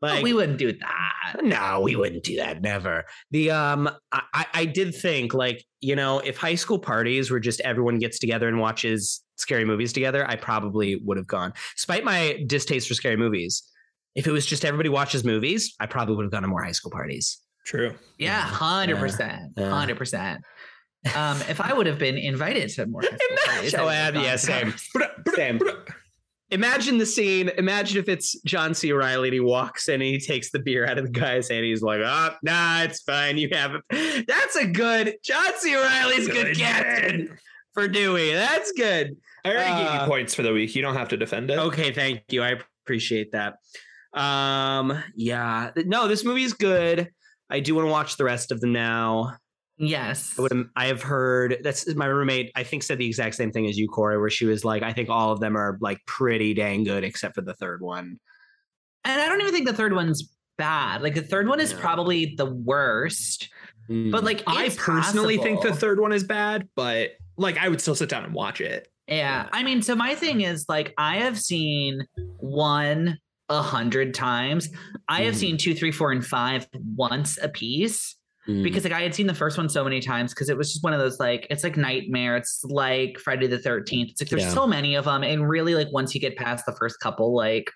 But 0.00 0.14
Like 0.16 0.22
we 0.22 0.32
wouldn't 0.32 0.58
do 0.58 0.72
that. 0.72 1.42
No, 1.44 1.80
we 1.80 1.96
wouldn't 1.96 2.22
do 2.22 2.36
that. 2.36 2.62
Never. 2.62 3.04
The 3.32 3.50
um, 3.50 3.88
I, 4.12 4.22
I- 4.34 4.46
I 4.54 4.64
did 4.64 4.94
think 4.94 5.34
like 5.34 5.64
you 5.80 5.94
know, 5.96 6.18
if 6.20 6.36
high 6.36 6.54
school 6.56 6.78
parties 6.78 7.30
were 7.30 7.40
just 7.40 7.60
everyone 7.60 7.98
gets 7.98 8.18
together 8.18 8.48
and 8.48 8.58
watches 8.58 9.22
scary 9.36 9.64
movies 9.64 9.92
together, 9.92 10.24
I 10.28 10.36
probably 10.36 10.96
would 11.04 11.16
have 11.16 11.26
gone. 11.26 11.52
Despite 11.76 12.04
my 12.04 12.42
distaste 12.46 12.88
for 12.88 12.94
scary 12.94 13.16
movies, 13.16 13.62
if 14.14 14.26
it 14.26 14.32
was 14.32 14.44
just 14.46 14.64
everybody 14.64 14.88
watches 14.88 15.24
movies, 15.24 15.74
I 15.80 15.86
probably 15.86 16.16
would 16.16 16.24
have 16.24 16.32
gone 16.32 16.42
to 16.42 16.48
more 16.48 16.62
high 16.64 16.72
school 16.72 16.90
parties. 16.90 17.38
True. 17.66 17.90
Yeah, 18.18 18.38
Yeah. 18.38 18.40
hundred 18.42 18.98
percent, 18.98 19.58
hundred 19.58 19.96
percent. 19.98 20.42
Um, 21.14 21.38
if 21.48 21.60
I 21.60 21.72
would 21.72 21.86
have 21.86 21.98
been 21.98 22.16
invited 22.18 22.68
to 22.70 22.86
more, 22.86 23.02
high 23.02 23.08
school 23.16 23.36
parties, 23.46 23.74
I 23.74 23.78
Oh, 23.82 23.84
would 23.84 23.94
have 23.94 24.08
Ab, 24.08 24.14
gone 24.14 24.24
yeah, 24.24 24.36
same. 24.36 24.74
Same. 25.36 25.60
Imagine 26.50 26.96
the 26.96 27.04
scene. 27.06 27.50
Imagine 27.58 27.98
if 27.98 28.08
it's 28.08 28.40
John 28.42 28.72
C. 28.74 28.92
Reilly 28.92 29.28
and 29.28 29.34
he 29.34 29.40
walks 29.40 29.88
in 29.88 29.94
and 29.94 30.02
he 30.02 30.18
takes 30.18 30.50
the 30.50 30.58
beer 30.58 30.86
out 30.86 30.96
of 30.96 31.04
the 31.04 31.10
guy's 31.10 31.48
hand. 31.50 31.64
He's 31.64 31.82
like, 31.82 32.00
"Oh, 32.02 32.30
nah, 32.42 32.82
it's 32.82 33.02
fine. 33.02 33.36
You 33.36 33.50
have 33.52 33.72
it." 33.90 34.26
That's 34.26 34.56
a 34.56 34.66
good 34.66 35.16
John 35.22 35.52
C. 35.58 35.74
Reilly's 35.76 36.26
good, 36.26 36.46
Good 36.46 36.56
captain 36.56 37.38
for 37.74 37.86
Dewey. 37.86 38.32
That's 38.32 38.72
good. 38.72 39.16
I 39.44 39.50
already 39.50 39.82
gave 39.84 39.90
Uh, 39.90 40.00
you 40.02 40.06
points 40.08 40.34
for 40.34 40.42
the 40.42 40.52
week. 40.52 40.74
You 40.74 40.80
don't 40.82 40.96
have 40.96 41.08
to 41.08 41.16
defend 41.18 41.50
it. 41.50 41.58
Okay, 41.58 41.92
thank 41.92 42.22
you. 42.30 42.42
I 42.42 42.58
appreciate 42.84 43.32
that. 43.32 43.56
Um, 44.14 45.02
yeah, 45.14 45.70
no, 45.76 46.08
this 46.08 46.24
movie 46.24 46.44
is 46.44 46.54
good. 46.54 47.10
I 47.50 47.60
do 47.60 47.74
want 47.74 47.86
to 47.86 47.90
watch 47.90 48.16
the 48.16 48.24
rest 48.24 48.52
of 48.52 48.60
them 48.60 48.72
now. 48.72 49.36
Yes, 49.78 50.34
I 50.38 50.42
would. 50.42 50.68
I 50.76 50.86
have 50.86 51.02
heard 51.02 51.58
that's 51.62 51.92
my 51.94 52.06
roommate. 52.06 52.50
I 52.56 52.64
think 52.64 52.82
said 52.82 52.98
the 52.98 53.06
exact 53.06 53.36
same 53.36 53.52
thing 53.52 53.66
as 53.66 53.78
you, 53.78 53.88
Corey, 53.88 54.18
where 54.18 54.28
she 54.30 54.44
was 54.44 54.64
like, 54.64 54.82
"I 54.82 54.92
think 54.92 55.08
all 55.08 55.32
of 55.32 55.40
them 55.40 55.56
are 55.56 55.78
like 55.80 55.98
pretty 56.06 56.52
dang 56.54 56.84
good, 56.84 57.04
except 57.04 57.34
for 57.34 57.42
the 57.42 57.54
third 57.54 57.80
one." 57.80 58.18
and 59.04 59.22
I 59.22 59.26
don't 59.28 59.40
even 59.40 59.54
think 59.54 59.66
the 59.66 59.72
third 59.72 59.94
one's 59.94 60.28
bad. 60.58 61.00
Like 61.02 61.14
the 61.14 61.22
third 61.22 61.48
one 61.48 61.60
is 61.60 61.72
No. 61.72 61.78
probably 61.78 62.34
the 62.36 62.46
worst. 62.46 63.48
Mm. 63.88 64.10
But 64.10 64.24
like, 64.24 64.42
I 64.46 64.68
personally 64.76 65.38
think 65.38 65.62
the 65.62 65.72
third 65.72 65.98
one 66.00 66.12
is 66.12 66.24
bad, 66.24 66.68
but 66.74 67.12
like 67.38 67.56
I 67.56 67.68
would 67.68 67.80
still 67.80 67.94
sit 67.94 68.08
down 68.10 68.24
and 68.24 68.34
watch 68.34 68.60
it. 68.60 68.88
Yeah. 69.06 69.48
I 69.52 69.62
mean, 69.62 69.80
so 69.80 69.94
my 69.94 70.14
thing 70.16 70.40
is 70.42 70.66
like 70.68 70.92
I 70.98 71.18
have 71.18 71.40
seen 71.40 72.04
one 72.40 73.18
a 73.48 73.62
hundred 73.62 74.12
times. 74.12 74.68
I 75.08 75.22
have 75.22 75.34
Mhm. 75.34 75.38
seen 75.38 75.56
two, 75.56 75.74
three, 75.74 75.92
four, 75.92 76.12
and 76.12 76.26
five 76.26 76.66
once 76.74 77.38
a 77.40 77.48
piece 77.48 78.16
Mm. 78.48 78.62
because 78.62 78.84
like 78.84 78.92
I 78.94 79.02
had 79.02 79.14
seen 79.14 79.26
the 79.26 79.34
first 79.34 79.58
one 79.58 79.68
so 79.68 79.84
many 79.84 80.00
times 80.00 80.32
because 80.32 80.48
it 80.48 80.56
was 80.56 80.72
just 80.72 80.82
one 80.82 80.94
of 80.94 80.98
those 81.00 81.20
like 81.20 81.46
it's 81.50 81.62
like 81.62 81.76
Nightmare. 81.76 82.36
It's 82.36 82.64
like 82.64 83.18
Friday 83.18 83.46
the 83.46 83.58
Thirteenth. 83.58 84.10
It's 84.12 84.22
like 84.22 84.30
there's 84.30 84.42
Yeah. 84.44 84.54
so 84.54 84.66
many 84.66 84.94
of 84.94 85.04
them, 85.04 85.22
and 85.22 85.48
really 85.48 85.74
like 85.74 85.88
once 85.92 86.14
you 86.14 86.20
get 86.20 86.36
past 86.36 86.64
the 86.66 86.72
first 86.72 86.98
couple, 87.00 87.34
like 87.36 87.70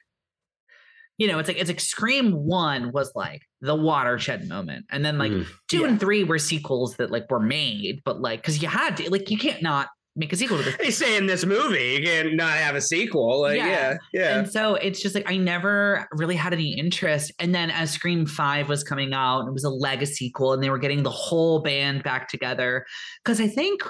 you 1.19 1.29
know, 1.29 1.39
it's 1.39 1.47
like 1.49 1.59
it's 1.59 1.69
like 1.69 1.79
Scream 1.81 2.33
One 2.33 2.91
was 2.91 3.13
like 3.15 3.43
the 3.61 3.75
watershed 3.77 4.49
moment, 4.49 4.87
and 4.91 5.05
then 5.05 5.19
like 5.19 5.31
Mm. 5.31 5.47
two 5.69 5.81
Yeah. 5.81 5.89
and 5.89 6.01
three 6.01 6.25
were 6.25 6.39
sequels 6.39 6.97
that 6.97 7.11
like 7.11 7.31
were 7.31 7.39
made, 7.41 8.01
but 8.05 8.21
like 8.21 8.41
because 8.41 8.63
you 8.63 8.69
had 8.69 8.97
to, 8.97 9.11
like 9.11 9.31
you 9.31 9.37
can't 9.39 9.63
not 9.63 9.89
make 10.15 10.33
a 10.33 10.37
sequel 10.37 10.59
to 10.59 10.63
this. 10.63 10.77
They 10.77 10.91
say 10.91 11.17
in 11.17 11.27
this 11.27 11.45
movie 11.45 11.97
you 11.99 12.03
can 12.03 12.37
not 12.37 12.53
have 12.53 12.75
a 12.75 12.81
sequel. 12.81 13.41
Like, 13.43 13.57
Yeah. 13.57 13.67
yeah, 13.67 13.97
yeah. 14.13 14.39
And 14.39 14.51
so 14.51 14.75
it's 14.75 15.01
just 15.01 15.15
like 15.15 15.31
I 15.31 15.37
never 15.37 16.07
really 16.13 16.37
had 16.37 16.53
any 16.53 16.79
interest. 16.79 17.33
And 17.39 17.55
then 17.55 17.71
as 17.71 17.91
Scream 17.91 18.27
5 18.27 18.69
was 18.69 18.85
coming 18.85 19.13
out, 19.15 19.47
it 19.47 19.53
was 19.53 19.65
a 19.65 19.71
legacy 19.71 20.13
sequel, 20.13 20.53
and 20.53 20.63
they 20.63 20.71
were 20.71 20.79
getting 20.79 21.03
the 21.03 21.11
whole 21.11 21.61
band 21.63 22.03
back 22.03 22.29
together. 22.29 22.85
Because 23.25 23.41
I 23.41 23.49
think 23.49 23.83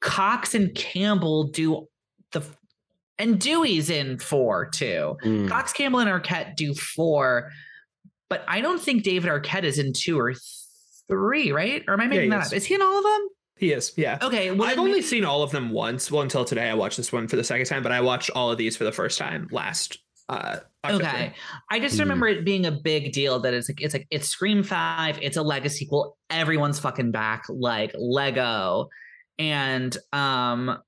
Cox 0.00 0.54
and 0.54 0.74
Campbell 0.74 1.44
do 1.48 1.86
the 2.32 2.42
and 3.18 3.38
Dewey's 3.38 3.90
in 3.90 4.18
four 4.18 4.66
too. 4.66 5.16
Mm. 5.24 5.48
Cox, 5.48 5.72
Campbell, 5.72 6.00
and 6.00 6.10
Arquette 6.10 6.56
do 6.56 6.74
four, 6.74 7.50
but 8.28 8.44
I 8.48 8.60
don't 8.60 8.80
think 8.80 9.02
David 9.04 9.30
Arquette 9.30 9.62
is 9.62 9.78
in 9.78 9.92
two 9.92 10.18
or 10.18 10.34
three, 11.08 11.52
right? 11.52 11.82
Or 11.86 11.94
am 11.94 12.00
I 12.00 12.06
making 12.06 12.24
he 12.24 12.30
that 12.30 12.46
is. 12.46 12.52
up? 12.52 12.56
Is 12.56 12.64
he 12.64 12.74
in 12.74 12.82
all 12.82 12.98
of 12.98 13.04
them? 13.04 13.28
He 13.56 13.72
is, 13.72 13.92
yeah. 13.96 14.18
Okay. 14.20 14.50
well, 14.50 14.68
I've 14.68 14.78
only 14.78 15.00
seen 15.00 15.24
all 15.24 15.42
of 15.42 15.50
them 15.52 15.70
once. 15.70 16.10
Well, 16.10 16.22
until 16.22 16.44
today, 16.44 16.68
I 16.68 16.74
watched 16.74 16.96
this 16.96 17.12
one 17.12 17.28
for 17.28 17.36
the 17.36 17.44
second 17.44 17.66
time, 17.66 17.82
but 17.82 17.92
I 17.92 18.00
watched 18.00 18.30
all 18.34 18.50
of 18.50 18.58
these 18.58 18.76
for 18.76 18.84
the 18.84 18.92
first 18.92 19.18
time 19.18 19.48
last. 19.52 19.98
Uh, 20.28 20.58
Okay. 20.86 21.32
I 21.70 21.80
just 21.80 21.98
remember 21.98 22.28
it 22.28 22.44
being 22.44 22.66
a 22.66 22.70
big 22.70 23.12
deal 23.12 23.40
that 23.40 23.54
it's 23.54 23.70
like 23.70 23.80
it's 23.80 23.94
like 23.94 24.06
it's 24.10 24.28
Scream 24.28 24.62
5, 24.62 25.18
it's 25.22 25.36
a 25.36 25.42
legacy 25.42 25.78
sequel. 25.78 26.18
Everyone's 26.28 26.78
fucking 26.78 27.10
back 27.10 27.44
like 27.48 27.92
Lego. 27.94 28.88
And 29.38 29.96
um 30.12 30.78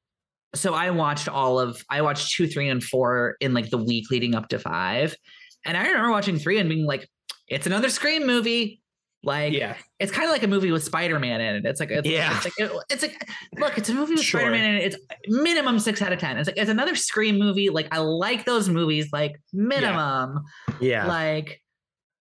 so 0.54 0.74
I 0.74 0.90
watched 0.90 1.28
all 1.28 1.58
of 1.58 1.82
I 1.88 2.02
watched 2.02 2.34
2, 2.36 2.46
3 2.46 2.68
and 2.68 2.84
4 2.84 3.36
in 3.40 3.54
like 3.54 3.70
the 3.70 3.78
week 3.78 4.10
leading 4.10 4.34
up 4.34 4.48
to 4.48 4.58
5. 4.58 5.16
And 5.64 5.76
I 5.76 5.86
remember 5.86 6.10
watching 6.10 6.38
3 6.38 6.58
and 6.58 6.68
being 6.68 6.86
like 6.86 7.08
it's 7.48 7.66
another 7.66 7.88
Scream 7.88 8.26
movie. 8.26 8.82
Like 9.22 9.52
Yeah, 9.54 9.76
it's 9.98 10.12
kind 10.12 10.26
of 10.26 10.30
like 10.30 10.42
a 10.44 10.46
movie 10.46 10.70
with 10.70 10.84
Spider-Man 10.84 11.40
in 11.40 11.56
it. 11.56 11.64
It's 11.64 11.80
like 11.80 11.90
it's, 11.90 12.06
Yeah. 12.08 12.36
it's 12.36 12.44
like 12.44 12.52
it- 12.58 12.72
it's 12.90 13.02
like 13.02 13.28
look, 13.58 13.76
it's 13.78 13.88
a 13.88 13.94
movie 13.94 14.14
with 14.14 14.22
Sure. 14.22 14.40
Spider-Man 14.40 14.64
in 14.74 14.76
it. 14.76 14.84
It's 14.94 14.96
minimum 15.28 15.78
six 15.80 16.00
out 16.02 16.12
of 16.12 16.18
ten. 16.20 16.36
It's 16.38 16.46
like 16.48 16.56
it's 16.58 16.70
another 16.70 16.94
Scream 16.94 17.38
movie. 17.38 17.68
Like 17.70 17.88
I 17.92 17.98
like 17.98 18.44
those 18.44 18.68
movies, 18.68 19.08
like 19.12 19.40
minimum. 19.52 20.44
yeah. 20.80 21.06
Like 21.06 21.60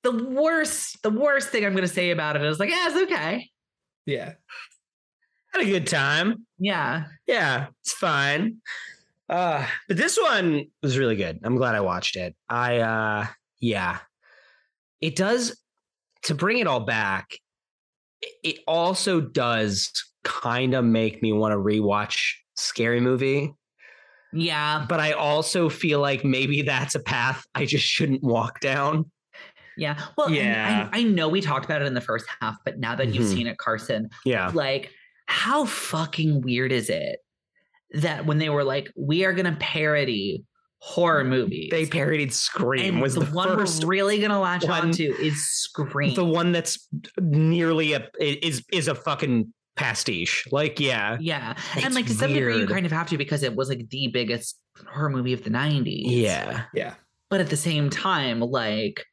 the 0.04 0.12
worst, 0.12 1.02
the 1.02 1.10
worst 1.10 1.48
thing 1.48 1.64
I'm 1.64 1.74
gonna 1.74 1.88
say 1.88 2.10
about 2.10 2.36
it 2.36 2.42
is 2.42 2.60
like, 2.60 2.70
yeah, 2.70 2.86
it's 2.88 2.96
okay. 3.12 3.50
yeah. 4.06 4.34
Had 5.52 5.62
a 5.62 5.64
good 5.70 5.86
time. 5.86 6.46
Yeah. 6.58 7.04
Yeah, 7.26 7.68
it's 7.82 7.94
fine. 7.94 8.58
Uh, 9.28 9.66
but 9.88 9.96
this 9.96 10.16
one 10.16 10.66
was 10.82 10.96
really 10.98 11.16
good. 11.16 11.40
I'm 11.42 11.56
glad 11.56 11.74
I 11.74 11.80
watched 11.80 12.14
it. 12.14 12.36
I 12.48 12.78
uh 12.78 13.26
yeah. 13.58 13.98
It 15.00 15.16
does 15.16 15.56
to 16.26 16.34
bring 16.34 16.58
it 16.58 16.66
all 16.66 16.80
back, 16.80 17.38
it- 18.42 18.60
also 18.66 19.20
does 19.20 19.90
kind 20.24 20.74
of 20.74 20.84
make 20.84 21.22
me 21.22 21.32
want 21.32 21.52
to 21.52 21.56
rewatch 21.58 22.32
Scary 22.56 23.00
Movie, 23.00 23.52
Yeah. 24.32 24.84
but 24.88 24.98
I 25.00 25.12
also 25.12 25.68
feel 25.68 26.00
like 26.00 26.24
maybe 26.24 26.62
that's 26.62 26.94
a 26.94 27.00
path 27.00 27.44
I 27.54 27.64
just 27.64 27.84
shouldn't 27.84 28.22
walk 28.22 28.60
down. 28.60 29.10
Yeah. 29.76 30.00
Well, 30.16 30.30
Yeah. 30.30 30.88
I, 30.92 31.00
I 31.00 31.02
know 31.04 31.28
we 31.28 31.40
talked 31.42 31.64
about 31.66 31.82
it 31.82 31.86
in 31.86 31.94
the 31.94 32.00
first 32.00 32.26
half, 32.40 32.56
but 32.64 32.78
now 32.78 32.94
that 32.96 33.14
you've 33.14 33.26
Mhm. 33.26 33.34
seen 33.34 33.46
it, 33.46 33.58
Carson, 33.58 34.08
Yeah. 34.24 34.50
like 34.54 34.90
how 35.26 35.64
fucking 35.66 36.40
weird 36.40 36.72
is 36.72 36.88
it 36.88 37.18
that 37.92 38.26
when 38.26 38.38
they 38.38 38.48
were 38.48 38.64
like, 38.64 38.90
we 38.96 39.24
are 39.24 39.32
gonna 39.34 39.56
parody 39.60 40.44
horror 40.78 41.24
mm. 41.24 41.28
movies. 41.28 41.70
They 41.70 41.86
parodied 41.86 42.32
Scream 42.32 42.94
and 42.94 43.02
was 43.02 43.14
the, 43.14 43.20
the, 43.20 43.34
one 43.34 43.56
first 43.56 43.84
we're 43.84 43.90
really 43.90 44.20
gonna 44.20 44.40
latch 44.40 44.64
one- 44.64 44.86
onto 44.86 45.12
is 45.14 45.48
Scream. 45.48 46.14
the 46.14 46.24
one 46.24 46.52
that's 46.52 46.88
nearly 47.18 47.92
a 47.92 48.08
is 48.20 48.64
is 48.72 48.88
a 48.88 48.94
fucking 48.94 49.52
pastiche. 49.76 50.46
Like, 50.50 50.80
yeah. 50.80 51.18
yeah, 51.20 51.54
It's 51.74 51.84
and 51.84 51.94
like 51.94 52.06
to 52.06 52.14
some 52.14 52.32
degree, 52.32 52.58
you 52.58 52.66
kind 52.66 52.86
of 52.86 52.92
have 52.92 53.08
to 53.10 53.18
because 53.18 53.42
it 53.42 53.54
was 53.54 53.68
like 53.68 53.88
the 53.90 54.08
biggest 54.08 54.58
horror 54.90 55.10
movie 55.10 55.32
of 55.32 55.44
the 55.44 55.50
'90s. 55.50 56.04
Yeah. 56.06 56.64
Yeah. 56.74 56.94
but 57.30 57.40
at 57.40 57.50
the 57.50 57.56
same 57.56 57.90
time, 57.90 58.40
like 58.40 59.04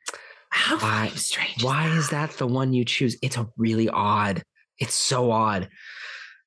how 0.49 0.77
Why- 0.77 1.05
fucking 1.05 1.17
strange. 1.17 1.57
is 1.57 1.63
that? 1.63 1.97
is 1.97 2.09
that 2.09 2.31
the 2.37 2.47
one 2.47 2.73
you 2.73 2.85
choose? 2.85 3.17
It's 3.21 3.37
a 3.37 3.47
really 3.57 3.89
odd. 3.89 4.43
It's 4.79 4.95
so 4.95 5.31
odd. 5.31 5.69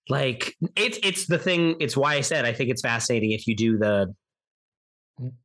Like 0.09 0.55
it's 0.77 0.99
it's 1.03 1.27
the 1.27 1.39
thing. 1.39 1.77
It's 1.81 1.97
why 1.97 2.15
I 2.15 2.21
said 2.21 2.45
I 2.45 2.53
think 2.53 2.71
it's 2.71 2.83
fascinating 2.83 3.33
if 3.33 3.47
you 3.47 3.57
do 3.57 3.77
the 3.77 4.15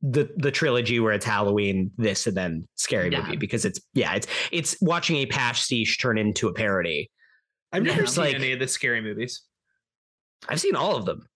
the 0.02 0.30
the 0.36 0.50
trilogy 0.50 1.00
where 1.00 1.12
it's 1.12 1.24
Halloween, 1.24 1.90
this, 1.96 2.26
and 2.26 2.36
then 2.36 2.66
scary 2.76 3.10
Yeah. 3.10 3.22
movie 3.22 3.36
because 3.36 3.64
it's 3.64 3.80
yeah 3.94 4.14
it's 4.14 4.26
it's 4.50 4.76
watching 4.82 5.16
a 5.16 5.26
pastiche 5.26 5.98
turn 5.98 6.18
into 6.18 6.48
a 6.48 6.52
parody. 6.52 7.10
I've 7.72 7.82
never 7.82 8.02
Yeah. 8.02 8.06
seen 8.08 8.24
Like- 8.24 8.34
any 8.34 8.52
of 8.52 8.58
the 8.58 8.68
scary 8.68 9.00
movies. 9.00 9.42
I've 10.48 10.60
seen 10.60 10.74
all 10.76 10.96
of 10.96 11.06
them. 11.06 11.26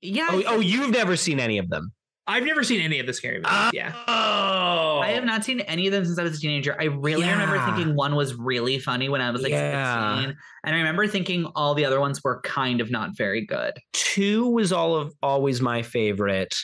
Yeah, 0.00 0.28
Oh, 0.30 0.42
oh, 0.46 0.60
you've 0.60 0.90
never 0.90 1.16
seen 1.16 1.40
any 1.40 1.58
of 1.58 1.68
them. 1.68 1.92
I've 2.26 2.44
never 2.44 2.62
seen 2.62 2.80
any 2.80 2.98
of 3.00 3.06
the 3.06 3.12
scary 3.12 3.36
movies. 3.36 3.50
Oh! 3.52 3.70
yeah. 3.74 3.92
Oh, 4.06 5.00
I 5.02 5.08
have 5.12 5.24
not 5.24 5.44
seen 5.44 5.60
any 5.60 5.86
of 5.86 5.92
them 5.92 6.04
since 6.06 6.18
I 6.18 6.22
was 6.22 6.38
a 6.38 6.40
teenager. 6.40 6.74
I 6.80 6.84
really 6.84 7.28
remember 7.28 7.58
thinking 7.66 7.94
one 7.94 8.14
was 8.14 8.34
really 8.34 8.78
funny 8.78 9.08
when 9.10 9.20
I 9.20 9.30
was 9.30 9.42
like 9.42 9.50
Yeah. 9.52 10.14
16. 10.16 10.36
And 10.64 10.74
I 10.74 10.78
remember 10.78 11.06
thinking 11.06 11.44
all 11.54 11.74
the 11.74 11.84
other 11.84 12.00
ones 12.00 12.22
were 12.24 12.40
kind 12.42 12.80
of 12.80 12.90
not 12.90 13.10
very 13.16 13.44
good. 13.44 13.74
Two 13.92 14.46
was 14.48 14.72
all 14.72 14.94
of 14.96 15.12
always 15.22 15.60
my 15.60 15.82
favorite. 15.82 16.54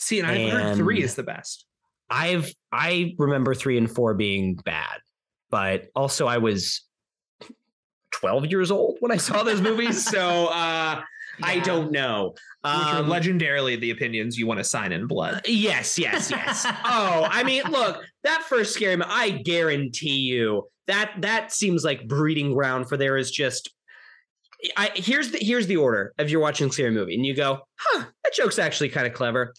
See, 0.00 0.18
and 0.18 0.26
I've 0.26 0.50
heard 0.50 0.76
three 0.76 1.02
is 1.02 1.14
the 1.14 1.22
best. 1.22 1.66
I've 2.08 2.52
I 2.72 3.14
remember 3.18 3.54
three 3.54 3.76
and 3.76 3.88
four 3.90 4.14
being 4.14 4.56
bad, 4.56 4.98
but 5.50 5.88
also 5.94 6.26
I 6.26 6.38
was 6.38 6.82
12 8.12 8.46
years 8.46 8.70
old 8.70 8.96
when 9.00 9.12
I 9.12 9.16
saw 9.18 9.42
those 9.42 9.60
movies. 9.60 10.04
So 10.04 10.46
uh 10.48 11.02
I 11.42 11.58
don't 11.60 11.90
know. 11.92 12.30
Which 12.62 12.72
are 12.72 12.96
Um, 13.02 13.06
legendarily 13.06 13.80
the 13.80 13.90
opinions 13.92 14.36
you 14.36 14.46
want 14.46 14.58
to 14.58 14.64
sign 14.64 14.92
in 14.92 15.06
blood. 15.06 15.40
Yes, 15.46 15.98
yes, 15.98 16.30
yes. 16.30 16.66
oh, 16.84 17.26
I 17.30 17.44
mean, 17.44 17.62
look, 17.70 18.02
that 18.24 18.42
first 18.42 18.74
scary 18.74 18.96
mo- 18.96 19.06
I 19.08 19.30
guarantee 19.30 20.18
you 20.18 20.68
that 20.86 21.12
that 21.20 21.52
seems 21.52 21.84
like 21.84 22.08
breeding 22.08 22.52
ground 22.52 22.88
for 22.88 22.96
there 22.96 23.16
is 23.16 23.30
just 23.30 23.70
I 24.76 24.90
here's 24.94 25.30
the 25.30 25.38
here's 25.38 25.66
the 25.66 25.76
order 25.76 26.12
if 26.18 26.30
you're 26.30 26.40
watching 26.40 26.68
a 26.68 26.72
scary 26.72 26.90
movie 26.90 27.14
and 27.14 27.24
you 27.24 27.34
go, 27.34 27.60
huh, 27.78 28.04
that 28.24 28.34
joke's 28.34 28.58
actually 28.58 28.88
kind 28.90 29.06
of 29.06 29.12
clever. 29.14 29.54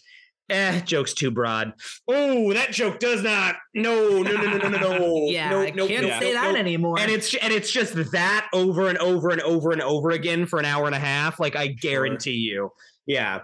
Eh, 0.52 0.80
joke's 0.82 1.14
too 1.14 1.30
broad. 1.30 1.72
Oh, 2.06 2.52
that 2.52 2.72
joke 2.72 2.98
does 2.98 3.22
not. 3.22 3.56
No, 3.74 4.22
no, 4.22 4.32
no, 4.32 4.56
no, 4.56 4.58
no, 4.58 4.68
no, 4.68 4.78
no. 4.78 5.16
yeah, 5.28 5.50
no, 5.50 5.62
I 5.62 5.70
no, 5.70 5.86
can't 5.88 6.06
no, 6.06 6.20
say 6.20 6.32
no, 6.34 6.40
that 6.40 6.52
no. 6.52 6.58
anymore. 6.58 6.98
And 7.00 7.10
it's 7.10 7.34
and 7.34 7.52
it's 7.52 7.70
just 7.70 7.94
that 8.12 8.48
over 8.52 8.88
and 8.88 8.98
over 8.98 9.30
and 9.30 9.40
over 9.40 9.72
and 9.72 9.80
over 9.80 10.10
again 10.10 10.46
for 10.46 10.58
an 10.58 10.64
hour 10.64 10.86
and 10.86 10.94
a 10.94 10.98
half. 11.00 11.40
Like 11.40 11.56
I 11.56 11.68
guarantee 11.68 12.32
you. 12.32 12.70
Yeah. 13.06 13.40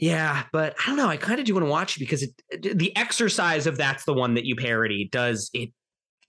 Yeah, 0.00 0.44
but 0.52 0.76
I 0.80 0.86
don't 0.86 0.96
know. 0.96 1.08
I 1.08 1.16
kind 1.16 1.40
of 1.40 1.46
do 1.46 1.54
want 1.54 1.66
to 1.66 1.70
watch 1.70 1.96
it 1.96 2.00
because 2.00 2.22
it, 2.22 2.78
the 2.78 2.96
exercise 2.96 3.66
of 3.66 3.76
that's 3.76 4.04
the 4.04 4.14
one 4.14 4.34
that 4.34 4.44
you 4.44 4.54
parody 4.54 5.08
does 5.10 5.50
it 5.52 5.70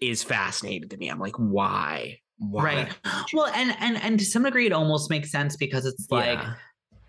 is 0.02 0.24
fascinating 0.24 0.90
to 0.90 0.98
me. 0.98 1.08
I'm 1.08 1.20
like, 1.20 1.36
why? 1.36 2.20
Why? 2.40 2.64
Right. 2.64 2.98
well, 3.34 3.48
and 3.54 3.76
and 3.80 4.02
and 4.02 4.18
to 4.20 4.26
some 4.26 4.44
degree 4.44 4.66
it 4.66 4.72
almost 4.74 5.10
makes 5.10 5.32
sense 5.32 5.56
because 5.56 5.86
it's 5.86 6.08
like 6.10 6.40
Yeah. 6.40 6.54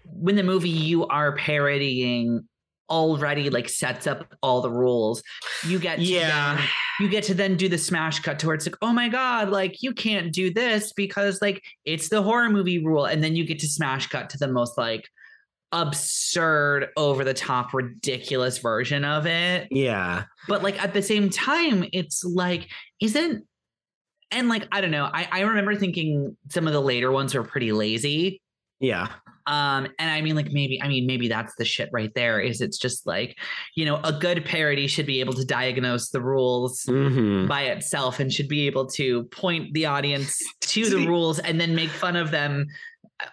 when 0.04 0.36
the 0.36 0.42
movie 0.42 0.68
you 0.68 1.06
are 1.06 1.34
parodying 1.36 2.46
already 2.90 3.48
like 3.50 3.68
sets 3.68 4.06
up 4.06 4.34
all 4.42 4.60
the 4.60 4.70
rules. 4.70 5.22
You 5.66 5.78
get 5.78 5.96
to 5.96 6.02
Yeah. 6.02 6.56
then- 6.56 6.64
you 7.00 7.08
get 7.08 7.24
to 7.24 7.34
then 7.34 7.56
do 7.56 7.66
the 7.68 7.78
smash 7.78 8.20
cut 8.20 8.38
to 8.40 8.46
where 8.46 8.54
it's 8.54 8.66
like, 8.66 8.76
oh 8.82 8.92
my 8.92 9.08
God, 9.08 9.48
like 9.48 9.82
you 9.82 9.94
can't 9.94 10.32
do 10.34 10.52
this 10.52 10.92
because 10.92 11.40
like 11.40 11.62
it's 11.86 12.10
the 12.10 12.22
horror 12.22 12.50
movie 12.50 12.84
rule. 12.84 13.06
And 13.06 13.24
then 13.24 13.34
you 13.36 13.46
get 13.46 13.58
to 13.60 13.66
smash 13.68 14.08
cut 14.08 14.28
to 14.30 14.38
the 14.38 14.48
most 14.48 14.76
like 14.76 15.08
absurd, 15.72 16.88
over 16.96 17.24
the 17.24 17.32
top, 17.34 17.72
ridiculous 17.72 18.58
version 18.58 19.04
of 19.04 19.26
it. 19.26 19.68
Yeah. 19.70 20.24
But 20.48 20.62
like 20.62 20.82
at 20.82 20.92
the 20.92 21.02
same 21.02 21.30
time, 21.30 21.86
it's 21.92 22.24
like, 22.24 22.68
isn't 23.00 23.46
and 24.32 24.48
like 24.48 24.68
I 24.70 24.80
don't 24.80 24.90
know. 24.90 25.08
I, 25.12 25.28
I 25.30 25.40
remember 25.40 25.74
thinking 25.74 26.36
some 26.50 26.66
of 26.66 26.72
the 26.72 26.80
later 26.82 27.10
ones 27.10 27.34
were 27.34 27.42
pretty 27.44 27.72
lazy. 27.72 28.40
Yeah. 28.80 29.08
Um, 29.46 29.88
and 29.98 30.10
I 30.10 30.20
mean, 30.20 30.36
like 30.36 30.52
maybe, 30.52 30.80
I 30.80 30.88
mean, 30.88 31.06
maybe 31.06 31.28
that's 31.28 31.54
the 31.56 31.64
shit 31.64 31.88
right 31.92 32.12
there. 32.14 32.40
Is 32.40 32.60
it's 32.60 32.78
just 32.78 33.06
like, 33.06 33.36
you 33.74 33.84
know, 33.84 34.00
a 34.04 34.12
good 34.12 34.44
parody 34.44 34.86
should 34.86 35.06
be 35.06 35.20
able 35.20 35.32
to 35.34 35.44
diagnose 35.44 36.10
the 36.10 36.20
rules 36.20 36.84
hmm 36.84 37.46
by 37.46 37.62
itself 37.62 38.20
and 38.20 38.32
should 38.32 38.48
be 38.48 38.66
able 38.66 38.86
to 38.86 39.24
point 39.24 39.72
the 39.74 39.86
audience 39.86 40.40
to 40.60 40.88
the 40.88 41.06
rules 41.06 41.38
and 41.40 41.60
then 41.60 41.74
make 41.74 41.88
fun 41.88 42.14
of 42.14 42.30
them 42.30 42.66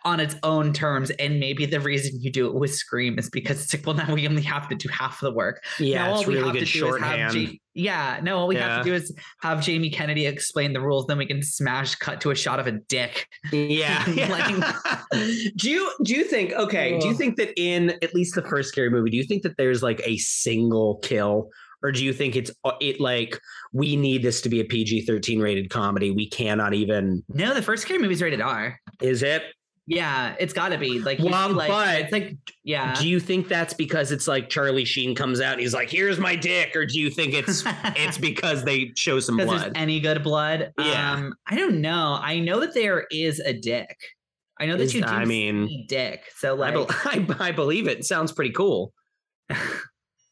on 0.04 0.20
its 0.20 0.36
own 0.44 0.74
terms. 0.74 1.10
And 1.12 1.40
maybe 1.40 1.66
the 1.66 1.80
reason 1.80 2.20
you 2.22 2.32
do 2.32 2.48
it 2.48 2.56
with 2.56 2.74
Scream 2.74 3.18
is 3.20 3.30
because 3.30 3.64
it's 3.64 3.74
like, 3.74 3.86
well, 3.86 3.96
now 3.96 4.14
we 4.14 4.28
only 4.28 4.42
have 4.44 4.68
to 4.70 4.76
do 4.76 4.90
half 4.90 5.20
the 5.20 5.32
work. 5.32 5.64
Yeah. 5.80 6.08
now 6.08 6.16
it's 6.20 6.28
really 6.28 6.52
good 6.52 6.66
to 6.66 6.80
do 6.80 6.88
is 6.96 7.02
have 7.02 7.32
shorthand. 7.34 7.60
Yeah, 7.74 8.20
no, 8.24 8.40
all 8.40 8.48
we 8.48 8.56
have 8.56 8.84
to 8.84 8.90
do 8.90 8.96
is 8.96 9.16
have 9.42 9.62
Jamie 9.62 9.92
Kennedy 9.92 10.26
explain 10.26 10.74
the 10.74 10.82
rules. 10.82 11.06
Then 11.06 11.20
we 11.20 11.28
can 11.28 11.44
smash 11.44 11.94
cut 11.96 12.20
to 12.22 12.32
a 12.32 12.36
shot 12.36 12.60
of 12.60 12.66
a 12.66 12.72
dick. 12.72 13.28
Yeah. 13.52 14.04
do 15.58 15.70
you 15.70 15.92
do 16.04 16.16
you 16.16 16.24
think 16.24 16.54
okay, 16.54 16.98
do 17.00 17.08
you 17.08 17.14
think 17.14 17.38
that 17.38 17.54
in 17.56 17.92
at 18.02 18.16
least 18.16 18.34
the 18.34 18.42
first 18.42 18.70
scary 18.70 18.90
movie, 18.90 19.12
do 19.12 19.18
you 19.18 19.26
think 19.26 19.44
that 19.44 19.58
there's 19.58 19.84
like 19.84 20.02
a 20.06 20.18
single 20.18 20.98
kill 21.04 21.52
or 21.84 21.92
do 21.92 22.04
you 22.04 22.14
think 22.14 22.36
it's 22.36 22.52
uh, 22.64 22.72
it 22.82 23.00
like 23.00 23.40
we 23.72 23.96
need 23.96 24.24
this 24.24 24.42
to 24.42 24.50
be 24.50 24.60
a 24.60 24.66
PG-13 24.66 25.42
rated 25.42 25.70
comedy? 25.70 26.12
We 26.12 26.30
cannot 26.30 26.74
even. 26.74 27.24
No, 27.30 27.54
the 27.54 27.62
first 27.62 27.84
scary 27.84 28.00
movie's 28.00 28.22
rated 28.22 28.42
R. 28.42 28.80
Is 29.02 29.24
it? 29.24 29.44
Yeah, 29.90 30.36
it's 30.38 30.52
got 30.52 30.70
to 30.70 30.78
be 30.78 31.00
like. 31.00 31.18
Well, 31.20 31.54
like 31.54 31.70
but- 31.70 32.00
it's 32.02 32.12
like 32.12 32.36
yeah. 32.64 32.94
Do 32.94 33.08
you 33.08 33.22
think 33.22 33.48
that's 33.48 33.74
because 33.74 34.12
it's 34.12 34.28
like 34.28 34.50
Charlie 34.50 34.84
Sheen 34.84 35.16
comes 35.16 35.40
out 35.40 35.54
and 35.54 35.62
he's 35.62 35.74
like, 35.74 35.90
"Here's 35.90 36.20
my 36.20 36.36
dick," 36.36 36.76
or 36.76 36.86
do 36.86 37.00
you 37.00 37.10
think 37.10 37.34
it's 37.34 37.64
it's 37.96 38.18
because 38.18 38.66
they 38.66 38.92
show 38.98 39.22
some 39.22 39.38
blood? 39.38 39.72
any 39.76 40.02
good 40.02 40.22
blood. 40.24 40.74
Yeah. 40.78 41.14
Um, 41.14 41.34
I 41.48 41.56
don't 41.56 41.80
know. 41.80 42.20
I 42.22 42.40
know 42.40 42.60
that 42.60 42.74
there 42.74 43.08
is 43.12 43.40
a 43.40 43.54
dick. 43.54 43.98
I 44.60 44.66
know 44.66 44.76
that 44.76 44.94
you 44.94 45.02
do 45.02 45.08
I 45.08 45.24
mean, 45.24 45.86
dick. 45.88 46.24
So 46.36 46.62
I, 46.62 46.72
like, 46.72 47.06
I, 47.40 47.48
I 47.48 47.52
believe 47.52 47.88
it. 47.88 48.00
It 48.00 48.06
sounds 48.06 48.34
pretty 48.34 48.52
cool. 48.52 48.92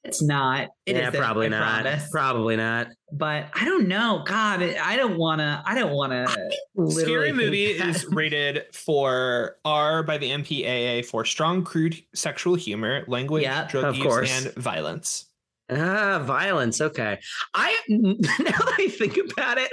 it's 0.06 0.22
not. 0.22 0.69
It 0.86 0.95
yeah, 0.95 1.07
isn't, 1.10 1.19
probably 1.19 1.48
I 1.48 1.49
not. 1.49 1.82
promise. 1.84 2.10
Probably 2.11 2.56
not. 2.56 2.88
but 3.11 3.48
I 3.53 3.65
don't 3.65 3.88
know. 3.88 4.23
God, 4.26 4.61
I 4.61 4.95
don't 4.95 5.18
want 5.18 5.40
to. 5.40 5.64
I 5.65 5.76
don't 5.76 5.91
want 5.94 6.11
to. 6.11 6.91
Scary 6.91 7.32
movie 7.32 7.65
is 7.65 8.06
rated 8.11 8.64
for 8.73 9.57
R 9.65 10.03
by 10.03 10.18
the 10.18 10.30
MPAA 10.32 11.06
for 11.06 11.26
strong, 11.26 11.64
crude 11.64 11.95
sexual 12.14 12.56
humor, 12.56 13.03
language, 13.07 13.44
Yeah, 13.44 13.68
drug 13.68 13.84
of 13.86 13.95
use, 13.95 14.06
course. 14.06 14.45
and 14.45 14.53
violence. 14.56 15.26
Ah, 15.72 16.22
violence. 16.23 16.80
Okay. 16.82 17.19
I 17.53 17.76
now 17.90 18.14
that 18.19 18.76
I 18.80 18.88
think 18.90 19.18
about 19.18 19.57
it, 19.57 19.72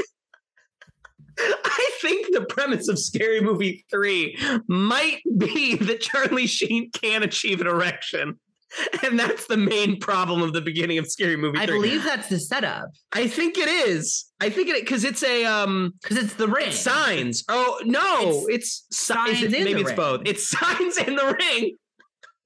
I 1.39 1.91
think 2.01 2.27
the 2.35 2.45
premise 2.47 2.89
of 2.89 2.99
Scary 2.99 3.41
Movie 3.41 3.85
3 3.91 4.37
might 4.69 5.21
be 5.39 5.77
that 5.77 6.01
Charlie 6.01 6.47
Sheen 6.47 6.91
can 6.93 7.23
achieve 7.23 7.61
an 7.61 7.67
erection. 7.67 8.39
And 9.05 9.19
that's 9.19 9.47
the 9.47 9.57
main 9.57 9.99
problem 10.01 10.41
of 10.43 10.53
the 10.53 10.61
beginning 10.61 10.97
of 10.99 11.07
Scary 11.11 11.37
Movie 11.37 11.59
3. 11.59 11.63
I 11.63 11.67
believe 11.67 12.05
that's 12.05 12.29
the 12.29 12.39
setup 12.41 12.89
I 13.13 13.27
think 13.27 13.59
it 13.59 13.69
is. 13.69 14.27
I 14.41 14.49
think 14.51 14.69
it 14.69 14.81
because 14.81 15.05
it's 15.05 15.23
a 15.23 15.45
um 15.45 15.93
because 16.03 16.17
it's 16.17 16.35
the 16.35 16.49
ring. 16.49 16.69
it's 16.69 16.79
signs. 16.79 17.45
Oh 17.49 17.81
no, 17.85 18.47
it's, 18.49 18.87
si- 18.91 19.13
is 19.13 19.17
Signs 19.39 19.43
it- 19.43 19.51
maybe 19.51 19.81
it's 19.81 19.89
ring. 19.91 19.97
both. 19.97 20.23
It's 20.25 20.49
signs 20.59 20.97
in 20.99 21.17
the 21.17 21.37
ring. 21.39 21.77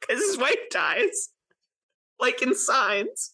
Because 0.00 0.24
his 0.24 0.38
wife 0.38 0.58
dies. 0.70 1.28
Like 2.18 2.42
in 2.42 2.54
signs. 2.54 3.32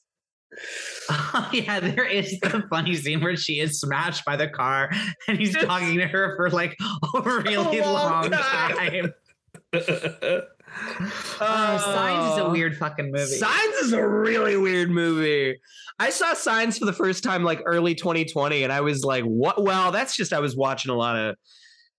Oh 1.09 1.49
yeah, 1.55 1.81
there 1.81 2.05
is 2.05 2.39
the 2.41 2.63
funny 2.69 2.95
scene 2.97 3.23
where 3.23 3.37
she 3.37 3.59
is 3.61 3.81
smashed 3.81 4.25
by 4.27 4.37
the 4.37 4.49
car 4.49 4.91
and 5.29 5.39
he's 5.39 5.57
talking 5.57 5.97
to 5.97 6.07
her 6.07 6.37
for 6.37 6.51
like 6.51 6.77
a 7.15 7.21
really 7.23 7.79
A 7.79 7.85
long 7.87 8.31
long, 8.31 8.31
time. 8.33 8.77
time. 8.77 9.13
Uh, 11.41 11.79
Signs 11.79 12.33
is 12.33 12.39
a 12.39 12.45
Oh. 12.45 12.51
weird 12.51 12.77
fucking 12.77 13.11
movie. 13.13 13.25
Signs 13.37 13.75
is 13.77 13.93
a 13.93 14.07
really 14.07 14.57
weird 14.57 14.91
movie. 14.91 15.59
I 15.99 16.11
saw 16.11 16.35
Signs 16.35 16.79
for 16.79 16.85
the 16.85 16.93
first 16.93 17.23
time 17.23 17.45
like 17.45 17.61
early 17.67 17.95
2020, 17.95 18.63
and 18.65 18.73
I 18.73 18.81
was 18.81 19.05
like, 19.05 19.25
"What?" 19.25 19.63
Well, 19.63 19.93
that's 19.93 20.17
just 20.17 20.33
I 20.33 20.41
was 20.41 20.57
watching 20.57 20.91
a 20.91 20.97
lot 20.97 21.17
of 21.17 21.37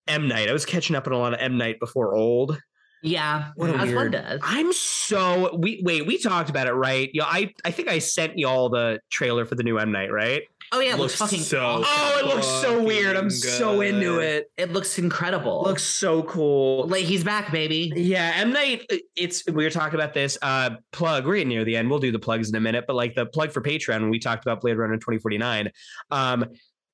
M 0.07 0.27
Night. 0.27 0.49
I 0.49 0.53
was 0.53 0.65
catching 0.65 0.95
up 0.95 1.07
on 1.07 1.13
a 1.13 1.17
lot 1.17 1.33
of 1.33 1.39
M 1.39 1.57
Night 1.57 1.79
before 1.79 2.15
old. 2.15 2.57
yeah, 3.05 3.49
What 3.55 3.69
a 3.69 3.73
as 3.73 3.79
one 3.79 3.95
weird- 3.95 4.11
does. 4.13 4.39
I'm 4.43 4.71
so 4.73 5.55
we 5.57 5.81
wait. 5.83 6.05
We 6.07 6.17
talked 6.17 6.49
about 6.49 6.67
it, 6.67 6.71
right? 6.73 7.09
Yeah, 7.13 7.25
I 7.25 7.53
I 7.65 7.71
think 7.71 7.89
I 7.89 7.99
sent 7.99 8.37
y'all 8.39 8.69
the 8.69 8.99
trailer 9.11 9.45
for 9.45 9.55
the 9.55 9.63
new 9.63 9.77
M 9.77 9.91
Night, 9.91 10.11
right? 10.11 10.43
Oh 10.75 10.79
yeah, 10.79 10.95
it 10.95 10.97
looks, 10.97 11.19
Looks 11.19 11.31
fucking. 11.31 11.45
so 11.45 11.59
awesome. 11.59 11.85
Oh, 11.87 12.19
it 12.19 12.25
looks 12.25 12.47
so 12.47 12.81
weird. 12.83 13.15
I'm 13.15 13.29
so 13.29 13.81
into 13.81 14.17
it. 14.17 14.51
It 14.57 14.73
looks 14.73 14.97
incredible. 14.97 15.63
It 15.65 15.69
looks 15.69 15.83
so 15.83 16.23
cool. 16.23 16.87
like 16.87 17.03
he's 17.03 17.23
back, 17.23 17.51
baby. 17.51 17.93
Yeah, 17.95 18.33
M 18.37 18.51
Night. 18.51 18.89
It's 19.15 19.45
we 19.45 19.63
were 19.63 19.69
talking 19.69 19.93
about 19.93 20.15
this. 20.15 20.35
Uh, 20.41 20.71
plug. 20.91 21.27
We're 21.27 21.45
near 21.45 21.63
the 21.63 21.77
end. 21.77 21.91
We'll 21.91 21.99
do 21.99 22.11
the 22.11 22.17
plugs 22.17 22.49
in 22.49 22.55
a 22.55 22.59
minute, 22.59 22.85
but 22.87 22.95
like 22.95 23.13
the 23.13 23.27
plug 23.27 23.51
for 23.51 23.61
Patreon 23.61 24.01
when 24.01 24.09
we 24.09 24.17
talked 24.17 24.43
about 24.45 24.61
Blade 24.61 24.77
Runner 24.77 24.95
2049. 24.95 25.71
Um, 26.09 26.45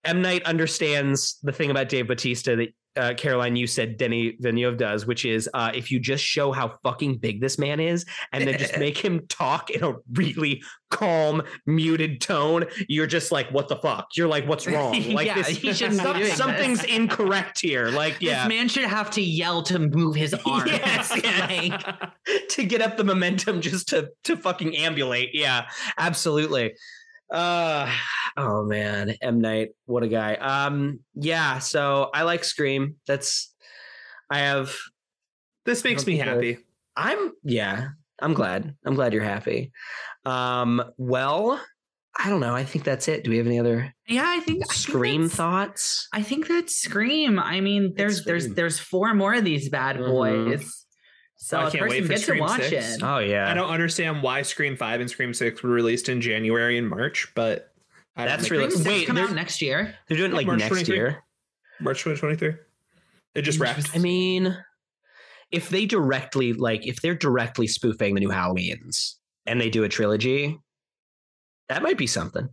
M 0.05 0.21
Night 0.21 0.43
understands 0.45 1.38
the 1.43 1.51
thing 1.51 1.71
about 1.71 1.89
Dave 1.89 2.07
Batista 2.07 2.55
that 2.55 2.69
uh, 2.97 3.13
Caroline, 3.15 3.55
you 3.55 3.67
said 3.67 3.97
Denis 3.97 4.34
Villeneuve 4.39 4.77
does, 4.77 5.05
which 5.05 5.23
is 5.23 5.47
uh, 5.53 5.71
if 5.73 5.91
you 5.91 5.99
just 5.99 6.23
show 6.23 6.51
how 6.51 6.73
fucking 6.84 7.17
big 7.19 7.39
this 7.39 7.57
man 7.57 7.80
is, 7.80 8.05
and 8.34 8.45
then 8.47 8.57
just 8.57 8.77
make 8.80 8.97
him 8.97 9.26
talk 9.30 9.69
in 9.69 9.84
a 9.84 9.93
really 10.13 10.61
calm, 10.89 11.41
muted 11.65 12.19
tone, 12.19 12.65
you're 12.89 13.07
just 13.07 13.31
like, 13.31 13.49
what 13.51 13.67
the 13.67 13.76
fuck? 13.77 14.07
You're 14.17 14.27
like, 14.27 14.45
what's 14.47 14.67
wrong? 14.67 14.93
Like 15.13 15.27
Yeah, 15.27 15.35
this, 15.35 15.47
he 15.49 15.71
shouldn't 15.71 15.99
be 15.99 16.03
some- 16.03 16.13
doing 16.17 16.26
this. 16.27 16.38
something's 16.38 16.84
incorrect 16.84 17.61
here. 17.61 17.89
Like, 17.89 18.17
yeah. 18.19 18.47
This 18.47 18.49
man 18.57 18.67
should 18.67 18.85
have 18.85 19.11
to 19.11 19.21
yell 19.21 19.61
to 19.63 19.80
move 19.80 20.15
his 20.15 20.34
arm. 20.45 20.67
Yes, 20.67 21.11
yes. 21.23 21.49
Like, 21.71 22.47
to 22.49 22.63
get 22.65 22.81
up 22.81 22.97
the 22.97 23.03
momentum 23.03 23.61
just 23.61 23.89
to 23.89 24.09
to 24.26 24.35
fucking 24.35 24.76
ambulate. 24.76 25.30
Yeah, 25.34 25.67
absolutely. 25.97 26.73
Uh 27.31 27.91
oh 28.38 28.64
man, 28.64 29.15
M 29.22 29.39
Night, 29.41 29.69
what 29.85 30.03
a 30.03 30.07
guy. 30.07 30.35
Um 30.35 30.99
yeah, 31.15 31.60
so 31.60 32.10
I 32.14 32.23
like 32.23 32.43
Scream. 32.43 32.95
That's 33.07 33.53
I 34.31 34.39
have 34.39 34.76
This 35.65 35.84
makes 35.84 36.06
me 36.07 36.18
people- 36.18 36.34
happy. 36.34 36.57
I'm 36.95 37.31
yeah, 37.43 37.89
I'm 38.22 38.34
glad. 38.34 38.76
I'm 38.85 38.95
glad 38.95 39.14
you're 39.14 39.23
happy. 39.23 39.72
Um 40.26 40.84
well, 40.97 41.61
I 42.18 42.30
don't 42.30 42.41
know. 42.41 42.56
I 42.56 42.64
think 42.65 42.84
that's 42.84 43.07
it. 43.07 43.23
Do 43.23 43.30
we 43.30 43.38
have 43.38 43.45
any 43.47 43.60
other 43.60 43.93
yeah, 44.07 44.26
I 44.26 44.39
think 44.39 44.64
I 44.64 44.68
think 44.68 44.73
Scream 44.73 45.30
thoughts? 45.30 46.07
I 46.11 46.23
think 46.23 46.47
that's 46.47 46.76
Scream. 46.76 47.38
I 47.39 47.61
mean, 47.61 47.93
there's 47.95 48.26
there's 48.26 48.49
there's 48.56 48.80
four 48.80 49.14
more 49.14 49.35
of 49.35 49.43
these 49.45 49.69
bad 49.69 49.97
Mhm. 49.97 50.07
boys. 50.07 50.85
So 51.41 51.57
I 51.57 51.68
a 51.68 51.72
can't 51.72 51.90
wait 51.90 52.03
for 52.03 52.10
gets 52.10 52.22
to 52.22 52.26
Scream 52.28 52.41
watch 52.41 52.61
six. 52.68 52.95
it. 52.98 53.03
Oh 53.03 53.20
yeah. 53.20 53.49
I 53.49 53.53
don't 53.53 53.70
understand 53.70 54.22
why 54.22 54.41
Scream 54.41 54.76
5 54.76 54.99
and 55.02 55.10
Scream 55.10 55.34
6 55.34 55.64
were 55.64 55.70
released 55.70 56.10
in 56.10 56.20
January 56.20 56.78
and 56.78 56.88
March, 56.88 57.32
but 57.34 57.74
I 58.18 58.26
That's 58.26 58.52
really- 58.52 58.66
it. 58.66 58.72
Scream 58.72 58.84
six 58.84 58.94
wait, 58.94 59.07
come 59.07 59.18
out 59.18 59.32
next 59.34 59.61
year. 59.61 59.95
They're 60.07 60.18
doing 60.18 60.32
it 60.32 60.36
like 60.36 60.48
March 60.48 60.60
next 60.60 60.70
23. 60.72 60.95
year. 60.95 61.24
March 61.80 62.03
2023. 62.03 62.60
It 63.36 63.44
just 63.44 63.57
wrapped. 63.60 63.95
I 63.95 63.99
mean, 63.99 64.57
if 65.52 65.70
they 65.70 65.86
directly 65.86 66.52
like 66.52 66.86
if 66.86 67.02
they're 67.02 67.16
directly 67.16 67.68
spoofing 67.68 68.16
the 68.16 68.20
new 68.20 68.30
Halloweens 68.30 69.16
and 69.45 69.61
they 69.61 69.70
do 69.70 69.84
a 69.86 69.90
trilogy, 69.90 70.60
that 71.70 71.82
might 71.82 71.98
be 71.98 72.06
something. 72.07 72.49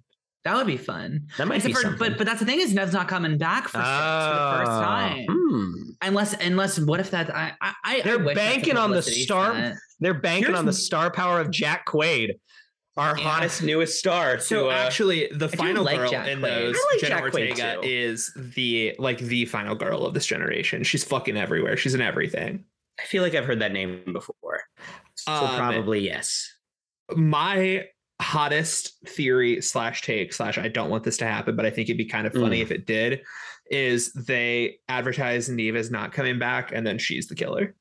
That 0.47 0.55
would 0.56 0.66
be 0.68 0.77
fun. 0.77 1.27
That 1.39 1.48
might 1.48 1.56
Except 1.56 1.68
be 1.70 1.74
for, 1.74 1.81
something. 1.81 1.98
but 1.98 2.18
but 2.18 2.24
that's 2.27 2.39
the 2.40 2.47
thing 2.47 2.60
is 2.60 2.73
Nev's 2.73 2.93
not 2.93 3.09
coming 3.09 3.36
back 3.36 3.64
for, 3.64 3.78
six 3.78 3.81
for 3.81 3.81
the 3.81 4.56
first 4.59 4.70
Ah, 4.70 4.81
time. 4.85 5.27
hmm. 5.28 5.73
Unless 6.02 6.35
unless 6.35 6.78
what 6.78 7.01
if 7.01 7.10
that 7.10 7.35
I 7.35 7.52
I, 7.60 7.73
I 7.85 8.01
They're 8.02 8.14
I 8.14 8.16
wish 8.16 8.35
that's 8.36 8.47
a 8.48 8.55
banking 8.55 8.77
on 8.77 8.90
the 8.93 9.02
star- 9.02 9.55
stunt. 9.55 9.74
They're 9.98 10.14
banking 10.14 10.44
Here's- 10.44 10.59
on 10.59 10.64
the 10.66 10.73
star 10.73 11.10
power 11.10 11.40
of 11.40 11.51
Jack 11.51 11.85
Quaid, 11.86 12.39
our 12.97 13.18
Yeah. 13.18 13.24
hottest 13.24 13.62
newest 13.62 13.98
star. 13.98 14.39
So 14.39 14.64
to, 14.64 14.68
uh, 14.70 14.74
actually, 14.74 15.28
the 15.32 15.48
final 15.48 15.82
like 15.85 15.98
girl 15.98 16.10
Jack 16.10 16.28
in 16.28 16.39
Quaid. 16.39 16.43
those, 16.43 16.77
like 16.93 17.01
Jenna 17.01 17.14
Jack 17.16 17.24
Quaid 17.32 17.51
Ortega, 17.51 17.74
too. 17.74 17.81
is 17.89 18.32
the 18.55 18.94
like 19.01 19.18
the 19.18 19.47
final 19.47 19.74
girl 19.74 20.06
of 20.06 20.14
this 20.14 20.27
generation. 20.27 20.85
She's 20.85 21.02
fucking 21.02 21.36
everywhere. 21.36 21.77
She's 21.77 21.94
in 21.94 22.01
everything. 22.01 22.64
I 23.01 23.05
feel 23.05 23.23
like 23.24 23.35
I've 23.35 23.47
heard 23.47 23.59
that 23.62 23.73
name 23.73 24.02
before. 24.12 24.62
So 25.16 25.32
Um, 25.32 25.56
probably 25.56 26.01
yes. 26.05 26.52
My 27.14 27.86
hottest 28.21 28.97
theory 29.07 29.61
slash 29.61 30.03
take 30.03 30.33
slash 30.33 30.59
I 30.59 30.69
don't 30.69 30.91
want 30.91 31.05
this 31.05 31.17
to 31.19 31.27
happen, 31.27 31.57
but 31.57 31.67
I 31.67 31.71
think 31.71 31.89
it'd 31.89 31.99
be 31.99 32.05
kind 32.07 32.27
of 32.27 32.33
funny 32.33 32.59
Mm. 32.61 32.63
if 32.63 32.71
it 32.71 32.87
did. 32.87 33.23
Is 33.71 34.13
they 34.13 34.79
advertise 34.89 35.49
Neve 35.49 35.77
as 35.77 35.91
not 35.91 36.13
coming 36.13 36.39
back, 36.39 36.71
and 36.73 36.87
then 36.87 36.99
she's 36.99 37.27
the 37.27 37.35
killer. 37.35 37.75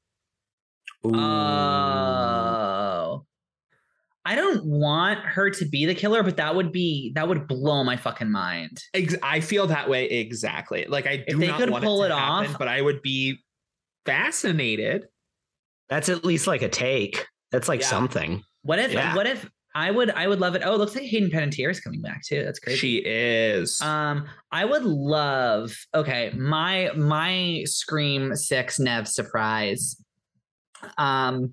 Ooh. 1.06 1.16
Oh. 1.16 3.26
I 4.28 4.34
don't 4.34 4.66
want 4.66 5.20
her 5.20 5.52
to 5.52 5.66
be 5.66 5.86
the 5.86 5.94
killer, 5.94 6.24
but 6.24 6.38
that 6.38 6.56
would 6.56 6.72
be 6.72 7.12
that 7.14 7.28
would 7.28 7.48
blow 7.48 7.84
my 7.84 7.95
fucking 7.95 8.32
mind. 8.32 8.82
Ex- 8.95 9.16
I 9.22 9.40
feel 9.40 9.68
that 9.68 9.88
way 9.88 10.06
exactly. 10.10 10.86
Like 10.90 11.06
I 11.06 11.18
do 11.28 11.38
they 11.38 11.48
not 11.48 11.60
could 11.60 11.70
want 11.70 11.84
pull 11.84 12.02
it, 12.03 12.07
it 12.07 12.12
happen, 12.14 12.49
off- 12.52 12.57
but 12.57 12.68
I 12.68 12.82
would 12.82 13.03
be 13.03 13.38
fascinated. 14.07 15.06
That's 15.90 16.10
at 16.10 16.26
least 16.26 16.48
like 16.48 16.64
a 16.64 16.70
take. 16.70 17.28
That's 17.52 17.68
like 17.68 17.82
Yeah. 17.82 17.88
something. 17.88 18.41
What 18.64 18.80
if 18.80 18.91
Yeah. 18.91 19.16
what 19.16 19.28
if 19.28 19.48
I 19.76 19.91
would 19.91 20.10
I 20.11 20.27
would 20.27 20.39
love 20.39 20.56
it. 20.56 20.61
Oh, 20.64 20.73
it 20.73 20.77
looks 20.77 20.95
like 20.95 21.03
Hayden 21.03 21.30
Panettiere 21.30 21.69
is 21.69 21.81
coming 21.81 22.02
back 22.02 22.23
too. 22.23 22.43
That's 22.43 22.60
crazy. 22.60 22.77
She 22.77 22.97
is. 22.99 23.81
Um, 23.81 24.26
I 24.49 24.64
would 24.64 24.85
love. 24.85 25.76
Okay, 25.93 26.31
my 26.34 26.91
my 26.95 27.64
Scream 27.65 28.35
Six 28.38 28.80
Nev 28.80 29.06
surprise, 29.06 30.02
um, 30.97 31.52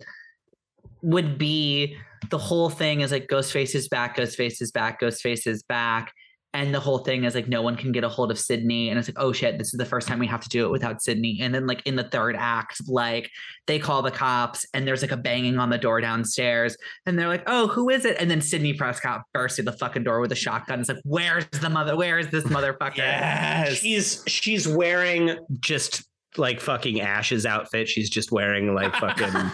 would 1.02 1.36
be 1.36 1.96
the 2.30 2.38
whole 2.38 2.70
thing 2.70 3.00
is 3.00 3.10
like 3.10 3.26
Ghostface 3.26 3.74
is 3.74 3.88
back, 3.88 4.16
Ghostface 4.16 4.62
is 4.62 4.70
back, 4.70 5.00
Ghostface 5.00 5.48
is 5.48 5.64
back, 5.64 6.12
and 6.54 6.74
the 6.74 6.80
whole 6.80 6.98
thing 6.98 7.24
is 7.24 7.34
like 7.34 7.48
no 7.48 7.62
one 7.62 7.76
can 7.76 7.92
get 7.92 8.04
a 8.04 8.08
hold 8.08 8.30
of 8.30 8.38
Sidney, 8.38 8.90
and 8.90 8.98
it's 8.98 9.08
like 9.08 9.18
oh 9.18 9.32
shit, 9.32 9.58
this 9.58 9.72
is 9.72 9.78
the 9.78 9.86
first 9.86 10.06
time 10.06 10.18
we 10.18 10.26
have 10.26 10.42
to 10.42 10.48
do 10.48 10.66
it 10.66 10.70
without 10.70 11.02
Sidney, 11.02 11.38
and 11.40 11.54
then 11.54 11.66
like 11.66 11.86
in 11.86 11.96
the 11.96 12.04
third 12.04 12.36
act, 12.38 12.80
like 12.88 13.30
they 13.66 13.78
call 13.78 14.02
the 14.02 14.10
cops, 14.10 14.66
and 14.74 14.86
there's 14.86 15.02
like 15.02 15.12
a 15.12 15.16
banging 15.16 15.58
on 15.58 15.70
the 15.70 15.78
door 15.78 16.00
downstairs, 16.00 16.76
and 17.06 17.18
they're 17.18 17.28
like, 17.28 17.44
"Oh, 17.46 17.68
who 17.68 17.88
is 17.88 18.04
it?" 18.04 18.16
And 18.20 18.30
then 18.30 18.40
Sidney 18.40 18.74
Prescott 18.74 19.22
bursts 19.32 19.56
through 19.56 19.66
the 19.66 19.72
fucking 19.72 20.04
door 20.04 20.20
with 20.20 20.32
a 20.32 20.36
shotgun. 20.36 20.80
It's 20.80 20.88
like, 20.88 21.00
"Where's 21.04 21.46
the 21.46 21.70
mother? 21.70 21.96
Where 21.96 22.18
is 22.18 22.28
this 22.28 22.44
motherfucker?" 22.44 22.96
yes. 22.98 23.74
She's 23.74 24.22
she's 24.26 24.68
wearing 24.68 25.38
just 25.60 26.04
like 26.36 26.60
fucking 26.60 27.00
Ash's 27.00 27.44
outfit. 27.46 27.88
She's 27.88 28.08
just 28.10 28.32
wearing 28.32 28.74
like 28.74 28.94
fucking 28.96 29.50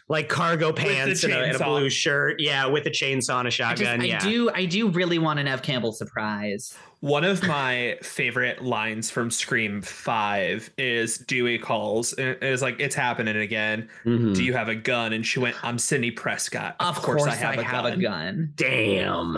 like 0.08 0.28
cargo 0.28 0.72
pants 0.72 1.24
and 1.24 1.32
a, 1.32 1.42
and 1.44 1.56
a 1.60 1.64
blue 1.64 1.90
shirt. 1.90 2.40
Yeah, 2.40 2.66
with 2.66 2.86
a 2.86 2.90
chainsaw 2.90 3.38
and 3.40 3.46
a 3.46 3.48
I, 3.48 3.50
just, 3.50 3.56
shotgun. 3.56 4.00
I 4.00 4.04
yeah. 4.04 4.18
do 4.18 4.50
I 4.54 4.64
do 4.64 4.88
really 4.88 5.18
want 5.18 5.38
a 5.38 5.44
Nev 5.44 5.62
Campbell 5.62 5.92
surprise. 5.92 6.74
One 7.00 7.24
of 7.24 7.42
my 7.48 7.98
favorite 8.00 8.62
lines 8.62 9.10
from 9.10 9.28
Scream 9.32 9.82
5 9.82 10.70
is 10.78 11.18
Dewey 11.18 11.58
calls 11.58 12.12
and 12.12 12.28
it 12.28 12.44
is 12.44 12.62
like, 12.62 12.78
it's 12.78 12.94
happening 12.94 13.38
again. 13.38 13.88
Mhm. 14.04 14.36
Do 14.36 14.44
you 14.44 14.52
have 14.52 14.68
a 14.68 14.76
gun? 14.76 15.12
And 15.12 15.26
she 15.26 15.40
went, 15.40 15.56
I'm 15.64 15.78
Sidney 15.80 16.12
Prescott. 16.12 16.76
Of, 16.78 17.02
course, 17.02 17.24
I 17.24 17.34
have, 17.34 17.58
a, 17.58 17.96
gun. 17.96 18.52
Damn. 18.54 19.36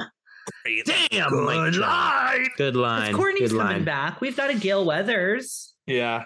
Great. 0.62 0.84
Damn. 0.84 1.30
Good 1.30 1.46
Mike 1.46 1.72
John. 1.72 1.80
line. 1.80 2.48
Good 2.58 2.76
line. 2.76 3.08
It's 3.08 3.16
Courteney's 3.16 3.50
Good 3.52 3.58
coming 3.58 3.76
line. 3.76 3.84
back. 3.84 4.20
We've 4.20 4.36
got 4.36 4.50
a 4.50 4.54
Gale 4.54 4.84
Weathers 4.84 5.72
Yeah. 5.86 6.24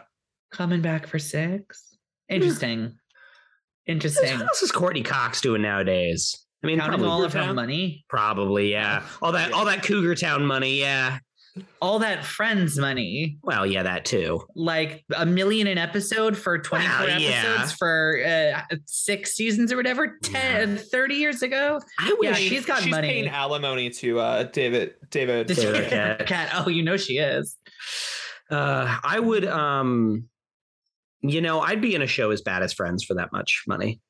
Coming 0.50 0.80
back 0.82 1.06
for 1.06 1.18
six. 1.18 1.96
Interesting. 2.28 2.94
Interesting. 3.86 4.38
What 4.38 4.48
else 4.48 4.62
is 4.62 4.72
Courteney 4.72 5.02
Cox 5.02 5.40
doing 5.40 5.62
nowadays? 5.62 6.44
I 6.62 6.66
mean, 6.66 6.78
Counting 6.80 7.04
all 7.04 7.22
of 7.24 7.32
her 7.34 7.54
money, 7.54 8.04
probably, 8.08 8.72
yeah. 8.72 9.04
All 9.22 9.30
that, 9.32 9.52
all 9.52 9.64
that 9.66 9.84
Cougar 9.84 10.16
Town 10.16 10.44
money, 10.44 10.80
yeah. 10.80 11.18
all 11.80 12.00
that 12.00 12.24
Friends 12.24 12.76
money, 12.76 13.38
Well, 13.44 13.64
yeah, 13.64 13.84
that 13.84 14.04
too. 14.04 14.40
like 14.56 15.04
a 15.16 15.24
million 15.24 15.68
an 15.68 15.78
episode 15.78 16.36
for 16.36 16.58
24 16.58 17.06
Well, 17.06 17.20
yeah. 17.20 17.28
episodes 17.28 17.72
for 17.74 18.20
uh, 18.26 18.76
six 18.86 19.34
seasons 19.36 19.72
or 19.72 19.76
whatever, 19.76 20.18
10, 20.22 20.78
30 20.78 21.14
years 21.14 21.42
ago. 21.42 21.80
I 22.00 22.08
Yeah, 22.20 22.30
wish. 22.30 22.38
she's 22.40 22.66
got 22.66 22.82
She's 22.82 22.90
money. 22.90 23.08
paying 23.08 23.28
alimony 23.28 23.90
to 23.90 24.18
uh, 24.18 24.42
David. 24.44 24.94
David. 25.10 25.46
Did 25.46 25.58
Taylor 25.58 25.82
you- 25.82 25.88
Cat. 25.88 26.26
Cat. 26.26 26.50
Oh, 26.54 26.68
you 26.68 26.82
know 26.82 26.96
she 26.96 27.18
is. 27.18 27.56
Uh, 28.50 28.98
I 29.04 29.20
would. 29.20 29.46
Um, 29.46 30.28
you 31.22 31.40
know, 31.40 31.60
I'd 31.60 31.80
be 31.80 31.94
in 31.94 32.02
a 32.02 32.06
show 32.06 32.30
as 32.30 32.40
bad 32.42 32.62
as 32.62 32.72
Friends 32.72 33.04
for 33.04 33.14
that 33.14 33.32
much 33.32 33.64
money. 33.66 34.00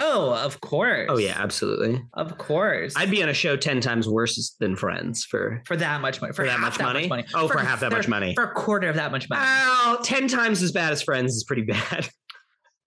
Oh, 0.00 0.32
of 0.32 0.60
course. 0.60 1.06
Oh 1.10 1.18
yeah, 1.18 1.34
absolutely. 1.36 2.00
Of 2.14 2.38
course. 2.38 2.94
I'd 2.96 3.10
be 3.10 3.20
on 3.22 3.28
a 3.28 3.34
show 3.34 3.56
ten 3.56 3.80
times 3.80 4.08
worse 4.08 4.54
than 4.60 4.76
Friends 4.76 5.24
for 5.24 5.60
for 5.66 5.76
that 5.76 6.00
much 6.00 6.20
money. 6.20 6.32
For, 6.32 6.42
For 6.42 6.46
that 6.46 6.60
half 6.60 6.78
much 6.80 7.08
money? 7.08 7.24
Oh, 7.34 7.48
for 7.48 7.58
half 7.58 7.80
that 7.80 7.90
much 7.90 8.06
money. 8.06 8.34
For 8.36 8.44
a 8.44 8.54
quarter 8.54 8.88
of 8.88 8.94
that 8.96 9.10
much 9.10 9.28
money. 9.28 9.42
well, 9.42 9.98
ten 10.02 10.28
times 10.28 10.62
as 10.62 10.70
bad 10.70 10.92
as 10.92 11.02
Friends 11.02 11.34
is 11.34 11.42
pretty 11.44 11.62
bad. 11.62 12.08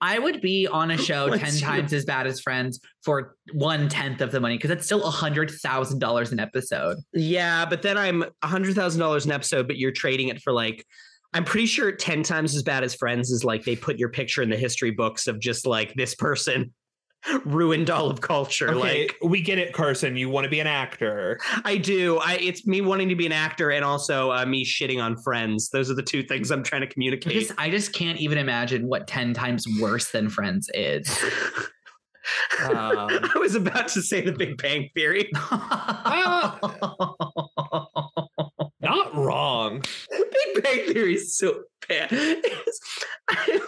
I 0.04 0.18
would 0.18 0.42
be 0.42 0.66
on 0.68 0.90
a 0.90 0.98
show 0.98 1.26
Let's 1.30 1.44
10 1.44 1.52
see. 1.52 1.62
times 1.62 1.94
as 1.94 2.06
bad 2.06 2.26
as 2.26 2.40
Friends 2.42 2.80
for 3.04 3.36
one 3.54 3.88
tenth 3.88 4.20
of 4.22 4.32
the 4.32 4.40
money 4.40 4.58
because 4.58 4.70
that's 4.70 4.84
still 4.86 5.08
a 5.08 5.12
$100,000 5.12 6.32
an 6.32 6.40
episode. 6.40 6.98
yeah, 7.14 7.66
but 7.66 7.84
then 7.84 8.00
I'm 8.00 8.24
a 8.42 8.48
hundred 8.48 8.74
thousand 8.74 9.00
dollars 9.00 9.26
an 9.26 9.32
episode, 9.32 9.68
but 9.68 9.78
you're 9.78 9.92
trading 9.92 10.30
it 10.30 10.42
for 10.42 10.54
like. 10.54 10.86
I'm 11.34 11.46
pretty 11.46 11.66
sure 11.68 11.92
ten 11.92 12.24
times 12.24 12.56
as 12.56 12.64
bad 12.64 12.84
as 12.84 12.96
Friends 12.96 13.32
is 13.32 13.44
like 13.44 13.64
they 13.64 13.76
put 13.76 13.98
your 13.98 14.10
picture 14.10 14.42
in 14.42 14.50
the 14.50 14.58
history 14.58 14.92
books 14.92 15.28
of 15.28 15.40
just 15.40 15.66
like 15.66 15.94
this 15.96 16.16
person 16.16 16.74
ruined 17.46 17.90
all 17.90 18.10
of 18.10 18.22
culture. 18.22 18.70
Okay, 18.70 19.04
Like 19.04 19.18
we 19.24 19.42
get 19.42 19.58
it, 19.58 19.74
Carson. 19.74 20.16
You 20.16 20.30
want 20.30 20.46
to 20.46 20.50
be 20.50 20.60
an 20.60 20.68
actor. 20.68 21.40
I 21.64 21.78
do. 21.78 22.18
I 22.18 22.36
it's 22.36 22.66
me 22.66 22.82
wanting 22.82 23.10
to 23.10 23.16
be 23.16 23.26
an 23.26 23.32
actor 23.32 23.72
and 23.72 23.86
also 23.86 24.32
uh, 24.32 24.46
me 24.46 24.66
shitting 24.66 25.02
on 25.02 25.18
Friends. 25.18 25.70
Those 25.70 25.92
are 25.92 25.96
the 25.96 26.04
two 26.04 26.24
things 26.24 26.52
I'm 26.52 26.64
trying 26.64 26.82
to 26.82 26.88
I 26.88 26.92
communicate. 26.92 27.34
just, 27.34 27.54
I 27.58 27.70
just 27.70 27.94
can't 27.94 28.20
even 28.20 28.38
imagine 28.38 28.88
what 28.88 29.08
10 29.08 29.34
times 29.34 29.66
worse 29.80 30.12
than 30.12 30.30
Friends 30.30 30.70
is. 30.74 31.08
Um, 32.64 32.70
I 33.36 33.38
was 33.40 33.56
about 33.56 33.88
to 33.90 34.02
say 34.02 34.22
the 34.22 34.32
Big 34.32 34.58
Bang 34.58 34.90
Theory. 34.96 35.30
not 38.82 39.16
wrong. 39.16 39.84
Big 40.56 40.64
Bang 40.64 40.94
Theory 40.94 41.16
is 41.16 41.36
so 41.36 41.64
bad. 41.88 42.10
I, 43.30 43.62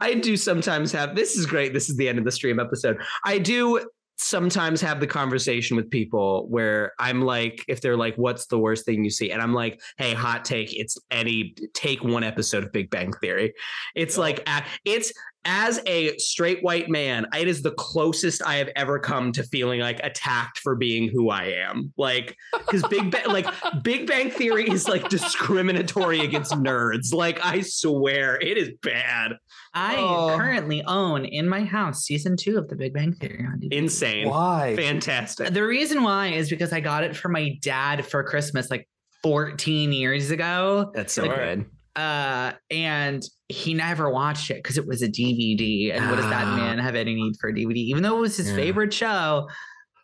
I 0.00 0.14
do 0.14 0.36
sometimes 0.36 0.92
have 0.92 1.14
this 1.14 1.36
is 1.36 1.46
great. 1.46 1.72
This 1.72 1.88
is 1.88 1.96
the 1.96 2.08
end 2.08 2.18
of 2.18 2.24
the 2.24 2.32
Scream 2.32 2.60
episode. 2.60 2.98
I 3.24 3.38
do 3.38 3.88
sometimes 4.18 4.80
have 4.80 4.98
the 4.98 5.06
conversation 5.06 5.76
with 5.76 5.90
people 5.90 6.46
where 6.48 6.92
I'm 6.98 7.22
like, 7.22 7.62
if 7.68 7.80
they're 7.80 7.96
like, 7.96 8.16
what's 8.16 8.46
the 8.46 8.58
worst 8.58 8.86
thing 8.86 9.04
you 9.04 9.10
see? 9.10 9.30
And 9.30 9.42
I'm 9.42 9.52
like, 9.52 9.80
hey, 9.98 10.14
hot 10.14 10.44
take, 10.44 10.74
it's 10.74 10.96
any 11.10 11.54
take 11.74 12.02
one 12.02 12.24
episode 12.24 12.64
of 12.64 12.72
Big 12.72 12.90
Bang 12.90 13.12
Theory. 13.12 13.54
It's 13.94 14.16
like 14.16 14.48
it's 14.84 15.12
as 15.46 15.80
a 15.86 16.16
straight 16.18 16.62
white 16.62 16.88
man, 16.90 17.26
it 17.38 17.46
is 17.48 17.62
the 17.62 17.70
closest 17.70 18.42
I 18.44 18.56
have 18.56 18.68
ever 18.76 18.98
come 18.98 19.30
to 19.32 19.42
feeling 19.44 19.80
like 19.80 20.00
attacked 20.02 20.58
for 20.58 20.74
being 20.74 21.08
who 21.08 21.30
I 21.30 21.44
am. 21.44 21.92
Like, 21.96 22.36
because 22.52 22.82
Big 22.88 23.10
Bang, 23.10 23.26
like 23.28 23.46
Big 23.82 24.06
Bang 24.06 24.30
Theory 24.30 24.68
is 24.68 24.88
like 24.88 25.08
discriminatory 25.08 26.20
against 26.20 26.52
nerds. 26.52 27.14
Like, 27.14 27.38
I 27.44 27.60
swear, 27.60 28.36
it 28.40 28.58
is 28.58 28.70
bad, 28.82 29.32
I 29.72 29.96
Oh. 29.96 30.34
currently 30.36 30.82
own 30.84 31.24
in 31.24 31.48
my 31.48 31.64
house 31.64 32.02
season 32.04 32.36
two 32.36 32.58
of 32.58 32.68
The 32.68 32.76
Big 32.76 32.92
Bang 32.92 33.12
Theory 33.14 33.44
on 33.46 33.60
DVD. 33.60 33.72
insane, 33.76 34.28
Why? 34.28 34.74
fantastic. 34.76 35.52
The 35.54 35.64
reason 35.64 36.02
why 36.02 36.28
is 36.28 36.50
because 36.50 36.72
I 36.72 36.80
got 36.80 37.04
it 37.04 37.14
for 37.16 37.28
my 37.28 37.56
dad 37.62 38.04
for 38.06 38.24
Christmas 38.24 38.70
like 38.70 38.88
14 39.22 39.92
years 39.92 40.30
ago. 40.30 40.90
That's 40.94 41.12
so 41.12 41.24
Sure. 41.24 41.36
good. 41.36 41.66
Uh, 41.96 42.52
and 42.70 43.22
he 43.48 43.72
never 43.74 44.10
watched 44.10 44.50
it 44.50 44.56
because 44.62 44.76
it 44.76 44.86
was 44.86 45.00
a 45.02 45.08
DVD. 45.08 45.92
And 45.94 46.08
what 46.10 46.16
does 46.16 46.28
that 46.28 46.44
Ah. 46.46 46.56
man 46.56 46.78
have 46.78 46.94
any 46.94 47.14
need 47.14 47.34
for 47.40 47.48
a 47.48 47.54
DVD? 47.54 47.76
Even 47.78 48.02
though 48.02 48.18
it 48.18 48.20
was 48.20 48.36
his 48.36 48.50
Yeah. 48.50 48.56
favorite 48.56 48.92
show. 48.92 49.48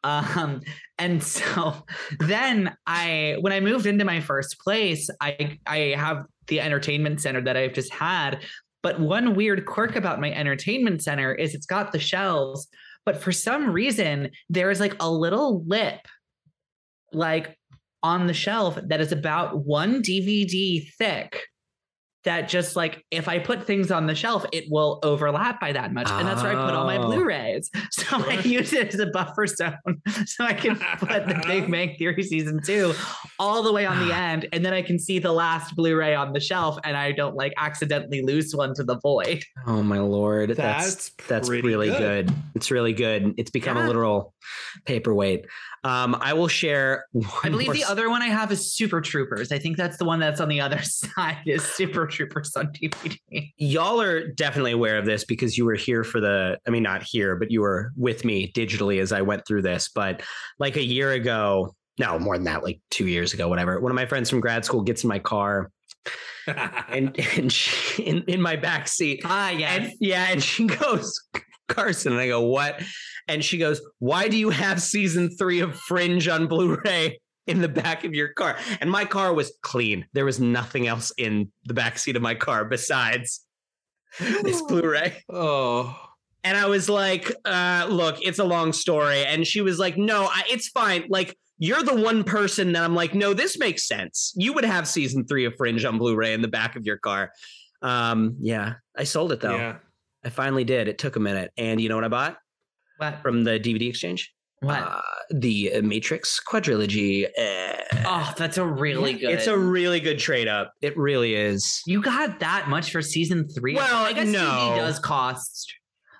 Um, 0.03 0.63
and 0.99 1.23
so 1.23 1.85
then 2.19 2.75
I 2.87 3.37
when 3.41 3.53
I 3.53 3.61
moved 3.61 3.87
into 3.87 4.05
my 4.05 4.21
first 4.21 4.59
place, 4.61 5.09
I 5.21 5.59
I 5.67 5.95
have 5.97 6.25
the 6.49 6.61
entertainment 6.61 7.21
center 7.21 7.43
that 7.43 7.57
I've 7.57 7.75
just 7.75 7.93
had. 7.93 8.43
But 8.83 8.99
one 8.99 9.35
weird 9.37 9.65
quirk 9.67 9.95
about 9.95 10.21
my 10.21 10.33
entertainment 10.33 11.03
center 11.03 11.33
is 11.35 11.55
it's 11.55 11.67
got 11.67 11.93
the 11.93 12.01
shelves, 12.01 12.67
but 13.05 13.17
for 13.23 13.31
some 13.33 13.71
reason 13.71 14.31
there 14.49 14.71
is 14.71 14.81
like 14.81 14.97
a 14.99 15.11
little 15.11 15.63
lip 15.67 16.01
like 17.13 17.57
on 18.03 18.27
the 18.27 18.35
shelf 18.35 18.79
that 18.83 19.01
is 19.01 19.13
about 19.13 19.65
one 19.67 20.03
DVD 20.03 20.89
thick. 20.99 21.43
That 22.25 22.49
just 22.49 22.77
like 22.77 23.05
if 23.11 23.27
I 23.29 23.41
put 23.41 23.65
things 23.67 23.91
on 23.91 24.07
the 24.07 24.15
shelf, 24.15 24.45
it 24.53 24.67
will 24.71 25.01
overlap 25.03 25.61
by 25.61 25.73
that 25.73 25.93
much, 25.93 26.09
and 26.09 26.27
that's 26.29 26.41
where 26.43 26.53
I 26.57 26.67
put 26.67 26.75
all 26.75 26.85
my 26.87 26.97
Oh. 26.99 27.07
Blu-rays. 27.07 27.69
So 27.91 28.05
I 28.29 28.35
use 28.41 28.73
it 28.73 28.95
as 28.95 29.01
a 29.01 29.07
buffer 29.07 29.47
zone, 29.47 29.75
so 30.27 30.45
I 30.45 30.53
can 30.55 30.77
put 30.99 31.27
the 31.27 31.43
Big 31.47 31.69
Bang 31.71 31.97
Theory 31.99 32.23
season 32.23 32.61
two 32.63 32.95
all 33.39 33.63
the 33.63 33.73
way 33.73 33.87
on 33.87 34.07
the 34.07 34.15
end, 34.31 34.49
and 34.53 34.65
then 34.65 34.73
I 34.73 34.83
can 34.83 34.99
see 34.99 35.19
the 35.19 35.33
last 35.33 35.75
Blu-ray 35.77 36.15
on 36.15 36.33
the 36.33 36.41
shelf, 36.41 36.79
and 36.85 36.97
I 36.97 37.13
don't 37.13 37.35
like 37.35 37.53
accidentally 37.57 38.23
lose 38.23 38.55
one 38.55 38.73
to 38.75 38.85
the 38.85 38.99
void. 39.01 39.43
Oh 39.67 39.83
my 39.83 39.99
lord, 39.99 40.51
that's 40.51 40.59
That's 40.95 41.11
that's 41.29 41.49
really 41.49 41.89
good. 41.89 42.27
good. 42.27 42.35
It's 42.55 42.71
really 42.71 42.93
good. 42.93 43.35
It's 43.37 43.51
become 43.51 43.77
a 43.77 43.87
literal 43.87 44.33
paperweight. 44.87 45.47
Um, 45.85 46.17
I 46.21 46.33
will 46.33 46.47
share. 46.49 47.07
I 47.43 47.49
believe 47.49 47.73
the 47.73 47.83
other 47.85 48.09
one 48.09 48.23
I 48.23 48.29
have 48.29 48.53
is 48.53 48.73
Super 48.73 49.01
Troopers. 49.01 49.51
I 49.51 49.59
think 49.59 49.77
that's 49.77 49.97
the 49.97 50.05
one 50.05 50.21
that's 50.21 50.41
on 50.41 50.49
the 50.49 50.61
other 50.61 50.81
side 50.83 51.39
is 51.45 51.63
Super 51.65 52.07
Troopers 52.07 52.55
on 52.55 52.69
DVD. 52.69 53.19
y'all 53.57 54.01
are 54.01 54.29
definitely 54.29 54.73
aware 54.73 54.97
of 54.99 55.05
this 55.07 55.25
because 55.25 55.59
you 55.59 55.65
were 55.65 55.75
here 55.75 56.05
for 56.05 56.21
the 56.21 56.59
i 56.67 56.71
mean 56.71 56.83
not 56.83 57.03
here 57.03 57.35
but 57.37 57.51
you 57.51 57.61
were 57.61 57.93
with 57.97 58.25
me 58.25 58.53
digitally 58.53 59.01
as 59.01 59.13
i 59.13 59.21
went 59.23 59.47
through 59.47 59.63
this 59.63 59.89
but 59.95 60.23
like 60.59 60.77
a 60.77 60.85
year 60.85 61.13
ago 61.13 61.75
no 61.99 62.19
more 62.19 62.37
than 62.37 62.45
that 62.45 62.63
like 62.63 62.81
two 62.91 63.07
years 63.07 63.33
ago 63.33 63.49
whatever 63.49 63.81
one 63.81 63.91
of 63.91 63.97
my 63.97 64.07
friends 64.07 64.29
from 64.31 64.41
grad 64.41 64.65
school 64.65 64.83
gets 64.83 65.03
in 65.05 65.09
my 65.09 65.19
car 65.19 65.71
and 66.89 67.19
and 67.37 67.53
she, 67.53 68.03
in, 68.03 68.23
in 68.29 68.41
my 68.41 68.57
back 68.57 68.89
seat 68.89 69.21
Ah, 69.25 69.51
yes. 69.51 69.79
and 69.81 69.93
yeah 70.01 70.27
and 70.31 70.43
she 70.43 70.67
goes 70.81 71.21
carson 71.69 72.13
and 72.13 72.21
i 72.21 72.27
go 72.29 72.41
what 72.43 72.81
and 73.29 73.45
she 73.45 73.59
goes 73.59 73.81
why 73.99 74.29
do 74.29 74.37
you 74.37 74.51
have 74.51 74.83
season 74.83 75.31
three 75.31 75.61
of 75.61 75.77
fringe 75.77 76.29
on 76.29 76.47
blu-ray 76.47 77.21
in 77.47 77.61
the 77.61 77.69
back 77.69 78.05
of 78.05 78.15
your 78.15 78.29
car? 78.29 78.57
And 78.81 78.91
my 78.91 79.05
car 79.05 79.33
was 79.35 79.53
clean. 79.63 80.07
There 80.13 80.25
was 80.25 80.39
nothing 80.41 80.87
else 80.87 81.13
in 81.19 81.51
the 81.65 81.75
back 81.75 81.99
seat 81.99 82.17
of 82.17 82.23
my 82.23 82.35
car 82.35 82.65
besides 82.65 83.41
this 84.19 84.63
blu-ray. 84.69 85.23
Oh. 85.29 85.99
and 86.45 86.57
i 86.57 86.67
was 86.67 86.89
like 86.89 87.33
uh 87.45 87.87
look 87.89 88.17
it's 88.21 88.39
a 88.39 88.45
long 88.45 88.73
story. 88.73 89.25
And 89.25 89.47
she 89.47 89.61
was 89.61 89.79
like 89.79 89.97
no 89.97 90.25
I, 90.25 90.43
it's 90.51 90.69
fine. 90.69 91.05
Like 91.09 91.37
you're 91.59 91.83
the 91.83 91.95
one 91.95 92.25
person 92.25 92.73
that 92.73 92.83
i'm 92.83 92.95
like 92.95 93.15
no 93.15 93.35
this 93.35 93.59
makes 93.59 93.87
sense. 93.87 94.33
You 94.37 94.53
would 94.53 94.65
have 94.65 94.89
season 94.89 95.25
three 95.27 95.45
of 95.45 95.55
fringe 95.57 95.85
on 95.85 95.99
blu-ray 95.99 96.33
in 96.33 96.43
the 96.43 96.49
back 96.49 96.77
of 96.77 96.85
your 96.85 96.99
car. 96.99 97.33
Um 97.81 98.37
yeah. 98.41 98.75
I 98.97 99.05
sold 99.05 99.33
it 99.33 99.41
though. 99.41 99.57
Yeah. 99.57 99.77
i 100.25 100.29
finally 100.29 100.65
did. 100.65 100.89
It 100.89 100.99
took 100.99 101.17
a 101.17 101.21
minute. 101.21 101.53
And 101.57 101.81
you 101.81 101.89
know 101.89 101.95
what 101.95 102.05
i 102.05 102.09
bought 102.09 102.37
what? 103.03 103.23
from 103.23 103.45
the 103.45 103.59
dvd 103.61 103.89
exchange 103.89 104.33
What? 104.61 104.79
uh, 104.81 105.01
the 105.31 105.81
matrix 105.83 106.41
quadrilogy 106.47 107.25
uh, 107.27 107.77
oh, 108.07 108.33
that's 108.37 108.59
a 108.59 108.65
really 108.67 109.15
good. 109.15 109.31
it's 109.31 109.47
a 109.47 109.57
really 109.59 110.01
good 110.01 110.19
trade 110.19 110.49
up 110.49 110.73
it 110.81 110.97
really 110.97 111.35
is 111.35 111.83
You 111.87 112.03
got 112.03 112.41
that 112.41 112.69
much 112.69 112.91
for 112.93 113.03
season 113.03 113.49
three? 113.49 113.75
Well, 113.75 114.05
I 114.05 114.13
guess 114.13 114.29
no. 114.29 114.41
TV 114.41 114.77
does 114.77 114.99
cost. 114.99 115.75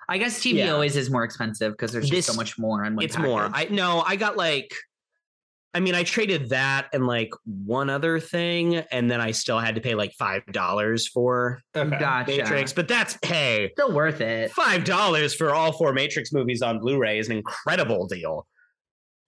I 0.09 0.17
guess 0.17 0.39
TV 0.41 0.55
Yeah. 0.55 0.71
always 0.71 0.95
is 0.97 1.09
more 1.09 1.23
expensive 1.23 1.71
because 1.73 1.91
there's 1.93 2.09
just 2.09 2.27
so 2.27 2.33
much 2.35 2.57
more 2.59 2.83
on 2.85 2.95
one. 2.95 3.05
it's 3.05 3.17
more 3.17 3.49
i 3.53 3.65
no 3.71 4.03
i 4.05 4.15
got 4.17 4.35
like 4.35 4.73
I 5.75 5.79
mean, 5.79 5.95
I 5.95 6.03
traded 6.03 6.49
that 6.49 6.87
and 6.93 7.07
like 7.07 7.31
one 7.45 7.89
other 7.89 8.19
thing, 8.19 8.75
and 8.75 9.09
then 9.09 9.19
I 9.19 9.31
still 9.31 9.57
had 9.59 9.73
to 9.75 9.81
pay 9.81 9.95
like 9.95 10.13
five 10.13 10.45
dollars 10.51 11.07
for 11.07 11.61
Okay. 11.75 11.97
Gotcha. 11.99 12.31
Matrix. 12.37 12.73
But 12.73 12.87
that's 12.87 13.17
hey, 13.23 13.71
Still 13.73 13.91
worth 13.93 14.21
it. 14.21 14.51
five 14.51 14.83
dollars 14.83 15.33
for 15.33 15.53
all 15.53 15.71
four 15.71 15.91
Matrix 15.93 16.31
movies 16.31 16.61
on 16.61 16.79
Blu-ray 16.79 17.17
is 17.17 17.27
an 17.29 17.37
incredible 17.37 18.05
deal. 18.07 18.45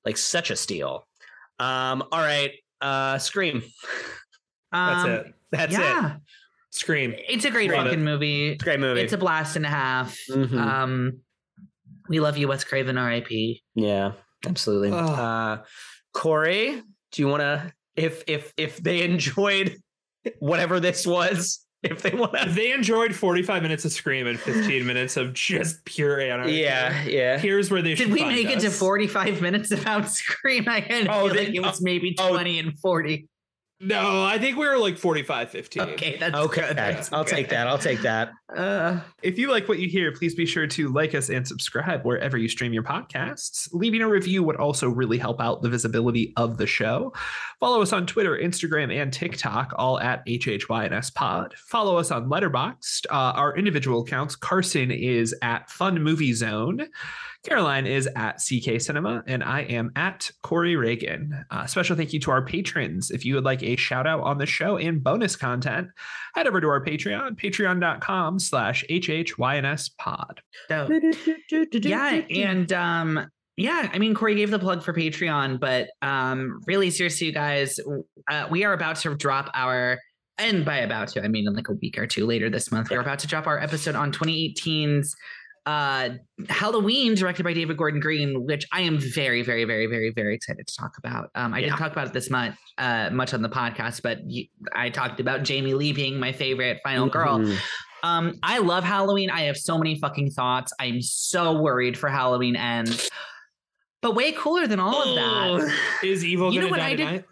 Like 0.05 0.17
such 0.17 0.51
a 0.51 0.55
steal. 0.55 1.07
Um, 1.57 2.03
all 2.11 2.19
right, 2.19 2.51
uh, 2.81 3.17
Scream. 3.17 3.63
That's 4.71 5.03
Um, 5.05 5.09
it. 5.11 5.25
That's 5.51 5.73
yeah, 5.73 6.15
it. 6.15 6.21
Scream. 6.71 7.15
it's 7.17 7.45
a 7.45 7.49
great 7.51 7.71
Love 7.71 7.87
it. 7.87 7.89
fucking 7.89 8.03
movie. 8.03 8.49
It's 8.51 8.61
a 8.61 8.65
great 8.65 8.79
movie. 8.79 9.01
It's 9.01 9.13
a 9.13 9.17
blast 9.17 9.55
and 9.55 9.65
a 9.65 9.69
half. 9.69 10.15
Mhm. 10.29 10.59
Um, 10.59 11.19
we 12.09 12.19
love 12.19 12.37
you, 12.37 12.47
Wes 12.49 12.63
Craven, 12.63 12.97
R.I.P. 12.99 13.63
yeah, 13.73 14.11
absolutely. 14.45 14.91
Ugh. 14.91 15.09
Uh, 15.09 15.63
Corey, 16.15 16.81
do 17.11 17.21
you 17.21 17.27
want 17.27 17.41
to? 17.41 17.71
If 17.95 18.23
if 18.27 18.53
if 18.57 18.77
they 18.77 19.03
enjoyed 19.03 19.77
whatever 20.39 20.79
this 20.79 21.05
was, 21.05 21.63
if 21.83 22.01
they 22.01 22.11
want 22.11 22.33
If 22.33 22.43
to, 22.45 22.49
they 22.51 22.71
enjoyed 22.71 23.13
45 23.13 23.61
minutes 23.61 23.85
of 23.85 23.91
Scream 23.91 24.25
and 24.27 24.39
15 24.39 24.85
minutes 24.87 25.17
of 25.17 25.33
just 25.33 25.85
pure 25.85 26.19
anarchy. 26.19 26.53
yeah, 26.53 27.03
yeah. 27.03 27.37
Here's 27.37 27.69
where 27.69 27.81
they 27.81 27.95
should. 27.95 28.05
Did 28.09 28.13
we 28.13 28.25
make 28.25 28.47
it 28.49 28.59
to 28.61 28.69
45 28.71 29.41
minutes 29.41 29.71
about 29.79 30.09
Scream? 30.09 30.65
I 30.67 30.79
Oh, 31.09 31.25
feel 31.27 31.33
they- 31.35 31.45
like 31.45 31.55
it 31.55 31.59
was 31.61 31.79
oh, 31.79 31.83
maybe 31.83 32.15
oh. 32.19 32.29
20 32.31 32.59
and 32.59 32.79
40. 32.79 33.27
No, 33.81 34.23
I 34.23 34.37
think 34.37 34.57
we 34.57 34.65
were 34.65 34.77
like 34.77 34.97
45, 34.97 35.49
15. 35.49 35.81
Okay, 35.81 36.17
that's 36.17 36.33
Okay, 36.33 36.61
good. 36.67 36.77
That's 36.77 37.11
I'll 37.11 37.25
take 37.25 37.49
that. 37.49 37.67
I'll 37.67 37.77
take 37.77 38.01
that. 38.03 38.31
Uh, 38.55 39.01
If 39.21 39.37
you 39.37 39.51
like 39.51 39.67
what 39.67 39.79
you 39.79 39.89
hear, 39.89 40.13
please 40.13 40.33
be 40.33 40.45
sure 40.45 40.65
to 40.65 40.87
like 40.87 41.13
us 41.13 41.27
and 41.29 41.45
subscribe 41.45 42.05
wherever 42.05 42.37
you 42.37 42.47
stream 42.47 42.71
your 42.71 42.83
podcasts. 42.83 43.67
Leaving 43.73 44.01
a 44.01 44.07
review 44.07 44.43
would 44.43 44.55
also 44.55 44.87
really 44.87 45.17
help 45.17 45.41
out 45.41 45.61
the 45.61 45.67
visibility 45.69 46.31
of 46.37 46.57
the 46.57 46.65
show. 46.65 47.11
Follow 47.59 47.81
us 47.81 47.91
on 47.91 48.05
Twitter, 48.07 48.37
Instagram, 48.37 48.95
and 48.95 49.11
TikTok, 49.11 49.73
all 49.77 49.99
at 49.99 50.25
HHYNS 50.25 51.13
Pod. 51.13 51.53
Follow 51.67 51.97
us 51.97 52.11
on 52.11 52.29
Letterboxd. 52.29 53.07
Uh, 53.09 53.33
our 53.35 53.57
individual 53.57 54.03
accounts, 54.03 54.37
Carson 54.37 54.89
is 54.89 55.35
at 55.41 55.69
Fun 55.69 56.01
Movie 56.01 56.33
Zone. 56.33 56.87
Caroline 57.45 57.85
is 57.85 58.09
at 58.15 58.37
CK 58.37 58.81
Cinema, 58.81 59.23
and 59.27 59.43
I 59.43 59.61
am 59.61 59.91
at 59.95 60.31
Corey 60.41 60.73
Ragan. 60.73 61.43
Uh, 61.51 61.67
special 61.67 61.95
thank 61.95 62.11
you 62.11 62.19
to 62.21 62.31
our 62.31 62.43
patrons. 62.43 63.11
If 63.11 63.23
you 63.23 63.35
would 63.35 63.43
like 63.43 63.61
a 63.61 63.75
shout 63.75 64.07
out 64.07 64.21
on 64.21 64.39
the 64.39 64.47
show 64.47 64.77
and 64.77 65.03
bonus 65.03 65.35
content, 65.35 65.89
head 66.33 66.47
over 66.47 66.59
to 66.59 66.67
our 66.67 66.83
Patreon, 66.83 67.39
patreon.com 67.39 68.39
slash 68.39 68.83
HHYNS 68.89 69.91
pod. 69.99 70.41
so, 70.69 70.87
yeah, 71.71 72.21
and 72.31 72.73
um, 72.73 73.29
yeah, 73.57 73.89
I 73.93 73.99
mean, 73.99 74.15
Corey 74.15 74.35
gave 74.35 74.49
the 74.49 74.59
plug 74.59 74.83
for 74.83 74.91
Patreon, 74.91 75.59
but 75.59 75.89
um, 76.01 76.61
really 76.65 76.89
seriously, 76.89 77.27
you 77.27 77.33
guys, 77.33 77.79
uh, 78.29 78.47
we 78.49 78.63
are 78.63 78.73
about 78.73 78.95
to 78.97 79.15
drop 79.15 79.51
our. 79.53 79.99
And 80.37 80.65
by 80.65 80.79
about 80.79 81.07
to, 81.09 81.23
I 81.23 81.29
mean 81.29 81.47
in 81.47 81.53
like 81.53 81.69
a 81.69 81.73
week 81.73 81.97
or 81.97 82.05
two 82.05 82.25
later 82.25 82.49
this 82.49 82.69
month, 82.69 82.89
we're 82.91 82.99
about 82.99 83.19
to 83.19 83.27
drop 83.27 83.47
our 83.47 83.57
episode 83.57 83.95
on 83.95 84.11
2018's 84.11 85.15
uh 85.65 86.09
Halloween 86.49 87.15
directed 87.15 87.43
by 87.43 87.53
David 87.53 87.77
Gordon 87.77 87.99
Green, 87.99 88.45
which 88.45 88.65
I 88.71 88.81
am 88.81 88.97
very, 88.99 89.41
very, 89.41 89.63
very, 89.65 89.87
very, 89.87 90.11
very 90.11 90.35
excited 90.35 90.67
to 90.67 90.75
talk 90.75 90.97
about. 90.97 91.29
Um, 91.35 91.53
I 91.53 91.59
Yeah. 91.59 91.65
didn't 91.67 91.79
talk 91.79 91.91
about 91.91 92.07
it 92.07 92.13
this 92.13 92.29
much, 92.29 92.53
uh, 92.77 93.09
much 93.11 93.33
on 93.33 93.41
the 93.41 93.49
podcast, 93.49 94.01
but 94.03 94.19
I 94.73 94.89
talked 94.89 95.19
about 95.19 95.43
Jamie 95.43 95.73
Lee 95.73 95.91
being 95.93 96.19
my 96.19 96.31
favorite 96.31 96.79
final 96.83 97.07
girl. 97.07 97.39
Mhm. 97.39 97.57
Um, 98.03 98.33
I 98.43 98.59
love 98.59 98.83
Halloween. 98.83 99.31
I 99.31 99.41
have 99.43 99.57
so 99.57 99.77
many 99.79 99.97
fucking 99.99 100.31
thoughts. 100.31 100.71
I'm 100.79 101.01
so 101.01 101.59
worried 101.59 101.97
for 101.97 102.09
Halloween 102.09 102.55
ends. 102.55 103.09
But 104.03 104.13
way 104.13 104.33
cooler 104.33 104.67
than 104.67 104.79
all 104.79 105.01
of 105.01 105.15
that, 105.61 105.75
Is 106.03 106.23
evil 106.23 106.53
You 106.53 106.61
know 106.61 106.67
what 106.67 106.77
die 106.79 106.85
I 106.89 106.95
did- 106.95 107.05
tonight? 107.07 107.25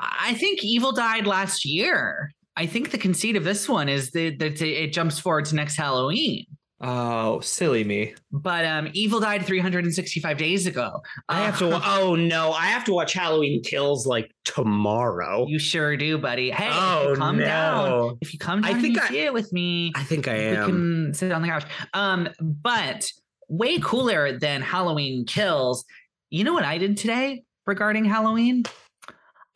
I 0.00 0.34
think 0.34 0.62
Evil 0.62 0.92
died 0.92 1.26
last 1.26 1.64
year. 1.64 2.32
I 2.56 2.66
think 2.66 2.90
the 2.90 2.98
conceit 2.98 3.36
of 3.36 3.44
this 3.44 3.68
one 3.68 3.88
is 3.88 4.10
that, 4.10 4.38
that 4.40 4.60
it 4.60 4.92
jumps 4.92 5.18
forward 5.18 5.46
to 5.46 5.54
next 5.54 5.76
Halloween. 5.76 6.44
Oh, 6.80 7.40
silly 7.40 7.82
me. 7.82 8.14
But 8.30 8.64
um, 8.64 8.88
Evil 8.92 9.18
died 9.18 9.44
365 9.44 10.36
days 10.36 10.66
ago. 10.66 11.00
I 11.28 11.40
have 11.40 11.58
to. 11.58 11.70
Uh, 11.74 11.80
Oh 11.84 12.14
no, 12.14 12.52
I 12.52 12.66
have 12.66 12.84
to 12.84 12.92
watch 12.92 13.12
Halloween 13.14 13.62
Kills 13.64 14.06
like 14.06 14.30
tomorrow. 14.44 15.46
You 15.48 15.58
sure 15.58 15.96
do, 15.96 16.18
buddy. 16.18 16.50
Hey, 16.52 16.68
oh 16.70 17.14
come 17.16 17.38
no! 17.38 17.44
down. 17.44 18.18
If 18.20 18.32
you 18.32 18.38
come 18.38 18.64
I 18.64 18.72
down, 18.72 18.80
think 18.82 18.96
and 18.96 18.96
you 18.96 19.02
I- 19.02 19.08
see 19.08 19.18
it 19.26 19.32
with 19.34 19.52
me. 19.52 19.92
I 19.96 20.04
think 20.04 20.28
I 20.28 20.34
we 20.34 20.40
am. 20.56 20.66
can 20.66 21.14
sit 21.14 21.32
on 21.32 21.42
the 21.42 21.48
couch. 21.48 21.64
Um, 21.94 22.28
but 22.40 23.10
way 23.48 23.78
cooler 23.80 24.38
than 24.38 24.62
Halloween 24.62 25.24
Kills. 25.26 25.84
You 26.30 26.44
know 26.44 26.52
what 26.52 26.64
I 26.64 26.78
did 26.78 26.96
today 26.96 27.42
regarding 27.66 28.04
Halloween? 28.04 28.62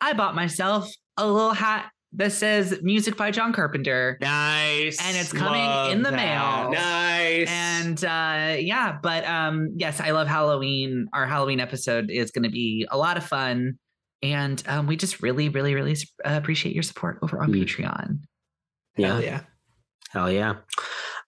I 0.01 0.11
bought 0.13 0.35
myself 0.35 0.91
a 1.15 1.25
little 1.25 1.53
hat 1.53 1.89
that 2.15 2.31
says 2.31 2.79
"Music 2.81 3.17
by 3.17 3.31
John 3.31 3.53
Carpenter." 3.53 4.17
Nice, 4.21 4.99
And 5.05 5.17
it's 5.17 5.31
coming 5.33 5.61
Love 5.61 5.91
in 5.91 6.03
the 6.03 6.11
that. 6.11 6.15
mail. 6.15 6.71
Nice, 6.71 7.49
And 7.49 8.03
uh, 8.05 8.57
yeah, 8.59 8.97
but 9.01 9.25
um, 9.25 9.69
yes, 9.75 9.99
I 9.99 10.11
love 10.11 10.27
Halloween. 10.27 11.07
Our 11.13 11.25
Halloween 11.25 11.59
episode 11.59 12.09
is 12.11 12.31
going 12.31 12.43
to 12.43 12.49
be 12.51 12.87
a 12.91 12.97
lot 12.97 13.17
of 13.17 13.25
fun, 13.25 13.77
and 14.21 14.61
um, 14.67 14.87
we 14.87 14.95
just 14.95 15.21
really, 15.21 15.49
really, 15.49 15.73
really 15.75 15.95
uh, 16.25 16.33
appreciate 16.41 16.73
your 16.75 16.83
support 16.83 17.19
over 17.23 17.41
on 17.41 17.51
Mm. 17.51 17.63
Patreon. 17.63 18.19
yeah, 18.97 19.07
Hell 19.07 19.23
yeah. 19.23 19.39
hell 20.11 20.31
yeah. 20.31 20.55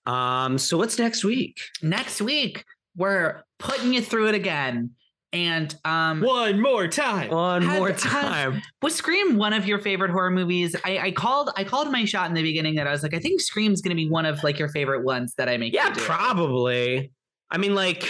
Um, 0.05 0.57
so 0.57 0.77
what's 0.77 0.99
next 0.99 1.23
week? 1.23 1.57
Next 1.81 2.21
week, 2.21 2.63
we're 2.95 3.41
putting 3.59 3.93
you 3.93 4.01
through 4.01 4.27
it 4.27 4.35
again. 4.35 4.91
And 5.35 5.75
um, 5.83 6.21
One 6.21 6.61
more 6.61 6.87
time. 6.87 7.29
One 7.29 7.61
Has- 7.61 7.77
more 7.79 7.91
has- 7.91 8.01
time. 8.01 8.61
was 8.81 8.95
Scream 8.95 9.35
one 9.37 9.51
of 9.53 9.65
your 9.67 9.79
favorite 9.79 10.11
horror 10.11 10.31
movies? 10.31 10.75
I, 10.85 10.97
I 10.99 11.11
called 11.11 11.49
I 11.57 11.63
called 11.65 11.91
my 11.91 12.05
shot 12.05 12.29
in 12.29 12.33
the 12.35 12.41
beginning 12.41 12.75
that 12.75 12.87
I 12.87 12.91
was 12.91 13.03
like, 13.03 13.13
I 13.13 13.19
think 13.19 13.41
Scream's 13.41 13.81
going 13.81 13.89
to 13.89 13.95
be 14.01 14.09
one 14.09 14.25
of 14.25 14.43
like 14.43 14.57
your 14.57 14.69
favorite 14.69 15.03
ones 15.03 15.33
that 15.37 15.49
I 15.49 15.57
make. 15.57 15.73
Yeah, 15.73 15.91
do. 15.91 15.99
probably. 16.01 17.11
I 17.51 17.57
mean, 17.57 17.75
like, 17.75 18.07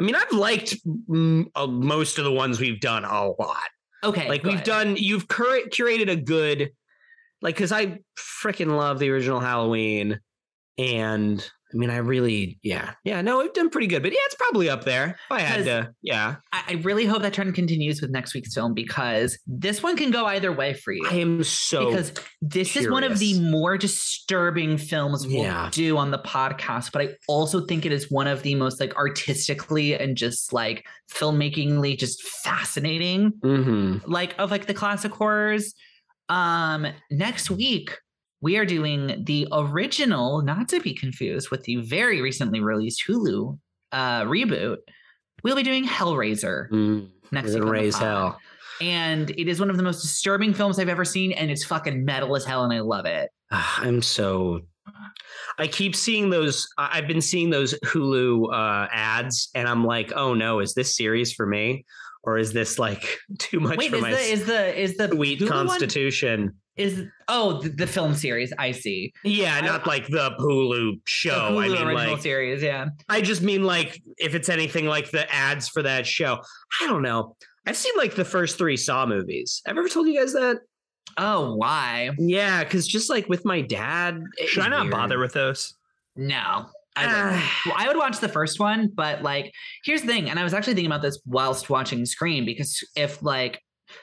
I 0.00 0.04
mean, 0.04 0.14
I've 0.14 0.32
liked 0.32 0.76
mm, 0.86 1.46
uh, 1.54 1.66
most 1.66 2.18
of 2.18 2.24
the 2.24 2.32
ones 2.32 2.60
we've 2.60 2.80
done 2.80 3.04
a 3.04 3.26
lot. 3.26 3.58
Okay, 4.04 4.28
like 4.28 4.42
we've 4.44 4.56
good. 4.58 4.64
done 4.64 4.96
you've 4.96 5.28
cur- 5.28 5.66
curated 5.68 6.10
a 6.10 6.16
good 6.16 6.70
like 7.40 7.54
because 7.54 7.70
i 7.72 7.98
freaking 8.18 8.76
love 8.76 8.98
the 8.98 9.08
original 9.10 9.38
halloween 9.38 10.18
and 10.78 11.50
i 11.72 11.76
mean 11.76 11.90
i 11.90 11.96
really 11.96 12.58
yeah 12.62 12.92
yeah 13.04 13.20
no 13.22 13.38
we've 13.38 13.52
done 13.52 13.68
pretty 13.70 13.86
good 13.86 14.02
but 14.02 14.10
yeah 14.12 14.18
it's 14.26 14.34
probably 14.34 14.68
up 14.70 14.84
there 14.84 15.10
if 15.10 15.16
i 15.30 15.40
had 15.40 15.64
to 15.64 15.92
yeah 16.02 16.36
I, 16.52 16.62
I 16.68 16.72
really 16.82 17.04
hope 17.06 17.22
that 17.22 17.34
trend 17.34 17.54
continues 17.54 18.00
with 18.00 18.10
next 18.10 18.34
week's 18.34 18.54
film 18.54 18.72
because 18.74 19.38
this 19.46 19.82
one 19.82 19.96
can 19.96 20.10
go 20.10 20.24
either 20.26 20.50
way 20.52 20.72
for 20.74 20.92
you. 20.92 21.06
i 21.10 21.14
am 21.14 21.44
so 21.44 21.90
because 21.90 22.12
this 22.40 22.74
is 22.76 22.88
one 22.90 23.04
of 23.04 23.18
the 23.18 23.38
more 23.40 23.76
disturbing 23.78 24.76
films 24.78 25.26
we'll 25.26 25.42
Yeah. 25.44 25.68
do 25.72 25.96
on 25.98 26.10
the 26.10 26.18
podcast, 26.18 26.90
but 26.92 27.02
I 27.02 27.08
also 27.28 27.64
think 27.66 27.84
it 27.86 27.92
is 27.92 28.10
one 28.10 28.26
of 28.26 28.42
the 28.42 28.54
most 28.54 28.80
like 28.80 28.94
artistically 28.96 29.94
and 29.94 30.16
just 30.16 30.52
like 30.52 30.84
filmmakingly 31.12 31.98
just 31.98 32.22
fascinating 32.22 33.32
Mhm. 33.44 34.02
like 34.06 34.34
of 34.38 34.50
like 34.50 34.66
the 34.66 34.74
classic 34.74 35.12
horrors. 35.12 35.74
Um 36.28 36.86
next 37.10 37.50
week 37.50 37.98
we 38.42 38.56
are 38.58 38.66
doing 38.66 39.24
the 39.24 39.46
original, 39.52 40.42
not 40.42 40.68
to 40.70 40.80
be 40.80 40.92
confused 40.94 41.50
with 41.50 41.62
the 41.64 41.76
very 41.76 42.20
recently 42.20 42.60
released 42.60 43.04
Hulu 43.08 43.58
uh 43.92 44.22
reboot. 44.24 44.78
We'll 45.42 45.56
be 45.56 45.62
doing 45.62 45.86
Hellraiser 45.86 46.68
Mm. 46.70 47.08
next 47.30 47.48
week. 47.48 47.54
gonna 47.58 47.66
on 47.66 47.66
the 47.66 47.72
raise 47.72 47.96
hell 47.96 48.38
And 48.80 49.30
it 49.30 49.48
is 49.48 49.60
one 49.60 49.70
of 49.70 49.76
the 49.76 49.82
most 49.82 50.02
disturbing 50.02 50.52
films 50.54 50.78
I've 50.78 50.88
ever 50.88 51.04
seen, 51.04 51.32
and 51.32 51.50
it's 51.50 51.64
fucking 51.64 52.04
metal 52.04 52.34
as 52.36 52.44
hell, 52.44 52.64
and 52.64 52.72
I 52.72 52.80
love 52.80 53.06
it. 53.06 53.30
Ah, 53.50 53.80
i'm 53.82 54.02
so 54.02 54.60
i 55.58 55.66
keep 55.66 55.94
seeing 55.94 56.30
those 56.30 56.66
i've 56.78 57.06
been 57.06 57.20
seeing 57.20 57.50
those 57.50 57.74
hulu 57.84 58.52
uh 58.52 58.88
ads 58.90 59.50
and 59.54 59.68
i'm 59.68 59.84
like 59.84 60.10
oh 60.16 60.32
no 60.34 60.58
is 60.60 60.72
this 60.74 60.96
series 60.96 61.32
for 61.32 61.46
me 61.46 61.84
or 62.24 62.38
is 62.38 62.52
this 62.52 62.78
like 62.78 63.18
too 63.38 63.60
much 63.60 63.76
Wait, 63.76 63.90
for 63.90 63.96
is 63.96 64.02
my 64.02 64.10
the 64.10 64.18
is 64.18 64.44
the 64.46 64.80
is 64.80 64.96
the 64.96 65.08
sweet 65.08 65.38
Hulu 65.40 65.48
one? 65.68 66.54
Constitution 66.76 67.06
Is 67.06 67.12
oh 67.28 67.60
the, 67.62 67.68
the 67.70 67.86
film 67.86 68.14
series? 68.14 68.52
I 68.58 68.72
see. 68.72 69.12
Yeah, 69.24 69.56
I- 69.56 69.60
not 69.66 69.86
like 69.86 70.06
the 70.08 70.30
Hulu 70.38 70.92
The 70.94 71.00
show. 71.04 71.58
I 71.58 71.66
Hulu 71.68 71.72
mean, 71.78 71.86
original 71.88 72.12
like, 72.14 72.22
series. 72.22 72.62
Yeah. 72.62 72.86
I 73.08 73.20
just 73.20 73.42
mean 73.42 73.62
like 73.64 74.00
if 74.18 74.34
it's 74.34 74.48
anything 74.48 74.86
like 74.86 75.10
the 75.10 75.32
ads 75.32 75.68
for 75.68 75.82
that 75.82 76.06
show. 76.06 76.38
I 76.80 76.86
don't 76.86 77.02
know. 77.02 77.36
I've 77.66 77.76
seen 77.76 77.92
like 77.96 78.14
the 78.14 78.24
first 78.24 78.58
three 78.58 78.76
Saw 78.76 79.06
movies. 79.06 79.62
I've 79.66 79.78
ever 79.78 79.88
told 79.88 80.08
you 80.08 80.18
guys 80.18 80.32
that? 80.32 80.58
Oh, 81.18 81.54
why? 81.56 82.10
Yeah, 82.18 82.64
because 82.64 82.86
just 82.88 83.10
like 83.10 83.28
with 83.28 83.44
my 83.44 83.60
dad. 83.60 84.20
Should 84.46 84.64
I 84.64 84.68
not 84.68 84.82
weird. 84.82 84.92
bother 84.92 85.18
with 85.18 85.32
those? 85.34 85.74
No. 86.16 86.66
I, 86.96 87.06
Ah. 87.06 87.24
wouldn't. 87.24 87.42
Well, 87.66 87.74
I 87.78 87.88
would 87.88 87.96
watch 87.96 88.18
the 88.20 88.28
first 88.28 88.58
one, 88.60 88.88
but 88.94 89.22
like, 89.22 89.52
here's 89.84 90.02
the 90.02 90.08
thing, 90.08 90.28
and 90.28 90.38
I 90.38 90.44
was 90.44 90.52
actually 90.54 90.74
thinking 90.74 90.90
about 90.90 91.02
this 91.02 91.20
whilst 91.24 91.70
watching 91.70 92.04
Scream 92.04 92.44
because 92.44 92.82
if 92.96 93.22
like 93.22 93.60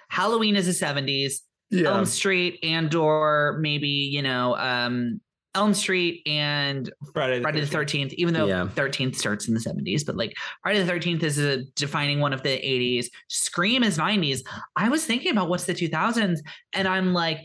Halloween 0.09 0.55
is 0.55 0.65
the 0.65 0.85
70s, 0.85 1.33
Elm 1.73 2.05
Street 2.05 2.59
and 2.63 2.93
or 2.95 3.57
maybe 3.61 3.87
you 3.87 4.21
know 4.21 4.55
um 4.57 5.21
Elm 5.55 5.73
Street 5.73 6.21
and 6.27 6.91
Friday 7.13 7.37
the, 7.37 7.41
Friday 7.41 7.61
the 7.61 7.65
13th. 7.65 8.11
13th, 8.11 8.13
even 8.13 8.33
though 8.35 8.45
Yeah. 8.45 8.67
13th 8.75 9.15
starts 9.15 9.47
in 9.47 9.55
the 9.55 9.59
70s, 9.59 10.05
but 10.05 10.15
like 10.15 10.35
Friday 10.61 10.83
the 10.83 10.91
13th 10.91 11.23
is 11.23 11.39
a 11.39 11.63
defining 11.75 12.19
one 12.19 12.33
of 12.33 12.43
the 12.43 12.49
80s. 12.49 13.07
Scream 13.29 13.81
is 13.83 13.97
90s. 13.97 14.41
I 14.75 14.89
was 14.89 15.05
thinking 15.05 15.31
about 15.31 15.49
what's 15.49 15.65
the 15.65 15.73
2000s, 15.73 16.37
and 16.73 16.87
I'm 16.87 17.13
like, 17.13 17.39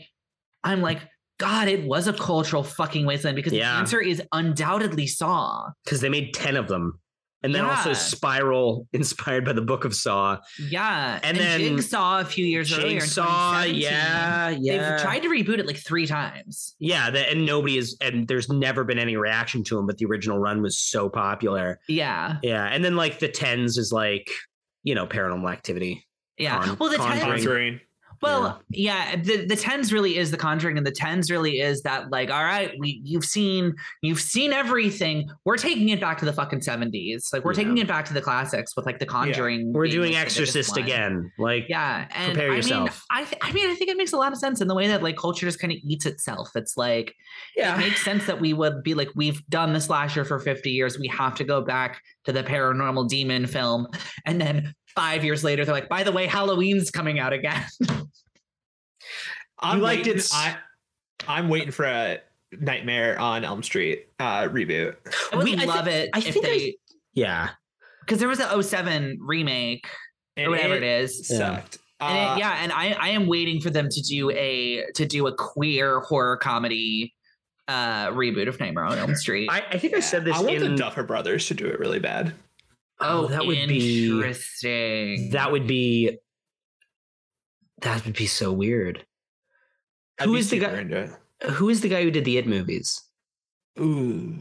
I'm 0.63 0.81
like, 0.81 0.99
God, 1.39 1.67
it 1.67 1.83
was 1.85 2.07
a 2.07 2.13
cultural 2.13 2.63
fucking 2.63 3.05
wasteland 3.07 3.35
because 3.35 3.53
Yeah. 3.53 3.71
the 3.73 3.79
answer 3.79 3.99
is 3.99 4.21
undoubtedly 4.31 5.07
Saw. 5.07 5.69
because 5.83 5.99
they 6.01 6.09
made 6.09 6.33
10 6.33 6.55
of 6.57 6.67
them. 6.67 6.99
And 7.45 7.55
then 7.55 7.63
also 7.63 7.93
Spiral, 7.93 8.87
inspired 8.91 9.45
by 9.45 9.53
the 9.53 9.61
book 9.61 9.85
of 9.85 9.93
Saw. 9.93 10.39
Yeah. 10.59 11.19
And 11.23 11.37
then 11.37 11.59
Jigsaw 11.59 12.21
a 12.21 12.25
few 12.25 12.45
years 12.45 12.73
earlier. 12.73 12.95
in 12.95 12.99
Jigsaw, 12.99 13.63
yeah, 13.63 14.49
yeah. 14.49 14.89
They've 14.89 15.01
tried 15.01 15.19
to 15.19 15.29
reboot 15.29 15.59
it 15.59 15.67
like 15.67 15.77
three 15.77 16.07
times. 16.07 16.75
Yeah, 16.79 17.09
that, 17.11 17.29
and 17.29 17.45
nobody 17.45 17.77
is, 17.77 17.97
and 18.01 18.27
there's 18.27 18.49
never 18.49 18.83
been 18.83 18.99
any 18.99 19.15
reaction 19.15 19.63
to 19.65 19.77
him, 19.77 19.85
but 19.85 19.97
the 19.97 20.05
original 20.05 20.39
run 20.39 20.61
was 20.61 20.77
so 20.77 21.07
popular. 21.09 21.79
Yeah. 21.87 22.37
Yeah, 22.41 22.65
and 22.65 22.83
then 22.83 22.95
like 22.95 23.19
the 23.19 23.29
tens 23.29 23.77
is 23.77 23.91
like, 23.91 24.29
you 24.83 24.95
know, 24.95 25.05
paranormal 25.05 25.51
activity. 25.51 26.05
Yeah. 26.37 26.61
Con- 26.61 26.77
well, 26.79 26.89
the 26.89 26.97
Conjuring. 26.97 27.79
Well, 28.21 28.61
yeah. 28.69 29.15
the 29.15 29.45
the 29.45 29.55
tens 29.55 29.91
really 29.93 30.17
is 30.17 30.31
the 30.31 30.37
Conjuring, 30.37 30.77
and 30.77 30.85
the 30.85 30.91
tens 30.91 31.29
really 31.31 31.59
is 31.59 31.81
that 31.83 32.09
like, 32.11 32.29
all 32.29 32.43
right, 32.43 32.71
we 32.79 33.01
you've 33.03 33.25
seen 33.25 33.73
you've 34.01 34.21
seen 34.21 34.53
everything. 34.53 35.29
We're 35.45 35.57
taking 35.57 35.89
it 35.89 35.99
back 35.99 36.17
to 36.19 36.25
the 36.25 36.33
fucking 36.33 36.61
seventies. 36.61 37.29
Like 37.33 37.43
we're 37.43 37.51
Yeah. 37.53 37.57
taking 37.63 37.77
it 37.79 37.87
back 37.87 38.05
to 38.05 38.13
the 38.13 38.21
classics 38.21 38.75
with 38.75 38.85
like 38.85 38.99
the 38.99 39.05
Conjuring. 39.05 39.73
We're 39.73 39.87
doing 39.87 40.13
like, 40.13 40.29
the 40.29 40.35
biggest 40.35 40.39
Exorcist 40.39 40.77
again. 40.77 41.31
Like, 41.37 41.65
Yeah, 41.69 42.07
and 42.15 42.33
Prepare 42.33 42.47
I 42.47 42.49
mean, 42.49 42.57
yourself. 42.57 43.05
I 43.09 43.23
th- 43.23 43.41
I 43.41 43.51
mean, 43.51 43.69
I 43.69 43.75
think 43.75 43.89
it 43.89 43.97
makes 43.97 44.13
a 44.13 44.17
lot 44.17 44.31
of 44.31 44.37
sense 44.37 44.61
in 44.61 44.67
the 44.67 44.75
way 44.75 44.87
that 44.87 45.03
like 45.03 45.17
culture 45.17 45.45
just 45.45 45.59
kind 45.59 45.71
of 45.73 45.79
eats 45.83 46.05
itself. 46.05 46.49
It's 46.55 46.77
like 46.77 47.13
it 47.55 47.77
makes 47.77 48.03
sense 48.03 48.25
that 48.25 48.39
we 48.39 48.53
would 48.53 48.83
be 48.83 48.93
like, 48.93 49.09
we've 49.15 49.45
done 49.47 49.73
the 49.73 49.81
slasher 49.81 50.25
for 50.25 50.39
50 50.39 50.69
years. 50.69 50.97
We 50.99 51.07
have 51.07 51.35
to 51.35 51.43
go 51.43 51.61
back 51.61 52.01
to 52.25 52.31
the 52.31 52.43
paranormal 52.43 53.07
demon 53.09 53.47
film. 53.47 53.87
And 54.25 54.39
then 54.41 54.73
five 54.95 55.23
years 55.23 55.43
later, 55.43 55.65
they're 55.65 55.73
like, 55.75 55.89
by 55.89 56.03
the 56.03 56.11
way, 56.11 56.25
Halloween's 56.27 56.91
coming 56.91 57.19
out 57.19 57.33
again. 57.33 57.63
I'm 59.59 59.77
You 59.77 59.83
liked 59.83 59.99
waiting, 60.05 60.13
it 60.13 60.17
s- 60.19 60.31
I, 60.33 60.57
I'm 61.27 61.49
waiting 61.49 61.71
for 61.71 61.85
a 61.85 62.19
Nightmare 62.51 63.19
on 63.19 63.43
Elm 63.45 63.63
Street 63.63 64.07
uh, 64.19 64.43
reboot. 64.43 64.95
I 65.31 65.37
would 65.37 65.43
We- 65.45 65.57
I 65.57 65.65
love 65.65 65.87
it 65.87 66.09
I 66.13 66.19
if 66.19 66.33
think 66.33 66.45
I- 66.45 66.49
they, 66.49 66.77
yeah. 67.13 67.49
because 68.01 68.19
there 68.19 68.27
was 68.27 68.39
an 68.39 68.61
07 68.63 69.19
remake 69.21 69.87
And 70.37 70.47
or 70.47 70.51
whatever 70.51 70.75
it 70.75 70.83
is. 70.83 71.29
Yeah. 71.29 71.37
Sucked. 71.37 71.77
And 72.01 72.17
Uh, 72.17 72.35
it, 72.35 72.39
yeah, 72.39 72.57
and 72.61 72.71
I, 72.73 72.91
I 72.99 73.09
am 73.09 73.25
waiting 73.27 73.61
for 73.61 73.69
them 73.69 73.87
to 73.89 74.01
do 74.01 74.29
a 74.31 74.83
to 74.95 75.05
do 75.05 75.27
a 75.27 75.33
queer 75.33 76.01
horror 76.01 76.35
comedy 76.37 77.13
uh 77.69 78.07
reboot 78.09 78.47
of 78.49 78.59
Nightmare 78.59 78.83
on 78.83 78.97
Elm 78.97 79.15
Street. 79.15 79.49
I, 79.49 79.63
I 79.71 79.77
think 79.77 79.93
I 79.93 80.01
said 80.01 80.25
this 80.25 80.35
I 80.35 80.41
want 80.41 80.55
in. 80.57 80.71
the 80.71 80.75
Duffer 80.75 81.03
Brothers 81.03 81.47
to 81.47 81.53
do 81.53 81.65
it 81.67 81.79
really 81.79 81.99
bad. 81.99 82.33
Oh, 82.99 83.27
that 83.27 83.45
would 83.45 83.67
be. 83.67 84.05
interesting. 84.07 85.31
That 85.31 85.51
would 85.51 85.67
be. 85.67 86.17
That 87.81 88.05
would 88.05 88.15
be 88.15 88.25
so 88.27 88.51
weird. 88.53 89.05
I'd 90.19 90.25
Who 90.27 90.41
the 90.41 90.59
guy- 90.59 90.79
into 90.79 90.97
it. 91.41 91.49
Who 91.51 91.69
is 91.69 91.81
the 91.81 91.89
guy 91.89 92.03
who 92.03 92.11
did 92.11 92.23
the 92.25 92.37
It 92.37 92.47
movies? 92.47 93.01
Ooh. 93.79 94.33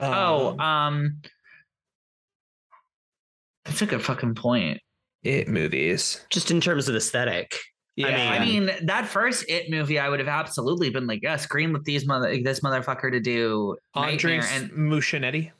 Oh, 0.00 0.50
Um, 0.50 0.60
um, 0.60 1.22
that's 3.64 3.82
a 3.82 3.86
good 3.86 4.02
fucking 4.02 4.34
point. 4.34 4.80
it 5.22 5.48
movies. 5.48 6.24
Just 6.30 6.50
in 6.50 6.60
terms 6.60 6.88
of 6.88 6.94
aesthetic. 6.96 7.56
Yeah, 7.94 8.30
I 8.32 8.44
mean, 8.44 8.70
that 8.84 9.06
first 9.06 9.44
It 9.48 9.70
movie, 9.70 9.98
I 9.98 10.08
would 10.08 10.18
have 10.18 10.28
absolutely 10.28 10.90
been 10.90 11.06
like, 11.06 11.20
yeah, 11.22 11.36
scream 11.36 11.72
with 11.72 11.84
these 11.84 12.06
mother, 12.06 12.36
this 12.42 12.60
motherfucker 12.60 13.10
to 13.12 13.20
do 13.20 13.76
Nightmare, 13.94 14.42
and 14.50 14.70
Muschietti. 14.70 15.50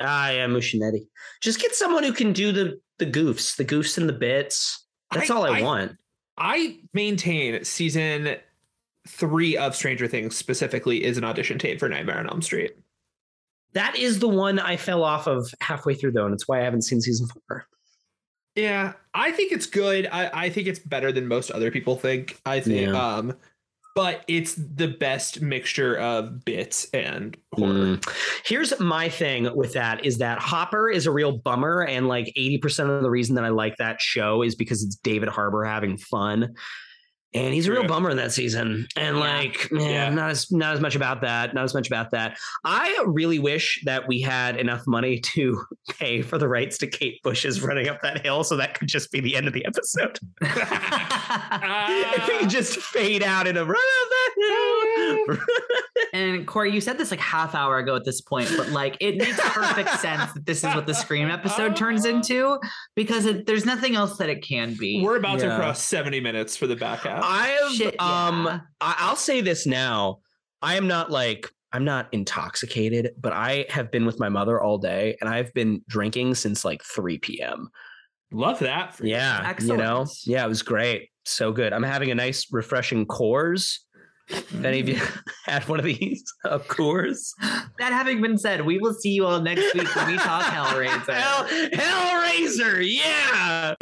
Ah, 0.00 0.30
yeah, 0.30 0.46
Muschietti. 0.46 1.06
Just 1.40 1.60
get 1.60 1.74
someone 1.74 2.02
who 2.04 2.12
can 2.12 2.32
do 2.32 2.52
the 2.52 2.80
the 2.98 3.06
goofs, 3.06 3.56
the 3.56 3.64
goofs 3.64 3.98
and 3.98 4.08
the 4.08 4.12
bits. 4.12 4.86
That's 5.12 5.30
I- 5.30 5.34
all 5.34 5.44
I, 5.44 5.58
I- 5.58 5.62
want. 5.62 5.96
I 6.38 6.78
maintain 6.94 7.62
season 7.64 8.36
three 9.06 9.56
of 9.56 9.76
Stranger 9.76 10.06
Things 10.08 10.34
specifically 10.36 11.04
is 11.04 11.18
an 11.18 11.24
audition 11.24 11.58
tape 11.58 11.78
for 11.78 11.88
Nightmare 11.88 12.18
on 12.18 12.28
Elm 12.28 12.40
Street. 12.42 12.72
That 13.74 13.96
is 13.96 14.18
the 14.18 14.28
one 14.28 14.58
I 14.58 14.76
fell 14.76 15.04
off 15.04 15.26
of 15.26 15.52
halfway 15.60 15.94
through, 15.94 16.12
though, 16.12 16.24
and 16.24 16.34
it's 16.34 16.48
why 16.48 16.60
I 16.60 16.64
haven't 16.64 16.82
seen 16.82 17.00
season 17.00 17.26
four. 17.26 17.66
Yeah, 18.54 18.92
I 19.14 19.32
think 19.32 19.52
it's 19.52 19.66
good. 19.66 20.06
I, 20.12 20.30
I 20.46 20.50
think 20.50 20.68
it's 20.68 20.78
better 20.78 21.10
than 21.12 21.26
most 21.26 21.50
other 21.50 21.70
people 21.70 21.96
think. 21.96 22.38
I 22.44 22.60
think, 22.60 22.88
Yeah. 22.90 23.16
um, 23.16 23.34
but 23.94 24.24
it's 24.26 24.54
the 24.54 24.88
best 24.88 25.42
mixture 25.42 25.96
of 25.96 26.44
bits 26.44 26.86
and 26.94 27.36
horror. 27.52 27.72
Mm. 27.72 28.14
Here's 28.44 28.78
my 28.80 29.08
thing 29.08 29.54
with 29.54 29.74
that 29.74 30.04
is 30.04 30.18
that 30.18 30.38
Hopper 30.38 30.88
is 30.88 31.06
a 31.06 31.12
real 31.12 31.38
bummer, 31.38 31.82
and 31.82 32.08
like 32.08 32.32
80% 32.36 32.96
of 32.96 33.02
the 33.02 33.10
reason 33.10 33.34
that 33.34 33.44
I 33.44 33.50
like 33.50 33.76
that 33.76 34.00
show 34.00 34.42
is 34.42 34.54
because 34.54 34.82
it's 34.82 34.96
David 34.96 35.28
Harbour 35.28 35.64
having 35.64 35.96
fun. 35.96 36.54
And 37.34 37.54
he's 37.54 37.66
a 37.66 37.70
real 37.72 37.80
True. 37.82 37.88
bummer 37.88 38.10
in 38.10 38.18
that 38.18 38.30
season. 38.32 38.86
And 38.96 39.16
Yeah. 39.16 39.22
like, 39.22 39.72
man, 39.72 39.90
Yeah. 39.90 40.08
not 40.10 40.30
as 40.30 40.52
not 40.52 40.74
as 40.74 40.80
much 40.80 40.94
about 40.94 41.22
that. 41.22 41.54
Not 41.54 41.64
as 41.64 41.72
much 41.74 41.86
about 41.86 42.10
that. 42.10 42.36
I 42.64 43.02
really 43.06 43.38
wish 43.38 43.80
that 43.86 44.06
we 44.06 44.20
had 44.20 44.56
enough 44.56 44.82
money 44.86 45.18
to 45.34 45.62
pay 45.98 46.20
for 46.22 46.36
the 46.36 46.46
rights 46.48 46.76
to 46.78 46.86
Kate 46.86 47.22
Bush's 47.22 47.62
running 47.62 47.88
up 47.88 48.00
that 48.02 48.22
hill, 48.24 48.44
so 48.44 48.56
that 48.58 48.74
could 48.78 48.88
just 48.88 49.10
be 49.12 49.20
the 49.20 49.34
end 49.34 49.46
of 49.46 49.54
the 49.54 49.64
episode. 49.64 50.18
if 50.42 52.28
we 52.28 52.38
could 52.38 52.50
just 52.50 52.76
fade 52.78 53.22
out 53.22 53.46
in 53.46 53.56
a 53.56 53.64
run 53.64 53.76
up 53.76 54.08
that 54.10 55.26
hill. 55.28 55.38
and 56.12 56.46
Corey, 56.46 56.72
you 56.72 56.80
said 56.80 56.98
this 56.98 57.10
like 57.10 57.20
half 57.20 57.54
hour 57.54 57.78
ago 57.78 57.96
at 57.96 58.04
this 58.04 58.20
point, 58.20 58.52
but 58.56 58.68
like 58.70 58.96
it 59.00 59.16
makes 59.16 59.38
perfect 59.40 59.88
sense 60.00 60.32
that 60.32 60.44
this 60.46 60.58
is 60.58 60.74
what 60.74 60.86
the 60.86 60.94
Scream 60.94 61.30
episode 61.30 61.76
turns 61.76 62.04
into 62.04 62.58
because 62.94 63.24
it, 63.26 63.46
there's 63.46 63.64
nothing 63.64 63.96
else 63.96 64.18
that 64.18 64.28
it 64.28 64.42
can 64.46 64.74
be. 64.74 65.00
We're 65.02 65.16
about 65.16 65.40
Yeah. 65.40 65.50
to 65.50 65.56
cross 65.56 65.82
70 65.82 66.20
minutes 66.20 66.56
for 66.56 66.66
the 66.66 66.76
back 66.76 67.00
half. 67.00 67.21
I 67.22 67.46
have 67.62 67.72
Shit, 67.72 68.00
um 68.00 68.44
yeah. 68.46 68.60
I- 68.80 68.96
I'll 68.98 69.16
say 69.16 69.40
this 69.40 69.66
now. 69.66 70.18
I 70.60 70.76
am 70.76 70.86
not 70.86 71.10
like 71.10 71.48
I'm 71.72 71.84
not 71.84 72.08
intoxicated, 72.12 73.12
but 73.18 73.32
I 73.32 73.64
have 73.70 73.90
been 73.90 74.04
with 74.04 74.20
my 74.20 74.28
mother 74.28 74.60
all 74.60 74.76
day 74.78 75.16
and 75.20 75.30
I've 75.30 75.52
been 75.54 75.82
drinking 75.88 76.34
since 76.34 76.64
like 76.64 76.82
3 76.84 77.18
p.m. 77.18 77.70
Love 78.30 78.58
that. 78.60 78.94
For 78.94 79.06
you. 79.06 79.12
Yeah. 79.12 79.54
You 79.60 79.76
know? 79.76 80.06
Yeah, 80.24 80.44
it 80.44 80.48
was 80.48 80.62
great. 80.62 81.08
So 81.24 81.50
good. 81.52 81.72
I'm 81.72 81.82
having 81.82 82.10
a 82.10 82.14
nice 82.14 82.46
refreshing 82.52 83.06
Coors. 83.06 83.78
If 84.28 84.64
any 84.64 84.80
of 84.80 84.88
you 84.88 85.00
had 85.46 85.66
one 85.68 85.78
of 85.78 85.84
these 85.84 86.22
uh, 86.44 86.58
Coors. 86.58 87.30
that 87.40 87.92
having 87.92 88.20
been 88.20 88.38
said, 88.38 88.64
we 88.64 88.78
will 88.78 88.94
see 88.94 89.10
you 89.10 89.26
all 89.26 89.40
next 89.40 89.74
week 89.74 89.94
when 89.96 90.06
we 90.08 90.16
talk 90.18 90.42
Hellraiser. 90.52 91.14
Hell, 91.14 91.44
Hellraiser, 91.72 92.82
yeah. 92.86 93.74